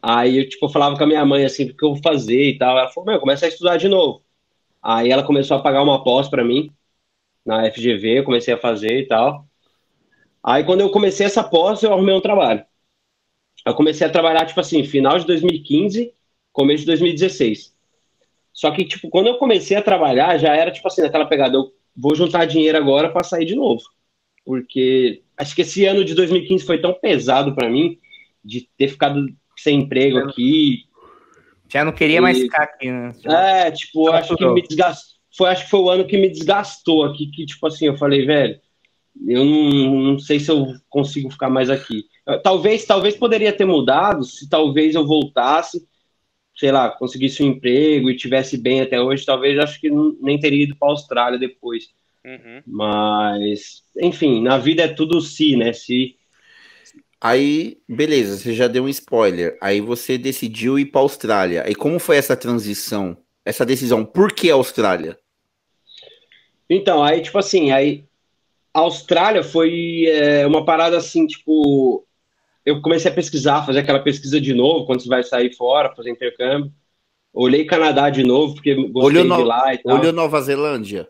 Aí 0.00 0.38
eu, 0.38 0.48
tipo, 0.48 0.68
falava 0.68 0.96
com 0.96 1.02
a 1.02 1.06
minha 1.06 1.24
mãe, 1.24 1.44
assim, 1.44 1.64
o 1.64 1.76
que 1.76 1.84
eu 1.84 1.94
vou 1.94 2.02
fazer 2.02 2.50
e 2.50 2.58
tal. 2.58 2.78
Ela 2.78 2.88
falou, 2.90 3.10
meu, 3.10 3.20
começa 3.20 3.44
a 3.44 3.48
estudar 3.48 3.76
de 3.76 3.88
novo. 3.88 4.22
Aí 4.80 5.10
ela 5.10 5.24
começou 5.24 5.56
a 5.56 5.62
pagar 5.62 5.82
uma 5.82 6.04
pós 6.04 6.28
para 6.28 6.44
mim, 6.44 6.70
na 7.44 7.66
FGV, 7.66 8.20
eu 8.20 8.24
comecei 8.24 8.54
a 8.54 8.58
fazer 8.58 9.00
e 9.00 9.06
tal. 9.08 9.44
Aí 10.44 10.62
quando 10.62 10.82
eu 10.82 10.90
comecei 10.90 11.26
essa 11.26 11.42
pós, 11.42 11.82
eu 11.82 11.92
arrumei 11.92 12.14
um 12.14 12.20
trabalho. 12.20 12.64
Eu 13.66 13.74
comecei 13.74 14.06
a 14.06 14.10
trabalhar, 14.10 14.46
tipo 14.46 14.60
assim, 14.60 14.84
final 14.84 15.18
de 15.18 15.26
2015, 15.26 16.14
começo 16.52 16.82
de 16.82 16.86
2016. 16.86 17.74
Só 18.52 18.70
que, 18.70 18.84
tipo, 18.84 19.10
quando 19.10 19.26
eu 19.26 19.38
comecei 19.38 19.76
a 19.76 19.82
trabalhar, 19.82 20.38
já 20.38 20.54
era, 20.54 20.70
tipo 20.70 20.86
assim, 20.86 21.02
naquela 21.02 21.26
pegada, 21.26 21.56
eu 21.56 21.72
vou 21.96 22.14
juntar 22.14 22.44
dinheiro 22.44 22.76
agora 22.76 23.10
para 23.10 23.24
sair 23.24 23.44
de 23.44 23.54
novo. 23.54 23.82
Porque 24.44 25.22
acho 25.36 25.54
que 25.54 25.62
esse 25.62 25.84
ano 25.84 26.04
de 26.04 26.14
2015 26.14 26.64
foi 26.64 26.80
tão 26.80 26.94
pesado 26.94 27.54
para 27.54 27.68
mim, 27.68 27.98
de 28.44 28.68
ter 28.76 28.88
ficado 28.88 29.26
sem 29.56 29.80
emprego 29.80 30.18
aqui. 30.18 30.84
Já 31.68 31.84
não 31.84 31.92
queria 31.92 32.18
e... 32.18 32.20
mais 32.20 32.38
ficar 32.38 32.62
aqui, 32.62 32.90
né? 32.90 33.12
É, 33.24 33.70
tipo, 33.70 34.08
acho 34.10 34.36
que 34.36 34.46
me 34.46 34.62
desgastou. 34.62 35.16
Foi, 35.36 35.48
acho 35.50 35.64
que 35.64 35.70
foi 35.70 35.80
o 35.80 35.90
ano 35.90 36.06
que 36.06 36.16
me 36.16 36.30
desgastou 36.30 37.04
aqui, 37.04 37.26
que, 37.26 37.44
tipo 37.44 37.66
assim, 37.66 37.86
eu 37.86 37.96
falei, 37.98 38.24
velho, 38.24 38.58
eu 39.26 39.44
não, 39.44 40.12
não 40.12 40.18
sei 40.18 40.40
se 40.40 40.50
eu 40.50 40.74
consigo 40.88 41.30
ficar 41.30 41.50
mais 41.50 41.68
aqui. 41.68 42.04
Talvez, 42.42 42.84
talvez 42.84 43.16
poderia 43.16 43.52
ter 43.52 43.64
mudado 43.64 44.24
se 44.24 44.48
talvez 44.48 44.94
eu 44.94 45.06
voltasse, 45.06 45.86
sei 46.56 46.72
lá, 46.72 46.88
conseguisse 46.90 47.42
um 47.42 47.48
emprego 47.48 48.10
e 48.10 48.16
tivesse 48.16 48.56
bem 48.56 48.80
até 48.80 49.00
hoje, 49.00 49.24
talvez 49.24 49.58
acho 49.58 49.80
que 49.80 49.90
não, 49.90 50.16
nem 50.20 50.38
teria 50.38 50.64
ido 50.64 50.76
para 50.76 50.88
a 50.88 50.90
Austrália 50.92 51.38
depois. 51.38 51.88
Uhum. 52.24 52.62
Mas, 52.66 53.82
enfim, 54.00 54.42
na 54.42 54.58
vida 54.58 54.82
é 54.82 54.88
tudo 54.88 55.20
se, 55.20 55.56
né? 55.56 55.72
Se 55.72 56.16
Aí, 57.20 57.78
beleza, 57.88 58.36
você 58.36 58.52
já 58.52 58.68
deu 58.68 58.84
um 58.84 58.88
spoiler. 58.88 59.56
Aí 59.60 59.80
você 59.80 60.18
decidiu 60.18 60.78
ir 60.78 60.86
para 60.86 61.00
Austrália. 61.00 61.64
E 61.68 61.74
como 61.74 61.98
foi 61.98 62.16
essa 62.16 62.36
transição? 62.36 63.16
Essa 63.44 63.64
decisão? 63.64 64.04
Por 64.04 64.32
que 64.32 64.50
Austrália? 64.50 65.18
Então, 66.68 67.02
aí, 67.02 67.22
tipo 67.22 67.38
assim, 67.38 67.70
aí 67.70 68.04
a 68.74 68.80
Austrália 68.80 69.42
foi 69.42 70.04
é, 70.06 70.46
uma 70.46 70.64
parada 70.64 70.96
assim, 70.98 71.26
tipo, 71.26 72.05
eu 72.66 72.82
comecei 72.82 73.08
a 73.08 73.14
pesquisar, 73.14 73.64
fazer 73.64 73.78
aquela 73.78 74.00
pesquisa 74.00 74.40
de 74.40 74.52
novo, 74.52 74.84
quando 74.84 75.00
você 75.00 75.08
vai 75.08 75.22
sair 75.22 75.54
fora, 75.54 75.94
fazer 75.94 76.10
intercâmbio. 76.10 76.72
Olhei 77.32 77.64
Canadá 77.64 78.10
de 78.10 78.24
novo, 78.24 78.54
porque 78.54 78.74
gostei 78.74 79.22
olhou 79.22 79.36
de 79.38 79.44
lá 79.44 79.72
e 79.72 79.78
tal. 79.78 79.98
Olhou 79.98 80.12
Nova 80.12 80.40
Zelândia? 80.40 81.08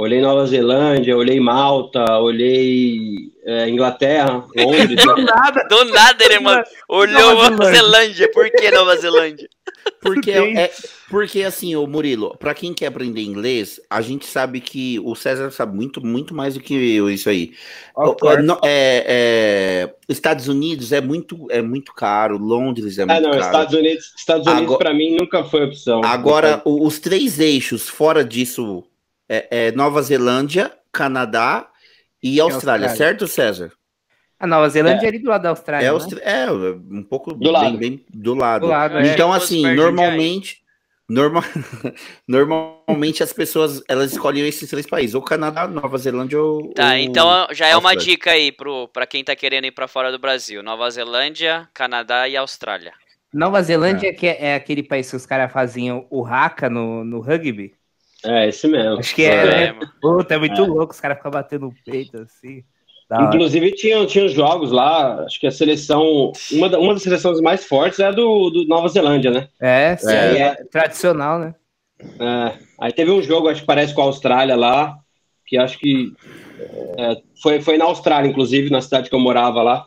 Olhei 0.00 0.20
Nova 0.20 0.46
Zelândia, 0.46 1.16
olhei 1.16 1.40
Malta, 1.40 2.20
olhei 2.20 3.32
é, 3.44 3.68
Inglaterra, 3.68 4.44
Londres. 4.56 4.94
do 5.04 5.16
nada, 5.16 5.66
do 5.68 5.84
nada 5.86 6.24
ele 6.24 6.38
mano, 6.38 6.62
olhou 6.88 7.34
Nova, 7.34 7.50
Nova 7.50 7.64
Zelândia. 7.72 8.30
Por 8.30 8.48
que 8.48 8.70
Nova 8.70 8.96
Zelândia? 8.96 9.48
Porque, 10.00 10.30
é, 10.30 10.70
porque 11.10 11.42
assim, 11.42 11.74
o 11.74 11.86
Murilo, 11.86 12.36
para 12.38 12.54
quem 12.54 12.72
quer 12.72 12.86
aprender 12.86 13.22
inglês, 13.22 13.80
a 13.90 14.00
gente 14.00 14.26
sabe 14.26 14.60
que 14.60 15.00
o 15.00 15.14
César 15.16 15.50
sabe 15.50 15.74
muito, 15.74 16.04
muito 16.04 16.34
mais 16.34 16.54
do 16.54 16.60
que 16.60 16.94
eu, 16.94 17.10
isso 17.10 17.28
aí. 17.28 17.52
É, 18.64 19.88
é, 19.88 19.94
Estados 20.08 20.46
Unidos 20.46 20.92
é 20.92 21.00
muito, 21.00 21.48
é 21.50 21.60
muito 21.60 21.92
caro, 21.92 22.38
Londres 22.38 22.98
é, 22.98 23.02
é 23.02 23.06
muito 23.06 23.22
não, 23.22 23.30
caro. 23.30 23.44
Estados 23.44 23.74
Unidos, 23.74 24.14
Estados 24.16 24.46
Unidos 24.46 24.76
para 24.76 24.94
mim 24.94 25.16
nunca 25.18 25.42
foi 25.42 25.64
opção. 25.64 26.00
Agora, 26.04 26.62
os 26.64 26.98
três 27.00 27.40
eixos 27.40 27.88
fora 27.88 28.24
disso 28.24 28.84
é, 29.28 29.68
é 29.68 29.72
Nova 29.72 30.00
Zelândia, 30.02 30.72
Canadá 30.92 31.68
e 32.22 32.40
Austrália, 32.40 32.88
Austrália, 32.88 32.96
certo, 32.96 33.28
César? 33.28 33.72
A 34.40 34.46
Nova 34.46 34.68
Zelândia 34.68 35.02
é, 35.02 35.06
é 35.06 35.08
ali 35.08 35.18
do 35.18 35.28
lado 35.28 35.42
da 35.42 35.48
Austrália. 35.50 35.88
É, 35.88 35.92
né? 35.92 36.20
é 36.22 36.50
um 36.50 37.02
pouco 37.02 37.32
do 37.32 37.38
bem, 37.38 37.52
lado. 37.52 37.78
Bem, 37.78 38.04
do 38.08 38.34
lado. 38.34 38.60
Do 38.62 38.68
lado 38.68 38.98
é. 38.98 39.12
então, 39.12 39.32
assim, 39.32 39.74
normalmente. 39.74 40.62
Normal, 41.10 41.42
normalmente 42.28 43.22
as 43.22 43.32
pessoas 43.32 43.82
elas 43.88 44.12
escolhem 44.12 44.46
esses 44.46 44.68
três 44.68 44.86
países, 44.86 45.14
ou 45.14 45.22
Canadá, 45.22 45.66
Nova 45.66 45.96
Zelândia 45.96 46.38
ou. 46.38 46.70
Tá, 46.74 46.98
então 46.98 47.48
já 47.50 47.66
é 47.66 47.74
uma 47.74 47.96
dica 47.96 48.32
aí 48.32 48.52
para 48.92 49.06
quem 49.06 49.24
tá 49.24 49.34
querendo 49.34 49.64
ir 49.64 49.72
para 49.72 49.88
fora 49.88 50.12
do 50.12 50.18
Brasil: 50.18 50.62
Nova 50.62 50.90
Zelândia, 50.90 51.66
Canadá 51.72 52.28
e 52.28 52.36
Austrália. 52.36 52.92
Nova 53.32 53.62
Zelândia 53.62 54.08
é. 54.08 54.12
que 54.12 54.26
é, 54.26 54.48
é 54.48 54.54
aquele 54.54 54.82
país 54.82 55.08
que 55.08 55.16
os 55.16 55.24
caras 55.24 55.50
faziam 55.50 56.06
o 56.10 56.26
haka 56.26 56.68
no, 56.68 57.02
no 57.04 57.20
rugby. 57.20 57.77
É, 58.24 58.48
esse 58.48 58.66
mesmo. 58.66 58.98
Acho 58.98 59.14
que 59.14 59.24
é, 59.24 59.34
é. 59.34 59.72
Né? 59.72 59.80
Puta, 60.00 60.34
é 60.34 60.38
muito 60.38 60.62
é. 60.62 60.66
louco, 60.66 60.92
os 60.92 61.00
caras 61.00 61.18
ficam 61.18 61.30
batendo 61.30 61.68
o 61.68 61.74
peito 61.84 62.20
assim. 62.22 62.64
Inclusive, 63.10 63.72
tinha, 63.72 64.04
tinha 64.04 64.28
jogos 64.28 64.70
lá, 64.70 65.22
acho 65.24 65.40
que 65.40 65.46
a 65.46 65.50
seleção. 65.50 66.30
Uma, 66.52 66.68
da, 66.68 66.78
uma 66.78 66.92
das 66.92 67.02
seleções 67.02 67.40
mais 67.40 67.64
fortes 67.64 67.98
é 68.00 68.06
a 68.06 68.10
do, 68.10 68.50
do 68.50 68.66
Nova 68.66 68.86
Zelândia, 68.88 69.30
né? 69.30 69.48
É, 69.58 69.96
sim, 69.96 70.12
é, 70.12 70.38
é 70.40 70.54
tradicional, 70.70 71.38
né? 71.38 71.54
É, 72.20 72.58
aí 72.78 72.92
teve 72.92 73.10
um 73.10 73.22
jogo, 73.22 73.48
acho 73.48 73.62
que 73.62 73.66
parece 73.66 73.94
com 73.94 74.02
a 74.02 74.04
Austrália 74.04 74.54
lá, 74.54 74.98
que 75.46 75.56
acho 75.56 75.78
que 75.78 76.12
é, 76.98 77.16
foi, 77.42 77.62
foi 77.62 77.78
na 77.78 77.86
Austrália, 77.86 78.28
inclusive, 78.28 78.68
na 78.68 78.82
cidade 78.82 79.08
que 79.08 79.14
eu 79.14 79.20
morava 79.20 79.62
lá. 79.62 79.86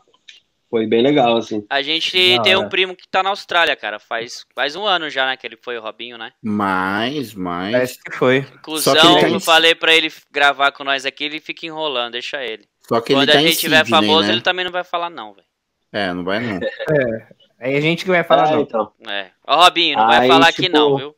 Foi 0.71 0.87
bem 0.87 1.01
legal, 1.01 1.35
assim. 1.35 1.65
A 1.69 1.81
gente 1.81 2.37
Não, 2.37 2.43
tem 2.43 2.55
um 2.55 2.69
primo 2.69 2.95
que 2.95 3.05
tá 3.05 3.21
na 3.21 3.29
Austrália, 3.29 3.75
cara. 3.75 3.99
Faz, 3.99 4.45
faz 4.55 4.73
um 4.73 4.85
ano 4.85 5.09
já, 5.09 5.25
né? 5.25 5.35
Que 5.35 5.45
ele 5.45 5.57
foi 5.61 5.77
o 5.77 5.81
Robinho, 5.81 6.17
né? 6.17 6.31
Mais, 6.41 7.33
mais. 7.33 7.73
Parece 7.73 7.99
que 8.01 8.15
foi. 8.15 8.45
Cusão, 8.63 8.95
tá 8.95 9.27
eu 9.27 9.39
falei 9.41 9.75
pra 9.75 9.93
ele 9.93 10.09
gravar 10.31 10.71
com 10.71 10.85
nós 10.85 11.05
aqui, 11.05 11.25
ele 11.25 11.41
fica 11.41 11.65
enrolando, 11.65 12.13
deixa 12.13 12.41
ele. 12.41 12.63
Só 12.87 13.01
que 13.01 13.13
Quando 13.13 13.23
ele 13.23 13.33
tá 13.33 13.39
a 13.39 13.41
gente 13.41 13.57
tiver 13.57 13.85
famoso, 13.85 14.29
né? 14.29 14.33
ele 14.33 14.41
também 14.41 14.63
não 14.63 14.71
vai 14.71 14.85
falar, 14.85 15.09
não, 15.09 15.33
velho. 15.33 15.47
É, 15.91 16.13
não 16.13 16.23
vai 16.23 16.39
não. 16.39 16.55
É. 16.55 17.27
Aí 17.59 17.75
a 17.75 17.81
gente 17.81 18.05
que 18.05 18.09
vai 18.09 18.23
falar, 18.23 18.47
é, 18.47 18.51
não. 18.53 18.61
Então. 18.61 18.93
É. 19.09 19.29
Ó, 19.45 19.63
Robinho, 19.65 19.97
não 19.97 20.07
Aí, 20.07 20.19
vai 20.19 20.27
falar 20.29 20.53
tipo... 20.53 20.61
aqui 20.61 20.69
não, 20.69 20.95
viu? 20.95 21.15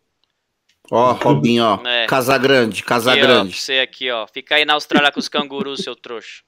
Ó, 0.90 1.12
Robinho, 1.12 1.64
ó. 1.64 1.80
É. 1.86 2.08
Casa 2.08 2.36
Grande, 2.40 2.84
Casa 2.84 3.12
aqui, 3.12 3.22
Grande. 3.22 3.54
Ó, 3.54 3.56
você 3.56 3.74
aqui, 3.80 4.10
ó. 4.10 4.26
Fica 4.26 4.56
aí 4.56 4.66
na 4.66 4.74
Austrália 4.74 5.12
com 5.12 5.20
os 5.20 5.30
cangurus, 5.30 5.84
seu 5.84 5.96
trouxa. 5.96 6.42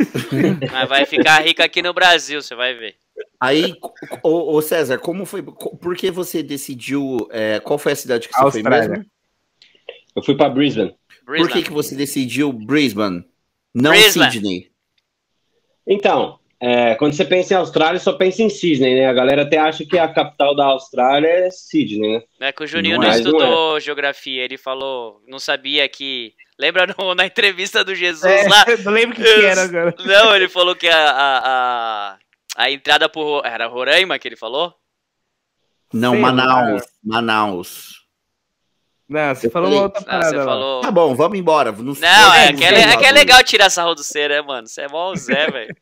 Mas 0.72 0.88
vai 0.88 1.06
ficar 1.06 1.40
rico 1.40 1.62
aqui 1.62 1.82
no 1.82 1.92
Brasil, 1.92 2.40
você 2.40 2.54
vai 2.54 2.74
ver. 2.74 2.96
Aí, 3.38 3.74
ô, 4.22 4.54
ô, 4.56 4.62
César, 4.62 4.98
como 4.98 5.24
foi? 5.24 5.42
Por 5.42 5.96
que 5.96 6.10
você 6.10 6.42
decidiu? 6.42 7.28
É, 7.30 7.60
qual 7.60 7.78
foi 7.78 7.92
a 7.92 7.96
cidade 7.96 8.28
que 8.28 8.34
você 8.34 8.58
Austrália. 8.58 8.88
foi 8.88 8.96
mesmo? 8.98 9.10
Eu 10.16 10.22
fui 10.22 10.36
para 10.36 10.48
Brisbane. 10.48 10.94
Brisbane. 11.24 11.48
Por 11.48 11.52
que, 11.52 11.62
que 11.62 11.72
você 11.72 11.94
decidiu 11.94 12.52
Brisbane? 12.52 13.24
Não 13.74 13.90
Brisbane. 13.92 14.32
Sydney. 14.32 14.70
Então, 15.86 16.38
é, 16.62 16.94
quando 16.96 17.14
você 17.14 17.24
pensa 17.24 17.54
em 17.54 17.56
Austrália, 17.56 17.98
só 17.98 18.12
pensa 18.12 18.42
em 18.42 18.50
Sydney, 18.50 18.94
né? 18.94 19.06
A 19.06 19.14
galera 19.14 19.42
até 19.42 19.56
acha 19.56 19.84
que 19.84 19.98
a 19.98 20.06
capital 20.06 20.54
da 20.54 20.66
Austrália 20.66 21.26
é 21.26 21.50
Sydney, 21.50 22.18
né? 22.18 22.48
É 22.48 22.52
que 22.52 22.62
o 22.62 22.66
Juninho 22.66 22.96
não, 22.96 23.04
não 23.04 23.10
é, 23.10 23.16
estudou 23.16 23.40
não 23.40 23.76
é. 23.76 23.80
geografia, 23.80 24.44
ele 24.44 24.58
falou, 24.58 25.22
não 25.26 25.38
sabia 25.38 25.88
que. 25.88 26.34
Lembra 26.60 26.86
no, 26.86 27.14
na 27.14 27.24
entrevista 27.24 27.82
do 27.82 27.94
Jesus 27.94 28.30
é, 28.30 28.46
lá? 28.46 28.66
Não 28.84 28.92
lembro 28.92 29.16
que, 29.16 29.22
que 29.22 29.44
era 29.46 29.62
agora. 29.62 29.94
Não, 30.04 30.36
ele 30.36 30.46
falou 30.46 30.76
que 30.76 30.86
a, 30.86 31.10
a, 31.10 31.38
a, 31.48 32.18
a 32.54 32.70
entrada 32.70 33.08
por. 33.08 33.46
Era 33.46 33.66
Roraima 33.66 34.18
que 34.18 34.28
ele 34.28 34.36
falou? 34.36 34.74
Não, 35.90 36.12
Sei 36.12 36.20
Manaus. 36.20 36.82
Lá. 36.82 36.88
Manaus. 37.02 38.00
Não, 39.08 39.34
você 39.34 39.48
falou 39.48 39.72
uma 39.72 39.82
outra 39.84 40.02
parada. 40.02 40.36
Não, 40.36 40.44
falou... 40.44 40.80
Tá 40.82 40.90
bom, 40.90 41.14
vamos 41.14 41.38
embora. 41.38 41.72
Não, 41.72 41.94
não 41.94 42.34
é, 42.34 42.52
que 42.52 42.62
é, 42.62 42.68
é, 42.68 42.96
que 42.96 43.06
é 43.06 43.10
legal 43.10 43.42
tirar 43.42 43.70
sarro 43.70 43.94
do 43.94 44.04
C, 44.04 44.28
né, 44.28 44.42
mano? 44.42 44.68
Você 44.68 44.82
é 44.82 44.88
mó 44.88 45.14
Zé, 45.16 45.48
velho. 45.50 45.74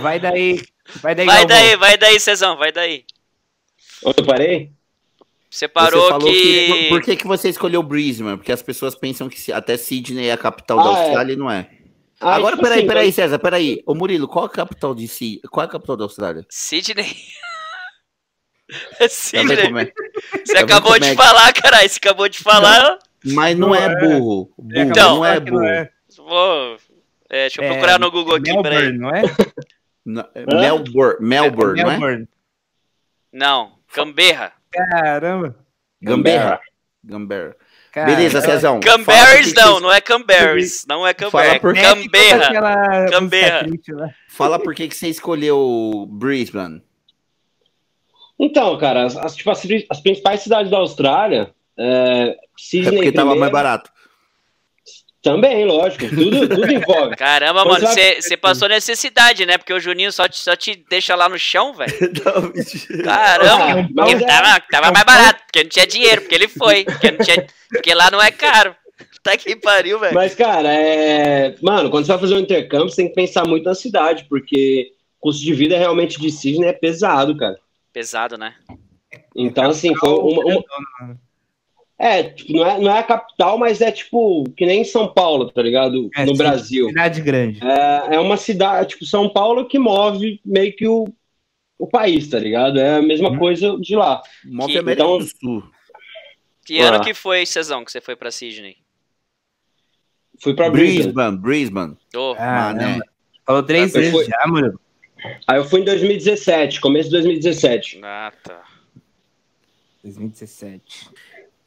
Vai 0.00 0.18
daí. 0.18 0.60
Vai 1.00 1.14
daí, 1.14 1.24
vai 1.24 1.46
daí, 1.46 1.76
vai 1.76 1.96
daí, 1.96 2.20
Cezão, 2.20 2.56
vai 2.56 2.72
daí. 2.72 3.04
Eu 4.02 4.12
parei? 4.26 4.75
Você 5.56 5.66
parou 5.66 6.20
você 6.20 6.30
que... 6.30 6.66
que... 6.66 6.88
Por 6.90 7.02
que, 7.02 7.16
que 7.16 7.26
você 7.26 7.48
escolheu 7.48 7.82
Brisbane? 7.82 8.36
Porque 8.36 8.52
as 8.52 8.60
pessoas 8.60 8.94
pensam 8.94 9.26
que 9.26 9.50
até 9.50 9.78
Sydney 9.78 10.28
é 10.28 10.32
a 10.32 10.36
capital 10.36 10.78
ah, 10.78 10.82
da 10.82 10.90
é. 10.90 11.02
Austrália 11.02 11.32
é. 11.32 11.34
e 11.34 11.38
não 11.38 11.50
é. 11.50 11.70
Ah, 12.20 12.34
Agora, 12.34 12.56
tipo 12.56 12.62
peraí, 12.62 12.78
assim, 12.80 12.86
peraí, 12.86 13.12
César, 13.12 13.38
peraí. 13.38 13.82
Ô 13.86 13.94
Murilo, 13.94 14.28
qual 14.28 14.44
a 14.44 14.50
capital 14.50 14.94
de 14.94 15.08
si... 15.08 15.40
Qual 15.50 15.64
é 15.64 15.66
a 15.66 15.70
capital 15.70 15.96
da 15.96 16.04
Austrália? 16.04 16.44
Sydney. 16.50 17.16
Sidney. 19.08 19.54
É. 19.56 20.44
Você 20.44 20.58
acabou 20.58 20.98
de 20.98 21.08
é 21.08 21.14
falar, 21.14 21.50
caralho. 21.54 21.88
Você 21.88 21.96
acabou 21.96 22.28
de 22.28 22.38
falar. 22.38 22.98
Não, 23.24 23.34
mas 23.34 23.58
não, 23.58 23.68
não 23.68 23.74
é, 23.74 23.84
é 23.86 23.98
burro. 23.98 24.52
burro. 24.58 24.72
Então, 24.74 25.16
não 25.16 25.24
é 25.24 25.40
burro. 25.40 25.64
É. 25.64 25.90
Vou, 26.18 26.76
é, 27.30 27.40
deixa 27.48 27.64
eu 27.64 27.68
procurar 27.70 27.98
no 27.98 28.10
Google 28.10 28.34
aqui, 28.34 28.52
Melbourne, 28.52 28.76
peraí. 28.76 28.92
Não 28.92 29.10
é? 29.10 29.22
Melbourne, 30.60 31.16
Melbourne, 31.18 31.82
não 31.82 32.08
é? 32.10 32.24
Não, 33.32 33.72
Canberra. 33.90 34.55
Caramba. 34.76 35.56
Gamberra. 36.02 36.60
Gamberra. 37.02 37.56
Beleza, 37.94 38.42
Cezão. 38.42 38.78
Canberras 38.80 39.54
não, 39.54 39.80
não 39.80 39.92
é 39.92 40.00
Canberras. 40.00 40.84
Não 40.86 41.06
é 41.06 41.14
Canberra. 41.14 41.60
Por... 41.60 41.74
Canberra. 41.74 43.10
Canberra. 43.10 43.66
Fala 44.28 44.58
por 44.58 44.74
que, 44.74 44.86
que 44.88 44.94
você 44.94 45.08
escolheu 45.08 46.06
Brisbane. 46.10 46.82
Então, 48.38 48.76
cara, 48.76 49.06
as, 49.06 49.34
tipo, 49.34 49.50
as, 49.50 49.62
as 49.88 50.00
principais 50.00 50.42
cidades 50.42 50.70
da 50.70 50.76
Austrália. 50.76 51.54
É, 51.78 52.36
Sydney 52.56 52.88
é 52.88 52.96
porque 52.96 53.12
tava 53.12 53.34
mais 53.34 53.50
barato. 53.50 53.90
Também, 55.22 55.64
lógico. 55.64 56.08
Tudo, 56.08 56.48
tudo 56.48 56.72
envolve. 56.72 57.16
Caramba, 57.18 57.64
mano, 57.64 57.86
você 57.86 58.36
passou 58.36 58.68
necessidade, 58.68 59.44
né? 59.44 59.58
Porque 59.58 59.72
o 59.72 59.80
Juninho 59.80 60.12
só 60.12 60.28
te, 60.28 60.38
só 60.38 60.54
te 60.54 60.84
deixa 60.88 61.14
lá 61.14 61.28
no 61.28 61.38
chão, 61.38 61.74
velho. 61.74 61.92
Caramba, 63.02 64.04
ah, 64.04 64.10
é... 64.10 64.18
tava, 64.20 64.60
tava 64.70 64.92
mais 64.92 65.04
barato, 65.04 65.42
porque 65.44 65.64
não 65.64 65.70
tinha 65.70 65.86
dinheiro, 65.86 66.22
porque 66.22 66.34
ele 66.34 66.48
foi. 66.48 66.84
Porque, 66.84 67.10
não 67.10 67.18
tinha, 67.18 67.46
porque 67.68 67.94
lá 67.94 68.10
não 68.10 68.22
é 68.22 68.30
caro. 68.30 68.74
Tá 69.22 69.36
que 69.36 69.56
pariu, 69.56 69.98
velho. 69.98 70.14
Mas, 70.14 70.34
cara, 70.36 70.72
é. 70.72 71.56
Mano, 71.60 71.90
quando 71.90 72.06
você 72.06 72.12
vai 72.12 72.20
fazer 72.20 72.34
um 72.34 72.40
intercâmbio, 72.40 72.88
você 72.88 72.96
tem 72.96 73.08
que 73.08 73.14
pensar 73.14 73.44
muito 73.44 73.64
na 73.64 73.74
cidade, 73.74 74.24
porque 74.28 74.92
o 75.18 75.22
custo 75.22 75.42
de 75.42 75.52
vida 75.52 75.76
realmente 75.76 76.20
de 76.20 76.30
Sydney 76.30 76.68
é 76.68 76.72
pesado, 76.72 77.36
cara 77.36 77.56
pesado, 77.96 78.36
né? 78.36 78.54
Então, 79.34 79.70
assim, 79.70 79.94
foi 79.94 80.10
uma. 80.10 80.44
uma... 80.44 81.25
É, 81.98 82.24
tipo, 82.24 82.52
não 82.52 82.66
é, 82.66 82.78
não 82.78 82.90
é 82.94 82.98
a 82.98 83.02
capital, 83.02 83.58
mas 83.58 83.80
é 83.80 83.90
tipo, 83.90 84.44
que 84.56 84.66
nem 84.66 84.84
São 84.84 85.12
Paulo, 85.12 85.50
tá 85.50 85.62
ligado? 85.62 86.10
É, 86.14 86.26
no 86.26 86.32
sim, 86.32 86.38
Brasil. 86.38 86.88
Cidade 86.88 87.22
grande. 87.22 87.60
É, 87.64 88.16
é 88.16 88.20
uma 88.20 88.36
cidade, 88.36 88.90
tipo, 88.90 89.06
São 89.06 89.28
Paulo 89.30 89.66
que 89.66 89.78
move 89.78 90.38
meio 90.44 90.76
que 90.76 90.86
o, 90.86 91.06
o 91.78 91.86
país, 91.86 92.28
tá 92.28 92.38
ligado? 92.38 92.78
É 92.78 92.96
a 92.96 93.02
mesma 93.02 93.30
hum. 93.30 93.38
coisa 93.38 93.78
de 93.80 93.96
lá. 93.96 94.22
Move 94.44 94.72
que, 94.72 94.78
América 94.78 95.02
então, 95.02 95.18
do 95.18 95.24
Sul. 95.24 95.70
Que 96.66 96.80
ano 96.80 96.98
ah. 96.98 97.00
que 97.00 97.14
foi, 97.14 97.46
Cezão, 97.46 97.84
que 97.84 97.90
você 97.90 98.00
foi 98.00 98.14
pra 98.14 98.30
Sydney? 98.30 98.76
Fui 100.38 100.54
pra 100.54 100.68
Brisbane. 100.68 101.38
Brisbane. 101.38 101.96
Oh. 102.14 102.34
Ah, 102.38 102.74
né? 102.74 103.00
Falou 103.46 103.62
três 103.62 103.92
vezes 103.92 104.12
foi... 104.12 104.24
já, 104.26 104.46
mano. 104.46 104.78
Aí 105.46 105.56
eu 105.56 105.64
fui 105.64 105.80
em 105.80 105.84
2017, 105.84 106.80
começo 106.80 107.08
de 107.08 107.16
2017. 107.16 108.00
Ah, 108.02 108.32
tá. 108.42 108.62
2017. 110.02 111.10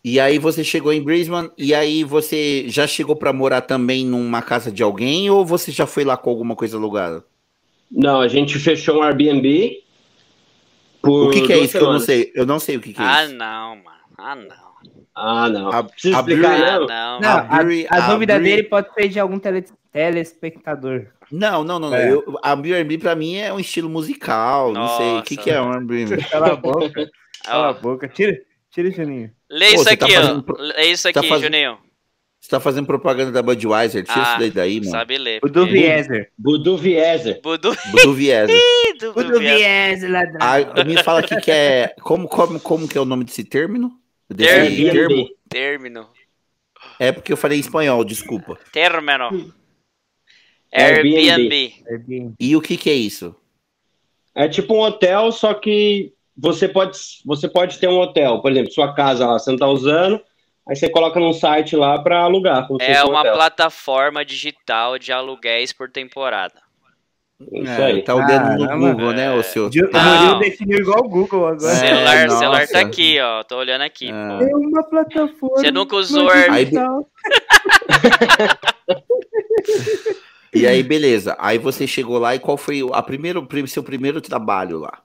E 0.04 0.20
aí 0.20 0.40
você 0.40 0.64
chegou 0.64 0.94
em 0.94 1.04
Brisbane 1.04 1.50
e 1.58 1.74
aí 1.74 2.04
você 2.04 2.66
já 2.70 2.88
chegou 2.88 3.16
para 3.16 3.34
morar 3.34 3.62
também 3.62 4.06
numa 4.06 4.42
casa 4.42 4.72
de 4.72 4.82
alguém 4.82 5.30
ou 5.30 5.46
você 5.46 5.72
já 5.72 5.86
foi 5.86 6.06
lá 6.06 6.16
com 6.16 6.30
alguma 6.30 6.56
coisa 6.56 6.78
alugada? 6.78 7.24
Não, 7.92 8.22
a 8.22 8.28
gente 8.28 8.58
fechou 8.60 9.00
um 9.00 9.04
Airbnb. 9.04 9.84
o 11.04 11.30
que, 11.32 11.42
que 11.42 11.54
é 11.54 11.58
isso 11.60 11.78
que 11.78 11.84
eu 11.84 11.92
não 11.92 12.00
sei? 12.00 12.32
Eu 12.34 12.46
não 12.46 12.60
sei 12.60 12.78
o 12.78 12.82
que, 12.82 12.94
que 12.94 13.02
é 13.02 13.06
ah, 13.06 13.26
isso. 13.26 13.34
Ah, 13.34 13.38
não, 13.38 13.76
mano. 13.76 14.00
Ah, 14.18 14.36
não. 14.36 14.70
Ah, 15.16 15.50
não. 15.50 15.70
A, 15.70 15.84
Precisa 15.84 16.16
a 16.16 16.20
explicar, 16.20 16.60
não. 16.60 16.88
não. 16.88 17.20
não 17.20 17.30
a, 17.30 17.42
a, 17.42 18.06
a, 18.06 18.12
dúvida 18.12 18.40
dele 18.40 18.64
pode 18.64 18.94
ser 18.94 19.10
de 19.10 19.20
algum 19.20 19.38
tele, 19.38 19.66
telespectador. 19.92 21.08
Não, 21.30 21.64
não, 21.64 21.78
não. 21.78 21.94
É. 21.94 22.12
Eu, 22.12 22.40
a 22.42 22.56
B&B 22.56 22.98
pra 23.00 23.16
mim 23.16 23.36
é 23.36 23.52
um 23.52 23.60
estilo 23.60 23.90
musical, 23.90 24.72
Nossa. 24.72 25.04
não 25.04 25.12
sei. 25.12 25.20
O 25.20 25.24
que, 25.24 25.36
que 25.36 25.52
é 25.52 25.62
um 25.62 25.86
B&B? 25.86 26.18
Cala 26.24 26.54
a 26.54 26.56
boca. 26.56 27.10
Cala 27.44 27.70
a 27.70 27.74
boca. 27.74 28.08
Tira, 28.08 28.40
tira, 28.72 28.92
Juninho. 28.92 29.32
Lê 29.50 29.68
isso 29.68 29.78
Pô, 29.78 29.84
tá 29.84 29.92
aqui, 29.92 30.14
tá 30.14 30.22
fazendo... 30.22 30.46
ó. 30.48 30.62
Lê 30.62 30.86
isso 30.86 31.08
aqui, 31.08 31.22
tá 31.22 31.28
faz... 31.28 31.42
Juninho. 31.42 31.78
Você 32.40 32.50
tá 32.50 32.60
fazendo 32.60 32.86
propaganda 32.86 33.34
da 33.34 33.42
Budweiser, 33.42 34.04
tira 34.04 34.22
ah, 34.22 34.24
isso 34.24 34.40
daí 34.40 34.52
daí, 34.52 34.80
mano. 34.80 34.92
Sabe 34.92 35.18
ler. 35.18 35.42
Budweiser. 35.42 36.32
Budweiser. 36.38 37.42
Budweiser. 37.42 38.62
Budweiser, 39.14 40.10
ladrão. 40.10 40.40
Ah, 40.40 40.84
me 40.86 41.04
fala 41.04 41.20
aqui 41.20 41.36
que 41.42 41.52
é... 41.52 41.94
Como, 42.02 42.30
como, 42.30 42.60
como 42.62 42.88
que 42.88 42.98
é 42.98 43.02
o 43.02 43.06
nome 43.06 43.26
desse 43.26 43.44
término? 43.44 43.92
Desse 44.30 44.90
termo? 44.90 45.28
Término. 45.50 46.10
É 46.98 47.12
porque 47.12 47.34
eu 47.34 47.38
falei 47.38 47.58
em 47.58 47.62
espanhol, 47.62 48.06
desculpa. 48.06 48.58
Término. 48.72 49.54
Airbnb. 50.72 51.74
Airbnb. 51.88 52.36
E 52.40 52.56
o 52.56 52.62
que, 52.62 52.78
que 52.78 52.90
é 52.90 52.94
isso? 52.94 53.36
É 54.34 54.48
tipo 54.48 54.76
um 54.76 54.80
hotel, 54.80 55.32
só 55.32 55.54
que 55.54 56.14
você 56.42 56.68
pode, 56.68 56.98
você 57.26 57.50
pode 57.50 57.80
ter 57.80 57.88
um 57.88 58.00
hotel, 58.00 58.42
por 58.42 58.52
exemplo, 58.52 58.72
sua 58.72 58.94
casa 58.94 59.28
lá, 59.28 59.38
você 59.38 59.50
não 59.50 59.56
está 59.56 59.68
usando, 59.68 60.22
aí 60.68 60.76
você 60.76 60.90
coloca 60.90 61.20
num 61.20 61.34
site 61.34 61.76
lá 61.76 62.02
para 62.02 62.22
alugar. 62.22 62.68
é 62.80 63.04
uma 63.04 63.20
hotel. 63.20 63.34
plataforma 63.34 64.24
digital 64.24 64.98
de 64.98 65.12
aluguéis 65.12 65.74
por 65.74 65.90
temporada. 65.90 66.62
Isso 67.54 67.72
é, 67.72 67.86
aí. 67.86 68.02
Tá 68.02 68.16
o 68.16 68.26
dedo 68.26 68.58
no 68.58 68.78
Google, 68.78 69.14
né, 69.14 69.34
o 69.34 69.42
seu. 69.42 69.68
O 69.68 69.70
Murilo 69.70 70.40
definiu 70.40 70.80
igual 70.80 71.00
o 71.00 71.10
Google 71.10 71.48
agora. 71.48 71.72
É, 71.72 71.76
celular, 71.76 72.30
celular 72.30 72.68
tá 72.68 72.82
aqui, 72.82 73.18
ó. 73.22 73.44
Tô 73.44 73.58
olhando 73.58 73.82
aqui. 73.82 74.10
É, 74.10 74.12
é 74.12 74.56
uma 74.56 74.84
plataforma. 74.84 75.56
Você 75.56 75.72
nunca 75.72 75.96
usou 75.96 76.30
aí... 76.30 76.70
E 80.52 80.66
aí, 80.66 80.82
beleza. 80.82 81.38
Aí 81.40 81.60
você 81.60 81.86
chegou 81.86 82.18
lá 82.18 82.34
e 82.34 82.40
qual 82.40 82.58
foi 82.58 82.82
a 82.92 83.04
primeiro, 83.04 83.48
seu 83.68 83.84
primeiro 83.84 84.20
trabalho 84.20 84.80
lá? 84.80 85.00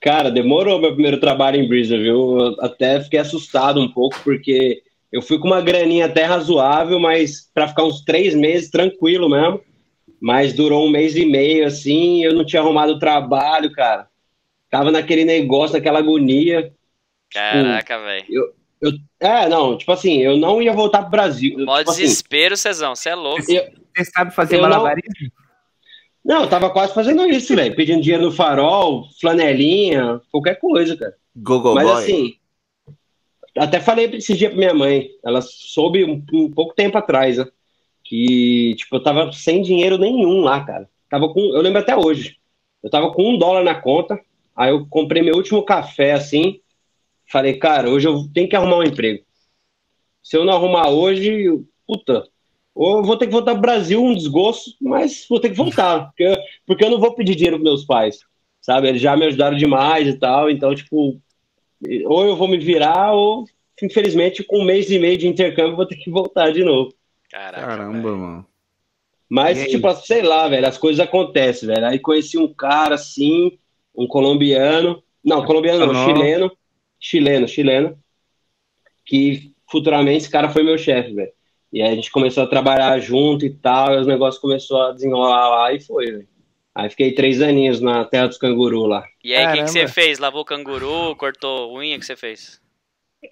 Cara, 0.00 0.30
demorou 0.30 0.80
meu 0.80 0.92
primeiro 0.92 1.20
trabalho 1.20 1.60
em 1.60 1.68
Brisa, 1.68 1.98
viu? 1.98 2.38
Eu 2.38 2.56
até 2.60 3.00
fiquei 3.02 3.18
assustado 3.20 3.80
um 3.80 3.88
pouco, 3.88 4.18
porque 4.24 4.82
eu 5.12 5.20
fui 5.20 5.38
com 5.38 5.46
uma 5.46 5.60
graninha 5.60 6.06
até 6.06 6.24
razoável, 6.24 6.98
mas 6.98 7.50
para 7.52 7.68
ficar 7.68 7.84
uns 7.84 8.02
três 8.02 8.34
meses 8.34 8.70
tranquilo 8.70 9.28
mesmo. 9.28 9.60
Mas 10.20 10.52
durou 10.52 10.86
um 10.86 10.90
mês 10.90 11.16
e 11.16 11.24
meio, 11.24 11.66
assim, 11.66 12.24
eu 12.24 12.34
não 12.34 12.44
tinha 12.44 12.60
arrumado 12.60 12.98
trabalho, 12.98 13.72
cara. 13.72 14.06
Tava 14.70 14.90
naquele 14.90 15.24
negócio, 15.24 15.76
naquela 15.76 15.98
agonia. 15.98 16.72
Caraca, 17.32 17.94
tipo, 17.94 18.06
velho. 18.06 18.26
Eu, 18.28 18.54
eu, 18.80 18.92
é, 19.18 19.48
não, 19.48 19.76
tipo 19.76 19.90
assim, 19.92 20.18
eu 20.18 20.36
não 20.36 20.62
ia 20.62 20.72
voltar 20.72 21.02
pro 21.02 21.10
Brasil. 21.10 21.58
Mó 21.58 21.78
tipo 21.78 21.92
desespero, 21.92 22.54
assim, 22.54 22.62
Cezão, 22.62 22.94
você 22.94 23.10
é 23.10 23.14
louco. 23.14 23.40
Eu, 23.50 23.70
você 23.96 24.04
sabe 24.10 24.34
fazer 24.34 24.58
malabarismo? 24.58 25.10
Não, 25.20 25.49
não, 26.30 26.42
eu 26.42 26.48
tava 26.48 26.70
quase 26.70 26.94
fazendo 26.94 27.26
isso, 27.26 27.56
velho. 27.56 27.74
Pedindo 27.74 28.00
dinheiro 28.00 28.26
no 28.26 28.30
farol, 28.30 29.08
flanelinha, 29.20 30.20
qualquer 30.30 30.60
coisa, 30.60 30.96
cara. 30.96 31.16
Google 31.34 31.74
Mas 31.74 31.88
Boy. 31.88 32.02
assim, 32.04 32.34
até 33.58 33.80
falei 33.80 34.04
esse 34.14 34.36
dia 34.36 34.48
pra 34.48 34.56
minha 34.56 34.72
mãe. 34.72 35.08
Ela 35.24 35.40
soube 35.42 36.04
um, 36.04 36.24
um 36.32 36.48
pouco 36.48 36.72
tempo 36.72 36.96
atrás, 36.96 37.36
né? 37.36 37.48
Que, 38.04 38.76
tipo, 38.76 38.94
eu 38.94 39.02
tava 39.02 39.32
sem 39.32 39.60
dinheiro 39.60 39.98
nenhum 39.98 40.42
lá, 40.42 40.64
cara. 40.64 40.88
Tava 41.08 41.28
com, 41.34 41.40
eu 41.40 41.60
lembro 41.60 41.80
até 41.80 41.96
hoje. 41.96 42.36
Eu 42.80 42.88
tava 42.88 43.12
com 43.12 43.34
um 43.34 43.36
dólar 43.36 43.64
na 43.64 43.74
conta, 43.74 44.16
aí 44.54 44.70
eu 44.70 44.86
comprei 44.86 45.22
meu 45.22 45.34
último 45.34 45.64
café, 45.64 46.12
assim, 46.12 46.60
falei, 47.26 47.54
cara, 47.54 47.90
hoje 47.90 48.06
eu 48.06 48.28
tenho 48.32 48.48
que 48.48 48.54
arrumar 48.54 48.78
um 48.78 48.84
emprego. 48.84 49.24
Se 50.22 50.36
eu 50.36 50.44
não 50.44 50.52
arrumar 50.52 50.90
hoje, 50.90 51.60
puta, 51.84 52.24
ou 52.74 52.98
eu 52.98 53.04
vou 53.04 53.16
ter 53.16 53.26
que 53.26 53.32
voltar 53.32 53.52
pro 53.52 53.62
Brasil, 53.62 54.02
um 54.02 54.14
desgosto, 54.14 54.70
mas 54.80 55.26
vou 55.28 55.40
ter 55.40 55.50
que 55.50 55.56
voltar, 55.56 56.06
porque, 56.06 56.34
porque 56.66 56.84
eu 56.84 56.90
não 56.90 57.00
vou 57.00 57.14
pedir 57.14 57.34
dinheiro 57.34 57.56
pros 57.56 57.70
meus 57.70 57.84
pais, 57.84 58.20
sabe? 58.60 58.88
Eles 58.88 59.00
já 59.00 59.16
me 59.16 59.26
ajudaram 59.26 59.56
demais 59.56 60.06
e 60.06 60.14
tal, 60.14 60.50
então, 60.50 60.74
tipo, 60.74 61.20
ou 62.06 62.24
eu 62.26 62.36
vou 62.36 62.48
me 62.48 62.58
virar, 62.58 63.12
ou, 63.12 63.44
infelizmente, 63.82 64.44
com 64.44 64.60
um 64.60 64.64
mês 64.64 64.90
e 64.90 64.98
meio 64.98 65.18
de 65.18 65.26
intercâmbio, 65.26 65.76
vou 65.76 65.86
ter 65.86 65.96
que 65.96 66.10
voltar 66.10 66.52
de 66.52 66.64
novo. 66.64 66.94
Caraca, 67.30 67.66
Caramba, 67.66 68.16
mano. 68.16 68.46
Mas, 69.28 69.70
tipo, 69.70 69.94
sei 69.94 70.22
lá, 70.22 70.48
velho, 70.48 70.66
as 70.66 70.76
coisas 70.76 70.98
acontecem, 70.98 71.68
velho. 71.68 71.86
Aí 71.86 72.00
conheci 72.00 72.36
um 72.36 72.52
cara 72.52 72.96
assim, 72.96 73.56
um 73.94 74.06
colombiano. 74.08 75.00
Não, 75.24 75.44
colombiano 75.44 75.86
não, 75.86 76.04
chileno. 76.04 76.52
Chileno, 76.98 77.46
chileno. 77.46 77.98
Que 79.04 79.52
futuramente 79.70 80.18
esse 80.18 80.30
cara 80.30 80.48
foi 80.48 80.64
meu 80.64 80.76
chefe, 80.76 81.14
velho. 81.14 81.32
E 81.72 81.80
aí 81.80 81.92
a 81.92 81.94
gente 81.94 82.10
começou 82.10 82.42
a 82.42 82.48
trabalhar 82.48 82.98
junto 82.98 83.46
e 83.46 83.50
tal, 83.50 83.94
e 83.94 83.98
os 83.98 84.06
negócios 84.06 84.40
começaram 84.40 84.90
a 84.90 84.92
desenrolar 84.92 85.48
lá 85.48 85.72
e 85.72 85.80
foi, 85.80 86.06
velho. 86.06 86.28
Aí 86.74 86.88
fiquei 86.88 87.12
três 87.12 87.42
aninhos 87.42 87.80
na 87.80 88.04
terra 88.04 88.28
dos 88.28 88.38
canguru 88.38 88.86
lá. 88.86 89.04
E 89.22 89.34
aí, 89.34 89.46
o 89.46 89.52
que, 89.52 89.64
que 89.64 89.70
você 89.70 89.88
fez? 89.88 90.18
Lavou 90.18 90.44
canguru, 90.44 91.14
cortou 91.16 91.76
unha, 91.76 91.96
o 91.96 92.00
que 92.00 92.06
você 92.06 92.16
fez? 92.16 92.60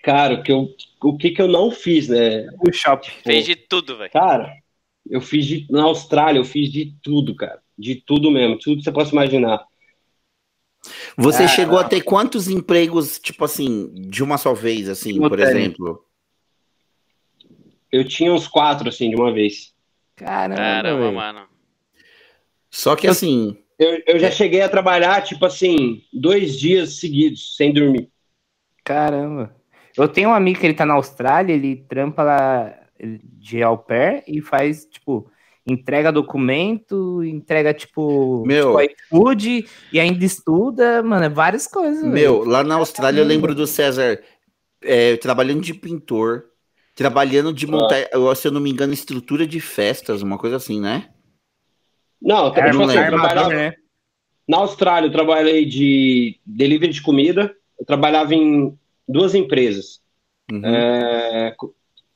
Cara, 0.02 0.34
o 0.34 0.42
que, 0.42 0.52
eu, 0.52 0.68
o 1.02 1.16
que 1.16 1.30
que 1.30 1.40
eu 1.40 1.48
não 1.48 1.70
fiz, 1.70 2.08
né? 2.08 2.46
O 2.60 2.72
shopping. 2.72 3.10
Fez 3.24 3.46
de 3.46 3.56
tudo, 3.56 3.96
velho. 3.96 4.10
Cara, 4.10 4.52
eu 5.08 5.20
fiz 5.20 5.46
de, 5.46 5.66
na 5.70 5.84
Austrália, 5.84 6.38
eu 6.38 6.44
fiz 6.44 6.70
de 6.70 6.94
tudo, 7.02 7.34
cara. 7.34 7.60
De 7.76 7.94
tudo 7.94 8.30
mesmo, 8.30 8.58
tudo 8.58 8.78
que 8.78 8.84
você 8.84 8.92
possa 8.92 9.12
imaginar. 9.12 9.64
Você 11.16 11.44
ah, 11.44 11.48
chegou 11.48 11.78
a 11.78 11.84
ter 11.84 12.02
quantos 12.02 12.48
empregos, 12.48 13.18
tipo 13.18 13.44
assim, 13.44 13.90
de 13.94 14.22
uma 14.22 14.36
só 14.36 14.52
vez, 14.52 14.88
assim, 14.88 15.18
por 15.18 15.38
exemplo? 15.40 16.04
Eu 17.90 18.06
tinha 18.06 18.32
uns 18.32 18.46
quatro, 18.46 18.88
assim, 18.88 19.10
de 19.10 19.16
uma 19.16 19.32
vez. 19.32 19.72
Caramba, 20.16 20.56
Caramba 20.56 21.12
mano. 21.12 21.46
Só 22.70 22.94
que 22.96 23.06
assim. 23.06 23.56
Eu, 23.78 24.02
eu 24.06 24.18
já 24.18 24.26
é. 24.26 24.32
cheguei 24.32 24.60
a 24.60 24.68
trabalhar, 24.68 25.22
tipo 25.22 25.46
assim, 25.46 26.02
dois 26.12 26.58
dias 26.58 26.98
seguidos, 26.98 27.56
sem 27.56 27.72
dormir. 27.72 28.10
Caramba. 28.84 29.54
Eu 29.96 30.08
tenho 30.08 30.30
um 30.30 30.34
amigo 30.34 30.58
que 30.58 30.66
ele 30.66 30.74
tá 30.74 30.84
na 30.84 30.94
Austrália, 30.94 31.54
ele 31.54 31.76
trampa 31.88 32.22
lá 32.22 32.74
de 33.00 33.62
au 33.62 33.78
pair 33.78 34.24
e 34.26 34.40
faz, 34.40 34.84
tipo, 34.86 35.30
entrega 35.66 36.10
documento, 36.10 37.22
entrega, 37.22 37.72
tipo, 37.72 38.44
meu, 38.46 38.76
tipo, 38.78 38.94
iFood 39.14 39.66
e 39.92 40.00
ainda 40.00 40.24
estuda, 40.24 41.02
mano, 41.02 41.24
é 41.24 41.28
várias 41.28 41.66
coisas. 41.66 42.02
Meu, 42.02 42.44
lá 42.44 42.64
na 42.64 42.76
Austrália 42.76 43.20
eu 43.20 43.26
lembro 43.26 43.54
do 43.54 43.66
César 43.66 44.20
é, 44.82 45.16
trabalhando 45.16 45.60
de 45.60 45.74
pintor, 45.74 46.44
trabalhando 46.98 47.52
de 47.52 47.64
montar, 47.64 48.08
ah. 48.12 48.34
se 48.34 48.48
eu 48.48 48.50
não 48.50 48.60
me 48.60 48.70
engano, 48.70 48.92
estrutura 48.92 49.46
de 49.46 49.60
festas, 49.60 50.20
uma 50.20 50.36
coisa 50.36 50.56
assim, 50.56 50.80
né? 50.80 51.08
Não, 52.20 52.48
é, 52.48 52.70
tipo 52.70 52.82
assim, 52.82 52.94
trabalhava... 52.94 53.48
né? 53.50 53.74
Na 54.48 54.56
Austrália 54.56 55.06
eu 55.06 55.12
trabalhei 55.12 55.64
de 55.64 56.40
delivery 56.44 56.92
de 56.92 57.00
comida, 57.00 57.54
eu 57.78 57.86
trabalhava 57.86 58.34
em 58.34 58.76
duas 59.06 59.32
empresas. 59.32 60.00
Uhum. 60.50 60.60
É, 60.64 61.54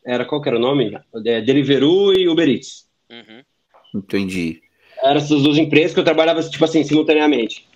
era 0.05 0.25
qual 0.25 0.43
que 0.43 0.49
era 0.49 0.59
o 0.59 0.61
nome? 0.61 0.99
É, 1.27 1.41
Deliveroo 1.41 2.13
e 2.13 2.29
Uber 2.29 2.49
Eats. 2.49 2.89
Uhum. 3.09 4.01
Entendi. 4.01 4.63
Eram 5.01 5.19
essas 5.19 5.43
duas 5.43 5.59
empresas 5.59 5.95
que 5.95 6.01
eu 6.01 6.05
trabalhava, 6.05 6.43
tipo 6.43 6.65
assim, 6.65 6.83
simultaneamente. 6.83 7.69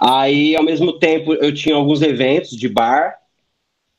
Aí, 0.00 0.56
ao 0.56 0.62
mesmo 0.62 0.98
tempo, 0.98 1.34
eu 1.34 1.52
tinha 1.52 1.74
alguns 1.74 2.00
eventos 2.00 2.56
de 2.56 2.70
bar. 2.70 3.18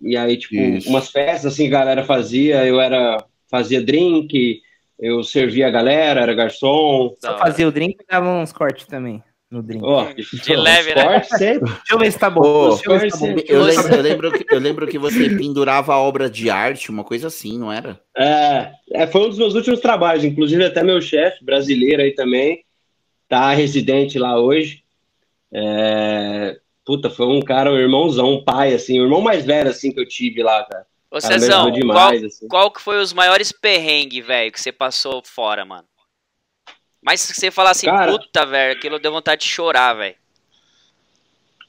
E 0.01 0.17
aí, 0.17 0.37
tipo, 0.37 0.55
Isso. 0.55 0.89
umas 0.89 1.09
festas, 1.09 1.53
assim, 1.53 1.67
a 1.67 1.71
galera 1.71 2.03
fazia. 2.03 2.65
Eu 2.65 2.79
era... 2.79 3.23
Fazia 3.49 3.81
drink, 3.81 4.59
eu 4.99 5.23
servia 5.23 5.67
a 5.67 5.71
galera, 5.71 6.21
era 6.21 6.33
garçom. 6.33 7.15
Só 7.19 7.37
fazia 7.37 7.67
o 7.67 7.71
drink 7.71 7.97
e 8.01 8.05
dava 8.07 8.27
uns 8.27 8.51
cortes 8.51 8.87
também 8.87 9.23
no 9.49 9.61
drink. 9.61 9.83
Oh, 9.85 10.03
de 10.13 10.55
leve, 10.55 10.95
né? 10.95 11.21
Deixa 11.37 11.59
eu 11.91 11.99
ver 11.99 12.11
se 12.11 12.19
tá 12.19 12.29
bom. 12.29 12.41
Oh, 12.41 12.79
eu, 12.83 12.97
eu, 13.47 13.63
lembro, 13.63 13.93
eu, 13.95 14.01
lembro 14.01 14.31
que, 14.31 14.45
eu 14.49 14.59
lembro 14.59 14.87
que 14.87 14.97
você 14.97 15.29
pendurava 15.29 15.93
a 15.93 15.99
obra 15.99 16.29
de 16.29 16.49
arte, 16.49 16.89
uma 16.89 17.03
coisa 17.03 17.27
assim, 17.27 17.57
não 17.57 17.71
era? 17.71 17.99
É, 18.17 18.71
é 18.91 19.07
foi 19.07 19.21
um 19.21 19.29
dos 19.29 19.37
meus 19.37 19.55
últimos 19.55 19.79
trabalhos. 19.79 20.23
Inclusive, 20.23 20.63
até 20.65 20.83
meu 20.83 21.01
chefe, 21.01 21.43
brasileiro 21.43 22.01
aí 22.01 22.13
também, 22.13 22.63
tá 23.27 23.53
residente 23.53 24.19
lá 24.19 24.39
hoje. 24.39 24.83
É, 25.53 26.57
puta, 26.85 27.09
foi 27.09 27.25
um 27.25 27.41
cara, 27.41 27.71
um 27.71 27.77
irmãozão, 27.77 28.35
um 28.35 28.43
pai, 28.43 28.73
assim, 28.73 28.99
o 28.99 29.03
irmão 29.03 29.21
mais 29.21 29.43
velho, 29.43 29.69
assim, 29.69 29.91
que 29.91 29.99
eu 29.99 30.07
tive 30.07 30.43
lá, 30.43 30.63
cara. 30.63 30.85
Ô, 31.09 31.19
Cezão, 31.19 31.71
demais, 31.71 32.19
qual, 32.19 32.27
assim. 32.27 32.47
qual 32.47 32.71
que 32.71 32.81
foi 32.81 33.01
os 33.01 33.13
maiores 33.13 33.51
perrengues, 33.51 34.25
velho, 34.25 34.51
que 34.51 34.61
você 34.61 34.71
passou 34.71 35.21
fora, 35.23 35.65
mano? 35.65 35.87
Mas 37.01 37.21
se 37.21 37.33
você 37.33 37.51
falar 37.51 37.71
assim, 37.71 37.87
cara, 37.87 38.11
puta, 38.11 38.45
velho, 38.45 38.77
aquilo 38.77 38.99
deu 38.99 39.11
vontade 39.11 39.41
de 39.41 39.47
chorar, 39.47 39.93
velho. 39.93 40.15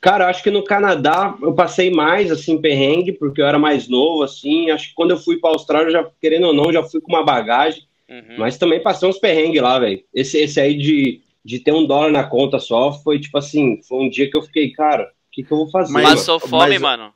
Cara, 0.01 0.29
acho 0.29 0.43
que 0.43 0.51
no 0.51 0.65
Canadá 0.65 1.37
eu 1.43 1.55
passei 1.55 1.91
mais, 1.91 2.31
assim, 2.31 2.61
perrengue, 2.61 3.13
porque 3.13 3.41
eu 3.41 3.47
era 3.47 3.59
mais 3.59 3.89
novo, 3.89 4.23
assim. 4.23 4.71
Acho 4.71 4.89
que 4.89 4.95
quando 4.95 5.11
eu 5.11 5.19
fui 5.19 5.39
pra 5.39 5.51
Austrália, 5.51 5.91
já, 5.91 6.09
querendo 6.21 6.47
ou 6.47 6.55
não, 6.55 6.73
já 6.73 6.83
fui 6.83 7.01
com 7.01 7.13
uma 7.13 7.25
bagagem. 7.25 7.83
Uhum. 8.09 8.37
Mas 8.39 8.57
também 8.57 8.83
passei 8.83 9.09
uns 9.09 9.19
perrengues 9.19 9.61
lá, 9.61 9.79
velho. 9.79 10.03
Esse, 10.15 10.39
esse 10.39 10.61
aí 10.61 10.75
de, 10.75 11.21
de 11.47 11.61
ter 11.61 11.73
um 11.73 11.87
dólar 11.87 12.11
na 12.11 12.25
conta 12.25 12.59
só, 12.59 12.91
foi 12.93 13.21
tipo 13.21 13.39
assim, 13.39 13.81
foi 13.87 13.99
um 14.05 14.11
dia 14.11 14.29
que 14.29 14.37
eu 14.37 14.43
fiquei, 14.43 14.73
cara, 14.73 15.05
o 15.05 15.09
que, 15.31 15.45
que 15.45 15.53
eu 15.53 15.59
vou 15.59 15.71
fazer? 15.71 15.93
Mas 15.93 16.09
passou 16.09 16.41
fome, 16.41 16.77
mas... 16.77 16.81
mano? 16.81 17.15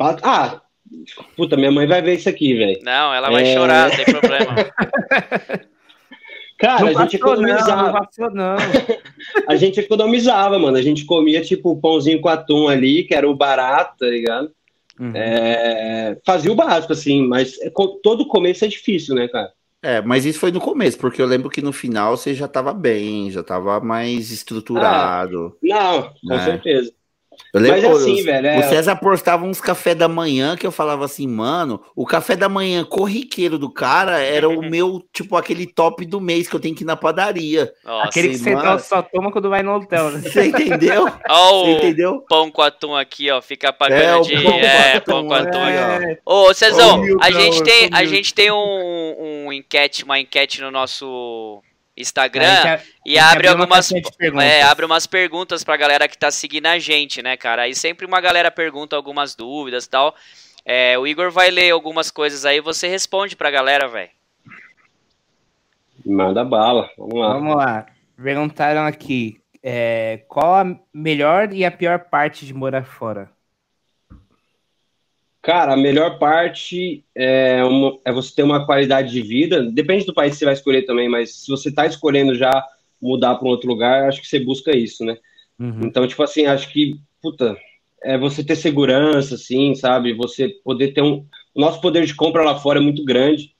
Ah, 0.00 0.60
puta, 1.36 1.56
minha 1.56 1.70
mãe 1.70 1.86
vai 1.86 2.02
ver 2.02 2.16
isso 2.16 2.28
aqui, 2.28 2.54
velho. 2.54 2.80
Não, 2.82 3.14
ela 3.14 3.30
vai 3.30 3.44
é... 3.44 3.54
chorar, 3.54 3.88
não 3.88 3.96
tem 3.96 4.04
problema. 4.04 4.54
Cara, 6.58 6.90
não 6.90 6.98
a 6.98 7.02
gente 7.04 7.16
economizava. 7.16 8.08
Não, 8.18 8.30
não. 8.30 8.56
a 9.46 9.56
gente 9.56 9.78
economizava, 9.78 10.58
mano. 10.58 10.76
A 10.76 10.82
gente 10.82 11.04
comia, 11.04 11.42
tipo, 11.42 11.76
pãozinho 11.76 12.20
com 12.20 12.28
atum 12.28 12.66
ali, 12.66 13.04
que 13.04 13.14
era 13.14 13.28
o 13.28 13.36
barato, 13.36 13.98
tá 13.98 14.06
ligado? 14.06 14.50
Uhum. 14.98 15.12
É... 15.14 16.16
Fazia 16.24 16.50
o 16.50 16.56
básico, 16.56 16.94
assim, 16.94 17.26
mas 17.26 17.60
é 17.60 17.70
todo 18.02 18.26
começo 18.26 18.64
é 18.64 18.68
difícil, 18.68 19.14
né, 19.14 19.28
cara? 19.28 19.52
É, 19.86 20.02
mas 20.02 20.24
isso 20.24 20.40
foi 20.40 20.50
no 20.50 20.60
começo, 20.60 20.98
porque 20.98 21.22
eu 21.22 21.26
lembro 21.26 21.48
que 21.48 21.62
no 21.62 21.72
final 21.72 22.16
você 22.16 22.34
já 22.34 22.48
tava 22.48 22.72
bem, 22.72 23.30
já 23.30 23.40
tava 23.40 23.78
mais 23.78 24.32
estruturado. 24.32 25.56
Ah, 25.56 25.62
não, 25.62 26.02
com 26.02 26.34
né? 26.34 26.44
certeza. 26.44 26.92
Eu 27.56 27.62
lembro, 27.62 27.80
Mas 27.80 27.84
é 27.84 28.02
assim, 28.02 28.22
velho. 28.22 28.46
É... 28.46 28.58
O 28.58 28.62
César 28.68 28.96
postava 28.96 29.46
uns 29.46 29.62
café 29.62 29.94
da 29.94 30.06
manhã 30.06 30.56
que 30.56 30.66
eu 30.66 30.70
falava 30.70 31.06
assim, 31.06 31.26
mano, 31.26 31.82
o 31.94 32.04
café 32.04 32.36
da 32.36 32.50
manhã 32.50 32.84
corriqueiro 32.84 33.58
do 33.58 33.70
cara 33.70 34.18
era 34.20 34.46
o 34.46 34.60
meu, 34.68 35.02
tipo, 35.10 35.36
aquele 35.36 35.66
top 35.66 36.04
do 36.04 36.20
mês 36.20 36.46
que 36.48 36.54
eu 36.54 36.60
tenho 36.60 36.74
que 36.74 36.84
ir 36.84 36.86
na 36.86 36.96
padaria. 36.96 37.72
Nossa, 37.82 38.08
aquele 38.08 38.28
que 38.28 38.36
você 38.36 38.78
só 38.80 39.00
toma 39.00 39.32
quando 39.32 39.48
vai 39.48 39.62
no 39.62 39.74
hotel, 39.74 40.10
né? 40.10 40.20
Você 40.20 40.48
entendeu? 40.48 41.08
Ó, 41.30 41.64
você 41.64 41.70
entendeu? 41.72 42.22
Pão 42.28 42.50
com 42.50 42.60
atum 42.60 42.94
aqui, 42.94 43.30
ó, 43.30 43.40
fica 43.40 43.72
pagando 43.72 44.18
é, 44.18 44.20
de. 44.20 44.42
Pão 44.42 44.52
é, 44.52 45.00
pão 45.00 45.26
com 45.26 45.34
atum. 45.34 45.58
É. 45.58 46.18
Ô, 46.26 46.52
Cezão, 46.52 47.02
a 47.22 47.30
gente 47.30 47.62
tem, 47.62 47.88
a 47.90 48.04
gente 48.04 48.34
tem 48.34 48.50
um, 48.50 49.46
um 49.46 49.52
enquete, 49.52 50.04
uma 50.04 50.20
enquete 50.20 50.60
no 50.60 50.70
nosso 50.70 51.62
Instagram 51.96 52.78
e 53.04 53.18
abre 53.18 53.48
algumas 53.48 53.90
é, 54.42 54.62
abre 54.62 54.84
umas 54.84 55.06
perguntas 55.06 55.64
pra 55.64 55.76
galera 55.76 56.06
que 56.06 56.18
tá 56.18 56.30
seguindo 56.30 56.66
a 56.66 56.78
gente, 56.78 57.22
né, 57.22 57.36
cara? 57.36 57.62
Aí 57.62 57.74
sempre 57.74 58.04
uma 58.04 58.20
galera 58.20 58.50
pergunta 58.50 58.94
algumas 58.94 59.34
dúvidas 59.34 59.84
e 59.86 59.90
tal. 59.90 60.14
É, 60.64 60.98
o 60.98 61.06
Igor 61.06 61.30
vai 61.30 61.50
ler 61.50 61.70
algumas 61.70 62.10
coisas 62.10 62.44
aí, 62.44 62.60
você 62.60 62.88
responde 62.88 63.36
pra 63.36 63.50
galera, 63.50 63.88
velho. 63.88 64.10
Manda 66.04 66.44
bala, 66.44 66.90
vamos 66.98 67.18
lá. 67.18 67.32
Vamos 67.32 67.56
lá. 67.56 67.86
Perguntaram 68.22 68.84
aqui, 68.84 69.40
é, 69.62 70.22
qual 70.28 70.54
a 70.54 70.78
melhor 70.92 71.52
e 71.52 71.64
a 71.64 71.70
pior 71.70 71.98
parte 71.98 72.44
de 72.44 72.52
morar 72.52 72.84
fora? 72.84 73.30
Cara, 75.46 75.74
a 75.74 75.76
melhor 75.76 76.18
parte 76.18 77.04
é, 77.14 77.62
uma, 77.62 77.96
é, 78.04 78.10
você 78.10 78.34
ter 78.34 78.42
uma 78.42 78.66
qualidade 78.66 79.12
de 79.12 79.22
vida. 79.22 79.62
Depende 79.62 80.04
do 80.04 80.12
país 80.12 80.32
que 80.32 80.40
você 80.40 80.44
vai 80.44 80.54
escolher 80.54 80.82
também, 80.82 81.08
mas 81.08 81.36
se 81.36 81.48
você 81.48 81.68
está 81.68 81.86
escolhendo 81.86 82.34
já 82.34 82.50
mudar 83.00 83.36
para 83.36 83.46
um 83.46 83.50
outro 83.52 83.68
lugar, 83.68 84.08
acho 84.08 84.20
que 84.20 84.26
você 84.26 84.40
busca 84.40 84.76
isso, 84.76 85.04
né? 85.04 85.16
Uhum. 85.56 85.82
Então, 85.84 86.04
tipo 86.08 86.20
assim, 86.20 86.46
acho 86.46 86.68
que, 86.72 86.96
puta, 87.22 87.56
é 88.02 88.18
você 88.18 88.42
ter 88.42 88.56
segurança, 88.56 89.36
assim, 89.36 89.72
sabe? 89.76 90.14
Você 90.14 90.48
poder 90.64 90.92
ter 90.92 91.02
um. 91.02 91.24
O 91.54 91.60
nosso 91.60 91.80
poder 91.80 92.04
de 92.04 92.14
compra 92.16 92.42
lá 92.42 92.58
fora 92.58 92.80
é 92.80 92.82
muito 92.82 93.04
grande. 93.04 93.54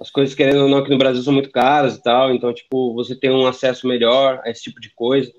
As 0.00 0.10
coisas, 0.10 0.36
querendo 0.36 0.62
ou 0.62 0.68
não, 0.68 0.78
aqui 0.78 0.90
no 0.90 0.98
Brasil 0.98 1.20
são 1.20 1.32
muito 1.32 1.50
caras 1.50 1.96
e 1.96 2.02
tal. 2.04 2.32
Então, 2.32 2.54
tipo, 2.54 2.94
você 2.94 3.16
tem 3.16 3.32
um 3.32 3.48
acesso 3.48 3.88
melhor 3.88 4.40
a 4.44 4.50
esse 4.50 4.62
tipo 4.62 4.80
de 4.80 4.90
coisa. 4.90 5.32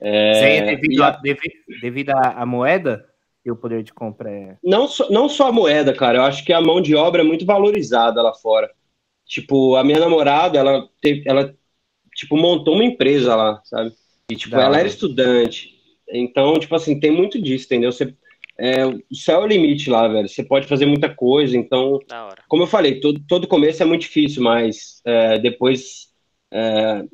É, 0.00 0.62
devido, 0.62 1.02
a, 1.02 1.10
devido, 1.10 1.52
devido 1.82 2.10
à 2.12 2.46
moeda? 2.46 3.04
E 3.46 3.50
o 3.50 3.56
poder 3.56 3.84
de 3.84 3.94
compra 3.94 4.28
é. 4.28 4.56
Não, 4.62 4.88
so, 4.88 5.08
não 5.08 5.28
só 5.28 5.48
a 5.48 5.52
moeda, 5.52 5.94
cara. 5.94 6.18
Eu 6.18 6.22
acho 6.24 6.44
que 6.44 6.52
a 6.52 6.60
mão 6.60 6.80
de 6.80 6.96
obra 6.96 7.22
é 7.22 7.24
muito 7.24 7.46
valorizada 7.46 8.20
lá 8.20 8.34
fora. 8.34 8.68
Tipo, 9.24 9.76
a 9.76 9.84
minha 9.84 10.00
namorada, 10.00 10.58
ela, 10.58 10.88
teve, 11.00 11.22
ela 11.26 11.54
tipo, 12.14 12.36
montou 12.36 12.74
uma 12.74 12.84
empresa 12.84 13.36
lá, 13.36 13.60
sabe? 13.64 13.92
E, 14.30 14.34
tipo, 14.34 14.56
ela 14.56 14.80
era 14.80 14.88
estudante. 14.88 15.76
Então, 16.10 16.58
tipo 16.58 16.74
assim, 16.74 16.98
tem 16.98 17.12
muito 17.12 17.40
disso, 17.40 17.66
entendeu? 17.66 17.92
Você, 17.92 18.12
é, 18.58 18.84
o 18.84 19.00
céu 19.14 19.42
é 19.42 19.44
o 19.44 19.46
limite 19.46 19.88
lá, 19.88 20.08
velho. 20.08 20.28
Você 20.28 20.42
pode 20.42 20.66
fazer 20.66 20.86
muita 20.86 21.08
coisa. 21.08 21.56
Então, 21.56 22.00
como 22.48 22.64
eu 22.64 22.66
falei, 22.66 22.98
todo, 22.98 23.20
todo 23.28 23.46
começo 23.46 23.80
é 23.80 23.86
muito 23.86 24.02
difícil, 24.02 24.42
mas 24.42 25.00
é, 25.04 25.38
depois. 25.38 26.08
É, 26.52 27.04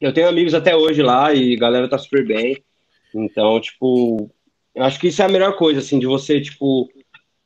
eu 0.00 0.14
tenho 0.14 0.28
amigos 0.28 0.54
até 0.54 0.74
hoje 0.74 1.02
lá 1.02 1.34
e 1.34 1.54
a 1.54 1.58
galera 1.58 1.88
tá 1.88 1.98
super 1.98 2.26
bem. 2.26 2.56
Então, 3.14 3.60
tipo, 3.60 4.30
eu 4.74 4.84
acho 4.84 4.98
que 4.98 5.08
isso 5.08 5.22
é 5.22 5.24
a 5.24 5.28
melhor 5.28 5.56
coisa, 5.56 5.80
assim, 5.80 5.98
de 5.98 6.06
você, 6.06 6.40
tipo, 6.40 6.88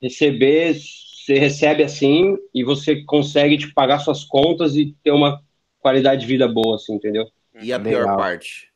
receber, 0.01 0.75
você 0.75 1.39
recebe 1.39 1.83
assim 1.83 2.37
e 2.53 2.65
você 2.65 3.03
consegue, 3.05 3.57
tipo, 3.57 3.75
pagar 3.75 4.01
suas 4.01 4.25
contas 4.25 4.77
e 4.77 4.95
ter 5.03 5.13
uma 5.13 5.43
qualidade 5.81 6.23
de 6.23 6.27
vida 6.27 6.49
boa, 6.49 6.77
assim, 6.77 6.95
entendeu? 6.95 7.29
E 7.61 7.73
a 7.73 7.77
Legal. 7.77 8.05
pior 8.05 8.17
parte? 8.17 8.71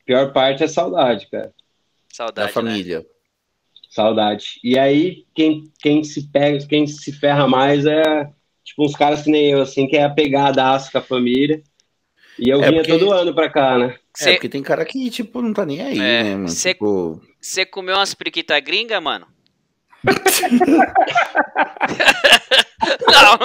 A 0.00 0.04
pior 0.04 0.32
parte 0.32 0.64
é 0.64 0.68
saudade, 0.68 1.28
cara. 1.30 1.52
Saudade. 2.12 2.48
Da 2.48 2.52
família. 2.52 3.00
Né? 3.00 3.04
Saudade. 3.90 4.58
E 4.64 4.78
aí, 4.78 5.24
quem, 5.34 5.70
quem 5.80 6.02
se 6.02 6.28
pega, 6.28 6.64
quem 6.66 6.86
se 6.86 7.12
ferra 7.12 7.46
mais 7.46 7.86
é, 7.86 8.28
tipo, 8.64 8.84
uns 8.84 8.96
caras 8.96 9.22
que 9.22 9.30
nem 9.30 9.50
eu, 9.50 9.62
assim, 9.62 9.86
que 9.86 9.96
é 9.96 10.04
apegado 10.04 10.58
a 10.58 10.78
com 10.90 10.98
a 10.98 11.02
família. 11.02 11.62
E 12.38 12.48
eu 12.48 12.62
é 12.62 12.70
vinha 12.70 12.82
porque... 12.82 12.98
todo 12.98 13.12
ano 13.12 13.34
pra 13.34 13.50
cá, 13.50 13.78
né? 13.78 13.96
Cê... 14.14 14.30
É, 14.30 14.32
porque 14.34 14.48
tem 14.48 14.62
cara 14.62 14.84
que, 14.84 15.10
tipo, 15.10 15.40
não 15.40 15.52
tá 15.52 15.64
nem 15.64 15.80
aí, 15.80 15.98
é, 15.98 16.22
né, 16.24 16.34
mano? 16.34 16.48
Você 16.48 16.72
tipo... 16.72 17.20
comeu 17.70 17.96
umas 17.96 18.14
periquita 18.14 18.58
gringa, 18.60 19.00
mano? 19.00 19.26
não. 23.12 23.38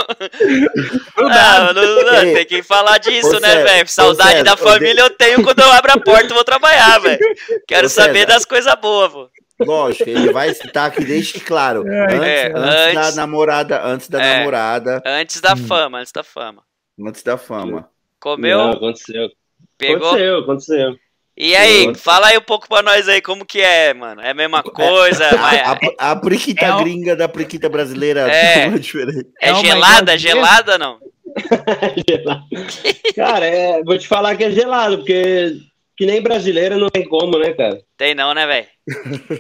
Não, 1.18 1.74
não, 1.74 1.74
não, 1.74 2.04
não, 2.04 2.34
tem 2.34 2.46
que 2.46 2.64
falar 2.64 2.98
disso, 2.98 3.38
ô, 3.38 3.40
né, 3.40 3.64
velho? 3.64 3.88
Saudade 3.88 4.44
da 4.44 4.58
família 4.58 5.02
eu 5.02 5.10
tenho 5.10 5.44
quando 5.44 5.60
eu 5.60 5.72
abro 5.72 5.92
a 5.92 6.00
porta 6.00 6.26
e 6.26 6.34
vou 6.34 6.44
trabalhar, 6.44 7.00
velho. 7.00 7.20
Quero 7.68 7.88
ô, 7.88 7.90
saber 7.90 8.26
das 8.26 8.46
coisas 8.46 8.74
boas, 8.76 9.12
pô. 9.12 9.30
Lógico, 9.60 10.10
ele 10.10 10.32
vai 10.32 10.54
citar 10.54 10.92
que 10.92 11.04
deixe 11.04 11.40
claro. 11.40 11.82
Antes, 11.82 12.22
é, 12.22 12.48
antes, 12.48 12.62
antes, 12.62 13.16
da 13.16 13.22
namorada, 13.22 13.84
antes 13.84 14.08
da 14.08 14.22
é, 14.22 14.38
namorada. 14.38 15.02
Antes 15.06 15.42
da 15.42 15.54
hum. 15.54 15.58
fama, 15.58 16.00
antes 16.00 16.12
da 16.12 16.24
fama. 16.24 16.64
Antes 17.00 17.24
da 17.24 17.38
fama. 17.38 17.90
Comeu? 18.20 18.58
Não, 18.58 18.72
aconteceu. 18.72 19.30
Pegou? 19.78 20.08
Aconteceu, 20.08 20.40
aconteceu. 20.40 20.96
E 21.38 21.56
aí, 21.56 21.94
fala 21.94 22.28
aí 22.28 22.38
um 22.38 22.42
pouco 22.42 22.68
pra 22.68 22.82
nós 22.82 23.08
aí, 23.08 23.22
como 23.22 23.46
que 23.46 23.62
é, 23.62 23.94
mano? 23.94 24.20
É 24.22 24.32
a 24.32 24.34
mesma 24.34 24.64
coisa? 24.64 25.24
É, 25.26 25.38
mas... 25.38 25.62
a, 26.00 26.12
a, 26.12 26.16
priquita 26.16 26.66
é 26.66 26.78
gringa 26.82 27.16
da 27.16 27.30
priquita 27.30 27.70
brasileira 27.70 28.22
é, 28.22 28.66
é 28.74 28.80
diferente. 28.80 29.28
É, 29.40 29.52
é 29.52 29.56
gelada, 29.56 30.18
gelada 30.18 30.80
não? 30.80 30.98
cara, 33.16 33.46
é, 33.46 33.84
vou 33.84 34.00
te 34.00 34.08
falar 34.08 34.36
que 34.36 34.46
é 34.46 34.52
gelado, 34.52 34.98
porque 34.98 35.58
que 35.96 36.08
nem 36.08 36.24
brasileira 36.24 36.76
não 36.76 36.90
tem 36.90 37.08
como, 37.08 37.38
né, 37.38 37.54
cara? 37.54 37.82
Tem 37.96 38.16
não, 38.16 38.34
né, 38.34 38.48
velho? 38.48 38.68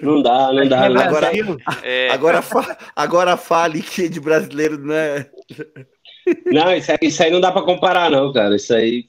Não 0.03 0.21
dá, 0.21 0.53
não 0.53 0.67
dá. 0.67 0.89
Não. 0.89 1.01
Agora, 1.01 1.31
é. 1.81 2.09
agora, 2.11 2.41
fa 2.43 2.77
agora 2.95 3.37
fale 3.37 3.81
que 3.81 4.07
de 4.07 4.19
brasileiro 4.19 4.77
não 4.77 4.93
é... 4.93 5.27
Não, 6.45 6.75
isso 6.75 6.91
aí, 6.91 6.97
isso 7.01 7.23
aí 7.23 7.31
não 7.31 7.41
dá 7.41 7.51
pra 7.51 7.63
comparar, 7.63 8.11
não, 8.11 8.31
cara. 8.31 8.55
Isso 8.55 8.73
aí. 8.73 9.05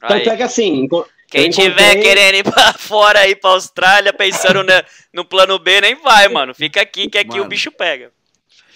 Tanto 0.00 0.28
é 0.28 0.36
que 0.36 0.42
assim. 0.42 0.86
Quem 1.30 1.46
encontrei... 1.46 1.68
tiver 1.68 2.02
querendo 2.02 2.34
ir 2.36 2.44
pra 2.44 2.72
fora, 2.78 3.28
ir 3.28 3.36
pra 3.36 3.50
Austrália, 3.50 4.12
pensando 4.12 4.62
no, 4.62 4.72
no 5.12 5.24
plano 5.24 5.58
B, 5.58 5.80
nem 5.80 5.94
vai, 5.96 6.28
mano. 6.28 6.54
Fica 6.54 6.80
aqui, 6.80 7.08
que 7.08 7.18
aqui 7.18 7.30
mano. 7.30 7.44
o 7.44 7.48
bicho 7.48 7.70
pega. 7.70 8.10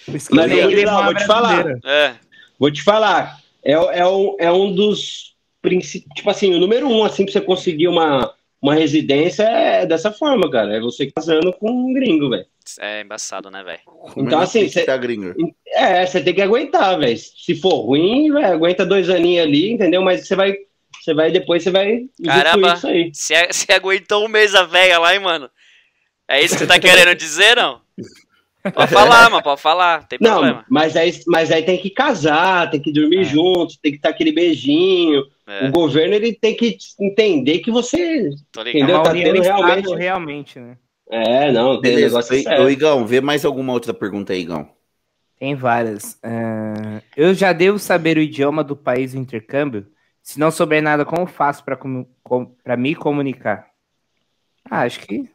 Mas, 0.07 0.29
não, 0.29 0.47
não, 0.47 1.05
vou 1.05 1.15
te 1.15 1.25
falar. 1.25 1.65
É. 1.85 2.15
Vou 2.59 2.71
te 2.71 2.83
falar. 2.83 3.39
É, 3.63 3.71
é, 3.71 4.07
um, 4.07 4.35
é 4.39 4.51
um 4.51 4.73
dos 4.73 5.35
princípios. 5.61 6.13
Tipo 6.15 6.29
assim, 6.29 6.53
o 6.53 6.59
número 6.59 6.87
um, 6.87 7.03
assim, 7.03 7.23
pra 7.23 7.31
você 7.31 7.41
conseguir 7.41 7.87
uma, 7.87 8.33
uma 8.61 8.75
residência 8.75 9.43
é 9.43 9.85
dessa 9.85 10.11
forma, 10.11 10.49
cara. 10.51 10.75
É 10.75 10.79
você 10.79 11.09
casando 11.09 11.51
com 11.53 11.71
um 11.71 11.93
gringo, 11.93 12.29
velho. 12.29 12.45
É 12.79 13.01
embaçado, 13.01 13.49
né, 13.49 13.63
velho? 13.63 13.79
Então, 14.15 14.39
assim, 14.39 14.69
cê, 14.69 14.85
é, 15.67 16.05
você 16.05 16.21
tem 16.21 16.33
que 16.33 16.41
aguentar, 16.41 16.97
velho. 16.99 17.17
Se 17.17 17.55
for 17.55 17.81
ruim, 17.81 18.31
véio, 18.31 18.53
aguenta 18.53 18.85
dois 18.85 19.09
aninhos 19.09 19.45
ali, 19.45 19.71
entendeu? 19.71 20.01
Mas 20.01 20.27
você 20.27 20.35
vai, 20.35 20.55
você 21.03 21.13
vai, 21.13 21.31
depois 21.31 21.63
você 21.63 21.71
vai. 21.71 22.05
Caramba, 22.25 22.75
você 22.75 23.73
aguentou 23.73 24.25
um 24.25 24.29
mês 24.29 24.55
a 24.55 24.63
velha 24.63 24.99
lá, 24.99 25.13
hein, 25.13 25.19
mano? 25.19 25.49
É 26.27 26.41
isso 26.41 26.53
que 26.53 26.59
você 26.59 26.67
tá 26.67 26.79
querendo 26.79 27.13
dizer, 27.15 27.55
não? 27.57 27.81
Pode 28.73 28.93
falar, 28.93 29.29
mano, 29.29 29.43
pode 29.43 29.61
falar, 29.61 30.07
tem 30.07 30.17
não, 30.21 30.31
problema. 30.31 30.65
Mas 30.69 30.95
aí, 30.95 31.11
mas 31.27 31.51
aí 31.51 31.63
tem 31.63 31.77
que 31.77 31.89
casar, 31.89 32.69
tem 32.69 32.79
que 32.79 32.93
dormir 32.93 33.19
é. 33.19 33.23
junto, 33.25 33.77
tem 33.81 33.91
que 33.91 33.97
estar 33.97 34.09
aquele 34.09 34.31
beijinho. 34.31 35.25
É. 35.45 35.67
O 35.67 35.71
governo 35.71 36.13
ele 36.15 36.33
tem 36.33 36.55
que 36.55 36.77
entender 36.97 37.59
que 37.59 37.69
você 37.69 38.29
entendeu? 38.57 39.03
Tá 39.03 39.11
tendo 39.11 39.41
realmente... 39.41 39.93
realmente, 39.93 40.59
né? 40.59 40.77
É, 41.09 41.51
não, 41.51 41.81
tem 41.81 41.95
Beleza. 41.95 42.17
negócio 42.17 42.63
Ô, 42.63 42.69
Igão, 42.69 43.05
vê 43.05 43.19
mais 43.19 43.43
alguma 43.43 43.73
outra 43.73 43.93
pergunta 43.93 44.31
aí, 44.31 44.39
Igão. 44.39 44.69
Tem 45.37 45.53
várias. 45.55 46.13
Uh, 46.23 47.01
eu 47.17 47.33
já 47.33 47.51
devo 47.51 47.77
saber 47.77 48.17
o 48.17 48.21
idioma 48.21 48.63
do 48.63 48.77
país 48.77 49.11
do 49.11 49.19
intercâmbio? 49.19 49.85
Se 50.23 50.39
não 50.39 50.49
souber 50.49 50.81
nada, 50.81 51.03
como 51.03 51.27
faço 51.27 51.65
para 51.65 51.75
com, 51.75 52.07
me 52.77 52.95
comunicar? 52.95 53.67
Ah, 54.71 54.83
acho 54.83 55.01
que. 55.01 55.29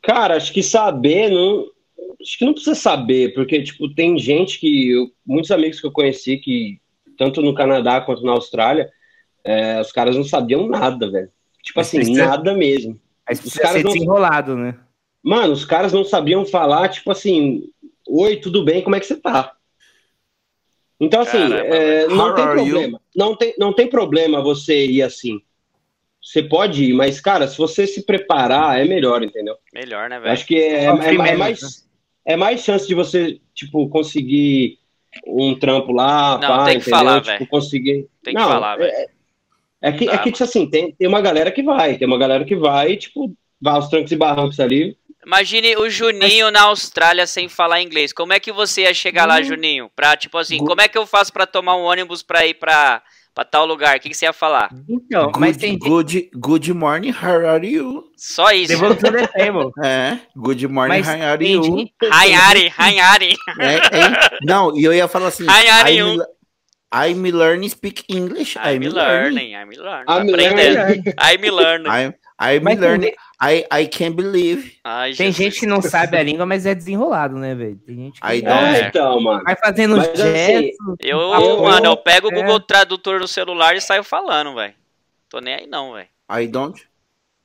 Cara, 0.00 0.36
acho 0.36 0.52
que 0.52 0.62
saber 0.62 1.28
não. 1.28 1.66
Acho 2.20 2.38
que 2.38 2.44
não 2.44 2.52
precisa 2.52 2.76
saber, 2.76 3.34
porque, 3.34 3.60
tipo, 3.62 3.92
tem 3.92 4.16
gente 4.16 4.60
que. 4.60 4.92
Eu, 4.92 5.10
muitos 5.26 5.50
amigos 5.50 5.80
que 5.80 5.86
eu 5.88 5.90
conheci 5.90 6.36
que, 6.38 6.80
tanto 7.18 7.42
no 7.42 7.52
Canadá 7.52 8.00
quanto 8.00 8.22
na 8.22 8.30
Austrália, 8.30 8.88
é, 9.44 9.80
os 9.80 9.90
caras 9.90 10.16
não 10.16 10.24
sabiam 10.24 10.68
nada, 10.68 11.10
velho. 11.10 11.30
Tipo 11.60 11.80
assim, 11.80 11.96
precisa... 11.98 12.26
nada 12.26 12.54
mesmo. 12.54 13.00
Mas 13.28 13.44
os 13.44 13.54
caras 13.54 13.82
não... 13.82 13.92
desenrolado, 13.92 14.56
né? 14.56 14.78
Mano, 15.20 15.52
os 15.52 15.64
caras 15.64 15.92
não 15.92 16.04
sabiam 16.04 16.46
falar, 16.46 16.88
tipo 16.88 17.10
assim, 17.10 17.64
oi, 18.08 18.36
tudo 18.36 18.64
bem, 18.64 18.82
como 18.82 18.94
é 18.94 19.00
que 19.00 19.06
você 19.06 19.16
tá? 19.16 19.56
Então, 21.02 21.22
assim, 21.22 21.48
Caramba, 21.48 21.56
é, 21.56 22.06
não 22.06 22.32
tem 22.32 22.44
problema. 22.44 23.00
Não 23.16 23.36
tem, 23.36 23.54
não 23.58 23.72
tem 23.72 23.86
problema 23.88 24.40
você 24.40 24.86
ir 24.86 25.02
assim. 25.02 25.40
Você 26.22 26.44
pode 26.44 26.84
ir, 26.84 26.92
mas, 26.92 27.20
cara, 27.20 27.48
se 27.48 27.58
você 27.58 27.88
se 27.88 28.06
preparar, 28.06 28.78
é 28.78 28.84
melhor, 28.84 29.20
entendeu? 29.20 29.56
Melhor, 29.74 30.08
né, 30.08 30.20
velho? 30.20 30.32
Acho 30.32 30.46
que 30.46 30.54
é, 30.54 30.84
é, 30.84 30.86
é, 30.86 31.14
é 31.14 31.36
mais, 31.36 31.60
né? 31.60 31.68
é 32.24 32.36
mais 32.36 32.62
chance 32.62 32.86
de 32.86 32.94
você, 32.94 33.40
tipo, 33.52 33.88
conseguir 33.88 34.78
um 35.26 35.58
trampo 35.58 35.92
lá, 35.92 36.38
não, 36.38 36.48
pá, 36.48 36.64
tem 36.66 36.78
que 36.78 36.82
entendeu? 36.82 36.98
falar, 36.98 37.20
tipo, 37.20 37.32
velho. 37.32 37.50
conseguir... 37.50 38.08
Tem 38.22 38.34
que 38.34 38.40
não, 38.40 38.48
falar, 38.48 38.76
velho. 38.76 38.92
É, 38.92 39.06
é, 39.82 39.92
que, 39.92 40.08
é 40.08 40.18
que, 40.18 40.30
tipo 40.30 40.44
assim, 40.44 40.70
tem, 40.70 40.92
tem 40.92 41.08
uma 41.08 41.20
galera 41.20 41.50
que 41.50 41.64
vai, 41.64 41.98
tem 41.98 42.06
uma 42.06 42.16
galera 42.18 42.44
que 42.44 42.54
vai, 42.54 42.96
tipo, 42.96 43.34
vai 43.60 43.74
aos 43.74 43.88
trancos 43.88 44.12
e 44.12 44.16
barrancos 44.16 44.60
ali, 44.60 44.96
Imagine 45.24 45.76
o 45.76 45.88
Juninho 45.88 46.50
na 46.50 46.62
Austrália 46.62 47.26
sem 47.28 47.48
falar 47.48 47.80
inglês. 47.80 48.12
Como 48.12 48.32
é 48.32 48.40
que 48.40 48.50
você 48.50 48.82
ia 48.82 48.94
chegar 48.94 49.24
lá, 49.24 49.38
hum. 49.38 49.44
Juninho? 49.44 49.90
Pra, 49.94 50.16
tipo 50.16 50.36
assim, 50.36 50.58
como 50.58 50.80
é 50.80 50.88
que 50.88 50.98
eu 50.98 51.06
faço 51.06 51.32
para 51.32 51.46
tomar 51.46 51.76
um 51.76 51.82
ônibus 51.82 52.24
pra 52.24 52.44
ir 52.44 52.54
pra, 52.54 53.00
pra 53.32 53.44
tal 53.44 53.64
lugar? 53.64 53.96
O 53.96 54.00
que, 54.00 54.08
que 54.08 54.16
você 54.16 54.24
ia 54.24 54.32
falar? 54.32 54.70
Então, 54.88 55.26
good, 55.26 55.38
mas 55.38 55.56
tem... 55.56 55.78
Good, 55.78 56.30
good 56.34 56.74
morning, 56.74 57.12
how 57.12 57.46
are 57.46 57.64
you? 57.64 58.04
Só 58.16 58.50
isso. 58.50 58.72
é, 59.84 60.18
good 60.36 60.66
morning, 60.66 61.02
mas 61.02 61.06
how 61.06 61.22
are 61.22 61.46
you? 61.46 61.88
Hi, 62.02 62.34
Ari, 62.34 62.72
hi, 62.76 62.98
Ari. 62.98 63.36
É, 63.60 63.74
é, 63.74 64.38
não, 64.42 64.76
e 64.76 64.82
eu 64.82 64.92
ia 64.92 65.06
falar 65.06 65.28
assim... 65.28 65.46
Hi, 65.46 65.96
you? 65.96 66.20
I'm 66.92 67.22
learning 67.22 67.70
speak 67.70 68.04
English. 68.08 68.56
I'm, 68.58 68.82
I'm 68.82 68.92
learning. 68.92 69.52
learning. 69.52 69.54
I'm 69.54 69.70
learning. 69.70 70.04
I'm 70.08 70.26
learning. 70.26 71.14
I'm 71.16 71.42
learning. 71.42 71.90
I'm, 71.90 72.14
I'm 72.42 72.64
mas 72.64 72.78
learning. 72.78 73.12
I, 73.40 73.64
I 73.70 73.86
can't 73.86 74.16
believe. 74.16 74.78
Ai, 74.84 75.14
tem 75.14 75.30
gente 75.32 75.60
que 75.60 75.66
não 75.66 75.80
sabe 75.80 76.16
a 76.16 76.22
língua, 76.22 76.44
mas 76.44 76.66
é 76.66 76.74
desenrolado, 76.74 77.36
né, 77.36 77.54
velho? 77.54 77.76
Tem 77.76 77.96
gente 77.96 78.20
que 78.20 78.26
I 78.26 78.42
don't... 78.42 78.52
é, 78.52 78.88
então, 78.88 79.20
mano. 79.20 79.44
vai 79.44 79.56
fazendo 79.56 79.96
mas. 79.96 80.08
Assim, 80.08 80.70
eu, 81.00 81.18
eu, 81.20 81.62
mano, 81.62 81.86
eu 81.86 81.96
pego 81.96 82.28
o 82.28 82.30
Google 82.30 82.60
Tradutor 82.60 83.20
no 83.20 83.28
celular 83.28 83.76
e 83.76 83.80
saio 83.80 84.02
falando, 84.02 84.54
velho. 84.54 84.74
Tô 85.28 85.40
nem 85.40 85.54
aí 85.54 85.66
não, 85.66 85.92
velho. 85.92 86.08
I 86.30 86.46
don't. 86.46 86.80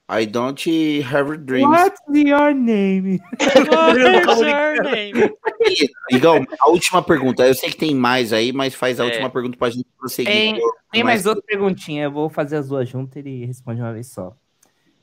I 0.09 0.25
don't 0.25 1.03
have 1.03 1.37
dreams. 1.45 1.67
What's 1.67 1.99
your 2.07 2.53
name? 2.53 3.19
What's 3.39 4.41
your 4.41 4.83
name? 4.83 5.33
Igual, 6.09 6.45
a 6.61 6.69
última 6.69 7.03
pergunta. 7.03 7.45
Eu 7.45 7.53
sei 7.53 7.69
que 7.69 7.75
tem 7.75 7.93
mais 7.93 8.31
aí, 8.31 8.53
mas 8.53 8.73
faz 8.73 8.99
a 8.99 9.03
é. 9.03 9.07
última 9.07 9.29
pergunta 9.29 9.57
pra 9.57 9.69
gente 9.69 9.85
prosseguir. 9.97 10.31
Tem, 10.31 10.61
tem 10.91 11.03
mais 11.03 11.25
outra 11.25 11.43
perguntinha. 11.45 12.05
Eu 12.05 12.11
vou 12.11 12.29
fazer 12.29 12.55
as 12.55 12.69
duas 12.69 12.87
juntas 12.87 13.17
e 13.17 13.19
ele 13.19 13.45
responde 13.45 13.81
uma 13.81 13.91
vez 13.91 14.07
só. 14.07 14.33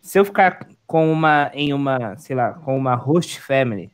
Se 0.05 0.19
eu 0.19 0.25
ficar 0.25 0.69
com 0.87 1.11
uma 1.11 1.51
em 1.55 1.73
uma, 1.73 2.15
sei 2.19 2.37
lá, 2.37 2.53
com 2.53 2.77
uma 2.77 2.95
host 2.95 3.41
family, 3.41 3.91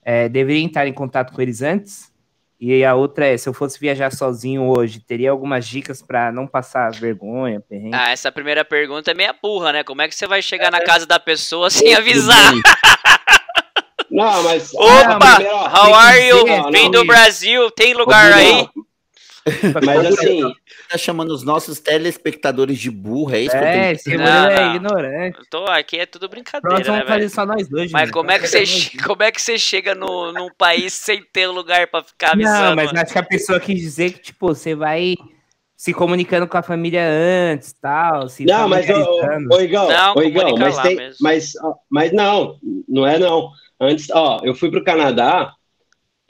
é, 0.00 0.28
deveria 0.28 0.64
estar 0.64 0.86
em 0.86 0.92
contato 0.92 1.32
com 1.32 1.42
eles 1.42 1.62
antes? 1.62 2.12
E 2.60 2.84
a 2.84 2.94
outra 2.94 3.26
é, 3.26 3.36
se 3.36 3.48
eu 3.48 3.52
fosse 3.52 3.76
viajar 3.80 4.12
sozinho 4.12 4.68
hoje, 4.68 5.00
teria 5.00 5.32
algumas 5.32 5.66
dicas 5.66 6.00
para 6.00 6.30
não 6.30 6.46
passar 6.46 6.92
vergonha, 6.92 7.60
perrengue? 7.60 7.92
Ah, 7.92 8.10
essa 8.12 8.30
primeira 8.30 8.64
pergunta 8.64 9.10
é 9.10 9.14
meia 9.14 9.34
burra, 9.42 9.72
né? 9.72 9.82
Como 9.82 10.00
é 10.00 10.06
que 10.06 10.14
você 10.14 10.28
vai 10.28 10.40
chegar 10.40 10.70
na 10.70 10.80
casa 10.80 11.06
da 11.06 11.18
pessoa 11.18 11.68
sem 11.70 11.92
avisar? 11.92 12.52
Não, 14.08 14.42
mas... 14.44 14.72
Opa! 14.74 15.40
Não, 15.40 15.64
how 15.64 15.94
are 15.94 16.24
you? 16.24 16.70
Vem 16.70 16.88
do 16.88 17.04
Brasil, 17.04 17.68
tem 17.72 17.94
lugar 17.94 18.32
aí? 18.32 18.68
Mas 19.84 20.06
assim, 20.06 20.40
tá 20.88 20.96
chamando 20.96 21.32
os 21.32 21.42
nossos 21.42 21.80
telespectadores 21.80 22.78
de 22.78 22.90
burro, 22.90 23.34
é 23.34 23.40
isso 23.40 23.56
é, 23.56 23.94
que 23.96 24.10
eu 24.10 24.18
tô 24.18 24.22
É, 24.22 24.54
é 24.54 24.66
ignorante. 24.74 25.38
Tô, 25.50 25.64
aqui 25.64 25.98
é 25.98 26.06
tudo 26.06 26.28
brincadeira, 26.28 26.76
Pronto, 26.76 26.86
vamos 26.86 27.00
né, 27.00 27.14
fazer 27.14 27.28
só 27.28 27.44
nós 27.44 27.68
dois. 27.68 27.90
Mas 27.90 28.10
como 28.10 28.30
é, 28.30 28.38
que 28.38 28.46
você, 28.46 28.64
como 29.04 29.22
é 29.22 29.32
que 29.32 29.42
você 29.42 29.58
chega 29.58 29.94
no, 29.94 30.32
num 30.32 30.48
país 30.56 30.92
sem 30.92 31.22
ter 31.32 31.46
lugar 31.48 31.88
pra 31.88 32.02
ficar 32.02 32.32
avisando? 32.32 32.68
Não, 32.68 32.76
mas 32.76 32.94
acho 32.94 33.12
que 33.12 33.18
a 33.18 33.22
pessoa 33.22 33.58
quis 33.58 33.80
dizer 33.80 34.12
que, 34.12 34.20
tipo, 34.20 34.46
você 34.46 34.74
vai 34.74 35.14
se 35.76 35.92
comunicando 35.92 36.46
com 36.46 36.56
a 36.56 36.62
família 36.62 37.02
antes, 37.04 37.72
tal, 37.72 38.28
se 38.28 38.44
Não, 38.44 38.68
mas, 38.68 38.88
ô, 38.88 39.60
Igão, 39.60 39.88
não, 39.88 40.14
ô, 40.14 40.22
Igão 40.22 40.56
mas, 40.56 40.78
tem, 40.78 40.96
mas, 41.20 41.52
mas 41.90 42.12
não, 42.12 42.56
não 42.88 43.04
é 43.04 43.18
não. 43.18 43.50
Antes, 43.80 44.08
ó, 44.10 44.38
eu 44.44 44.54
fui 44.54 44.70
pro 44.70 44.84
Canadá 44.84 45.52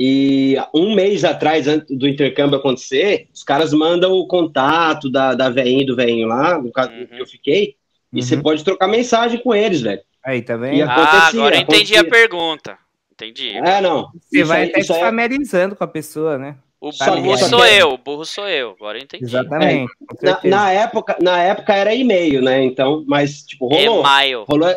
e 0.05 0.57
um 0.75 0.97
mês 0.97 1.23
atrás, 1.23 1.69
antes 1.69 1.97
do 1.97 2.09
intercâmbio 2.09 2.59
acontecer, 2.59 3.29
os 3.33 3.45
caras 3.45 3.73
mandam 3.73 4.11
o 4.15 4.27
contato 4.27 5.09
da, 5.09 5.33
da 5.33 5.49
veinha 5.49 5.87
do 5.87 5.95
veinho 5.95 6.27
lá, 6.27 6.61
no 6.61 6.73
caso 6.73 6.91
uhum. 6.91 7.07
que 7.07 7.23
eu 7.23 7.27
fiquei, 7.27 7.77
e 8.13 8.17
uhum. 8.17 8.23
você 8.23 8.37
pode 8.37 8.65
trocar 8.65 8.89
mensagem 8.89 9.39
com 9.41 9.55
eles, 9.55 9.81
velho. 9.81 10.01
Aí, 10.25 10.43
tá 10.43 10.57
vendo? 10.57 10.83
ah, 10.91 11.29
agora 11.29 11.55
eu 11.55 11.61
entendi 11.61 11.97
a 11.97 12.03
pergunta. 12.03 12.77
Entendi. 13.13 13.51
É, 13.51 13.81
não. 13.81 14.11
Você 14.21 14.43
vai 14.43 14.65
até 14.65 14.83
se 14.83 14.93
é... 14.93 14.99
familiarizando 14.99 15.77
com 15.77 15.85
a 15.85 15.89
pessoa, 15.89 16.37
né? 16.37 16.57
O 16.81 16.91
burro 16.91 17.39
sou 17.39 17.65
eu, 17.65 17.93
o 17.93 17.99
burro 17.99 18.25
sou 18.25 18.49
eu, 18.49 18.71
agora 18.71 18.99
eu 18.99 19.05
entendi. 19.05 19.25
Exatamente. 19.25 19.93
É, 20.21 20.27
na, 20.27 20.41
na, 20.43 20.73
época, 20.73 21.17
na 21.23 21.41
época 21.41 21.77
era 21.77 21.95
e-mail, 21.95 22.43
né? 22.43 22.65
Então, 22.65 23.05
mas, 23.07 23.43
tipo, 23.43 23.69
rolou. 23.69 24.05
E-mail. 24.05 24.45
Rolou, 24.49 24.75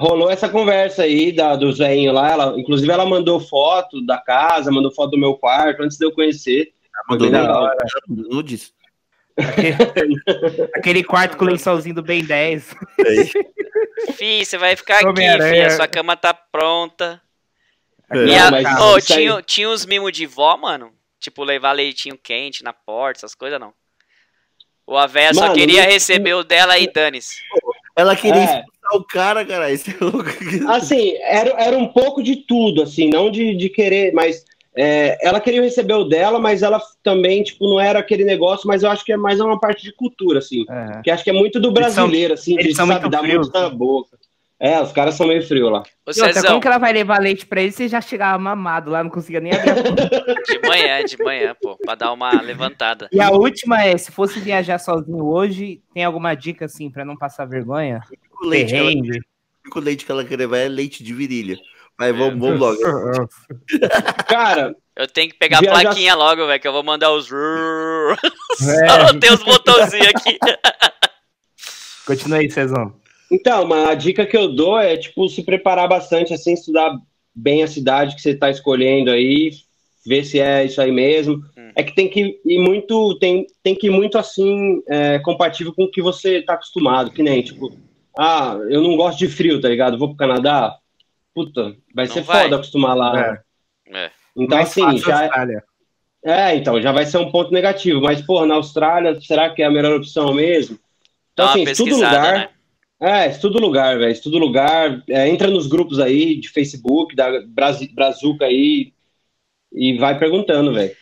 rolou 0.00 0.30
essa 0.30 0.48
conversa 0.48 1.02
aí 1.02 1.30
da, 1.30 1.54
do 1.54 1.70
Zéinho 1.72 2.12
lá. 2.12 2.30
Ela, 2.30 2.58
inclusive, 2.58 2.90
ela 2.90 3.04
mandou 3.04 3.38
foto 3.38 4.04
da 4.04 4.16
casa, 4.16 4.72
mandou 4.72 4.90
foto 4.90 5.10
do 5.10 5.18
meu 5.18 5.34
quarto 5.34 5.82
antes 5.82 5.98
de 5.98 6.06
eu 6.06 6.12
conhecer. 6.12 6.72
Mandou 7.08 7.28
legal. 7.28 7.70
nudes. 8.08 8.72
Aquele, 9.36 10.16
aquele 10.74 11.04
quarto 11.04 11.36
com 11.36 11.44
o 11.44 11.48
lençolzinho 11.48 11.94
do 11.94 12.02
Ben 12.02 12.24
10. 12.24 12.74
É 12.98 14.12
Fih, 14.12 14.44
você 14.44 14.56
vai 14.56 14.74
ficar 14.74 15.00
aqui, 15.00 15.20
filha. 15.20 15.70
Sua 15.70 15.86
cama 15.86 16.16
tá 16.16 16.32
pronta. 16.32 17.20
É. 18.10 18.24
E 18.24 18.34
a, 18.34 18.50
Não, 18.50 18.94
oh, 18.94 19.00
tinha, 19.00 19.42
tinha 19.42 19.68
uns 19.68 19.84
mimos 19.84 20.12
de 20.12 20.24
vó, 20.24 20.56
mano. 20.56 20.92
Tipo, 21.18 21.44
levar 21.44 21.72
leitinho 21.72 22.16
quente 22.16 22.64
na 22.64 22.72
porta, 22.72 23.18
essas 23.18 23.34
coisas 23.34 23.60
não. 23.60 23.74
Ou 24.86 24.96
a 24.96 25.06
véia 25.06 25.34
só 25.34 25.52
queria 25.52 25.84
receber 25.84 26.32
o 26.32 26.42
dela 26.42 26.78
e 26.78 26.90
dane-se. 26.90 27.36
Ela 27.94 28.16
queria 28.16 28.40
é 28.40 28.64
o 28.92 29.04
cara, 29.04 29.44
cara. 29.44 29.70
Esse 29.70 29.90
é 29.90 30.70
assim, 30.70 31.14
era, 31.20 31.50
era 31.60 31.78
um 31.78 31.86
pouco 31.86 32.22
de 32.22 32.36
tudo, 32.36 32.82
assim, 32.82 33.08
não 33.10 33.30
de, 33.30 33.56
de 33.56 33.68
querer, 33.68 34.12
mas 34.12 34.44
é, 34.76 35.18
ela 35.26 35.40
queria 35.40 35.62
receber 35.62 35.94
o 35.94 36.04
dela, 36.04 36.38
mas 36.38 36.62
ela 36.62 36.80
também, 37.02 37.42
tipo, 37.42 37.68
não 37.68 37.80
era 37.80 37.98
aquele 37.98 38.24
negócio, 38.24 38.68
mas 38.68 38.82
eu 38.82 38.90
acho 38.90 39.04
que 39.04 39.12
é 39.12 39.16
mais 39.16 39.40
uma 39.40 39.58
parte 39.58 39.82
de 39.82 39.92
cultura, 39.92 40.38
assim. 40.38 40.64
É. 40.68 41.02
Que 41.02 41.10
acho 41.10 41.24
que 41.24 41.30
é 41.30 41.32
muito 41.32 41.58
do 41.58 41.72
brasileiro, 41.72 42.34
assim, 42.34 42.56
de 42.56 42.74
sabe, 42.74 43.08
dar 43.08 43.22
muito 43.22 43.50
na 43.52 43.68
boca. 43.68 44.16
É, 44.62 44.78
os 44.78 44.92
caras 44.92 45.14
são 45.14 45.26
meio 45.26 45.42
frios 45.42 45.72
lá. 45.72 45.82
Ô, 46.06 46.12
Cezão, 46.12 46.42
como 46.42 46.60
que 46.60 46.68
ela 46.68 46.76
vai 46.76 46.92
levar 46.92 47.18
leite 47.18 47.46
pra 47.46 47.62
ele 47.62 47.72
se 47.72 47.88
já 47.88 47.98
chegava 47.98 48.38
mamado 48.38 48.90
lá, 48.90 49.02
não 49.02 49.10
conseguia 49.10 49.40
nem 49.40 49.54
abrir 49.54 49.72
De 50.44 50.68
manhã, 50.68 51.02
de 51.02 51.16
manhã, 51.16 51.56
pô, 51.58 51.78
pra 51.78 51.94
dar 51.94 52.12
uma 52.12 52.42
levantada. 52.42 53.08
E 53.10 53.18
a 53.22 53.30
última 53.30 53.82
é, 53.82 53.96
se 53.96 54.12
fosse 54.12 54.38
viajar 54.38 54.78
sozinho 54.78 55.24
hoje, 55.24 55.80
tem 55.94 56.04
alguma 56.04 56.34
dica, 56.34 56.66
assim, 56.66 56.90
pra 56.90 57.06
não 57.06 57.16
passar 57.16 57.46
vergonha? 57.46 58.02
O 58.42 58.46
leite, 58.46 58.76
ela, 58.76 58.90
o 58.90 58.92
único 58.92 59.80
leite 59.80 60.04
que 60.04 60.12
ela 60.12 60.24
quer 60.26 60.36
levar 60.36 60.58
é 60.58 60.68
leite 60.68 61.02
de 61.02 61.14
virilha. 61.14 61.56
Mas 61.98 62.14
vamos, 62.14 62.38
vamos 62.38 62.60
logo. 62.60 62.78
Cara... 64.28 64.74
Eu 64.94 65.08
tenho 65.08 65.30
que 65.30 65.38
pegar 65.38 65.60
a 65.60 65.62
plaquinha 65.62 66.14
logo, 66.14 66.46
velho, 66.46 66.60
que 66.60 66.68
eu 66.68 66.72
vou 66.72 66.82
mandar 66.82 67.10
os... 67.10 67.26
É. 67.32 69.12
Tem 69.18 69.32
os 69.32 69.42
botãozinhos 69.42 70.08
aqui. 70.08 70.38
Continua 72.04 72.38
aí, 72.38 72.50
Cezão. 72.50 73.00
Então, 73.30 73.62
uma 73.62 73.94
dica 73.94 74.26
que 74.26 74.36
eu 74.36 74.48
dou 74.48 74.78
é, 74.78 74.96
tipo, 74.96 75.28
se 75.28 75.42
preparar 75.44 75.88
bastante, 75.88 76.34
assim, 76.34 76.52
estudar 76.52 76.98
bem 77.34 77.62
a 77.62 77.68
cidade 77.68 78.16
que 78.16 78.20
você 78.20 78.30
está 78.30 78.50
escolhendo 78.50 79.10
aí, 79.10 79.50
ver 80.04 80.24
se 80.24 80.40
é 80.40 80.64
isso 80.64 80.80
aí 80.80 80.90
mesmo. 80.90 81.36
Hum. 81.56 81.70
É 81.76 81.82
que 81.84 81.94
tem 81.94 82.08
que 82.08 82.40
ir 82.44 82.58
muito, 82.58 83.16
tem, 83.20 83.46
tem 83.62 83.74
que 83.74 83.86
ir 83.86 83.90
muito, 83.90 84.18
assim, 84.18 84.82
é, 84.88 85.20
compatível 85.20 85.72
com 85.72 85.84
o 85.84 85.90
que 85.90 86.02
você 86.02 86.38
está 86.38 86.54
acostumado, 86.54 87.12
que 87.12 87.22
nem, 87.22 87.40
tipo, 87.40 87.72
ah, 88.18 88.58
eu 88.68 88.82
não 88.82 88.96
gosto 88.96 89.18
de 89.18 89.28
frio, 89.28 89.60
tá 89.60 89.68
ligado? 89.68 89.96
Vou 89.96 90.08
pro 90.08 90.16
Canadá, 90.16 90.76
puta, 91.32 91.76
vai 91.94 92.06
não 92.06 92.12
ser 92.12 92.22
vai. 92.22 92.42
foda 92.42 92.56
acostumar 92.56 92.96
lá. 92.96 93.42
É. 93.86 94.04
É. 94.04 94.10
Então, 94.36 94.58
Mais 94.58 94.68
assim, 94.70 94.98
já... 94.98 95.26
É, 95.26 96.50
é, 96.52 96.56
então, 96.56 96.82
já 96.82 96.92
vai 96.92 97.06
ser 97.06 97.18
um 97.18 97.30
ponto 97.30 97.52
negativo. 97.52 98.00
Mas, 98.00 98.20
pô, 98.20 98.44
na 98.44 98.56
Austrália, 98.56 99.18
será 99.20 99.50
que 99.50 99.62
é 99.62 99.66
a 99.66 99.70
melhor 99.70 99.94
opção 99.96 100.34
mesmo? 100.34 100.78
Então, 101.32 101.48
assim, 101.48 101.62
estuda 101.62 101.94
lugar... 101.94 102.34
Né? 102.34 102.48
É, 103.00 103.30
estuda 103.30 103.56
o 103.56 103.60
lugar, 103.60 103.98
velho. 103.98 104.12
Estuda 104.12 104.36
o 104.36 104.40
lugar. 104.40 105.02
É, 105.08 105.28
entra 105.28 105.50
nos 105.50 105.66
grupos 105.66 105.98
aí 105.98 106.38
de 106.38 106.48
Facebook, 106.48 107.16
da 107.16 107.40
Brazuca 107.46 108.44
aí, 108.44 108.92
e 109.72 109.96
vai 109.98 110.18
perguntando, 110.18 110.74
velho. 110.74 110.94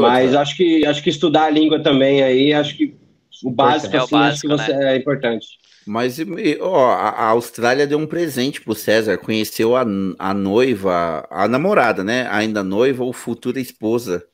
Mas 0.00 0.34
acho 0.34 0.56
que, 0.56 0.86
acho 0.86 1.02
que 1.02 1.10
estudar 1.10 1.44
a 1.44 1.50
língua 1.50 1.82
também 1.82 2.22
aí, 2.22 2.54
acho 2.54 2.76
que 2.76 2.96
o 3.42 3.50
básico, 3.50 3.94
é 3.94 3.98
assim, 3.98 4.14
o 4.14 4.18
básico, 4.18 4.24
acho 4.24 4.40
que 4.40 4.48
você 4.48 4.72
né? 4.74 4.94
é 4.94 4.96
importante. 4.96 5.46
Mas 5.86 6.16
ó, 6.60 6.92
a 6.92 7.28
Austrália 7.28 7.86
deu 7.86 7.98
um 7.98 8.06
presente 8.06 8.62
pro 8.62 8.74
César, 8.74 9.18
conheceu 9.18 9.76
a, 9.76 9.84
a 10.18 10.32
noiva, 10.32 11.26
a 11.30 11.46
namorada, 11.46 12.02
né? 12.02 12.26
Ainda 12.30 12.64
noiva 12.64 13.04
ou 13.04 13.12
futura 13.12 13.60
esposa. 13.60 14.24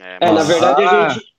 É, 0.00 0.28
é 0.28 0.32
na 0.32 0.42
verdade 0.42 0.82
a 0.82 1.08
gente 1.10 1.37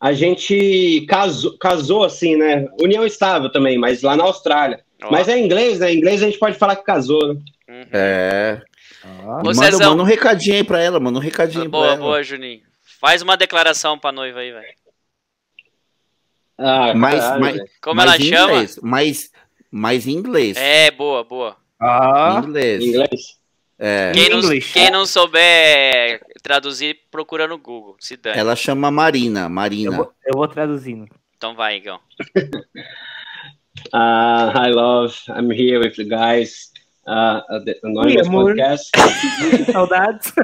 a 0.00 0.12
gente 0.14 1.04
casou, 1.06 1.58
casou 1.58 2.04
assim, 2.04 2.34
né? 2.34 2.66
União 2.80 3.04
estável 3.04 3.52
também, 3.52 3.76
mas 3.76 4.02
lá 4.02 4.16
na 4.16 4.24
Austrália. 4.24 4.82
Mas 5.10 5.28
é 5.28 5.38
inglês, 5.38 5.78
né? 5.78 5.92
Em 5.92 5.98
inglês 5.98 6.22
a 6.22 6.26
gente 6.26 6.38
pode 6.38 6.58
falar 6.58 6.76
que 6.76 6.84
casou, 6.84 7.34
né? 7.34 7.40
Uhum. 7.68 7.86
É. 7.92 8.62
Ah. 9.04 9.42
manda, 9.44 9.70
manda, 9.70 10.02
um 10.02 10.04
recadinho 10.04 10.56
aí 10.56 10.64
pra 10.64 10.80
ela, 10.80 10.98
manda 11.00 11.18
um 11.18 11.22
recadinho 11.22 11.68
boa, 11.68 11.84
pra 11.84 11.92
ela. 11.94 12.02
Boa, 12.02 12.22
Juninho. 12.22 12.62
Faz 13.00 13.22
uma 13.22 13.36
declaração 13.36 13.98
pra 13.98 14.12
noiva 14.12 14.40
aí, 14.40 14.52
velho. 14.52 14.74
Ah, 16.58 16.92
mas, 16.94 17.20
caralho, 17.20 17.40
mas, 17.40 17.62
Como 17.80 17.96
mas 17.96 18.06
ela 18.06 18.18
chama? 18.20 18.66
Mas, 18.82 19.32
mas 19.70 20.06
em 20.06 20.12
inglês. 20.12 20.56
É, 20.58 20.90
boa, 20.90 21.24
boa. 21.24 21.56
Ah, 21.80 22.42
inglês. 22.44 22.84
inglês. 22.84 23.39
É. 23.82 24.12
Quem, 24.12 24.28
não, 24.28 24.42
quem 24.74 24.90
não 24.90 25.06
souber 25.06 26.20
traduzir, 26.42 26.98
procura 27.10 27.48
no 27.48 27.56
Google. 27.56 27.96
Se 27.98 28.14
dane. 28.14 28.38
Ela 28.38 28.54
chama 28.54 28.90
Marina. 28.90 29.48
Marina. 29.48 29.90
Eu 29.90 29.96
vou, 29.96 30.12
eu 30.26 30.32
vou 30.34 30.46
traduzindo. 30.46 31.08
Então 31.34 31.54
vai, 31.54 31.78
Igão. 31.78 31.98
uh, 33.94 34.50
hi, 34.54 34.70
love. 34.70 35.16
I'm 35.28 35.50
here 35.50 35.78
with 35.78 35.96
the 35.96 36.04
guys. 36.04 36.70
Uh, 37.06 37.40
the 37.64 37.80
Anonymous 37.82 38.28
Oi, 38.28 38.32
podcast. 38.32 38.90
Saudades. 39.72 40.30
uh, 40.36 40.42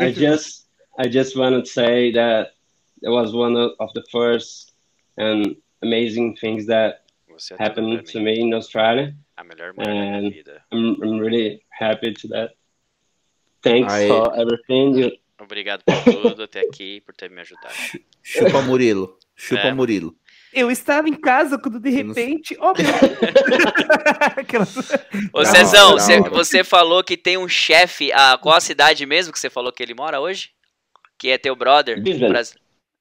I 0.00 0.12
just, 0.12 0.66
I 0.98 1.06
just 1.06 1.36
want 1.36 1.64
to 1.64 1.70
say 1.70 2.10
that 2.10 2.54
it 3.02 3.08
was 3.08 3.32
one 3.32 3.56
of 3.56 3.92
the 3.94 4.02
first 4.10 4.72
and 5.16 5.54
amazing 5.80 6.34
things 6.40 6.66
that 6.66 7.04
happened 7.60 8.04
to 8.04 8.20
me 8.20 8.40
in 8.40 8.52
Australia. 8.52 9.14
A 9.40 9.44
melhor 9.44 9.72
mulher 9.72 10.20
da 10.22 10.28
vida. 10.28 10.62
I'm, 10.70 10.96
I'm 11.02 11.18
really 11.18 11.62
happy 11.70 12.12
to 12.12 12.28
that. 12.28 12.52
Thanks 13.62 13.90
I, 13.90 14.06
for 14.06 14.38
everything. 14.38 14.98
You, 14.98 15.12
Obrigado 15.40 15.82
por 15.82 15.94
tudo 16.04 16.42
até 16.42 16.60
aqui, 16.60 17.00
por 17.00 17.14
ter 17.14 17.30
me 17.30 17.40
ajudado. 17.40 17.72
Chupa 18.22 18.60
Murilo. 18.68 19.18
Chupa 19.34 19.68
é. 19.68 19.72
Murilo. 19.72 20.14
Eu 20.52 20.70
estava 20.70 21.08
em 21.08 21.14
casa 21.14 21.58
quando 21.58 21.80
de 21.80 21.88
repente. 21.88 22.54
Não... 22.60 22.74
Ô, 25.32 25.42
Cezão, 25.46 25.92
você, 25.92 26.20
você 26.20 26.62
falou 26.62 27.02
que 27.02 27.16
tem 27.16 27.38
um 27.38 27.48
chefe. 27.48 28.12
Ah, 28.12 28.36
qual 28.36 28.56
a 28.56 28.60
cidade 28.60 29.06
mesmo 29.06 29.32
que 29.32 29.40
você 29.40 29.48
falou 29.48 29.72
que 29.72 29.82
ele 29.82 29.94
mora 29.94 30.20
hoje? 30.20 30.50
Que 31.16 31.30
é 31.30 31.38
teu 31.38 31.56
brother? 31.56 32.02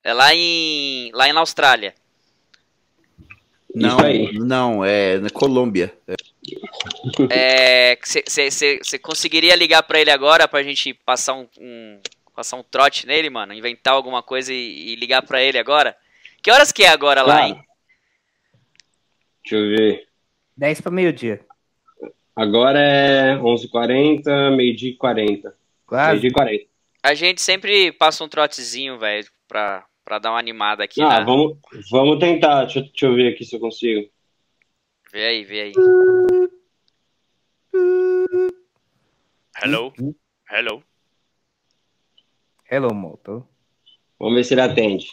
É 0.02 0.14
lá 0.14 0.34
em. 0.34 1.12
lá 1.14 1.28
em 1.28 1.32
Austrália. 1.32 1.94
Não, 3.76 3.98
não, 4.34 4.86
é 4.86 5.20
na 5.20 5.30
Colômbia. 5.30 5.94
Você 8.04 8.80
é, 8.96 9.00
conseguiria 9.00 9.56
ligar 9.56 9.84
para 9.84 10.00
ele 10.00 10.12
agora 10.12 10.48
pra 10.48 10.64
gente 10.64 10.94
passar 10.94 11.34
um, 11.34 11.48
um, 11.58 12.00
passar 12.36 12.58
um 12.58 12.64
trote 12.64 13.08
nele, 13.08 13.30
mano? 13.30 13.54
Inventar 13.54 13.94
alguma 13.94 14.22
coisa 14.22 14.54
e, 14.54 14.92
e 14.92 14.96
ligar 14.96 15.22
para 15.22 15.42
ele 15.42 15.58
agora? 15.58 15.96
Que 16.42 16.52
horas 16.52 16.72
que 16.72 16.84
é 16.84 16.90
agora 16.90 17.22
lá, 17.22 17.48
hein? 17.48 17.62
Deixa 19.44 19.56
eu 19.56 19.78
ver. 19.78 20.08
10 20.58 20.82
para 20.82 20.92
meio-dia. 20.92 21.42
Agora 22.36 22.80
é 22.80 23.36
11h40, 23.36 24.56
meio-dia 24.56 24.92
e 24.92 24.96
40. 24.96 25.56
Claro. 25.86 26.10
Meio-dia 26.12 26.30
e 26.30 26.34
40. 26.34 26.66
A 27.04 27.14
gente 27.14 27.42
sempre 27.42 27.92
passa 27.92 28.24
um 28.24 28.30
trotezinho, 28.30 28.98
velho, 28.98 29.28
pra, 29.48 29.86
pra 30.04 30.20
dar 30.20 30.32
uma 30.32 30.40
animada 30.40 30.84
aqui. 30.84 31.02
Ah, 31.02 31.20
na... 31.20 31.24
vamos, 31.24 31.58
vamos 31.90 32.20
tentar. 32.20 32.66
Deixa, 32.66 32.82
deixa 32.82 33.06
eu 33.06 33.16
ver 33.16 33.34
aqui 33.34 33.44
se 33.44 33.56
eu 33.56 33.60
consigo. 33.60 34.10
Vê 35.12 35.26
aí, 35.26 35.44
vê 35.44 35.62
aí. 35.62 35.74
Hello? 39.62 39.94
Hello? 40.50 40.84
Hello, 42.70 42.94
moto. 42.94 43.48
Vamos 44.18 44.36
ver 44.36 44.44
se 44.44 44.54
ele 44.54 44.62
atende. 44.62 45.08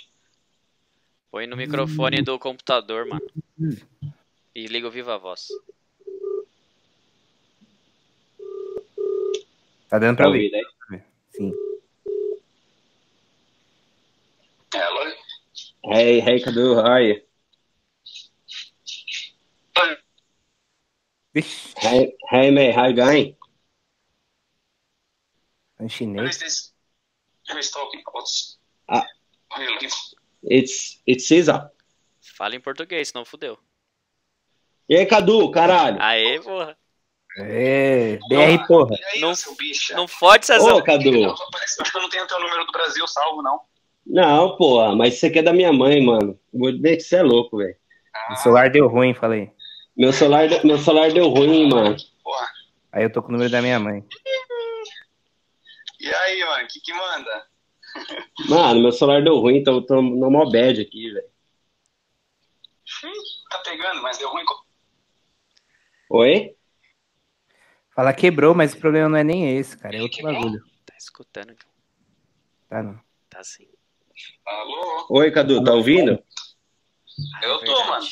Põe 1.30 1.46
no 1.46 1.56
microfone 1.56 2.22
do 2.22 2.38
computador, 2.38 3.06
mano. 3.06 3.26
E 4.54 4.66
liga 4.66 4.88
o 4.88 4.90
Viva 4.90 5.18
Voz. 5.18 5.48
Tá 9.88 9.98
dando 9.98 10.16
pra 10.16 10.28
ouvir, 10.28 10.50
né? 10.50 11.02
Sim. 11.30 11.52
Hello. 14.74 15.12
Hey, 15.84 16.20
hey, 16.20 16.40
Cadu, 16.40 16.74
how 16.74 16.86
are 16.86 17.08
you? 17.08 17.25
Hey, 21.37 22.14
hey, 22.30 22.51
mate, 22.51 22.74
how 22.74 22.87
you 22.87 22.97
going? 22.97 23.37
Em 25.78 25.87
chinês. 25.87 26.72
Who 27.51 27.59
is 27.59 27.70
talking? 27.70 28.01
What's... 28.11 28.57
Ah. 28.89 29.05
Who 29.53 29.61
are 29.61 29.64
you 29.64 29.70
looking 29.72 29.91
for? 29.91 30.16
It's, 30.43 31.03
it's 31.07 31.28
Caesar. 31.28 31.70
Fala 32.22 32.57
em 32.57 32.61
português, 32.61 33.09
senão 33.09 33.26
fudeu. 33.26 33.59
E 34.89 34.97
aí, 34.97 35.05
Cadu, 35.05 35.51
caralho? 35.51 36.01
Aê, 36.01 36.41
porra. 36.41 36.74
É, 37.39 38.16
BR, 38.30 38.66
porra. 38.66 38.97
Aí, 39.12 39.20
não, 39.20 39.34
não 39.95 40.09
fode, 40.09 40.47
Cezão. 40.47 40.78
Ô, 40.78 40.82
Cadu. 40.82 41.11
Acho 41.11 41.93
que 41.93 41.99
eu 41.99 42.03
não 42.03 42.09
tenho 42.09 42.26
teu 42.26 42.41
número 42.41 42.64
do 42.64 42.72
Brasil 42.72 43.07
salvo, 43.07 43.43
não. 43.43 43.61
Não, 44.07 44.57
porra, 44.57 44.97
mas 44.97 45.16
isso 45.16 45.26
aqui 45.26 45.41
é 45.41 45.43
da 45.43 45.53
minha 45.53 45.72
mãe, 45.72 46.03
mano. 46.03 46.41
Você 46.51 47.16
é 47.16 47.22
louco, 47.22 47.59
velho. 47.59 47.76
Ah. 48.14 48.32
O 48.32 48.37
celular 48.37 48.70
deu 48.70 48.89
ruim, 48.89 49.12
falei. 49.12 49.55
Meu 49.97 50.12
celular, 50.12 50.49
meu 50.64 50.78
celular 50.78 51.11
deu 51.11 51.28
ruim, 51.28 51.68
mano. 51.68 51.97
Porra. 52.22 52.53
Aí 52.92 53.05
eu 53.05 53.12
tô 53.12 53.22
com 53.22 53.28
o 53.28 53.32
número 53.32 53.51
da 53.51 53.62
minha 53.62 53.80
mãe. 53.80 54.05
E 55.99 56.14
aí, 56.14 56.44
mano, 56.44 56.64
o 56.64 56.68
que 56.68 56.80
que 56.80 56.92
manda? 56.92 57.47
Mano, 58.49 58.80
meu 58.80 58.92
celular 58.92 59.22
deu 59.22 59.38
ruim, 59.38 59.57
então 59.57 59.76
eu 59.76 59.82
tô 59.82 60.03
no 60.03 60.30
mó 60.30 60.51
bad 60.51 60.80
aqui, 60.80 61.11
velho. 61.11 61.26
Tá 63.51 63.59
pegando, 63.59 64.03
mas 64.03 64.18
deu 64.18 64.28
ruim. 64.28 64.44
Oi? 66.11 66.57
Fala 67.94 68.12
quebrou, 68.12 68.55
mas 68.55 68.74
o 68.74 68.78
problema 68.78 69.09
não 69.09 69.16
é 69.16 69.24
nem 69.24 69.57
esse, 69.57 69.78
cara. 69.78 69.97
É 69.97 70.03
outro 70.03 70.22
bagulho. 70.22 70.62
Tá 70.84 70.94
escutando, 70.99 71.53
então. 71.53 71.68
Tá 72.68 72.82
não. 72.82 73.01
Tá 73.30 73.42
sim. 73.42 73.66
Alô? 74.44 75.07
Oi, 75.11 75.30
Cadu, 75.30 75.64
tá 75.64 75.72
ouvindo? 75.72 76.22
Eu 77.42 77.59
tô, 77.64 77.84
mano. 77.86 78.07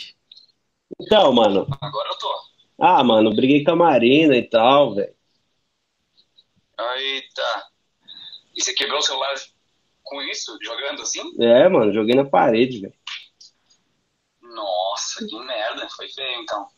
Então, 1.01 1.33
mano. 1.33 1.67
Agora 1.81 2.09
eu 2.11 2.19
tô. 2.19 2.35
Ah, 2.79 3.05
mano, 3.05 3.35
briguei 3.35 3.65
com 3.65 3.73
a 3.73 3.77
Marina 3.77 4.37
e 4.37 4.43
tal, 4.49 4.95
velho. 4.95 5.15
Tá. 7.35 7.67
E 8.55 8.63
você 8.63 8.73
quebrou 8.73 8.99
o 8.99 9.03
celular 9.03 9.35
com 10.03 10.23
isso, 10.23 10.57
jogando 10.63 11.03
assim? 11.03 11.21
É, 11.41 11.69
mano, 11.69 11.93
joguei 11.93 12.15
na 12.15 12.25
parede, 12.25 12.81
velho. 12.81 12.95
Nossa, 14.41 15.27
que 15.27 15.39
merda. 15.41 15.89
Foi 15.91 16.09
feio, 16.09 16.41
então. 16.41 16.69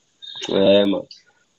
É, 0.50 0.84
mano. 0.86 1.06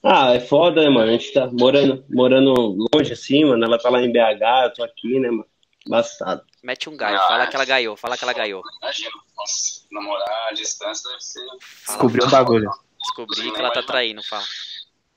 Ah, 0.03 0.33
é 0.33 0.39
foda, 0.39 0.81
né, 0.81 0.89
mano? 0.89 1.09
A 1.09 1.11
gente 1.11 1.33
tá 1.33 1.47
morando, 1.47 2.05
morando 2.09 2.53
longe 2.93 3.13
assim, 3.13 3.45
mano. 3.45 3.63
Ela 3.63 3.77
tá 3.77 3.89
lá 3.89 4.01
em 4.01 4.11
BH, 4.11 4.63
eu 4.63 4.73
tô 4.73 4.83
aqui, 4.83 5.19
né, 5.19 5.29
mano? 5.29 5.45
Bastado. 5.87 6.43
Mete 6.63 6.89
um 6.89 6.97
gaio, 6.97 7.17
ah, 7.17 7.27
fala 7.27 7.47
que 7.47 7.55
ela 7.55 7.65
gaiou, 7.65 7.95
fala 7.95 8.17
que 8.17 8.23
ela 8.23 8.33
gaiou. 8.33 8.61
Imagina, 8.81 9.11
nossa, 9.37 9.85
namorar 9.91 10.47
à 10.49 10.51
distância 10.53 11.09
deve 11.09 11.23
ser. 11.23 11.45
Descobriu 11.85 12.25
o 12.25 12.29
bagulho. 12.29 12.69
Descobri 12.99 13.51
que 13.51 13.59
ela 13.59 13.71
tá 13.71 13.83
traindo, 13.83 14.23
fala. 14.23 14.43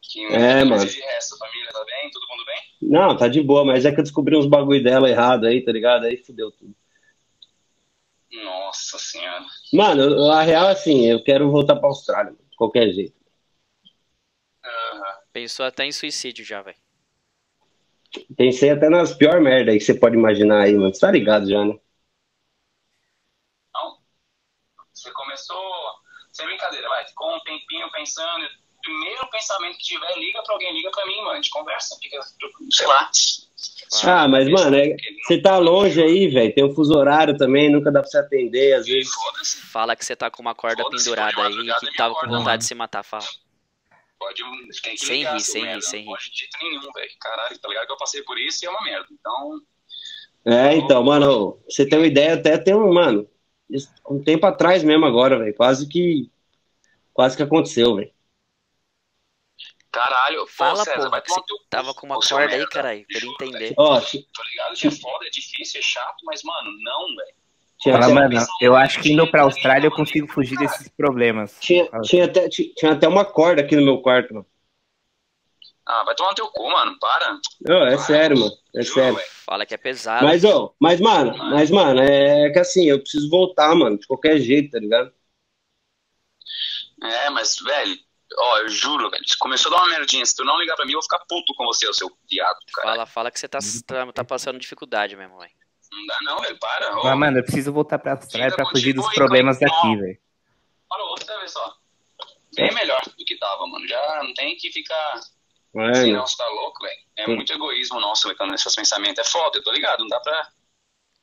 Que 0.02 0.24
é, 0.26 0.64
mano. 0.64 0.84
De 0.84 1.00
resto, 1.00 1.38
família 1.38 1.70
tá 1.72 1.84
bem? 1.84 2.10
Todo 2.10 2.28
mundo 2.28 2.44
bem? 2.44 2.62
Não, 2.82 3.16
tá 3.16 3.28
de 3.28 3.40
boa, 3.42 3.64
mas 3.64 3.84
é 3.84 3.92
que 3.92 4.00
eu 4.00 4.04
descobri 4.04 4.36
uns 4.36 4.46
bagulho 4.46 4.82
dela 4.82 5.08
errado 5.08 5.46
aí, 5.46 5.64
tá 5.64 5.72
ligado? 5.72 6.04
Aí 6.04 6.16
fudeu 6.16 6.50
tudo. 6.50 6.74
Nossa 8.32 8.98
senhora. 8.98 9.44
Mano, 9.72 10.30
a 10.30 10.42
real 10.42 10.68
é 10.68 10.72
assim, 10.72 11.06
eu 11.06 11.22
quero 11.22 11.50
voltar 11.50 11.76
pra 11.76 11.88
Austrália, 11.88 12.32
de 12.32 12.56
qualquer 12.56 12.92
jeito. 12.92 13.16
Uhum. 14.64 15.02
Pensou 15.32 15.64
até 15.66 15.84
em 15.84 15.92
suicídio 15.92 16.44
já, 16.44 16.62
velho. 16.62 16.78
Pensei 18.36 18.70
até 18.70 18.88
nas 18.88 19.14
piores 19.14 19.42
merda 19.42 19.70
aí 19.70 19.78
que 19.78 19.84
você 19.84 19.94
pode 19.94 20.16
imaginar 20.16 20.62
aí, 20.62 20.74
mano. 20.74 20.92
Você 20.92 21.00
tá 21.00 21.10
ligado 21.10 21.48
já, 21.48 21.64
né? 21.64 21.78
Não. 23.74 23.98
Você 24.92 25.10
começou. 25.12 26.00
Sem 26.32 26.46
brincadeira, 26.46 26.88
vai. 26.88 27.04
Ficou 27.20 27.36
um 27.36 27.40
tempinho 27.40 27.90
pensando, 27.92 28.46
primeiro 28.82 29.28
pensamento 29.28 29.76
que 29.76 29.84
tiver, 29.84 30.18
liga 30.18 30.42
pra 30.42 30.54
alguém, 30.54 30.72
liga 30.72 30.90
pra 30.90 31.04
mim, 31.04 31.18
mano. 31.18 31.32
A 31.32 31.36
gente 31.36 31.50
conversa, 31.50 31.98
fica, 32.00 32.18
sei 32.70 32.86
lá. 32.86 33.10
Ah, 34.04 34.26
mas, 34.26 34.48
mano, 34.48 34.74
é, 34.74 34.96
você 35.22 35.38
tá 35.38 35.58
longe 35.58 36.02
aí, 36.02 36.28
velho. 36.28 36.54
Tem 36.54 36.64
o 36.64 36.68
um 36.68 36.74
fuso 36.74 36.96
horário 36.96 37.36
também, 37.36 37.70
nunca 37.70 37.92
dá 37.92 38.00
pra 38.00 38.08
você 38.08 38.16
atender, 38.16 38.72
às 38.72 38.86
vezes. 38.86 39.12
Fala 39.70 39.94
que 39.94 40.02
você 40.02 40.16
tá 40.16 40.30
com 40.30 40.40
uma 40.40 40.54
corda 40.54 40.82
pendurada 40.88 41.42
aí 41.42 41.52
e 41.52 41.74
que 41.74 41.94
tava 41.94 42.14
com 42.14 42.26
vontade 42.26 42.62
de 42.62 42.68
se 42.68 42.74
matar, 42.74 43.02
fala. 43.02 43.26
Pode, 44.18 44.42
tem 44.82 44.94
que 44.94 45.04
sem 45.04 45.18
ligar, 45.18 45.34
rir, 45.34 45.40
sem 45.40 45.64
rir, 45.64 45.82
sem 45.82 46.00
rir. 46.00 46.06
Não 46.06 46.12
pode 46.14 46.30
de 46.30 46.38
jeito 46.38 46.58
nenhum, 46.62 46.92
velho. 46.92 47.10
Caralho, 47.20 47.58
tá 47.58 47.68
ligado 47.68 47.86
que 47.86 47.92
eu 47.92 47.98
passei 47.98 48.22
por 48.22 48.38
isso 48.38 48.64
e 48.64 48.66
é 48.66 48.70
uma 48.70 48.82
merda. 48.82 49.06
Então. 49.12 49.60
É, 50.46 50.74
então, 50.74 51.04
mano, 51.04 51.62
você 51.68 51.86
tem 51.86 51.98
uma 51.98 52.06
ideia, 52.06 52.34
até 52.34 52.56
tem 52.56 52.74
um, 52.74 52.92
mano, 52.92 53.28
um 54.08 54.22
tempo 54.22 54.46
atrás 54.46 54.82
mesmo 54.82 55.04
agora, 55.04 55.38
velho. 55.38 55.54
Quase 55.54 55.86
que. 55.86 56.30
Quase 57.20 57.36
que 57.36 57.42
aconteceu, 57.42 57.96
velho. 57.96 58.10
Caralho, 59.92 60.46
fala, 60.46 60.78
pô, 60.78 60.84
César, 60.86 61.10
porra, 61.10 61.20
que 61.20 61.30
você 61.30 61.42
tava 61.68 61.92
com 61.92 62.06
uma 62.06 62.14
corda 62.18 62.54
aí, 62.54 62.66
caralho, 62.66 63.04
pra 63.06 63.16
ele 63.18 63.28
entender. 63.28 63.74
Ó, 63.76 64.00
Tô 64.00 64.42
ligado 64.50 64.74
que 64.74 64.86
é 64.86 64.90
foda, 64.90 65.26
é 65.26 65.28
difícil, 65.28 65.80
é 65.80 65.82
chato, 65.82 66.24
mas, 66.24 66.42
mano, 66.42 66.70
não, 66.80 67.14
velho. 67.14 67.34
tinha, 67.78 68.00
Fala, 68.00 68.08
mano, 68.08 68.46
eu 68.62 68.74
acho 68.74 69.02
que 69.02 69.12
indo 69.12 69.30
pra 69.30 69.42
Austrália 69.42 69.88
eu 69.88 69.90
consigo 69.90 70.32
fugir 70.32 70.56
desses 70.56 70.88
problemas. 70.88 71.58
tinha, 71.60 71.90
tinha, 72.04 72.24
até, 72.24 72.48
tinha, 72.48 72.72
tinha 72.74 72.92
até 72.92 73.06
uma 73.06 73.26
corda 73.26 73.60
aqui 73.60 73.76
no 73.76 73.84
meu 73.84 74.00
quarto, 74.00 74.32
mano. 74.32 74.46
Ah, 75.84 76.04
vai 76.04 76.14
tomar 76.14 76.30
no 76.30 76.36
teu 76.36 76.48
cu, 76.48 76.70
mano, 76.70 76.98
para. 76.98 77.38
Não, 77.68 77.86
é 77.86 77.98
sério, 77.98 78.38
mano. 78.38 78.52
É 78.74 78.80
Juro, 78.80 78.94
sério. 78.94 79.16
velho. 79.16 79.28
Fala 79.44 79.66
que 79.66 79.74
é 79.74 79.76
pesado. 79.76 80.24
Mas, 80.24 80.42
ó, 80.42 80.72
mas, 80.80 80.98
mano, 80.98 81.36
mas, 81.36 81.70
mano, 81.70 82.00
é 82.00 82.48
que 82.48 82.58
assim, 82.58 82.88
eu 82.88 82.98
preciso 82.98 83.28
voltar, 83.28 83.74
mano, 83.74 83.98
de 83.98 84.06
qualquer 84.06 84.38
jeito, 84.38 84.70
tá 84.70 84.78
ligado? 84.78 85.12
É, 87.02 87.30
mas, 87.30 87.56
velho, 87.56 87.96
ó, 88.38 88.58
eu 88.58 88.68
juro, 88.68 89.10
velho, 89.10 89.24
começou 89.38 89.72
a 89.72 89.76
dar 89.76 89.82
uma 89.84 89.90
merdinha, 89.98 90.24
se 90.24 90.34
tu 90.36 90.44
não 90.44 90.58
ligar 90.60 90.76
pra 90.76 90.84
mim, 90.84 90.92
eu 90.92 90.96
vou 90.98 91.02
ficar 91.02 91.20
puto 91.28 91.54
com 91.54 91.64
você, 91.64 91.88
o 91.88 91.94
seu 91.94 92.10
viado, 92.30 92.58
cara. 92.74 92.88
Fala, 92.88 93.06
fala 93.06 93.30
que 93.30 93.40
você 93.40 93.48
tá, 93.48 93.58
tá, 93.86 94.12
tá 94.12 94.24
passando 94.24 94.58
dificuldade 94.58 95.16
mesmo, 95.16 95.38
velho. 95.38 95.52
Não 95.92 96.06
dá 96.06 96.18
não, 96.22 96.40
velho, 96.40 96.58
para. 96.58 96.98
Ó, 96.98 97.04
Mas, 97.04 97.18
mano, 97.18 97.38
eu 97.38 97.42
preciso 97.42 97.72
voltar 97.72 97.98
pra 97.98 98.12
Austrália 98.12 98.54
pra 98.54 98.66
fugir 98.66 98.92
dos 98.92 99.12
problemas 99.12 99.58
daqui, 99.58 99.96
velho. 99.96 100.18
Para 100.88 101.04
o 101.04 101.08
outro, 101.08 101.24
você 101.26 101.32
vai 101.32 101.40
ver 101.42 101.48
só. 101.48 101.74
Bem 102.54 102.74
melhor 102.74 103.00
do 103.04 103.24
que 103.24 103.36
tava, 103.38 103.66
mano. 103.66 103.86
Já 103.88 104.22
não 104.22 104.34
tem 104.34 104.56
que 104.56 104.70
ficar... 104.72 105.20
É, 105.76 105.94
Sim, 105.94 106.12
né? 106.12 106.18
não, 106.18 106.26
você 106.26 106.36
tá 106.36 106.48
louco, 106.48 106.82
velho. 106.82 106.98
É 107.16 107.28
Hum. 107.28 107.36
muito 107.36 107.52
egoísmo 107.52 108.00
nosso, 108.00 108.26
velho, 108.26 108.36
quando 108.36 108.54
esses 108.54 108.74
pensamentos. 108.74 109.18
É 109.24 109.28
foda, 109.30 109.58
eu 109.58 109.62
tô 109.62 109.70
ligado, 109.72 110.00
não 110.00 110.08
dá 110.08 110.18
pra, 110.20 110.48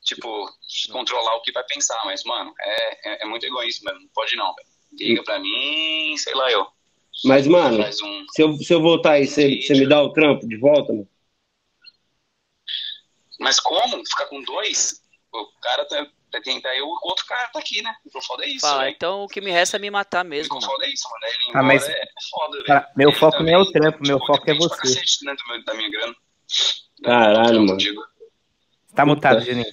tipo, 0.02 0.46
controlar 0.90 1.34
o 1.36 1.42
que 1.42 1.52
vai 1.52 1.64
pensar, 1.64 2.00
mas, 2.04 2.24
mano, 2.24 2.52
é, 2.60 3.10
é, 3.10 3.22
é 3.22 3.26
muito 3.26 3.44
egoísmo, 3.44 3.84
velho. 3.90 4.00
Não 4.00 4.08
pode 4.08 4.36
não, 4.36 4.54
velho. 4.54 4.68
Liga 4.92 5.22
pra 5.22 5.38
mim, 5.38 6.16
sei 6.16 6.34
lá, 6.34 6.50
eu. 6.50 6.66
Mas, 7.24 7.46
mano, 7.46 7.78
um. 7.78 8.26
se 8.30 8.42
eu, 8.42 8.52
se 8.56 8.72
eu 8.72 8.80
voltar 8.80 9.12
aí, 9.12 9.26
você, 9.26 9.60
você 9.60 9.74
me 9.74 9.88
dá 9.88 10.00
o 10.02 10.12
trampo 10.12 10.46
de 10.46 10.56
volta, 10.56 10.92
mano? 10.92 11.08
Mas 13.40 13.60
como? 13.60 14.04
Ficar 14.06 14.26
com 14.26 14.42
dois? 14.42 15.02
O 15.32 15.46
cara 15.60 15.84
tá, 15.84 16.06
tá 16.30 16.40
quem 16.40 16.60
tá 16.60 16.68
aí, 16.70 16.80
o 16.80 16.88
outro 17.02 17.24
cara 17.26 17.48
tá 17.48 17.58
aqui, 17.58 17.82
né? 17.82 17.94
O 18.14 18.22
foda 18.22 18.44
é 18.44 18.48
isso. 18.48 18.60
Fala, 18.60 18.82
véio. 18.84 18.94
então 18.94 19.24
o 19.24 19.28
que 19.28 19.40
me 19.40 19.50
resta 19.50 19.76
é 19.76 19.80
me 19.80 19.90
matar 19.90 20.24
mesmo. 20.24 20.56
O 20.56 20.60
foda 20.60 20.84
é 20.86 20.90
isso, 20.90 21.08
mano. 21.08 21.24
Ele 21.24 21.52
ah, 21.54 21.62
mas... 21.62 21.88
é 21.88 22.04
foda, 22.30 22.62
velho. 22.64 22.86
Meu 22.96 23.12
foco 23.12 23.38
também, 23.38 23.54
não 23.54 23.60
é 23.60 23.62
o 23.62 23.72
trampo, 23.72 23.98
meu 24.02 24.18
tipo, 24.18 24.26
foco 24.26 24.50
é 24.50 24.54
você. 24.54 24.76
Cacete, 24.76 25.24
né, 25.24 25.34
do 25.34 25.48
meu, 25.48 25.64
da 25.64 25.74
minha 25.74 25.90
grana. 25.90 26.16
Caralho, 27.02 27.66
mano. 27.66 27.78
Tá 28.94 29.06
mutado, 29.06 29.40
Juninho. 29.44 29.66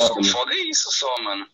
O 0.00 0.24
foda 0.24 0.52
é 0.52 0.58
isso 0.58 0.90
só, 0.92 1.22
mano. 1.22 1.46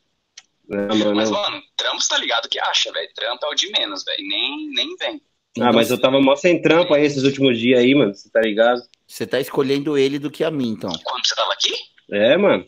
Mas, 0.70 1.30
mano, 1.30 1.62
trampo 1.76 2.08
tá 2.08 2.16
ligado 2.16 2.48
que 2.48 2.60
acha, 2.60 2.92
velho. 2.92 3.10
Trampo 3.12 3.44
é 3.44 3.48
o 3.48 3.54
de 3.54 3.70
menos, 3.72 4.04
velho. 4.04 4.28
Nem, 4.28 4.68
nem 4.68 4.96
vem. 4.96 5.20
Ah, 5.60 5.72
mas 5.72 5.90
eu 5.90 6.00
tava 6.00 6.20
mó 6.20 6.36
sem 6.36 6.62
trampo 6.62 6.94
aí 6.94 7.04
esses 7.04 7.24
últimos 7.24 7.58
dias 7.58 7.80
aí, 7.80 7.92
mano. 7.92 8.14
Você 8.14 8.30
tá 8.30 8.40
ligado? 8.40 8.80
Você 9.04 9.26
tá 9.26 9.40
escolhendo 9.40 9.98
ele 9.98 10.16
do 10.18 10.30
que 10.30 10.44
a 10.44 10.50
mim, 10.50 10.68
então. 10.68 10.92
Quando 11.02 11.26
você 11.26 11.34
tava 11.34 11.52
aqui? 11.52 11.74
É, 12.12 12.36
mano. 12.36 12.64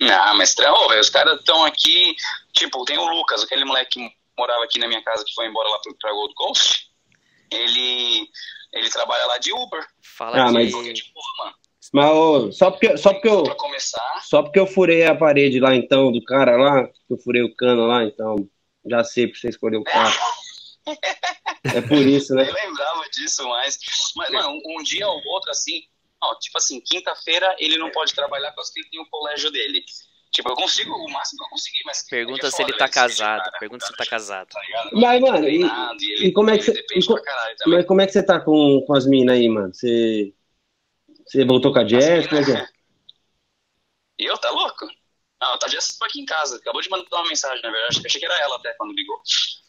Ah, 0.00 0.34
mas 0.34 0.52
trampo, 0.52 0.88
velho. 0.88 1.00
Os 1.00 1.10
caras 1.10 1.38
estão 1.38 1.64
aqui. 1.64 2.16
Tipo, 2.52 2.84
tem 2.84 2.98
o 2.98 3.08
Lucas, 3.08 3.44
aquele 3.44 3.64
moleque 3.64 4.00
que 4.00 4.16
morava 4.36 4.64
aqui 4.64 4.80
na 4.80 4.88
minha 4.88 5.02
casa 5.02 5.24
que 5.24 5.34
foi 5.34 5.46
embora 5.46 5.68
lá 5.68 5.78
pro, 5.78 5.96
pra 5.96 6.10
Gold 6.10 6.34
Coast. 6.34 6.90
Ele. 7.52 8.28
Ele 8.72 8.90
trabalha 8.90 9.26
lá 9.26 9.38
de 9.38 9.52
Uber. 9.52 9.86
Fala 10.02 10.42
ah, 10.42 10.46
que... 10.46 10.52
mas... 10.52 10.70
De 10.70 11.04
porra, 11.12 11.44
mano. 11.44 11.56
Mas 11.92 12.10
ó, 12.10 12.50
só 12.50 12.70
porque, 12.70 12.96
só 12.96 13.12
porque 13.12 13.28
eu. 13.28 13.44
Só 14.22 14.42
porque 14.42 14.58
eu 14.58 14.66
furei 14.66 15.04
a 15.04 15.14
parede 15.14 15.60
lá 15.60 15.74
então 15.76 16.10
do 16.10 16.24
cara 16.24 16.56
lá, 16.56 16.86
que 16.86 17.12
eu 17.12 17.18
furei 17.18 17.42
o 17.42 17.54
cano 17.54 17.86
lá, 17.86 18.04
então 18.04 18.48
já 18.88 19.04
sei 19.04 19.28
pra 19.28 19.38
você 19.38 19.48
escolher 19.48 19.76
o 19.76 19.84
cara. 19.84 20.12
É 21.64 21.80
por 21.80 21.98
isso, 21.98 22.34
né? 22.34 22.48
Eu 22.48 22.52
lembrava 22.52 23.08
disso, 23.10 23.48
mas, 23.48 23.78
mas 24.16 24.30
mano, 24.30 24.60
um, 24.66 24.82
dia 24.82 25.06
ou 25.06 25.22
outro, 25.26 25.48
assim, 25.52 25.84
ó, 26.20 26.34
tipo 26.34 26.58
assim, 26.58 26.80
quinta-feira 26.80 27.54
ele 27.56 27.78
não 27.78 27.88
pode 27.92 28.12
trabalhar 28.12 28.50
porque 28.50 28.80
ele 28.80 28.88
tem 28.90 29.00
o 29.00 29.06
colégio 29.06 29.48
dele. 29.48 29.84
Tipo, 30.32 30.48
eu 30.48 30.56
consigo, 30.56 30.92
o 30.92 31.08
máximo 31.08 31.38
que 31.38 31.44
eu 31.44 31.48
consegui, 31.50 31.78
mas. 31.84 32.08
Pergunta 32.08 32.46
é 32.48 32.50
se 32.50 32.62
ele 32.62 32.72
tá 32.72 32.88
casado. 32.88 33.44
Cara, 33.44 33.58
pergunta 33.60 33.86
se 33.86 33.92
ele 33.92 33.98
tá 33.98 34.06
casado. 34.06 34.48
Tá 34.48 34.60
mas, 34.92 35.20
mano, 35.20 35.48
e, 35.48 35.62
e, 35.62 36.26
e, 36.26 36.32
como 36.32 36.50
é 36.50 36.58
que 36.58 36.64
você. 36.64 36.84
Mas 37.66 37.86
como 37.86 38.00
é 38.00 38.06
que 38.06 38.12
você 38.12 38.22
tá 38.24 38.40
com, 38.40 38.82
com 38.84 38.94
as 38.94 39.06
minas 39.06 39.36
aí, 39.36 39.48
mano? 39.48 39.72
Você. 39.72 40.34
Você 41.26 41.44
voltou 41.44 41.72
com 41.72 41.78
a 41.78 41.86
Jess? 41.86 42.26
Como 42.26 42.40
é 42.40 42.44
que 42.44 42.52
é? 42.52 42.66
Eu? 44.18 44.38
Tá 44.38 44.50
louco? 44.50 44.86
Não, 45.40 45.58
tá 45.58 45.66
Jess 45.68 45.98
aqui 46.02 46.20
em 46.20 46.24
casa. 46.24 46.56
Acabou 46.56 46.80
de 46.80 46.88
mandar 46.88 47.06
uma 47.12 47.28
mensagem, 47.28 47.60
na 47.62 47.70
verdade. 47.70 48.02
Achei 48.04 48.20
que 48.20 48.24
era 48.26 48.38
ela 48.40 48.56
até 48.56 48.72
quando 48.74 48.92
ligou. 48.92 49.20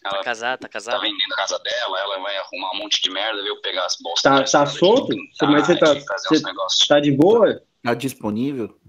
Ela 0.06 0.18
tá 0.18 0.24
casada, 0.24 0.58
tá 0.58 0.70
casada? 0.70 0.98
Tá 0.98 1.04
vendendo 1.04 1.34
a 1.34 1.38
casa 1.38 1.58
dela, 1.60 2.00
ela 2.00 2.20
vai 2.20 2.38
arrumar 2.38 2.76
um 2.76 2.80
monte 2.80 3.02
de 3.02 3.10
merda, 3.10 3.42
veio 3.42 3.60
pegar 3.62 3.86
as 3.86 3.96
bolsas. 4.02 4.22
Tá, 4.22 4.44
tá 4.44 4.66
solto? 4.68 5.16
mas 5.42 5.66
você 5.66 5.78
tá, 5.78 5.94
você 5.94 6.88
tá 6.88 7.00
de 7.00 7.12
boa? 7.12 7.62
Tá 7.82 7.94
disponível? 7.94 8.80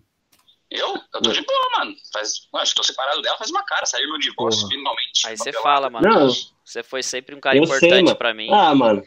Eu? 0.70 1.00
Eu 1.14 1.22
tô 1.22 1.30
de 1.30 1.40
boa, 1.42 1.70
mano. 1.78 1.94
Faz, 2.12 2.48
acho 2.56 2.72
que 2.72 2.76
tô 2.76 2.82
separado 2.82 3.22
dela 3.22 3.36
faz 3.38 3.50
uma 3.50 3.64
cara. 3.64 3.86
Saiu 3.86 4.08
meu 4.08 4.18
divórcio, 4.18 4.62
Porra. 4.62 4.74
finalmente. 4.74 5.26
Aí 5.26 5.36
você 5.36 5.52
fala, 5.52 5.88
mano. 5.88 6.06
Não. 6.06 6.28
Você 6.64 6.82
foi 6.82 7.02
sempre 7.02 7.34
um 7.34 7.40
cara 7.40 7.56
eu 7.56 7.62
importante 7.62 8.08
sei, 8.08 8.14
pra 8.16 8.34
mim. 8.34 8.48
Ah, 8.52 8.74
mano. 8.74 9.02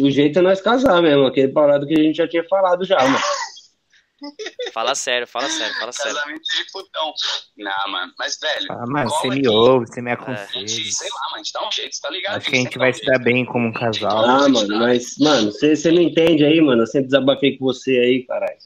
O 0.00 0.10
jeito 0.10 0.38
é 0.38 0.42
nós 0.42 0.60
casar 0.60 1.02
mesmo. 1.02 1.26
Aquele 1.26 1.48
parado 1.48 1.86
que 1.86 1.98
a 1.98 2.02
gente 2.02 2.16
já 2.16 2.28
tinha 2.28 2.44
falado 2.44 2.84
já, 2.84 2.96
mano. 2.96 3.18
Fala 4.72 4.94
sério, 4.94 5.26
fala 5.26 5.48
sério, 5.48 5.74
fala 5.78 5.92
sério. 5.92 6.14
Casamento 6.14 6.42
de 6.42 6.72
putão. 6.72 7.12
Não, 7.56 7.92
mano, 7.92 8.12
mas 8.18 8.38
velho. 8.40 8.66
Ah, 8.70 8.84
mas 8.86 9.10
você 9.10 9.28
me 9.28 9.48
ouve, 9.48 9.86
você 9.86 10.00
me 10.00 10.12
aconselha. 10.12 10.64
É. 10.64 10.68
Sei 10.68 11.08
lá, 11.08 11.20
mano, 11.30 11.34
a 11.34 11.38
gente 11.38 11.52
dá 11.52 11.68
um 11.68 11.72
jeito, 11.72 12.00
tá 12.00 12.10
ligado? 12.10 12.36
Acho 12.36 12.50
que 12.50 12.56
a 12.56 12.58
gente 12.58 12.78
vai 12.78 12.92
se 12.92 13.04
dar 13.04 13.18
bem 13.18 13.44
como 13.44 13.68
um 13.68 13.72
casal. 13.72 14.24
Ah, 14.24 14.48
mano, 14.48 14.78
mas, 14.78 15.18
mano, 15.18 15.52
você 15.52 15.92
não 15.92 16.00
entende 16.00 16.44
aí, 16.44 16.60
mano. 16.60 16.82
Eu 16.82 16.86
sempre 16.86 17.08
desabafei 17.08 17.58
com 17.58 17.64
você 17.66 17.90
aí, 17.90 18.26
caralho. 18.26 18.56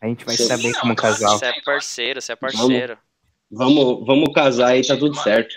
A 0.00 0.06
gente 0.06 0.24
vai 0.24 0.36
se 0.36 0.48
dar 0.48 0.58
bem 0.58 0.72
como 0.72 0.92
um 0.92 0.96
casal. 0.96 1.38
Você 1.38 1.46
é 1.46 1.60
parceiro, 1.62 2.20
você 2.20 2.32
é 2.32 2.36
parceiro. 2.36 2.98
Vamos, 3.50 3.76
vamos, 3.76 4.06
vamos 4.06 4.34
casar 4.34 4.68
aí, 4.68 4.86
tá 4.86 4.96
tudo 4.96 5.16
certo. 5.16 5.54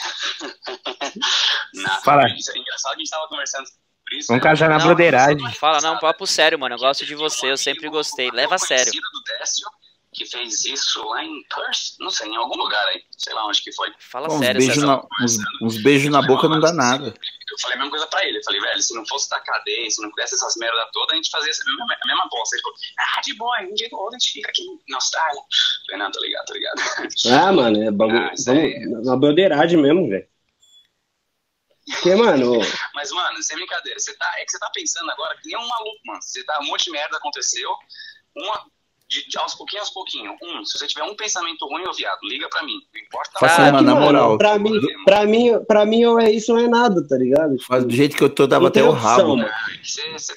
Não, 1.74 2.00
Fala. 2.02 2.28
Isso 2.36 2.50
é 2.52 2.58
engraçado 2.58 2.92
que 2.92 2.96
a 2.96 3.00
gente 3.00 3.10
tava 3.10 3.28
conversando 3.28 3.66
isso, 4.12 4.26
Vamos 4.28 4.42
casar 4.42 4.68
na 4.68 4.78
broderagem. 4.78 5.54
Fala, 5.54 5.80
não, 5.80 5.96
papo 5.98 6.26
sério, 6.26 6.58
mano. 6.58 6.74
Eu 6.74 6.78
gosto 6.80 7.06
de 7.06 7.14
você, 7.14 7.50
eu 7.50 7.56
sempre 7.56 7.88
gostei. 7.88 8.28
Leva 8.32 8.56
a 8.56 8.58
sério. 8.58 8.90
do 8.92 9.22
Décio, 9.38 9.66
que 10.12 10.26
fez 10.26 10.64
isso 10.64 11.02
lá 11.04 11.24
em 11.24 11.42
Perth, 11.44 11.96
não 12.00 12.10
sei, 12.10 12.28
em 12.28 12.36
algum 12.36 12.56
lugar 12.56 12.84
aí. 12.88 13.04
Sei 13.16 13.32
lá 13.32 13.46
onde 13.46 13.62
que 13.62 13.72
foi. 13.72 13.92
Fala 13.98 14.26
Bom, 14.26 14.38
sério, 14.38 14.60
uns 14.60 14.66
beijos, 14.66 14.82
na, 14.82 15.06
uns, 15.22 15.38
uns 15.62 15.82
beijos 15.82 16.10
na 16.10 16.22
boca 16.22 16.48
não 16.48 16.58
dá 16.58 16.72
nada. 16.72 17.14
Eu 17.50 17.58
falei 17.60 17.76
a 17.76 17.78
mesma 17.78 17.90
coisa 17.90 18.06
pra 18.08 18.24
ele. 18.26 18.38
Eu 18.38 18.44
falei, 18.44 18.60
velho, 18.60 18.82
se 18.82 18.94
não 18.94 19.06
fosse 19.06 19.30
da 19.30 19.38
cadeia, 19.40 19.88
se 19.88 20.02
não 20.02 20.10
pudesse 20.10 20.34
essas 20.34 20.56
merda 20.56 20.88
toda, 20.92 21.12
a 21.12 21.16
gente 21.16 21.30
fazia 21.30 21.50
essa 21.50 21.64
mesma, 21.64 21.84
a 21.84 22.06
mesma 22.06 22.28
bosta. 22.28 22.56
Ele 22.56 22.62
falou, 22.62 22.78
ah, 22.98 23.20
de 23.20 23.34
boa, 23.34 23.60
um 23.62 23.74
dia 23.74 23.88
ou 23.92 24.00
outro 24.00 24.16
a 24.16 24.18
gente 24.18 24.32
fica 24.32 24.50
aqui 24.50 24.62
na 24.88 24.96
Austrália. 24.96 25.38
Eu 25.38 25.44
falei, 25.86 26.02
não, 26.02 26.10
tô 26.10 26.20
ligado, 26.20 26.46
tô 26.46 26.54
ligado. 26.54 26.80
Ah, 27.30 27.52
mano, 27.52 27.82
é 27.82 27.90
bagulho. 27.90 28.18
Ah, 28.18 28.52
é... 28.52 28.86
Uma 28.88 29.16
broderagem 29.16 29.78
mesmo, 29.80 30.08
velho. 30.08 30.28
Porque, 31.86 32.14
mano. 32.14 32.58
Mas, 32.94 33.10
mano, 33.10 33.42
sem 33.42 33.56
brincadeira, 33.56 33.98
você 33.98 34.14
tá, 34.14 34.32
é 34.38 34.44
que 34.44 34.50
você 34.50 34.58
tá 34.58 34.70
pensando 34.72 35.10
agora 35.10 35.36
que 35.36 35.48
nem 35.48 35.56
um 35.56 35.68
maluco, 35.68 36.00
mano. 36.04 36.22
Você 36.22 36.44
tá, 36.44 36.58
um 36.60 36.66
monte 36.66 36.84
de 36.84 36.90
merda 36.92 37.16
aconteceu. 37.16 37.70
Uma, 38.36 38.66
de, 39.10 39.28
de, 39.28 39.38
aos 39.38 39.54
pouquinhos, 39.54 39.86
aos 39.86 39.92
pouquinhos. 39.92 40.36
Um, 40.40 40.64
se 40.64 40.78
você 40.78 40.86
tiver 40.86 41.02
um 41.02 41.16
pensamento 41.16 41.66
ruim, 41.66 41.84
ô 41.84 41.92
viado, 41.92 42.20
liga 42.22 42.48
pra 42.48 42.62
mim. 42.62 42.80
Não 42.94 43.00
importa. 43.00 43.40
Faça 43.40 43.62
uma, 43.68 43.82
na 43.82 43.94
moral. 43.96 44.38
Pra 44.38 44.56
mim, 44.56 44.80
pra, 45.04 45.26
mim, 45.26 45.64
pra 45.66 45.84
mim, 45.84 46.04
ou 46.04 46.20
é 46.20 46.30
isso 46.30 46.52
ou 46.52 46.58
é 46.60 46.68
nada, 46.68 47.06
tá 47.06 47.16
ligado? 47.16 47.60
Faz 47.64 47.84
do 47.84 47.92
jeito 47.92 48.16
que 48.16 48.22
eu 48.22 48.30
tô, 48.30 48.46
dava 48.46 48.68
até 48.68 48.84
o 48.84 48.92
rabo. 48.92 49.36
Mano. 49.36 49.50
Você, 49.82 50.08
você, 50.12 50.34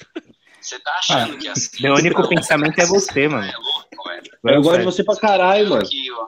você 0.60 0.78
tá 0.80 0.90
achando 0.98 1.34
ah, 1.34 1.38
que 1.38 1.46
é 1.46 1.50
assim. 1.52 1.82
Meu 1.82 1.94
único 1.94 2.28
pensamento 2.28 2.76
é 2.80 2.86
você, 2.86 3.28
mano. 3.28 3.46
É 3.46 3.56
louco, 3.56 4.08
velho. 4.08 4.56
Eu 4.56 4.62
gosto 4.62 4.78
de 4.78 4.84
você 4.84 5.04
pra 5.04 5.16
caralho, 5.16 5.70
mano. 5.70 5.82
Aqui, 5.82 6.10
ó. 6.10 6.26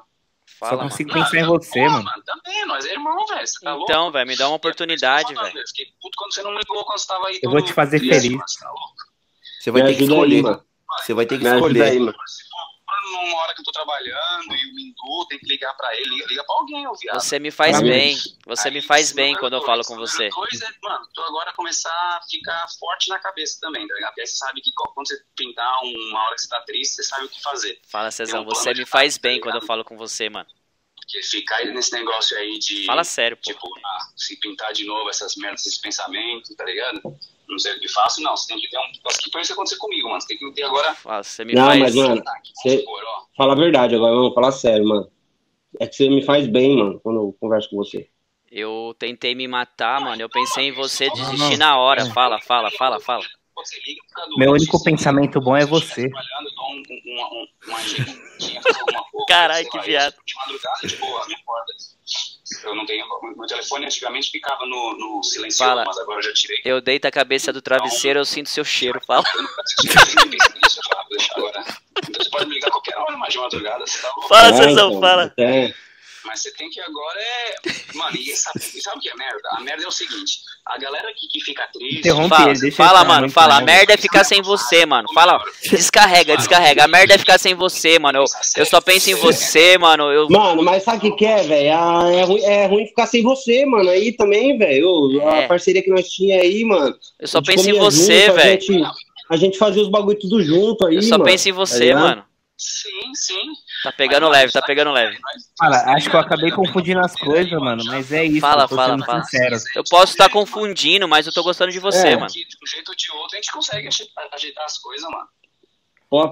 Fala, 0.58 0.84
Só 0.84 0.88
consigo 0.88 1.10
mano. 1.10 1.24
pensar 1.24 1.38
em 1.38 1.46
você, 1.46 1.80
Pô, 1.80 1.90
mano. 1.90 2.04
mano. 2.04 2.22
Também, 2.24 2.66
nós 2.66 2.86
é 2.86 2.92
irmão, 2.92 3.26
velho. 3.26 3.44
Tá 3.60 3.78
então, 3.82 4.12
velho, 4.12 4.26
me 4.26 4.36
dá 4.36 4.46
uma 4.48 4.56
oportunidade, 4.56 5.34
velho. 5.34 5.58
Eu 5.58 5.66
fiquei 5.66 5.86
puto 6.00 6.16
quando 6.16 6.32
você 6.32 6.42
não 6.42 6.56
ligou 6.56 6.84
quando 6.84 6.98
você 6.98 7.06
tava 7.08 7.26
aí. 7.26 7.40
Eu 7.42 7.50
vou 7.50 7.60
te 7.60 7.72
fazer 7.72 7.98
feliz. 7.98 8.38
Tá 8.38 8.70
você 9.60 9.70
vai 9.72 9.82
me 9.82 9.88
ter 9.88 9.96
que 9.96 10.04
escolher. 10.04 10.44
Você 10.98 11.14
vai 11.14 11.26
ter 11.26 11.38
que 11.38 11.46
escolher. 11.46 11.82
Aí, 11.82 11.98
mano. 11.98 12.16
Numa 13.12 13.38
hora 13.38 13.54
que 13.54 13.60
eu 13.60 13.64
tô 13.64 13.70
trabalhando 13.70 14.52
e 14.52 14.70
o 14.70 14.74
Mindu 14.74 15.26
tem 15.28 15.38
que 15.38 15.46
ligar 15.46 15.72
pra 15.74 15.94
ele, 15.94 16.24
liga, 16.26 16.42
pra 16.42 16.56
alguém, 16.56 16.88
ô 16.88 16.94
viado. 16.94 17.20
Você 17.20 17.38
me 17.38 17.52
faz 17.52 17.80
bem. 17.80 18.16
Você 18.46 18.66
aí, 18.66 18.74
me 18.74 18.82
faz 18.82 19.12
bem 19.12 19.36
quando 19.36 19.52
eu 19.52 19.62
falo 19.62 19.84
com 19.84 19.94
você. 19.94 20.28
coisa 20.30 20.66
é, 20.66 20.70
mano, 20.82 21.06
tu 21.14 21.22
agora 21.22 21.52
começar 21.52 21.90
a 21.90 22.20
ficar 22.28 22.66
forte 22.80 23.08
na 23.08 23.18
cabeça 23.20 23.58
também, 23.60 23.86
tá 23.86 23.94
ligado? 23.94 24.10
Porque 24.10 24.22
aí 24.22 24.26
você 24.26 24.36
sabe 24.36 24.60
que 24.60 24.72
quando 24.74 25.06
você 25.06 25.22
pintar 25.36 25.72
uma 25.84 26.24
hora 26.24 26.34
que 26.34 26.42
você 26.42 26.48
tá 26.48 26.60
triste, 26.62 26.94
você 26.94 27.02
sabe 27.04 27.26
o 27.26 27.28
que 27.28 27.40
fazer. 27.40 27.80
Fala, 27.86 28.10
Cezão, 28.10 28.42
um 28.42 28.44
você 28.44 28.74
me 28.74 28.84
faz 28.84 29.18
bem 29.18 29.38
tá 29.38 29.42
quando 29.44 29.56
eu 29.56 29.66
falo 29.66 29.84
com 29.84 29.96
você, 29.96 30.28
mano. 30.28 30.48
Porque 30.96 31.22
ficar 31.22 31.64
nesse 31.66 31.92
negócio 31.92 32.36
aí 32.36 32.58
de. 32.58 32.84
Fala 32.86 33.04
sério, 33.04 33.36
pô. 33.36 33.42
Tipo, 33.42 33.68
ah, 33.84 34.08
se 34.16 34.36
pintar 34.40 34.72
de 34.72 34.84
novo 34.84 35.08
essas 35.08 35.36
merdas, 35.36 35.60
esses 35.60 35.78
pensamentos, 35.78 36.52
tá 36.56 36.64
ligado? 36.64 37.00
Não 37.48 37.58
sei 37.58 37.72
o 37.72 37.80
que 37.80 37.88
faço, 37.88 38.20
não. 38.22 38.36
Você 38.36 38.48
tem 38.48 38.60
que 38.60 38.68
ter 38.68 38.78
um. 38.78 39.08
Acho 39.08 39.18
que 39.18 39.30
foi 39.30 39.40
isso 39.40 39.48
que 39.48 39.52
aconteceu 39.54 39.78
comigo, 39.78 40.08
mano. 40.08 40.20
Você 40.20 40.28
tem 40.28 40.38
que 40.38 40.52
ter 40.52 40.62
agora. 40.64 40.96
Você 41.22 41.44
me 41.44 41.54
não, 41.54 41.66
faz... 41.66 41.80
mas, 41.80 41.94
mano. 41.94 42.22
Você... 42.54 42.84
Fala 43.36 43.52
a 43.52 43.56
verdade 43.56 43.94
agora, 43.94 44.14
vamos 44.14 44.34
falar 44.34 44.52
sério, 44.52 44.86
mano. 44.86 45.10
É 45.78 45.86
que 45.86 45.94
você 45.94 46.08
me 46.08 46.24
faz 46.24 46.46
bem, 46.46 46.76
mano, 46.76 47.00
quando 47.00 47.20
eu 47.20 47.36
converso 47.38 47.68
com 47.70 47.76
você. 47.76 48.08
Eu 48.50 48.94
tentei 48.98 49.34
me 49.34 49.46
matar, 49.46 50.00
mano. 50.00 50.20
Eu 50.20 50.28
pensei 50.28 50.68
em 50.68 50.72
você 50.72 51.10
desistir 51.10 51.56
na 51.56 51.78
hora. 51.78 52.06
Fala, 52.06 52.40
fala, 52.40 52.70
fala, 52.70 53.00
fala. 53.00 53.24
Meu 54.36 54.52
único 54.52 54.82
pensamento 54.82 55.40
bom 55.40 55.56
é 55.56 55.64
você. 55.66 56.08
Caralho, 59.28 59.68
que 59.68 59.80
viado. 59.80 60.14
Eu 62.62 62.74
não 62.74 62.86
tenho. 62.86 63.04
Meu 63.36 63.46
telefone 63.46 63.86
antigamente 63.86 64.30
ficava 64.30 64.64
no, 64.66 64.96
no 64.96 65.22
silencioso, 65.22 65.68
fala. 65.68 65.84
mas 65.84 65.98
agora 65.98 66.18
eu 66.18 66.22
já 66.22 66.32
tirei. 66.32 66.60
Eu 66.64 66.80
deito 66.80 67.06
a 67.06 67.10
cabeça 67.10 67.52
do 67.52 67.60
travesseiro, 67.60 68.20
eu 68.20 68.24
sinto 68.24 68.48
seu 68.48 68.64
cheiro. 68.64 69.00
Fala. 69.04 69.24
Então 72.08 72.22
você 72.22 72.30
pode 72.30 72.46
me 72.46 72.54
ligar 72.54 72.70
qualquer 72.70 72.96
hora, 72.96 73.16
mais 73.16 73.32
de 73.32 73.38
madrugada. 73.38 73.84
Tá 73.84 74.28
fala, 74.28 74.52
Cezão, 74.52 75.00
fala. 75.00 75.32
É. 75.36 75.72
Mas 76.26 76.42
você 76.42 76.50
tem 76.52 76.68
que 76.68 76.80
agora 76.80 77.18
é. 77.18 77.54
Mano, 77.94 78.16
e 78.16 78.36
sabe, 78.36 78.60
sabe 78.82 78.98
o 78.98 79.00
que 79.00 79.08
é 79.08 79.14
merda? 79.14 79.48
A 79.52 79.60
merda 79.60 79.84
é 79.84 79.86
o 79.86 79.92
seguinte: 79.92 80.40
a 80.66 80.76
galera 80.78 81.12
que, 81.16 81.28
que 81.28 81.40
fica 81.40 81.66
triste. 81.72 82.00
Interrompe 82.00 82.28
fala, 82.28 82.50
ele, 82.50 82.70
fala 82.70 83.04
mano, 83.04 83.30
fala. 83.30 83.58
A 83.58 83.60
merda 83.60 83.94
é 83.94 83.96
ficar 83.96 84.24
sem 84.24 84.42
você, 84.42 84.84
mano. 84.84 85.06
Fala, 85.14 85.40
descarrega, 85.70 86.36
descarrega. 86.36 86.84
A 86.84 86.88
merda 86.88 87.14
é 87.14 87.18
ficar 87.18 87.38
sem 87.38 87.54
você, 87.54 87.98
mano. 87.98 88.18
Eu, 88.18 88.24
eu 88.56 88.66
só 88.66 88.80
penso 88.80 89.08
em 89.10 89.14
você, 89.14 89.78
mano. 89.78 90.10
Eu... 90.10 90.28
Mano, 90.28 90.62
mas 90.62 90.82
sabe 90.82 90.98
o 90.98 91.00
que, 91.00 91.18
que 91.18 91.26
é, 91.26 91.42
velho? 91.42 91.68
É, 91.68 92.22
ruim, 92.24 92.42
é 92.42 92.66
ruim 92.66 92.86
ficar 92.86 93.06
sem 93.06 93.22
você, 93.22 93.64
mano. 93.64 93.88
Aí 93.88 94.12
também, 94.12 94.58
velho. 94.58 95.20
A 95.28 95.36
é. 95.36 95.46
parceria 95.46 95.82
que 95.82 95.90
nós 95.90 96.08
tinha 96.08 96.40
aí, 96.40 96.64
mano. 96.64 96.96
Eu 97.20 97.28
só 97.28 97.40
penso 97.40 97.70
em 97.70 97.78
você, 97.78 98.30
velho. 98.32 98.60
A 99.28 99.36
gente 99.36 99.58
fazia 99.58 99.82
os 99.82 99.88
bagulho 99.88 100.18
tudo 100.18 100.42
junto 100.42 100.86
aí, 100.86 100.96
Eu 100.96 101.02
só 101.02 101.18
mano. 101.18 101.24
penso 101.24 101.48
em 101.48 101.52
você, 101.52 101.92
tá 101.92 101.98
mano. 101.98 102.24
Sim, 102.58 103.14
sim. 103.14 103.52
Tá 103.82 103.92
pegando 103.92 104.28
leve, 104.28 104.50
tá 104.50 104.62
pegando 104.62 104.90
leve. 104.90 105.18
Fala, 105.58 105.94
acho 105.94 106.08
que 106.08 106.16
eu 106.16 106.20
acabei 106.20 106.50
confundindo 106.50 107.00
as 107.00 107.14
coisas, 107.14 107.52
mano, 107.60 107.84
mas 107.84 108.10
é 108.10 108.24
isso. 108.24 108.40
Fala, 108.40 108.66
fala, 108.66 109.04
fala. 109.04 109.24
Sincero. 109.24 109.56
Eu 109.74 109.84
posso 109.84 110.12
estar 110.12 110.30
confundindo, 110.30 111.06
mas 111.06 111.26
eu 111.26 111.32
tô 111.32 111.42
gostando 111.42 111.70
de 111.70 111.78
você, 111.78 112.08
é. 112.08 112.16
mano. 112.16 112.28
De 112.28 112.46
um 112.62 112.66
jeito 112.66 112.88
ou 112.88 112.94
de 112.94 113.10
outro 113.12 113.36
a 113.36 113.40
gente 113.40 113.52
consegue 113.52 113.88
ajeitar 113.88 114.64
as 114.64 114.78
coisas, 114.78 115.08
mano. 115.10 115.28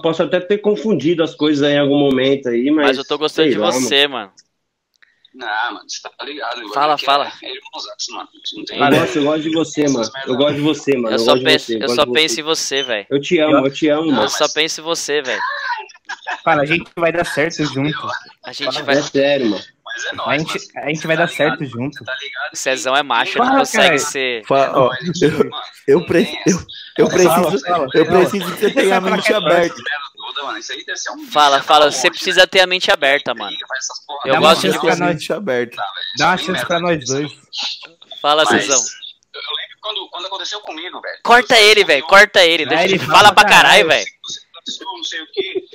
Posso 0.00 0.22
até 0.22 0.40
ter 0.40 0.58
confundido 0.58 1.22
as 1.22 1.34
coisas 1.34 1.62
aí 1.62 1.74
em 1.74 1.78
algum 1.78 1.98
momento 1.98 2.48
aí, 2.48 2.70
mas. 2.70 2.86
Mas 2.86 2.98
eu 2.98 3.04
tô 3.04 3.18
gostando 3.18 3.50
de 3.50 3.58
lá, 3.58 3.70
você, 3.70 4.06
mano. 4.06 4.32
Não, 5.34 5.74
mano, 5.74 5.84
você 5.88 6.00
tá 6.00 6.24
ligado. 6.24 6.72
Fala, 6.72 6.96
fala. 6.96 7.32
É, 7.42 7.50
é 7.50 7.54
mano. 8.12 8.28
Tem... 8.66 8.78
Eu, 8.78 8.90
gosto, 8.90 9.18
eu 9.18 9.24
gosto 9.24 9.42
de 9.42 9.50
você, 9.50 9.88
mano. 9.88 10.10
Eu 10.26 10.36
gosto 10.36 10.54
de 10.54 10.60
você, 10.60 10.96
mano. 10.96 11.14
Eu, 11.14 11.18
só, 11.18 11.42
penso, 11.42 11.72
eu 11.72 11.88
só 11.88 12.06
penso 12.06 12.40
em 12.40 12.42
você, 12.44 12.82
velho. 12.84 13.06
Eu 13.10 13.20
te 13.20 13.38
amo, 13.40 13.66
eu 13.66 13.72
te 13.72 13.88
amo, 13.88 14.06
mano. 14.06 14.22
Eu 14.22 14.28
só 14.28 14.48
penso 14.48 14.80
em 14.80 14.84
você, 14.84 15.20
velho. 15.22 15.42
Fala, 16.44 16.62
a 16.62 16.66
gente 16.66 16.88
vai 16.96 17.10
dar 17.10 17.24
certo 17.24 17.64
junto. 17.64 17.98
A 18.44 18.52
gente 18.52 18.80
vai. 18.82 18.96
É 18.96 19.02
sério, 19.02 19.50
mano. 19.50 19.64
Mas 19.84 20.04
é 20.06 20.14
nóis, 20.14 20.28
a, 20.28 20.38
gente, 20.38 20.78
a 20.78 20.88
gente 20.88 21.06
vai 21.06 21.16
dar 21.16 21.28
certo 21.28 21.64
junto. 21.64 22.04
Tá 22.04 22.14
ligado? 22.20 22.54
Cezão 22.54 22.96
é 22.96 23.02
macho, 23.02 23.38
ele 23.38 23.46
não 23.46 23.58
consegue 23.58 23.98
ser. 23.98 24.44
Fala, 24.44 24.72
ó, 24.76 24.90
eu, 25.22 25.50
eu, 25.86 26.06
pre, 26.06 26.38
eu, 26.46 26.58
eu 26.98 27.08
preciso, 27.08 27.66
eu 27.94 28.06
preciso 28.06 28.52
que 28.54 28.60
você 28.60 28.70
tenha 28.72 28.96
a 28.96 29.00
mente 29.00 29.32
aberta. 29.32 29.76
Fala, 31.30 31.62
fala, 31.62 31.90
você 31.90 32.10
precisa 32.10 32.46
ter 32.46 32.60
a 32.60 32.66
mente 32.66 32.90
aberta, 32.90 33.34
mano. 33.34 33.56
Eu 34.24 34.40
gosto 34.40 34.70
de 34.70 34.80
ter 34.80 34.90
a 34.90 34.96
mente 34.96 35.32
aberta. 35.32 35.82
Dá 36.18 36.28
uma 36.28 36.36
chance 36.36 36.66
pra 36.66 36.80
nós 36.80 37.04
dois. 37.06 37.30
Fala, 38.20 38.46
Cezão. 38.46 38.80
Eu 39.32 39.40
lembro 39.40 39.76
quando, 39.80 40.08
quando 40.10 40.26
aconteceu 40.26 40.60
comigo, 40.60 41.00
velho. 41.00 41.18
Corta 41.22 41.58
ele, 41.58 41.84
velho, 41.84 42.06
corta 42.06 42.44
ele. 42.44 42.66
Deixa 42.66 42.84
ele 42.84 42.98
fala 42.98 43.32
pra 43.32 43.44
caralho, 43.44 43.88
velho. 43.88 44.06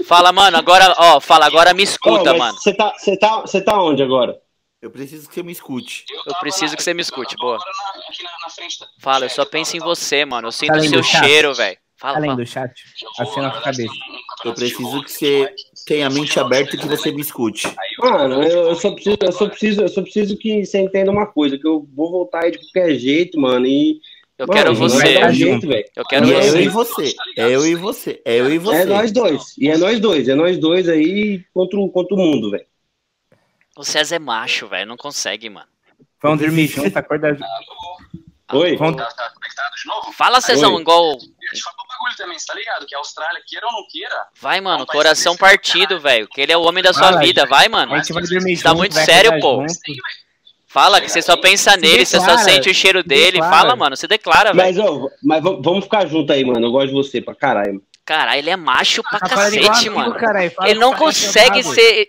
Fala, 0.06 0.32
mano, 0.32 0.58
agora, 0.58 0.96
ó, 0.98 1.20
fala, 1.20 1.46
agora 1.46 1.74
me 1.74 1.84
escuta, 1.84 2.34
mano. 2.34 2.58
Você 2.58 2.74
tá, 2.74 2.94
você 2.98 3.18
tá, 3.18 3.42
você 3.42 3.62
tá 3.62 3.82
onde 3.82 4.02
agora? 4.02 4.40
Eu 4.82 4.90
preciso 4.90 5.28
que 5.28 5.36
você 5.36 5.44
me 5.44 5.52
escute. 5.52 6.06
Eu 6.26 6.34
preciso 6.40 6.76
que 6.76 6.82
você 6.82 6.94
me 6.94 7.02
escute, 7.02 7.36
boa. 7.36 7.60
Fala, 9.00 9.26
eu 9.26 9.30
só 9.30 9.46
penso 9.46 9.76
em 9.76 9.80
você, 9.80 10.24
mano. 10.24 10.48
Eu 10.48 10.52
sinto 10.52 10.78
o 10.78 10.84
seu 10.84 11.04
cheiro, 11.04 11.54
velho. 11.54 11.78
Fala, 12.00 12.18
Além 12.18 12.30
fala. 12.30 12.42
do 12.42 12.48
chat, 12.48 12.84
assim 13.20 13.42
na 13.42 13.52
cabeça. 13.52 13.94
Eu 14.46 14.54
preciso 14.54 15.04
que 15.04 15.12
você 15.12 15.54
tenha 15.86 16.08
a 16.08 16.10
mente 16.10 16.40
aberta 16.40 16.76
e 16.76 16.80
que 16.80 16.88
você 16.88 17.12
me 17.12 17.20
escute. 17.20 17.68
Mano, 18.00 18.42
eu, 18.42 18.74
só 18.76 18.92
preciso, 18.92 19.18
eu 19.22 19.32
só 19.34 19.50
preciso, 19.50 19.82
eu 19.82 19.90
só 19.90 20.02
preciso 20.02 20.38
que 20.38 20.66
você 20.66 20.80
entenda 20.80 21.12
uma 21.12 21.28
coisa, 21.28 21.58
que 21.58 21.68
eu 21.68 21.86
vou 21.94 22.10
voltar 22.10 22.46
aí 22.46 22.52
de 22.52 22.60
qualquer 22.60 22.96
jeito, 22.96 23.38
mano, 23.38 23.66
e 23.66 24.00
eu 24.38 24.48
mano, 24.48 24.58
quero 24.58 24.74
você. 24.76 25.34
Jeito, 25.34 25.68
eu 25.98 26.06
quero 26.06 26.26
e 26.26 26.32
você. 26.32 26.34
É 26.38 26.54
eu 26.54 26.62
e 26.62 26.70
você. 26.70 27.14
É 27.36 27.50
eu 27.50 27.66
e 27.68 27.76
você. 27.76 28.22
É 28.24 28.40
eu 28.40 28.54
e 28.54 28.58
você. 28.58 28.82
É 28.82 28.86
nós 28.86 29.12
dois. 29.12 29.58
E 29.58 29.70
é 29.70 29.78
nós 29.78 30.00
dois. 30.00 30.30
É 30.30 30.36
nós 30.36 30.58
dois 30.58 30.88
aí 30.88 31.44
contra, 31.54 31.78
contra 31.90 32.16
o 32.16 32.18
mundo, 32.18 32.52
velho. 32.52 32.66
O 33.78 33.84
César 33.84 34.16
é 34.16 34.20
macho, 34.20 34.68
velho. 34.70 34.88
Não 34.88 34.96
consegue, 34.96 35.50
mano. 35.50 35.68
Vamos 36.22 36.40
dormir 36.40 36.68
junto, 36.68 36.98
acorda. 36.98 37.38
Oi? 38.54 38.78
Vamos... 38.78 39.04
Fala, 40.14 40.40
Cezão, 40.40 40.76
Oi. 40.76 40.82
igual. 40.82 41.18
Um 41.54 41.88
bagulho 41.88 42.18
também, 42.18 42.38
você 42.38 42.46
tá 42.46 42.54
ligado? 42.54 42.86
Que 42.86 42.96
a 42.96 43.00
Austrália, 43.00 43.42
queira 43.48 43.66
ou 43.68 43.74
não 43.74 43.88
queira. 43.90 44.28
Vai, 44.40 44.62
mano, 44.62 44.86
coração 44.86 45.36
partido, 45.36 46.00
velho. 46.00 46.28
Que 46.28 46.42
ele 46.42 46.52
é 46.52 46.58
o 46.58 46.62
homem 46.62 46.84
da 46.84 46.94
sua 46.94 47.18
vida. 47.18 47.46
Vai, 47.46 47.68
mano. 47.68 47.94
A 47.94 47.98
gente 47.98 48.14
vai 48.14 48.24
dormir 48.24 48.62
Tá 48.62 48.74
muito 48.74 48.94
sério, 48.94 49.40
pô. 49.40 49.66
Fala 50.68 51.02
que 51.02 51.10
você 51.10 51.22
só 51.22 51.36
pensa 51.36 51.76
nele, 51.76 52.06
você 52.06 52.20
só 52.20 52.38
sente 52.38 52.70
o 52.70 52.74
cheiro 52.74 53.04
dele. 53.04 53.40
Fala, 53.40 53.76
mano, 53.76 53.98
você 53.98 54.08
declara, 54.08 54.54
velho. 54.54 54.58
Mas, 54.58 54.78
ó, 54.78 55.08
mas 55.24 55.44
vamos 55.44 55.86
ficar 55.86 56.06
junto 56.06 56.32
aí, 56.32 56.46
mano. 56.46 56.68
Eu 56.68 56.72
gosto 56.72 56.88
de 56.90 56.94
você 56.94 57.22
pra 57.22 57.34
caralho. 57.34 57.82
Caralho, 58.06 58.40
ele 58.40 58.50
é 58.50 58.56
macho 58.56 59.04
pra 59.04 59.20
cacete, 59.20 59.68
amigo, 59.68 59.96
mano. 59.96 60.16
Ele 60.64 60.80
não 60.80 60.96
consegue 60.96 61.60
apaixonado. 61.60 61.76
ser. 61.76 62.08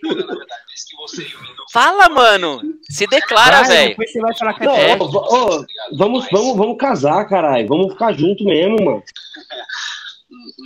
Isso 0.81 0.87
que 0.87 0.95
você 0.95 1.21
e 1.23 1.35
o 1.35 1.65
Fala, 1.71 2.09
mano. 2.09 2.59
Se 2.89 3.05
declara, 3.05 3.63
velho. 3.63 3.89
Depois 3.89 4.11
você 4.11 4.19
vai 4.19 4.35
falar 4.35 4.53
que 4.55 4.65
Não, 4.65 4.75
é 4.75 4.91
É. 4.91 4.97
ó, 4.99 5.63
vamos, 5.97 6.27
vamos, 6.31 6.57
vamos 6.57 6.77
casar, 6.77 7.23
caralho. 7.25 7.67
Vamos 7.67 7.93
ficar 7.93 8.13
junto 8.13 8.43
mesmo, 8.43 8.83
mano. 8.83 9.03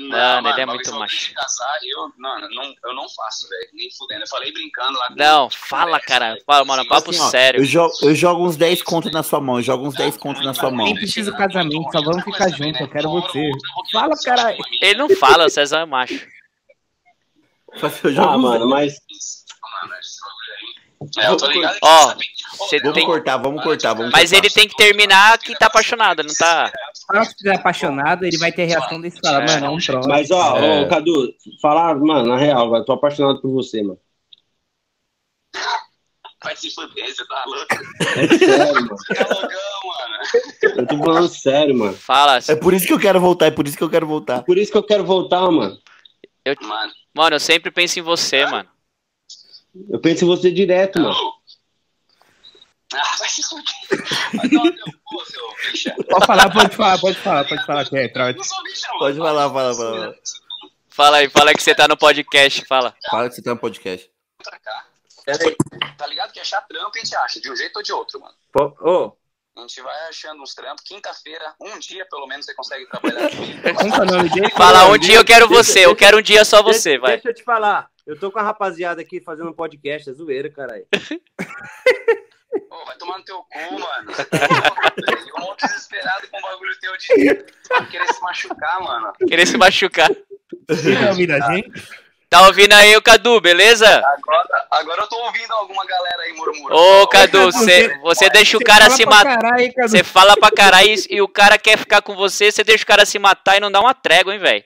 Mano, 0.10 0.50
ele 0.50 0.62
é 0.62 0.66
muito 0.66 0.94
macho. 0.94 1.34
Casar, 1.34 1.80
eu, 1.84 2.12
mano, 2.18 2.48
não, 2.52 2.64
eu 2.86 2.94
não 2.96 3.10
faço, 3.10 3.50
velho. 3.50 3.70
Nem 3.74 3.90
fudendo. 3.98 4.24
Eu 4.24 4.28
falei 4.28 4.52
brincando 4.54 4.98
lá. 4.98 5.10
Não, 5.16 5.50
fala, 5.50 6.00
cara. 6.00 6.38
Fala, 6.46 6.64
mano, 6.64 6.88
papo 6.88 7.10
Assim, 7.10 7.20
ó, 7.20 7.30
sério. 7.30 7.62
Eu 7.62 7.66
jogo, 7.66 7.94
eu 8.04 8.16
jogo 8.16 8.46
uns 8.46 8.56
10 8.56 8.84
contos 8.84 9.12
na 9.12 9.24
sua 9.24 9.42
mão. 9.42 9.58
Eu 9.58 9.64
jogo 9.64 9.88
uns 9.88 9.96
10 9.96 10.18
contos 10.18 10.46
na 10.46 10.54
sua 10.54 10.72
mão. 10.72 10.86
Nem 10.86 10.96
precisa 10.96 11.32
de 11.32 11.38
casamento, 11.38 11.92
só 11.92 12.02
vamos 12.02 12.24
ficar 12.24 12.50
juntos, 12.50 12.80
eu 12.80 12.88
quero 12.90 13.10
você. 13.10 13.50
Fala, 13.92 14.16
caralho. 14.24 14.58
Ele 14.82 14.98
não 14.98 15.10
fala, 15.10 15.46
o 15.46 15.50
César 15.50 15.80
é 15.80 15.86
macho. 15.86 16.26
Eu 18.04 18.14
jogo 18.14 18.30
Ah, 18.30 18.38
mano, 18.38 18.70
mas. 18.70 18.94
Mano, 18.94 19.00
esse 19.00 19.06
bagulho 19.06 19.74
aí. 19.74 19.75
É, 21.20 21.28
eu 21.28 21.38
tô 21.38 21.48
ligado 21.48 21.78
Ó, 21.82 22.16
você 22.58 22.80
Vamos 22.80 22.94
tem- 22.96 23.06
cortar, 23.06 23.38
vamos 23.38 23.62
cortar, 23.64 23.94
vamos 23.94 24.12
Mas 24.12 24.32
cortar. 24.32 24.38
ele 24.46 24.54
tem 24.54 24.68
que 24.68 24.76
terminar 24.76 25.38
que 25.38 25.54
tá 25.58 25.68
apaixonado, 25.68 26.24
não 26.24 26.34
tá? 26.34 26.72
Que 27.12 27.18
estiver 27.20 27.56
apaixonado, 27.56 28.24
ele 28.26 28.38
vai 28.38 28.52
ter 28.52 28.66
reação 28.66 29.00
desse 29.00 29.20
fala, 29.22 29.46
mano, 29.46 29.66
é 29.66 29.70
um 29.70 29.78
troço. 29.78 30.08
Mas, 30.10 30.32
ó, 30.32 30.58
É. 30.58 30.82
ô, 30.82 30.88
Cadu, 30.90 31.34
falar, 31.62 31.96
mano, 31.96 32.30
na 32.30 32.38
real, 32.38 32.72
velho, 32.72 32.86
tô 32.86 32.94
apaixonado 32.94 33.42
por 33.42 33.52
você, 33.52 33.84
mano. 33.84 34.00
Vai 36.44 36.56
se 36.56 36.70
fuder, 36.74 37.08
você 37.14 37.26
tá 37.26 37.44
louco. 37.46 37.76
É 38.18 38.38
sério, 38.38 38.74
mano. 38.76 38.98
Você 38.98 39.14
é 39.18 39.24
loucão, 39.24 39.50
mano. 39.86 40.80
Eu 40.80 40.88
tô 40.88 40.98
falando 40.98 41.28
sério, 41.28 41.76
mano. 41.76 41.94
Fala. 41.94 42.40
É 42.48 42.56
por 42.56 42.74
isso 42.74 42.86
que 42.86 42.94
eu 42.94 43.00
quero 43.00 43.20
voltar, 43.20 43.48
é 43.48 43.52
por 43.52 43.68
isso 43.68 43.76
que 43.78 43.84
eu 43.84 43.90
quero 43.90 44.06
voltar. 44.06 44.44
Por 44.44 44.58
isso 44.58 44.72
que 44.72 44.78
eu 44.78 44.84
quero 44.84 45.04
voltar, 45.04 45.42
mano. 45.52 45.78
Mano, 46.62 46.92
Mano, 47.16 47.36
eu 47.36 47.40
sempre 47.40 47.72
penso 47.72 47.98
em 47.98 48.04
você, 48.04 48.46
mano. 48.46 48.70
Eu 49.90 50.00
penso 50.00 50.26
em 50.26 50.28
você 50.28 50.52
direto, 50.52 51.00
mano. 51.02 51.16
Ah, 52.94 53.16
vai 53.20 53.30
se 53.30 53.44
fuder. 53.44 53.66
Vai 54.36 54.50
seu. 55.76 55.96
Pode 56.10 56.26
falar, 56.26 56.50
pode 56.52 56.76
falar, 56.76 57.00
pode 57.00 57.18
falar, 57.18 57.48
pode 57.48 57.66
falar 57.66 57.86
que 57.86 57.98
é 57.98 58.08
trote. 58.08 58.32
Eu 58.32 58.38
não 58.38 58.44
sou 58.44 58.64
bicho, 58.64 58.88
não. 58.88 59.00
Pode 59.00 59.18
falar, 59.18 59.50
fala, 59.50 59.76
fala. 59.76 59.76
fala. 59.76 60.16
Fala 60.90 61.18
aí, 61.18 61.30
fala 61.30 61.54
que 61.54 61.62
você 61.62 61.76
tá 61.76 61.88
no 61.90 61.98
podcast, 61.98 62.66
fala. 62.66 62.96
Fala 63.10 63.28
que 63.28 63.36
você 63.36 63.42
tá 63.42 63.52
no 63.52 63.60
podcast. 63.60 64.10
Tá 65.98 66.08
ligado 66.08 66.32
que 66.32 66.40
achar 66.40 66.62
trampo 66.62 66.92
a 66.96 67.00
gente 67.00 67.16
acha, 67.16 67.42
de 67.42 67.52
um 67.52 67.56
jeito 67.56 67.76
ou 67.76 67.84
de 67.84 67.92
outro, 67.92 68.22
mano. 68.22 68.36
Ô, 68.80 69.12
A 69.58 69.62
gente 69.62 69.82
vai 69.82 70.10
achando 70.10 70.44
uns 70.44 70.54
trampos. 70.54 70.84
Quinta-feira, 70.84 71.56
um 71.62 71.80
dia 71.80 72.06
pelo 72.10 72.28
menos 72.28 72.46
você 72.46 72.54
consegue 72.54 72.86
trabalhar 72.88 73.30
é? 74.44 74.50
Fala, 74.50 74.90
um 74.90 74.98
dia 74.98 75.16
eu 75.16 75.24
quero 75.24 75.48
você, 75.48 75.86
eu 75.86 75.96
quero 75.96 76.18
um 76.18 76.22
dia 76.22 76.44
só 76.44 76.62
você, 76.62 76.90
deixa, 76.90 77.02
vai. 77.02 77.12
Deixa 77.14 77.30
eu 77.30 77.34
te 77.34 77.44
falar. 77.44 77.90
Eu 78.06 78.20
tô 78.20 78.30
com 78.30 78.38
a 78.38 78.44
rapaziada 78.44 79.02
aqui 79.02 79.22
fazendo 79.22 79.50
um 79.50 79.54
podcast, 79.54 80.10
é 80.10 80.14
zoeira, 80.14 80.50
caralho. 80.50 80.86
Vai 82.86 82.98
tomar 82.98 83.18
no 83.18 83.24
teu 83.24 83.38
cu, 83.38 83.80
mano. 83.80 84.12
Eu 85.28 85.42
mó 85.42 85.56
desesperado 85.56 86.28
com 86.30 86.38
o 86.38 86.42
bagulho 86.42 86.80
teu 86.80 86.96
de 86.98 87.08
querer 87.90 88.14
se 88.14 88.22
machucar, 88.22 88.82
mano. 88.82 89.14
Querer 89.28 89.48
se 89.48 89.58
machucar. 89.58 90.10
Ele 90.70 91.00
tá 91.00 91.10
ouvindo 91.10 91.32
a 91.32 91.40
gente? 91.52 92.05
Tá 92.36 92.42
ouvindo 92.48 92.74
aí 92.74 92.94
o 92.98 93.02
Cadu, 93.02 93.40
beleza? 93.40 93.88
Agora, 93.88 94.68
agora 94.72 95.02
eu 95.04 95.08
tô 95.08 95.16
ouvindo 95.24 95.54
alguma 95.54 95.86
galera 95.86 96.22
aí 96.24 96.34
murmurando. 96.34 96.82
Ô, 96.82 97.08
Cadu, 97.08 97.46
você, 97.50 97.98
você 98.02 98.30
deixa 98.30 98.58
o 98.58 98.60
cara 98.60 98.90
se 98.90 99.06
matar. 99.06 99.40
Você 99.88 100.04
fala 100.04 100.36
pra 100.36 100.52
caralho 100.52 100.90
e- 100.90 101.16
e 101.16 101.22
o 101.22 101.30
cara 101.30 101.58
quer 101.58 101.78
ficar 101.78 102.02
com 102.02 102.14
você, 102.14 102.52
você 102.52 102.62
deixa 102.62 102.84
o 102.84 102.88
cara 102.88 103.06
se 103.06 103.18
matar 103.18 103.56
e 103.56 103.62
não 103.62 103.72
dá 103.72 103.80
uma 103.80 103.94
trégua, 103.94 104.34
hein, 104.34 104.40
velho? 104.42 104.66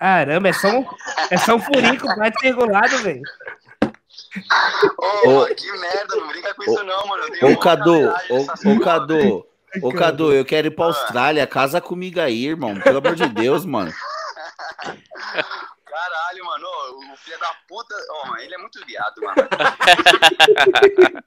Caramba, 0.00 0.48
é 0.48 0.52
só 0.52 0.66
um, 0.66 0.84
é 1.30 1.36
só 1.36 1.54
um 1.54 1.60
furinho 1.60 1.96
bate 2.18 2.44
regulado, 2.44 2.98
velho. 2.98 3.22
Ô, 5.26 5.28
Ô. 5.42 5.46
que 5.46 5.70
merda, 5.78 6.16
não 6.16 6.26
brinca 6.26 6.54
com 6.54 6.62
isso 6.64 6.82
não, 6.82 7.06
mano. 7.06 7.24
Ô, 7.52 7.56
Cadu, 7.56 8.08
ô, 8.30 8.72
ô, 8.72 8.80
Cadu, 8.80 9.46
ô, 9.80 9.92
Cadu, 9.92 10.32
eu 10.32 10.44
quero 10.44 10.66
ir 10.66 10.70
pra 10.72 10.86
Austrália. 10.86 11.46
Casa 11.46 11.80
comigo 11.80 12.18
aí, 12.20 12.46
irmão. 12.46 12.74
Pelo 12.80 12.98
amor 12.98 13.14
de 13.14 13.28
Deus, 13.28 13.64
mano. 13.64 13.94
Caralho, 15.94 16.44
mano. 16.44 16.66
O 17.12 17.16
filho 17.18 17.38
da 17.38 17.54
puta. 17.68 17.94
Ó, 18.10 18.26
mano, 18.26 18.40
ele 18.40 18.52
é 18.54 18.58
muito 18.58 18.84
viado, 18.84 19.14
mano. 19.22 19.34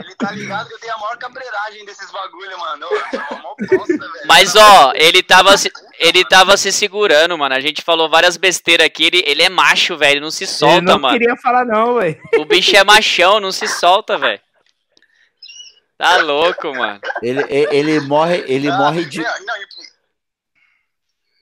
Ele 0.00 0.14
tá 0.16 0.30
ligado 0.32 0.68
que 0.68 0.74
eu 0.74 0.78
tenho 0.80 0.94
a 0.94 0.98
maior 0.98 1.16
cabreiragem 1.18 1.84
desses 1.84 2.10
bagulho, 2.10 2.58
mano. 2.58 2.86
Eu 3.30 3.38
mó 3.38 3.54
bosta, 3.58 3.96
velho. 3.98 4.26
Mas, 4.26 4.54
ó, 4.56 4.92
ele 4.94 5.22
tava, 5.22 5.56
se, 5.56 5.70
ele 5.98 6.24
tava 6.24 6.56
se 6.56 6.72
segurando, 6.72 7.36
mano. 7.38 7.54
A 7.54 7.60
gente 7.60 7.82
falou 7.82 8.08
várias 8.08 8.36
besteiras 8.36 8.86
aqui. 8.86 9.04
Ele, 9.06 9.22
ele 9.26 9.42
é 9.42 9.48
macho, 9.48 9.96
velho. 9.96 10.20
Não 10.20 10.30
se 10.30 10.46
solta, 10.46 10.80
não 10.82 10.98
mano. 10.98 11.18
queria 11.18 11.36
falar 11.36 11.64
não, 11.64 11.94
velho. 11.98 12.20
O 12.38 12.44
bicho 12.44 12.76
é 12.76 12.84
machão, 12.84 13.40
não 13.40 13.52
se 13.52 13.66
solta, 13.68 14.16
velho. 14.18 14.40
Tá 15.98 16.16
louco, 16.18 16.72
mano. 16.74 17.00
Ele, 17.22 17.42
ele, 17.48 17.76
ele 17.76 18.00
morre, 18.00 18.44
ele 18.48 18.68
Ah, 18.68 18.76
morre 18.76 19.04
de. 19.04 19.18
não, 19.22 19.56
e- 19.56 19.91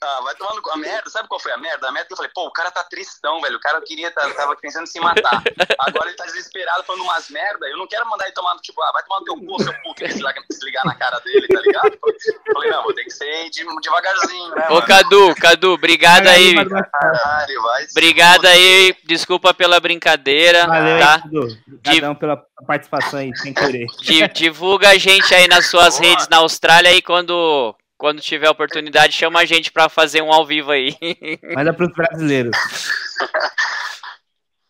Ah, 0.02 0.20
vai 0.24 0.34
tomando 0.34 0.62
com 0.62 0.70
a 0.72 0.76
merda. 0.78 1.10
Sabe 1.10 1.28
qual 1.28 1.38
foi 1.38 1.52
a 1.52 1.58
merda? 1.58 1.86
A 1.86 1.92
merda 1.92 2.06
que 2.06 2.14
eu 2.14 2.16
falei, 2.16 2.32
pô, 2.34 2.46
o 2.46 2.50
cara 2.52 2.70
tá 2.70 2.82
tristão, 2.84 3.38
velho. 3.42 3.56
O 3.58 3.60
cara 3.60 3.78
queria, 3.82 4.10
tá- 4.10 4.32
tava 4.32 4.56
pensando 4.56 4.84
em 4.84 4.86
se 4.86 4.98
matar. 4.98 5.42
Agora 5.78 6.08
ele 6.08 6.16
tá 6.16 6.24
desesperado 6.24 6.84
falando 6.84 7.02
umas 7.02 7.28
merda. 7.28 7.66
Eu 7.68 7.76
não 7.76 7.86
quero 7.86 8.08
mandar 8.08 8.24
ele 8.24 8.32
tomar, 8.32 8.56
tipo, 8.60 8.80
ah, 8.82 8.92
vai 8.92 9.02
tomar 9.02 9.20
no 9.20 9.24
teu 9.26 9.36
cu, 9.36 9.62
seu 9.62 9.72
puto, 9.82 10.02
e 10.02 10.08
desligar, 10.08 10.34
desligar 10.48 10.86
na 10.86 10.94
cara 10.94 11.18
dele, 11.20 11.46
tá 11.48 11.60
ligado? 11.60 11.98
Eu 12.02 12.52
falei, 12.54 12.70
não, 12.70 12.82
vou 12.82 12.94
ter 12.94 13.04
que 13.04 13.10
ser 13.10 13.50
de- 13.50 13.64
devagarzinho, 13.82 14.54
né? 14.54 14.66
Ô, 14.70 14.74
mano? 14.74 14.86
Cadu, 14.86 15.34
Cadu, 15.34 15.72
obrigado 15.74 16.28
aí. 16.28 16.54
Caralho, 16.54 17.62
vai. 17.62 17.86
Obrigado 17.90 18.46
aí. 18.46 18.96
Desculpa 19.04 19.52
pela 19.52 19.78
brincadeira, 19.80 20.66
Valeu, 20.66 20.98
tá? 20.98 21.16
Dudu. 21.18 21.58
Obrigadão 21.74 22.14
pela 22.14 22.42
participação 22.66 23.18
aí, 23.20 23.36
sem 23.36 23.52
querer. 23.52 23.86
Di- 24.00 24.26
Divulga 24.28 24.88
a 24.90 24.98
gente 24.98 25.34
aí 25.34 25.46
nas 25.46 25.66
suas 25.66 25.98
Boa. 25.98 26.08
redes 26.08 26.26
na 26.28 26.38
Austrália 26.38 26.90
aí 26.90 27.02
quando 27.02 27.74
quando 28.00 28.22
tiver 28.22 28.48
oportunidade, 28.48 29.12
chama 29.12 29.40
a 29.40 29.44
gente 29.44 29.70
pra 29.70 29.90
fazer 29.90 30.22
um 30.22 30.32
ao 30.32 30.46
vivo 30.46 30.70
aí. 30.70 30.96
Manda 31.54 31.74
pros 31.74 31.92
brasileiros. 31.92 32.56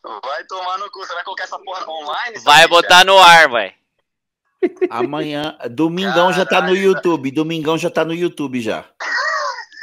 Vai 0.02 0.44
tomar 0.48 0.78
no 0.78 0.90
cu, 0.90 0.98
você 0.98 1.14
vai 1.14 1.22
colocar 1.22 1.44
essa 1.44 1.58
porra 1.60 1.88
online? 1.88 2.40
Vai 2.42 2.66
botar 2.66 3.04
no 3.04 3.16
ar, 3.16 3.48
vai. 3.48 3.72
Amanhã, 4.90 5.56
domingão 5.70 6.30
Caralho. 6.30 6.34
já 6.34 6.44
tá 6.44 6.60
no 6.60 6.74
YouTube, 6.74 7.30
domingão 7.30 7.78
já 7.78 7.88
tá 7.88 8.04
no 8.04 8.12
YouTube 8.12 8.60
já. 8.60 8.84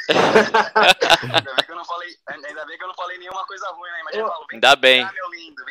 ainda, 0.10 1.53
bem 1.56 1.65
que 1.65 1.72
eu 1.72 1.76
não 1.78 1.86
falei, 1.86 2.10
ainda 2.28 2.65
bem 2.65 2.78
que 2.78 2.84
eu 2.84 2.88
não 2.88 2.95
falei 2.95 3.18
nenhuma 3.18 3.45
coisa 3.45 3.65
ruim, 3.69 3.90
né? 3.90 4.02
Imagina, 4.02 4.24
eu 4.24 4.28
falo, 4.28 4.45
ainda 4.52 4.76
bem. 4.76 5.06
Cá, 5.06 5.14
lindo, 5.32 5.64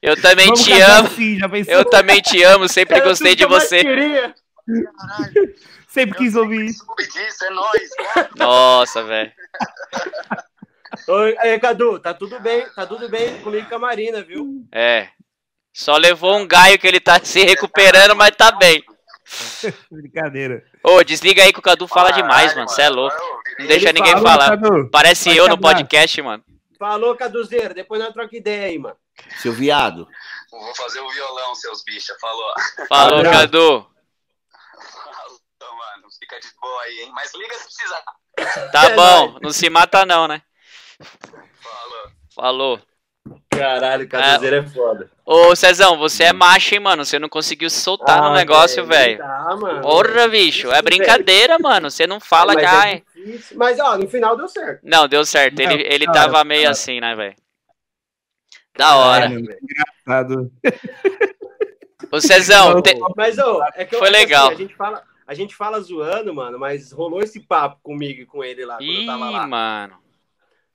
eu 0.00 0.22
também 0.22 0.46
Vamos 0.46 0.62
te 0.62 0.80
amo. 0.80 1.08
Assim, 1.08 1.38
eu 1.66 1.84
também 1.84 2.22
te 2.22 2.40
amo, 2.44 2.68
sempre 2.68 2.98
Era 2.98 3.04
gostei 3.04 3.34
de 3.34 3.46
você. 3.46 3.82
Sempre 5.88 6.18
quis 6.18 6.34
ouvir 6.36 6.66
isso. 6.66 6.84
Disso, 6.98 7.44
é 7.44 7.50
nóis, 7.50 7.90
Nossa, 8.36 9.02
velho. 9.02 9.32
Oi, 11.08 11.36
aí, 11.38 11.58
Cadu, 11.58 11.98
tá 11.98 12.14
tudo 12.14 12.38
bem, 12.40 12.66
tá 12.74 12.86
tudo 12.86 13.08
bem 13.08 13.40
comigo 13.40 13.68
com 13.68 13.74
a 13.74 13.78
Marina, 13.78 14.22
viu? 14.22 14.66
É. 14.70 15.08
Só 15.72 15.96
levou 15.96 16.36
um 16.36 16.46
gaio 16.46 16.78
que 16.78 16.86
ele 16.86 17.00
tá 17.00 17.18
se 17.22 17.42
recuperando, 17.44 18.14
mas 18.14 18.30
tá 18.36 18.52
bem. 18.52 18.84
Brincadeira. 19.90 20.62
Ô, 20.84 21.02
desliga 21.02 21.42
aí 21.42 21.52
que 21.52 21.58
o 21.58 21.62
Cadu 21.62 21.88
fala 21.88 22.10
demais, 22.10 22.54
mano. 22.54 22.68
Você 22.68 22.82
é 22.82 22.88
louco. 22.88 23.16
Não 23.58 23.66
deixa 23.66 23.88
ele 23.88 24.00
ninguém 24.00 24.12
falou, 24.12 24.28
falar. 24.28 24.50
Cadu. 24.50 24.90
Parece 24.90 25.30
Vai 25.30 25.38
eu 25.38 25.48
no 25.48 25.58
podcast, 25.58 26.22
mano. 26.22 26.44
Falou, 26.78 27.16
Caduzeiro. 27.16 27.74
Depois 27.74 28.00
nós 28.02 28.12
troca 28.12 28.36
ideia 28.36 28.66
aí, 28.66 28.78
mano. 28.78 28.96
Seu 29.40 29.52
viado. 29.52 30.06
Vou 30.50 30.74
fazer 30.74 31.00
o 31.00 31.08
violão, 31.08 31.54
seus 31.54 31.82
bichos. 31.84 32.14
Falou. 32.20 32.52
Falou, 32.88 33.22
Cadu. 33.22 33.91
De 36.40 36.48
boa 36.60 36.82
aí, 36.82 37.00
hein? 37.00 37.12
Mas 37.14 37.32
liga 37.34 37.54
se 37.54 37.64
precisar. 37.64 38.02
Tá 38.72 38.84
é 38.90 38.94
bom. 38.94 39.38
Não 39.42 39.50
se 39.50 39.68
mata 39.68 40.06
não, 40.06 40.26
né? 40.26 40.42
Falou. 41.60 42.10
Falou. 42.34 42.80
Caralho, 43.50 44.08
Caduzeiro 44.08 44.56
é, 44.56 44.58
é 44.58 44.62
foda. 44.66 45.10
Ô, 45.24 45.54
Cezão, 45.54 45.96
você 45.96 46.24
é 46.24 46.32
macho, 46.32 46.74
hein, 46.74 46.80
mano? 46.80 47.04
Você 47.04 47.18
não 47.18 47.28
conseguiu 47.28 47.70
soltar 47.70 48.18
ah, 48.18 48.28
no 48.28 48.34
negócio, 48.34 48.84
velho. 48.84 49.18
Tá, 49.18 49.56
mano. 49.56 49.80
Porra, 49.82 50.28
bicho. 50.28 50.72
É 50.72 50.82
brincadeira, 50.82 51.58
mano. 51.58 51.90
Você 51.90 52.06
não 52.06 52.18
fala 52.18 52.54
é, 52.54 52.60
já, 52.60 52.90
é 52.90 53.02
Mas, 53.54 53.78
ó, 53.78 53.96
no 53.96 54.08
final 54.08 54.36
deu 54.36 54.48
certo. 54.48 54.80
Não, 54.82 55.06
deu 55.06 55.24
certo. 55.24 55.62
Não, 55.62 55.70
ele 55.70 55.84
ele 55.86 56.06
tava 56.06 56.42
meio 56.42 56.68
assim, 56.68 57.00
né, 57.00 57.14
velho? 57.14 57.36
Da 58.76 58.96
hora. 58.96 59.26
É, 59.26 59.28
engraçado. 59.28 60.50
Ô, 62.10 62.20
Cezão. 62.20 62.82
Te... 62.82 62.98
Mas, 63.16 63.38
ó, 63.38 63.64
é 63.74 63.84
que 63.84 63.96
Foi 63.96 64.08
assim, 64.08 64.18
legal. 64.18 64.46
Assim, 64.46 64.54
a 64.54 64.58
gente 64.58 64.74
fala. 64.74 65.11
A 65.26 65.34
gente 65.34 65.54
fala 65.54 65.80
zoando, 65.80 66.34
mano, 66.34 66.58
mas 66.58 66.92
rolou 66.92 67.20
esse 67.20 67.40
papo 67.40 67.78
comigo 67.82 68.20
e 68.22 68.26
com 68.26 68.42
ele 68.42 68.64
lá 68.64 68.76
quando 68.76 68.88
Ih, 68.88 69.00
eu 69.02 69.06
tava 69.06 69.30
lá. 69.30 69.46
mano. 69.46 69.98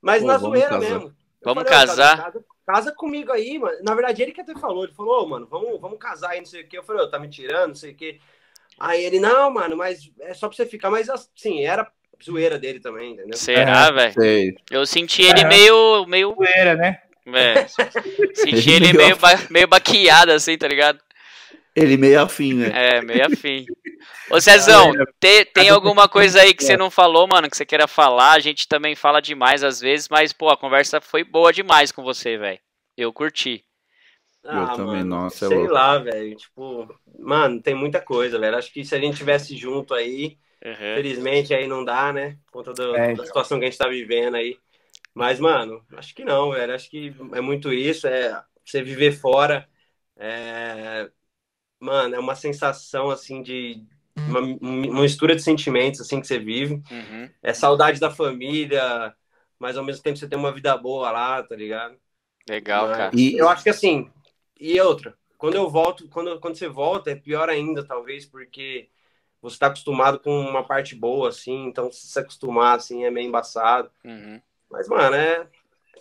Mas 0.00 0.22
Pô, 0.22 0.28
na 0.28 0.38
zoeira 0.38 0.78
mesmo. 0.78 1.14
Vamos 1.42 1.64
falei, 1.64 1.86
casar? 1.86 2.16
Casa, 2.16 2.44
casa, 2.66 2.92
comigo 2.92 3.32
aí, 3.32 3.58
mano. 3.58 3.78
Na 3.82 3.94
verdade, 3.94 4.22
ele 4.22 4.32
que 4.32 4.40
até 4.40 4.54
falou. 4.54 4.84
Ele 4.84 4.94
falou, 4.94 5.22
oh, 5.22 5.28
mano, 5.28 5.46
vamos, 5.46 5.80
vamos 5.80 5.98
casar 5.98 6.30
aí, 6.30 6.38
não 6.38 6.46
sei 6.46 6.62
o 6.62 6.68
quê. 6.68 6.78
Eu 6.78 6.82
falei, 6.82 7.02
oh, 7.02 7.10
tá 7.10 7.18
me 7.18 7.28
tirando, 7.28 7.68
não 7.68 7.74
sei 7.74 7.92
o 7.92 7.94
quê. 7.94 8.18
Aí 8.78 9.04
ele, 9.04 9.20
não, 9.20 9.50
mano, 9.50 9.76
mas 9.76 10.10
é 10.20 10.34
só 10.34 10.48
pra 10.48 10.56
você 10.56 10.66
ficar. 10.66 10.90
Mas 10.90 11.08
assim, 11.08 11.64
era 11.64 11.90
zoeira 12.22 12.58
dele 12.58 12.80
também, 12.80 13.12
entendeu? 13.12 13.36
Será, 13.36 13.86
é, 13.86 13.92
velho? 13.92 14.60
Eu 14.70 14.86
senti 14.86 15.22
ele 15.22 15.40
é. 15.40 15.48
meio. 15.48 16.06
meio... 16.06 16.34
Zoeira, 16.34 16.74
né? 16.74 17.00
É. 17.26 17.66
Senti 18.34 18.70
ele 18.70 18.92
meio, 18.92 19.16
ba... 19.16 19.38
meio 19.50 19.68
baqueado, 19.68 20.32
assim, 20.32 20.56
tá 20.56 20.66
ligado? 20.66 20.98
Ele 21.78 21.96
meio 21.96 22.20
afim, 22.20 22.54
né? 22.54 22.70
É, 22.74 23.02
meio 23.02 23.26
afim. 23.26 23.64
Ô 24.30 24.40
Cezão, 24.40 24.92
te, 25.20 25.44
tem 25.46 25.68
alguma 25.70 26.08
coisa 26.08 26.40
aí 26.42 26.52
que 26.52 26.62
você 26.62 26.76
não 26.76 26.90
falou, 26.90 27.26
mano, 27.26 27.48
que 27.48 27.56
você 27.56 27.64
queira 27.64 27.86
falar? 27.86 28.32
A 28.32 28.38
gente 28.38 28.68
também 28.68 28.94
fala 28.94 29.20
demais 29.20 29.64
às 29.64 29.80
vezes, 29.80 30.08
mas, 30.08 30.32
pô, 30.32 30.50
a 30.50 30.56
conversa 30.56 31.00
foi 31.00 31.24
boa 31.24 31.52
demais 31.52 31.90
com 31.90 32.02
você, 32.02 32.36
velho. 32.36 32.58
Eu 32.96 33.12
curti. 33.12 33.64
Ah, 34.44 34.60
eu 34.60 34.76
também, 34.76 34.86
mano, 34.86 35.04
nossa, 35.04 35.46
é 35.46 35.48
Sei 35.48 35.58
louco. 35.58 35.72
lá, 35.72 35.98
velho. 35.98 36.36
Tipo, 36.36 37.00
mano, 37.18 37.60
tem 37.60 37.74
muita 37.74 38.00
coisa, 38.00 38.38
velho. 38.38 38.56
Acho 38.56 38.72
que 38.72 38.84
se 38.84 38.94
a 38.94 38.98
gente 38.98 39.16
tivesse 39.16 39.56
junto 39.56 39.94
aí, 39.94 40.38
uhum. 40.64 40.94
felizmente 40.94 41.54
aí 41.54 41.66
não 41.66 41.84
dá, 41.84 42.12
né? 42.12 42.38
Por 42.46 42.64
conta 42.64 42.72
do, 42.72 42.96
é. 42.96 43.14
da 43.14 43.26
situação 43.26 43.58
que 43.58 43.66
a 43.66 43.68
gente 43.68 43.78
tá 43.78 43.88
vivendo 43.88 44.36
aí. 44.36 44.56
Mas, 45.14 45.40
mano, 45.40 45.84
acho 45.96 46.14
que 46.14 46.24
não, 46.24 46.52
velho. 46.52 46.74
Acho 46.74 46.88
que 46.88 47.14
é 47.32 47.40
muito 47.40 47.72
isso, 47.72 48.06
é 48.06 48.42
você 48.64 48.82
viver 48.82 49.12
fora. 49.12 49.68
É... 50.16 51.10
Mano, 51.80 52.14
é 52.14 52.18
uma 52.18 52.34
sensação 52.34 53.10
assim 53.10 53.42
de 53.42 53.84
uma, 54.16 54.40
uma 54.40 55.02
mistura 55.02 55.34
de 55.36 55.42
sentimentos 55.42 56.00
assim 56.00 56.20
que 56.20 56.26
você 56.26 56.38
vive. 56.38 56.74
Uhum. 56.90 57.30
É 57.42 57.52
saudade 57.52 58.00
da 58.00 58.10
família, 58.10 59.14
mas 59.58 59.76
ao 59.76 59.84
mesmo 59.84 60.02
tempo 60.02 60.18
você 60.18 60.28
tem 60.28 60.38
uma 60.38 60.52
vida 60.52 60.76
boa 60.76 61.10
lá, 61.10 61.42
tá 61.42 61.54
ligado? 61.54 61.96
Legal, 62.48 62.88
mas, 62.88 62.96
cara. 62.96 63.10
E 63.14 63.36
eu 63.36 63.48
acho 63.48 63.62
que 63.62 63.70
assim, 63.70 64.10
e 64.58 64.80
outra, 64.80 65.16
quando 65.36 65.54
eu 65.54 65.68
volto, 65.70 66.08
quando, 66.08 66.40
quando 66.40 66.56
você 66.56 66.68
volta, 66.68 67.10
é 67.10 67.14
pior 67.14 67.48
ainda, 67.48 67.86
talvez, 67.86 68.26
porque 68.26 68.88
você 69.40 69.54
está 69.54 69.68
acostumado 69.68 70.18
com 70.18 70.36
uma 70.40 70.64
parte 70.64 70.96
boa, 70.96 71.28
assim, 71.28 71.66
então 71.66 71.90
se 71.92 72.08
se 72.08 72.18
acostumar, 72.18 72.76
assim, 72.76 73.04
é 73.04 73.10
meio 73.10 73.28
embaçado. 73.28 73.90
Uhum. 74.04 74.40
Mas, 74.70 74.88
mano, 74.88 75.14
é, 75.14 75.46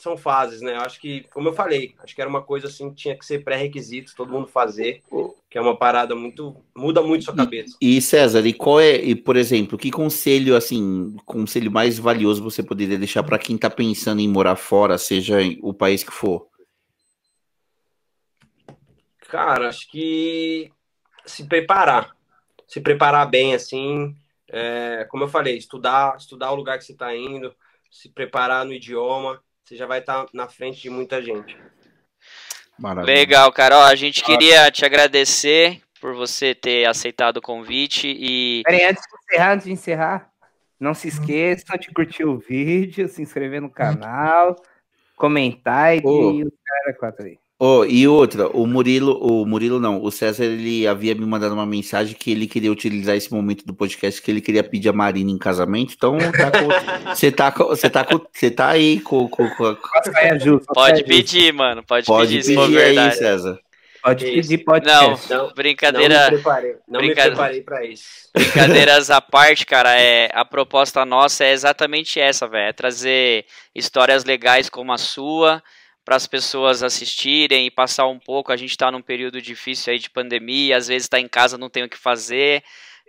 são 0.03 0.17
fases, 0.17 0.61
né? 0.61 0.75
Eu 0.75 0.81
acho 0.81 0.99
que, 0.99 1.25
como 1.33 1.49
eu 1.49 1.53
falei, 1.53 1.95
acho 1.99 2.15
que 2.15 2.21
era 2.21 2.29
uma 2.29 2.41
coisa 2.41 2.67
assim 2.67 2.89
que 2.89 2.95
tinha 2.95 3.17
que 3.17 3.25
ser 3.25 3.43
pré-requisito, 3.43 4.15
todo 4.15 4.31
mundo 4.31 4.47
fazer, 4.47 5.03
que 5.49 5.57
é 5.57 5.61
uma 5.61 5.77
parada 5.77 6.15
muito. 6.15 6.55
muda 6.75 7.01
muito 7.01 7.25
sua 7.25 7.35
cabeça. 7.35 7.77
E, 7.81 7.97
e, 7.97 8.01
César, 8.01 8.45
e 8.45 8.53
qual 8.53 8.79
é, 8.79 8.95
e, 8.95 9.15
por 9.15 9.35
exemplo, 9.35 9.77
que 9.77 9.91
conselho, 9.91 10.55
assim, 10.55 11.15
conselho 11.25 11.71
mais 11.71 11.97
valioso 11.97 12.43
você 12.43 12.61
poderia 12.61 12.97
deixar 12.97 13.23
para 13.23 13.39
quem 13.39 13.57
tá 13.57 13.69
pensando 13.69 14.21
em 14.21 14.27
morar 14.27 14.55
fora, 14.55 14.97
seja 14.97 15.37
o 15.61 15.73
país 15.73 16.03
que 16.03 16.11
for? 16.11 16.47
Cara, 19.27 19.67
acho 19.67 19.89
que 19.89 20.71
se 21.25 21.45
preparar. 21.47 22.15
Se 22.67 22.81
preparar 22.81 23.29
bem, 23.29 23.53
assim. 23.53 24.15
É, 24.49 25.05
como 25.09 25.25
eu 25.25 25.27
falei, 25.27 25.57
estudar, 25.57 26.15
estudar 26.17 26.51
o 26.51 26.55
lugar 26.55 26.77
que 26.77 26.85
você 26.85 26.93
está 26.93 27.15
indo, 27.15 27.53
se 27.91 28.09
preparar 28.09 28.65
no 28.65 28.73
idioma 28.73 29.41
você 29.67 29.75
já 29.75 29.85
vai 29.85 29.99
estar 29.99 30.23
tá 30.23 30.29
na 30.33 30.47
frente 30.47 30.81
de 30.81 30.89
muita 30.89 31.21
gente. 31.21 31.57
Maravilha. 32.79 33.13
Legal, 33.13 33.51
Carol. 33.51 33.81
A 33.81 33.95
gente 33.95 34.23
queria 34.23 34.71
te 34.71 34.85
agradecer 34.85 35.81
por 35.99 36.15
você 36.15 36.55
ter 36.55 36.85
aceitado 36.85 37.37
o 37.37 37.41
convite 37.41 38.07
e. 38.07 38.61
Peraí, 38.63 38.85
antes 38.85 39.03
de 39.03 39.17
encerrar, 39.17 39.51
antes 39.51 39.65
de 39.65 39.71
encerrar, 39.73 40.29
não 40.79 40.93
se 40.93 41.09
esqueça 41.09 41.77
de 41.77 41.91
curtir 41.91 42.23
o 42.23 42.37
vídeo, 42.37 43.09
se 43.09 43.21
inscrever 43.21 43.61
no 43.61 43.69
canal, 43.69 44.55
comentar 45.17 45.97
e 45.97 46.01
oh. 46.05 46.45
o 46.45 46.51
cara 46.65 46.97
quatro 46.97 47.25
aí. 47.25 47.37
Oh, 47.59 47.83
e 47.83 48.07
outra, 48.07 48.47
o 48.49 48.67
Murilo, 48.67 49.17
o 49.19 49.43
Murilo 49.43 49.79
não, 49.79 50.03
o 50.03 50.11
César 50.11 50.43
ele 50.45 50.87
havia 50.87 51.15
me 51.15 51.25
mandado 51.25 51.53
uma 51.55 51.65
mensagem 51.65 52.15
que 52.15 52.29
ele 52.29 52.45
queria 52.45 52.71
utilizar 52.71 53.15
esse 53.15 53.33
momento 53.33 53.65
do 53.65 53.73
podcast 53.73 54.21
que 54.21 54.29
ele 54.29 54.41
queria 54.41 54.63
pedir 54.63 54.89
a 54.89 54.93
Marina 54.93 55.31
em 55.31 55.39
casamento. 55.39 55.95
Então, 55.97 56.17
você 57.09 57.31
tá, 57.31 57.49
tá, 57.49 57.63
você 57.63 57.89
tá, 57.89 58.05
você 58.31 58.51
tá 58.51 58.67
aí 58.69 58.99
com, 58.99 59.27
com, 59.27 59.49
com... 59.49 59.75
Pode 60.71 61.03
pedir, 61.03 61.51
mano, 61.51 61.83
pode, 61.83 62.05
pode 62.05 62.35
pedir, 62.35 62.55
pedir, 62.55 62.77
pedir 62.77 62.99
aí, 62.99 63.11
César. 63.13 63.59
Pode 64.03 64.25
pedir, 64.25 64.57
pode. 64.59 64.85
Não, 64.85 65.19
não, 65.27 65.53
brincadeira. 65.55 66.15
Não 66.15 66.23
me 66.25 66.29
preparei, 66.35 66.75
não 66.87 66.99
brinca... 66.99 67.23
me 67.23 67.27
preparei 67.29 67.61
pra 67.61 67.83
isso. 67.83 68.29
Brincadeiras 68.35 69.09
à 69.09 69.19
parte, 69.21 69.65
cara, 69.65 69.99
é 69.99 70.29
a 70.31 70.45
proposta 70.45 71.03
nossa 71.05 71.43
é 71.43 71.53
exatamente 71.53 72.19
essa, 72.19 72.47
velho, 72.47 72.69
é 72.69 72.73
trazer 72.73 73.45
histórias 73.73 74.23
legais 74.23 74.69
como 74.69 74.93
a 74.93 74.97
sua 74.99 75.63
para 76.07 76.15
as 76.15 76.25
pessoas 76.25 76.83
assistirem 76.83 77.67
e 77.67 77.71
passar 77.71 78.07
um 78.07 78.17
pouco. 78.17 78.53
A 78.53 78.55
gente 78.55 78.69
está 78.69 78.89
num 78.89 79.01
período 79.01 79.41
difícil 79.41 79.91
aí 79.91 79.99
de 79.99 80.09
pandemia, 80.09 80.77
às 80.77 80.87
vezes 80.87 81.03
está 81.03 81.19
em 81.19 81.27
casa 81.27 81.57
não 81.57 81.69
tem 81.69 81.83
o 81.83 81.89
que 81.89 81.97
fazer. 81.97 82.63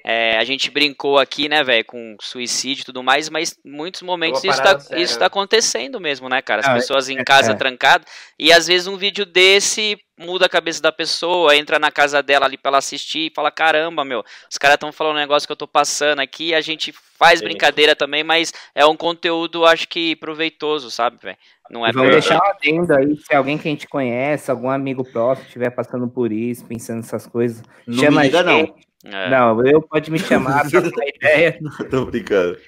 É, 0.05 0.37
a 0.37 0.43
gente 0.43 0.69
brincou 0.69 1.17
aqui, 1.17 1.49
né, 1.49 1.63
velho, 1.63 1.85
com 1.85 2.17
suicídio 2.21 2.83
e 2.83 2.85
tudo 2.85 3.01
mais, 3.01 3.29
mas 3.29 3.57
em 3.65 3.71
muitos 3.71 4.03
momentos 4.03 4.43
isso 4.43 4.61
está 4.61 4.97
isso 4.97 5.17
tá 5.17 5.27
acontecendo 5.27 6.01
mesmo, 6.01 6.29
né, 6.29 6.43
cara? 6.43 6.61
As 6.61 6.67
ah, 6.67 6.75
pessoas 6.75 7.09
em 7.09 7.19
é, 7.19 7.25
casa 7.25 7.53
é. 7.53 7.55
trancadas, 7.55 8.05
e 8.37 8.53
às 8.53 8.67
vezes 8.67 8.89
um 8.89 8.97
vídeo 8.97 9.25
desse 9.25 9.97
muda 10.19 10.47
a 10.47 10.49
cabeça 10.49 10.83
da 10.83 10.91
pessoa, 10.91 11.57
entra 11.57 11.79
na 11.79 11.91
casa 11.91 12.23
dela 12.23 12.47
ali 12.47 12.59
pra 12.59 12.71
ela 12.71 12.79
assistir 12.79 13.31
e 13.31 13.33
fala: 13.35 13.51
caramba, 13.51 14.05
meu, 14.05 14.25
os 14.51 14.59
caras 14.59 14.75
estão 14.75 14.93
falando 14.93 15.17
um 15.17 15.21
negócio 15.21 15.47
que 15.47 15.53
eu 15.53 15.57
tô 15.57 15.69
passando 15.69 16.21
aqui, 16.21 16.55
a 16.55 16.61
gente 16.61 16.93
faz 16.93 17.39
Sim. 17.39 17.47
brincadeira 17.47 17.95
também, 17.95 18.25
mas 18.25 18.53
é 18.75 18.85
um 18.85 18.97
conteúdo, 18.97 19.65
acho 19.65 19.89
que 19.89 20.17
proveitoso, 20.17 20.91
sabe, 20.91 21.19
velho? 21.23 21.37
Não 21.71 21.87
é 21.87 21.93
Vamos 21.93 22.13
deixar 22.13 22.37
uma 22.37 22.51
adenda 22.51 22.99
aí, 22.99 23.17
se 23.17 23.35
alguém 23.35 23.59
que 23.59 23.69
a 23.69 23.71
gente 23.71 23.87
conhece, 23.87 24.51
algum 24.51 24.71
amigo 24.71 25.05
próximo 25.05 25.47
estiver 25.47 25.71
passando 25.71 26.09
por 26.09 26.33
isso, 26.33 26.65
pensando 26.65 26.99
nessas 26.99 27.27
coisas, 27.27 27.63
não 27.87 27.99
chama 27.99 28.25
liga. 28.25 28.43
Não. 28.43 28.75
É. 29.05 29.31
não, 29.31 29.65
eu 29.65 29.81
pode 29.81 30.11
me 30.11 30.19
chamar 30.19 30.69
pra 30.69 30.83
ter 30.83 30.91
ideia. 31.15 31.59
Tô 31.89 32.07
brincando. 32.07 32.59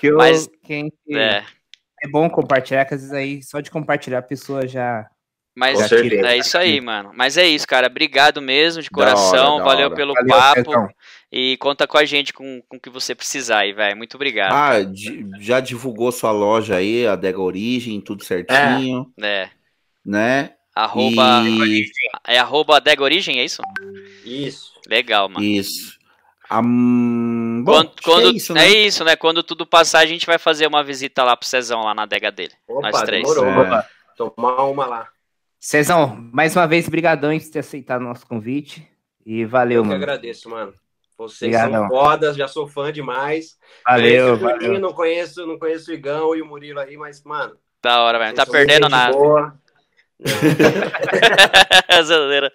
Que 0.00 0.06
eu, 0.06 0.16
Mas, 0.16 0.48
quem, 0.62 0.90
é. 1.10 1.42
é 2.02 2.08
bom 2.08 2.28
compartilhar, 2.30 2.86
que 2.86 2.94
às 2.94 3.00
vezes 3.00 3.14
aí, 3.14 3.42
só 3.42 3.60
de 3.60 3.70
compartilhar 3.70 4.18
a 4.18 4.22
pessoa 4.22 4.66
já 4.66 5.06
Mas 5.56 5.92
é 5.92 6.36
isso 6.36 6.58
aí, 6.58 6.80
mano. 6.80 7.12
Mas 7.14 7.36
é 7.36 7.46
isso, 7.46 7.66
cara. 7.66 7.86
Obrigado 7.86 8.42
mesmo, 8.42 8.82
de 8.82 8.90
coração. 8.90 9.56
Hora, 9.56 9.64
Valeu 9.64 9.86
hora. 9.86 9.94
pelo 9.94 10.12
Valeu, 10.14 10.28
papo. 10.28 10.94
E 11.30 11.56
conta 11.58 11.86
com 11.86 11.96
a 11.96 12.04
gente 12.04 12.32
com, 12.32 12.60
com 12.68 12.76
o 12.76 12.80
que 12.80 12.90
você 12.90 13.14
precisar 13.14 13.58
aí, 13.58 13.72
velho. 13.72 13.96
Muito 13.96 14.16
obrigado. 14.16 14.52
Ah, 14.52 14.74
já 15.40 15.60
divulgou 15.60 16.10
sua 16.10 16.32
loja 16.32 16.76
aí, 16.76 17.06
a 17.06 17.14
Dega 17.14 17.40
Origem, 17.40 18.00
tudo 18.00 18.24
certinho. 18.24 19.12
É. 19.20 19.26
é. 19.26 19.50
Né? 20.04 20.50
Arroba. 20.74 21.42
E... 21.46 21.86
É 22.26 22.38
arroba 22.38 22.80
Dega 22.80 23.02
Origem, 23.02 23.38
é 23.38 23.44
isso? 23.44 23.62
Isso. 24.24 24.72
Legal, 24.88 25.28
mano. 25.28 25.44
Isso. 25.44 25.98
Um... 26.50 27.62
Bom, 27.64 27.72
quando, 27.72 27.92
quando 28.02 28.28
é, 28.28 28.32
isso, 28.32 28.52
né? 28.52 28.66
é, 28.66 28.86
isso, 28.86 29.04
né? 29.04 29.16
Quando 29.16 29.42
tudo 29.42 29.64
passar, 29.64 30.00
a 30.00 30.06
gente 30.06 30.26
vai 30.26 30.38
fazer 30.38 30.66
uma 30.66 30.82
visita 30.84 31.22
lá 31.22 31.36
pro 31.36 31.48
Cezão, 31.48 31.82
lá 31.82 31.94
na 31.94 32.02
adega 32.02 32.30
dele. 32.30 32.52
Opa, 32.68 32.90
nós 32.90 33.02
três. 33.02 33.22
Demorou, 33.22 33.46
é. 33.46 33.86
Tomar 34.16 34.64
uma 34.64 34.86
lá. 34.86 35.08
Cezão, 35.64 36.28
mais 36.30 36.54
uma 36.54 36.66
vez, 36.66 36.86
brigadão 36.90 37.30
por 37.38 37.50
ter 37.50 37.60
aceitado 37.60 38.02
o 38.02 38.04
nosso 38.04 38.26
convite. 38.26 38.86
E 39.24 39.46
valeu, 39.46 39.78
Eu 39.78 39.82
mano. 39.82 39.94
Eu 39.94 39.98
que 39.98 40.04
agradeço, 40.04 40.50
mano. 40.50 40.74
Vocês 41.16 41.54
Obrigadão. 41.54 41.88
são 41.88 41.98
fodas, 41.98 42.36
já 42.36 42.46
sou 42.46 42.68
fã 42.68 42.92
demais. 42.92 43.56
Valeu, 43.86 44.36
valeu. 44.36 44.78
Não 44.78 44.92
conheço, 44.92 45.46
não 45.46 45.58
conheço 45.58 45.90
o 45.90 45.94
Igão 45.94 46.36
e 46.36 46.42
o 46.42 46.46
Murilo 46.46 46.80
aí, 46.80 46.98
mas, 46.98 47.24
mano. 47.24 47.56
Da 47.82 48.02
hora, 48.02 48.18
velho. 48.18 48.36
Não 48.36 48.44
tá 48.44 48.52
perdendo 48.52 48.90
nada. 48.90 49.16
Boa. 49.16 49.58
Zoeira. 52.04 52.52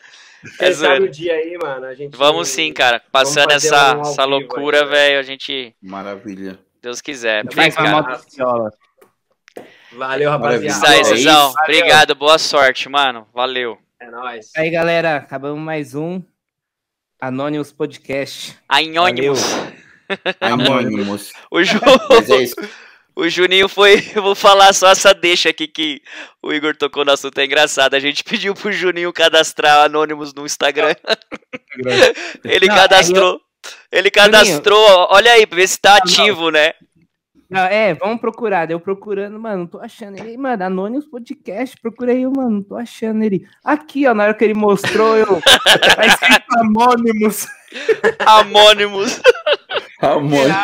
É 0.60 0.72
zoeira. 0.72 1.04
o 1.04 1.10
dia 1.10 1.34
aí, 1.34 1.58
mano. 1.60 1.88
A 1.88 1.96
gente... 1.96 2.16
Vamos 2.16 2.48
sim, 2.50 2.72
cara. 2.72 3.02
Passando 3.12 3.50
essa, 3.50 3.98
um 3.98 4.02
essa 4.02 4.24
loucura, 4.24 4.86
velho, 4.86 5.18
a 5.18 5.24
gente. 5.24 5.76
Maravilha. 5.82 6.60
Deus 6.80 7.02
quiser. 7.02 7.44
Obrigado. 7.44 8.22
Valeu, 9.92 10.30
rapaziada. 10.30 10.66
Isso 10.68 10.86
aí, 10.86 11.04
Zizão. 11.04 11.54
Obrigado, 11.64 12.14
boa 12.14 12.38
sorte, 12.38 12.88
mano. 12.88 13.28
Valeu. 13.34 13.78
É 14.00 14.10
nóis. 14.10 14.52
Aí, 14.56 14.70
galera, 14.70 15.18
acabamos 15.18 15.60
mais 15.60 15.96
um 15.96 16.22
Anonymous 17.20 17.72
Podcast. 17.72 18.56
Anônimos. 18.68 19.42
Anônimos. 20.40 21.34
o, 21.50 21.64
Ju... 21.64 21.78
é 21.78 22.70
o 23.16 23.28
Juninho 23.28 23.68
foi. 23.68 24.12
Eu 24.16 24.22
vou 24.22 24.36
falar 24.36 24.74
só 24.74 24.90
essa 24.92 25.12
deixa 25.12 25.50
aqui 25.50 25.68
que 25.68 26.02
o 26.42 26.54
Igor 26.54 26.76
tocou 26.76 27.04
no 27.04 27.12
assunto. 27.12 27.38
É 27.40 27.46
engraçado. 27.46 27.96
A 27.96 28.00
gente 28.00 28.24
pediu 28.24 28.54
pro 28.54 28.72
Juninho 28.72 29.12
cadastrar 29.12 29.86
Anônimos 29.86 30.36
no 30.36 30.46
Instagram. 30.46 30.96
ele 32.46 32.68
Não, 32.68 32.76
cadastrou. 32.76 33.34
Eu... 33.34 33.42
Ele 33.92 34.12
cadastrou. 34.12 34.88
Juninho. 34.88 35.08
Olha 35.10 35.32
aí, 35.32 35.48
pra 35.48 35.56
ver 35.58 35.68
se 35.68 35.80
tá 35.80 35.98
ativo, 35.98 36.52
né? 36.52 36.74
Não, 37.50 37.62
é, 37.62 37.96
vamos 37.96 38.22
procurar. 38.22 38.70
Eu 38.70 38.80
procurando, 38.80 39.40
mano, 39.40 39.60
não 39.60 39.68
tô 39.68 39.80
achando 39.80 40.20
ele. 40.20 40.38
Mano, 40.38 40.64
Anônimos 40.64 41.08
Podcast, 41.08 41.76
procurei, 41.82 42.24
mano, 42.28 42.50
não 42.50 42.62
tô 42.64 42.76
achando 42.76 43.24
ele. 43.24 43.48
Aqui, 43.64 44.06
ó, 44.06 44.14
na 44.14 44.26
hora 44.26 44.34
que 44.36 44.44
ele 44.44 44.54
mostrou, 44.54 45.18
eu. 45.18 45.42
tá 45.42 46.06
escrito 46.06 46.46
Anônimos. 46.60 47.48
Amônimos. 48.20 49.20
Amônimos. 50.00 50.56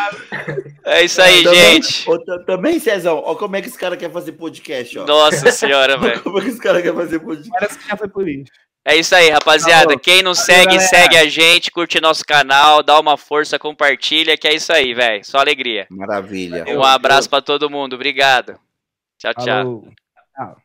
É 0.84 1.04
isso 1.04 1.20
aí, 1.20 1.42
também, 1.42 1.82
gente. 1.82 2.06
Também, 2.46 2.78
Cezão, 2.78 3.20
ó, 3.24 3.34
como 3.34 3.56
é 3.56 3.62
que 3.62 3.66
esse 3.66 3.78
cara 3.78 3.96
quer 3.96 4.10
fazer 4.12 4.32
podcast, 4.32 5.00
ó. 5.00 5.06
Nossa 5.06 5.50
senhora, 5.50 5.98
velho. 5.98 6.22
Como 6.22 6.38
é 6.38 6.42
que 6.42 6.48
esse 6.50 6.60
cara 6.60 6.80
quer 6.80 6.94
fazer 6.94 7.18
podcast? 7.18 7.50
Parece 7.50 7.78
que 7.78 7.88
já 7.88 7.96
foi 7.96 8.08
por 8.08 8.28
isso. 8.28 8.52
É 8.88 8.94
isso 8.94 9.16
aí, 9.16 9.30
rapaziada. 9.30 9.98
Quem 9.98 10.22
não 10.22 10.32
segue, 10.32 10.78
segue 10.78 11.16
a 11.16 11.28
gente, 11.28 11.72
curte 11.72 12.00
nosso 12.00 12.24
canal, 12.24 12.84
dá 12.84 13.00
uma 13.00 13.16
força, 13.16 13.58
compartilha, 13.58 14.38
que 14.38 14.46
é 14.46 14.54
isso 14.54 14.72
aí, 14.72 14.94
velho. 14.94 15.24
Só 15.24 15.38
alegria. 15.38 15.88
Maravilha. 15.90 16.64
Um 16.68 16.84
abraço 16.84 17.28
para 17.28 17.42
todo 17.42 17.68
mundo. 17.68 17.94
Obrigado. 17.94 18.56
Tchau, 19.18 19.34
tchau. 19.34 19.84
Tchau. 20.36 20.56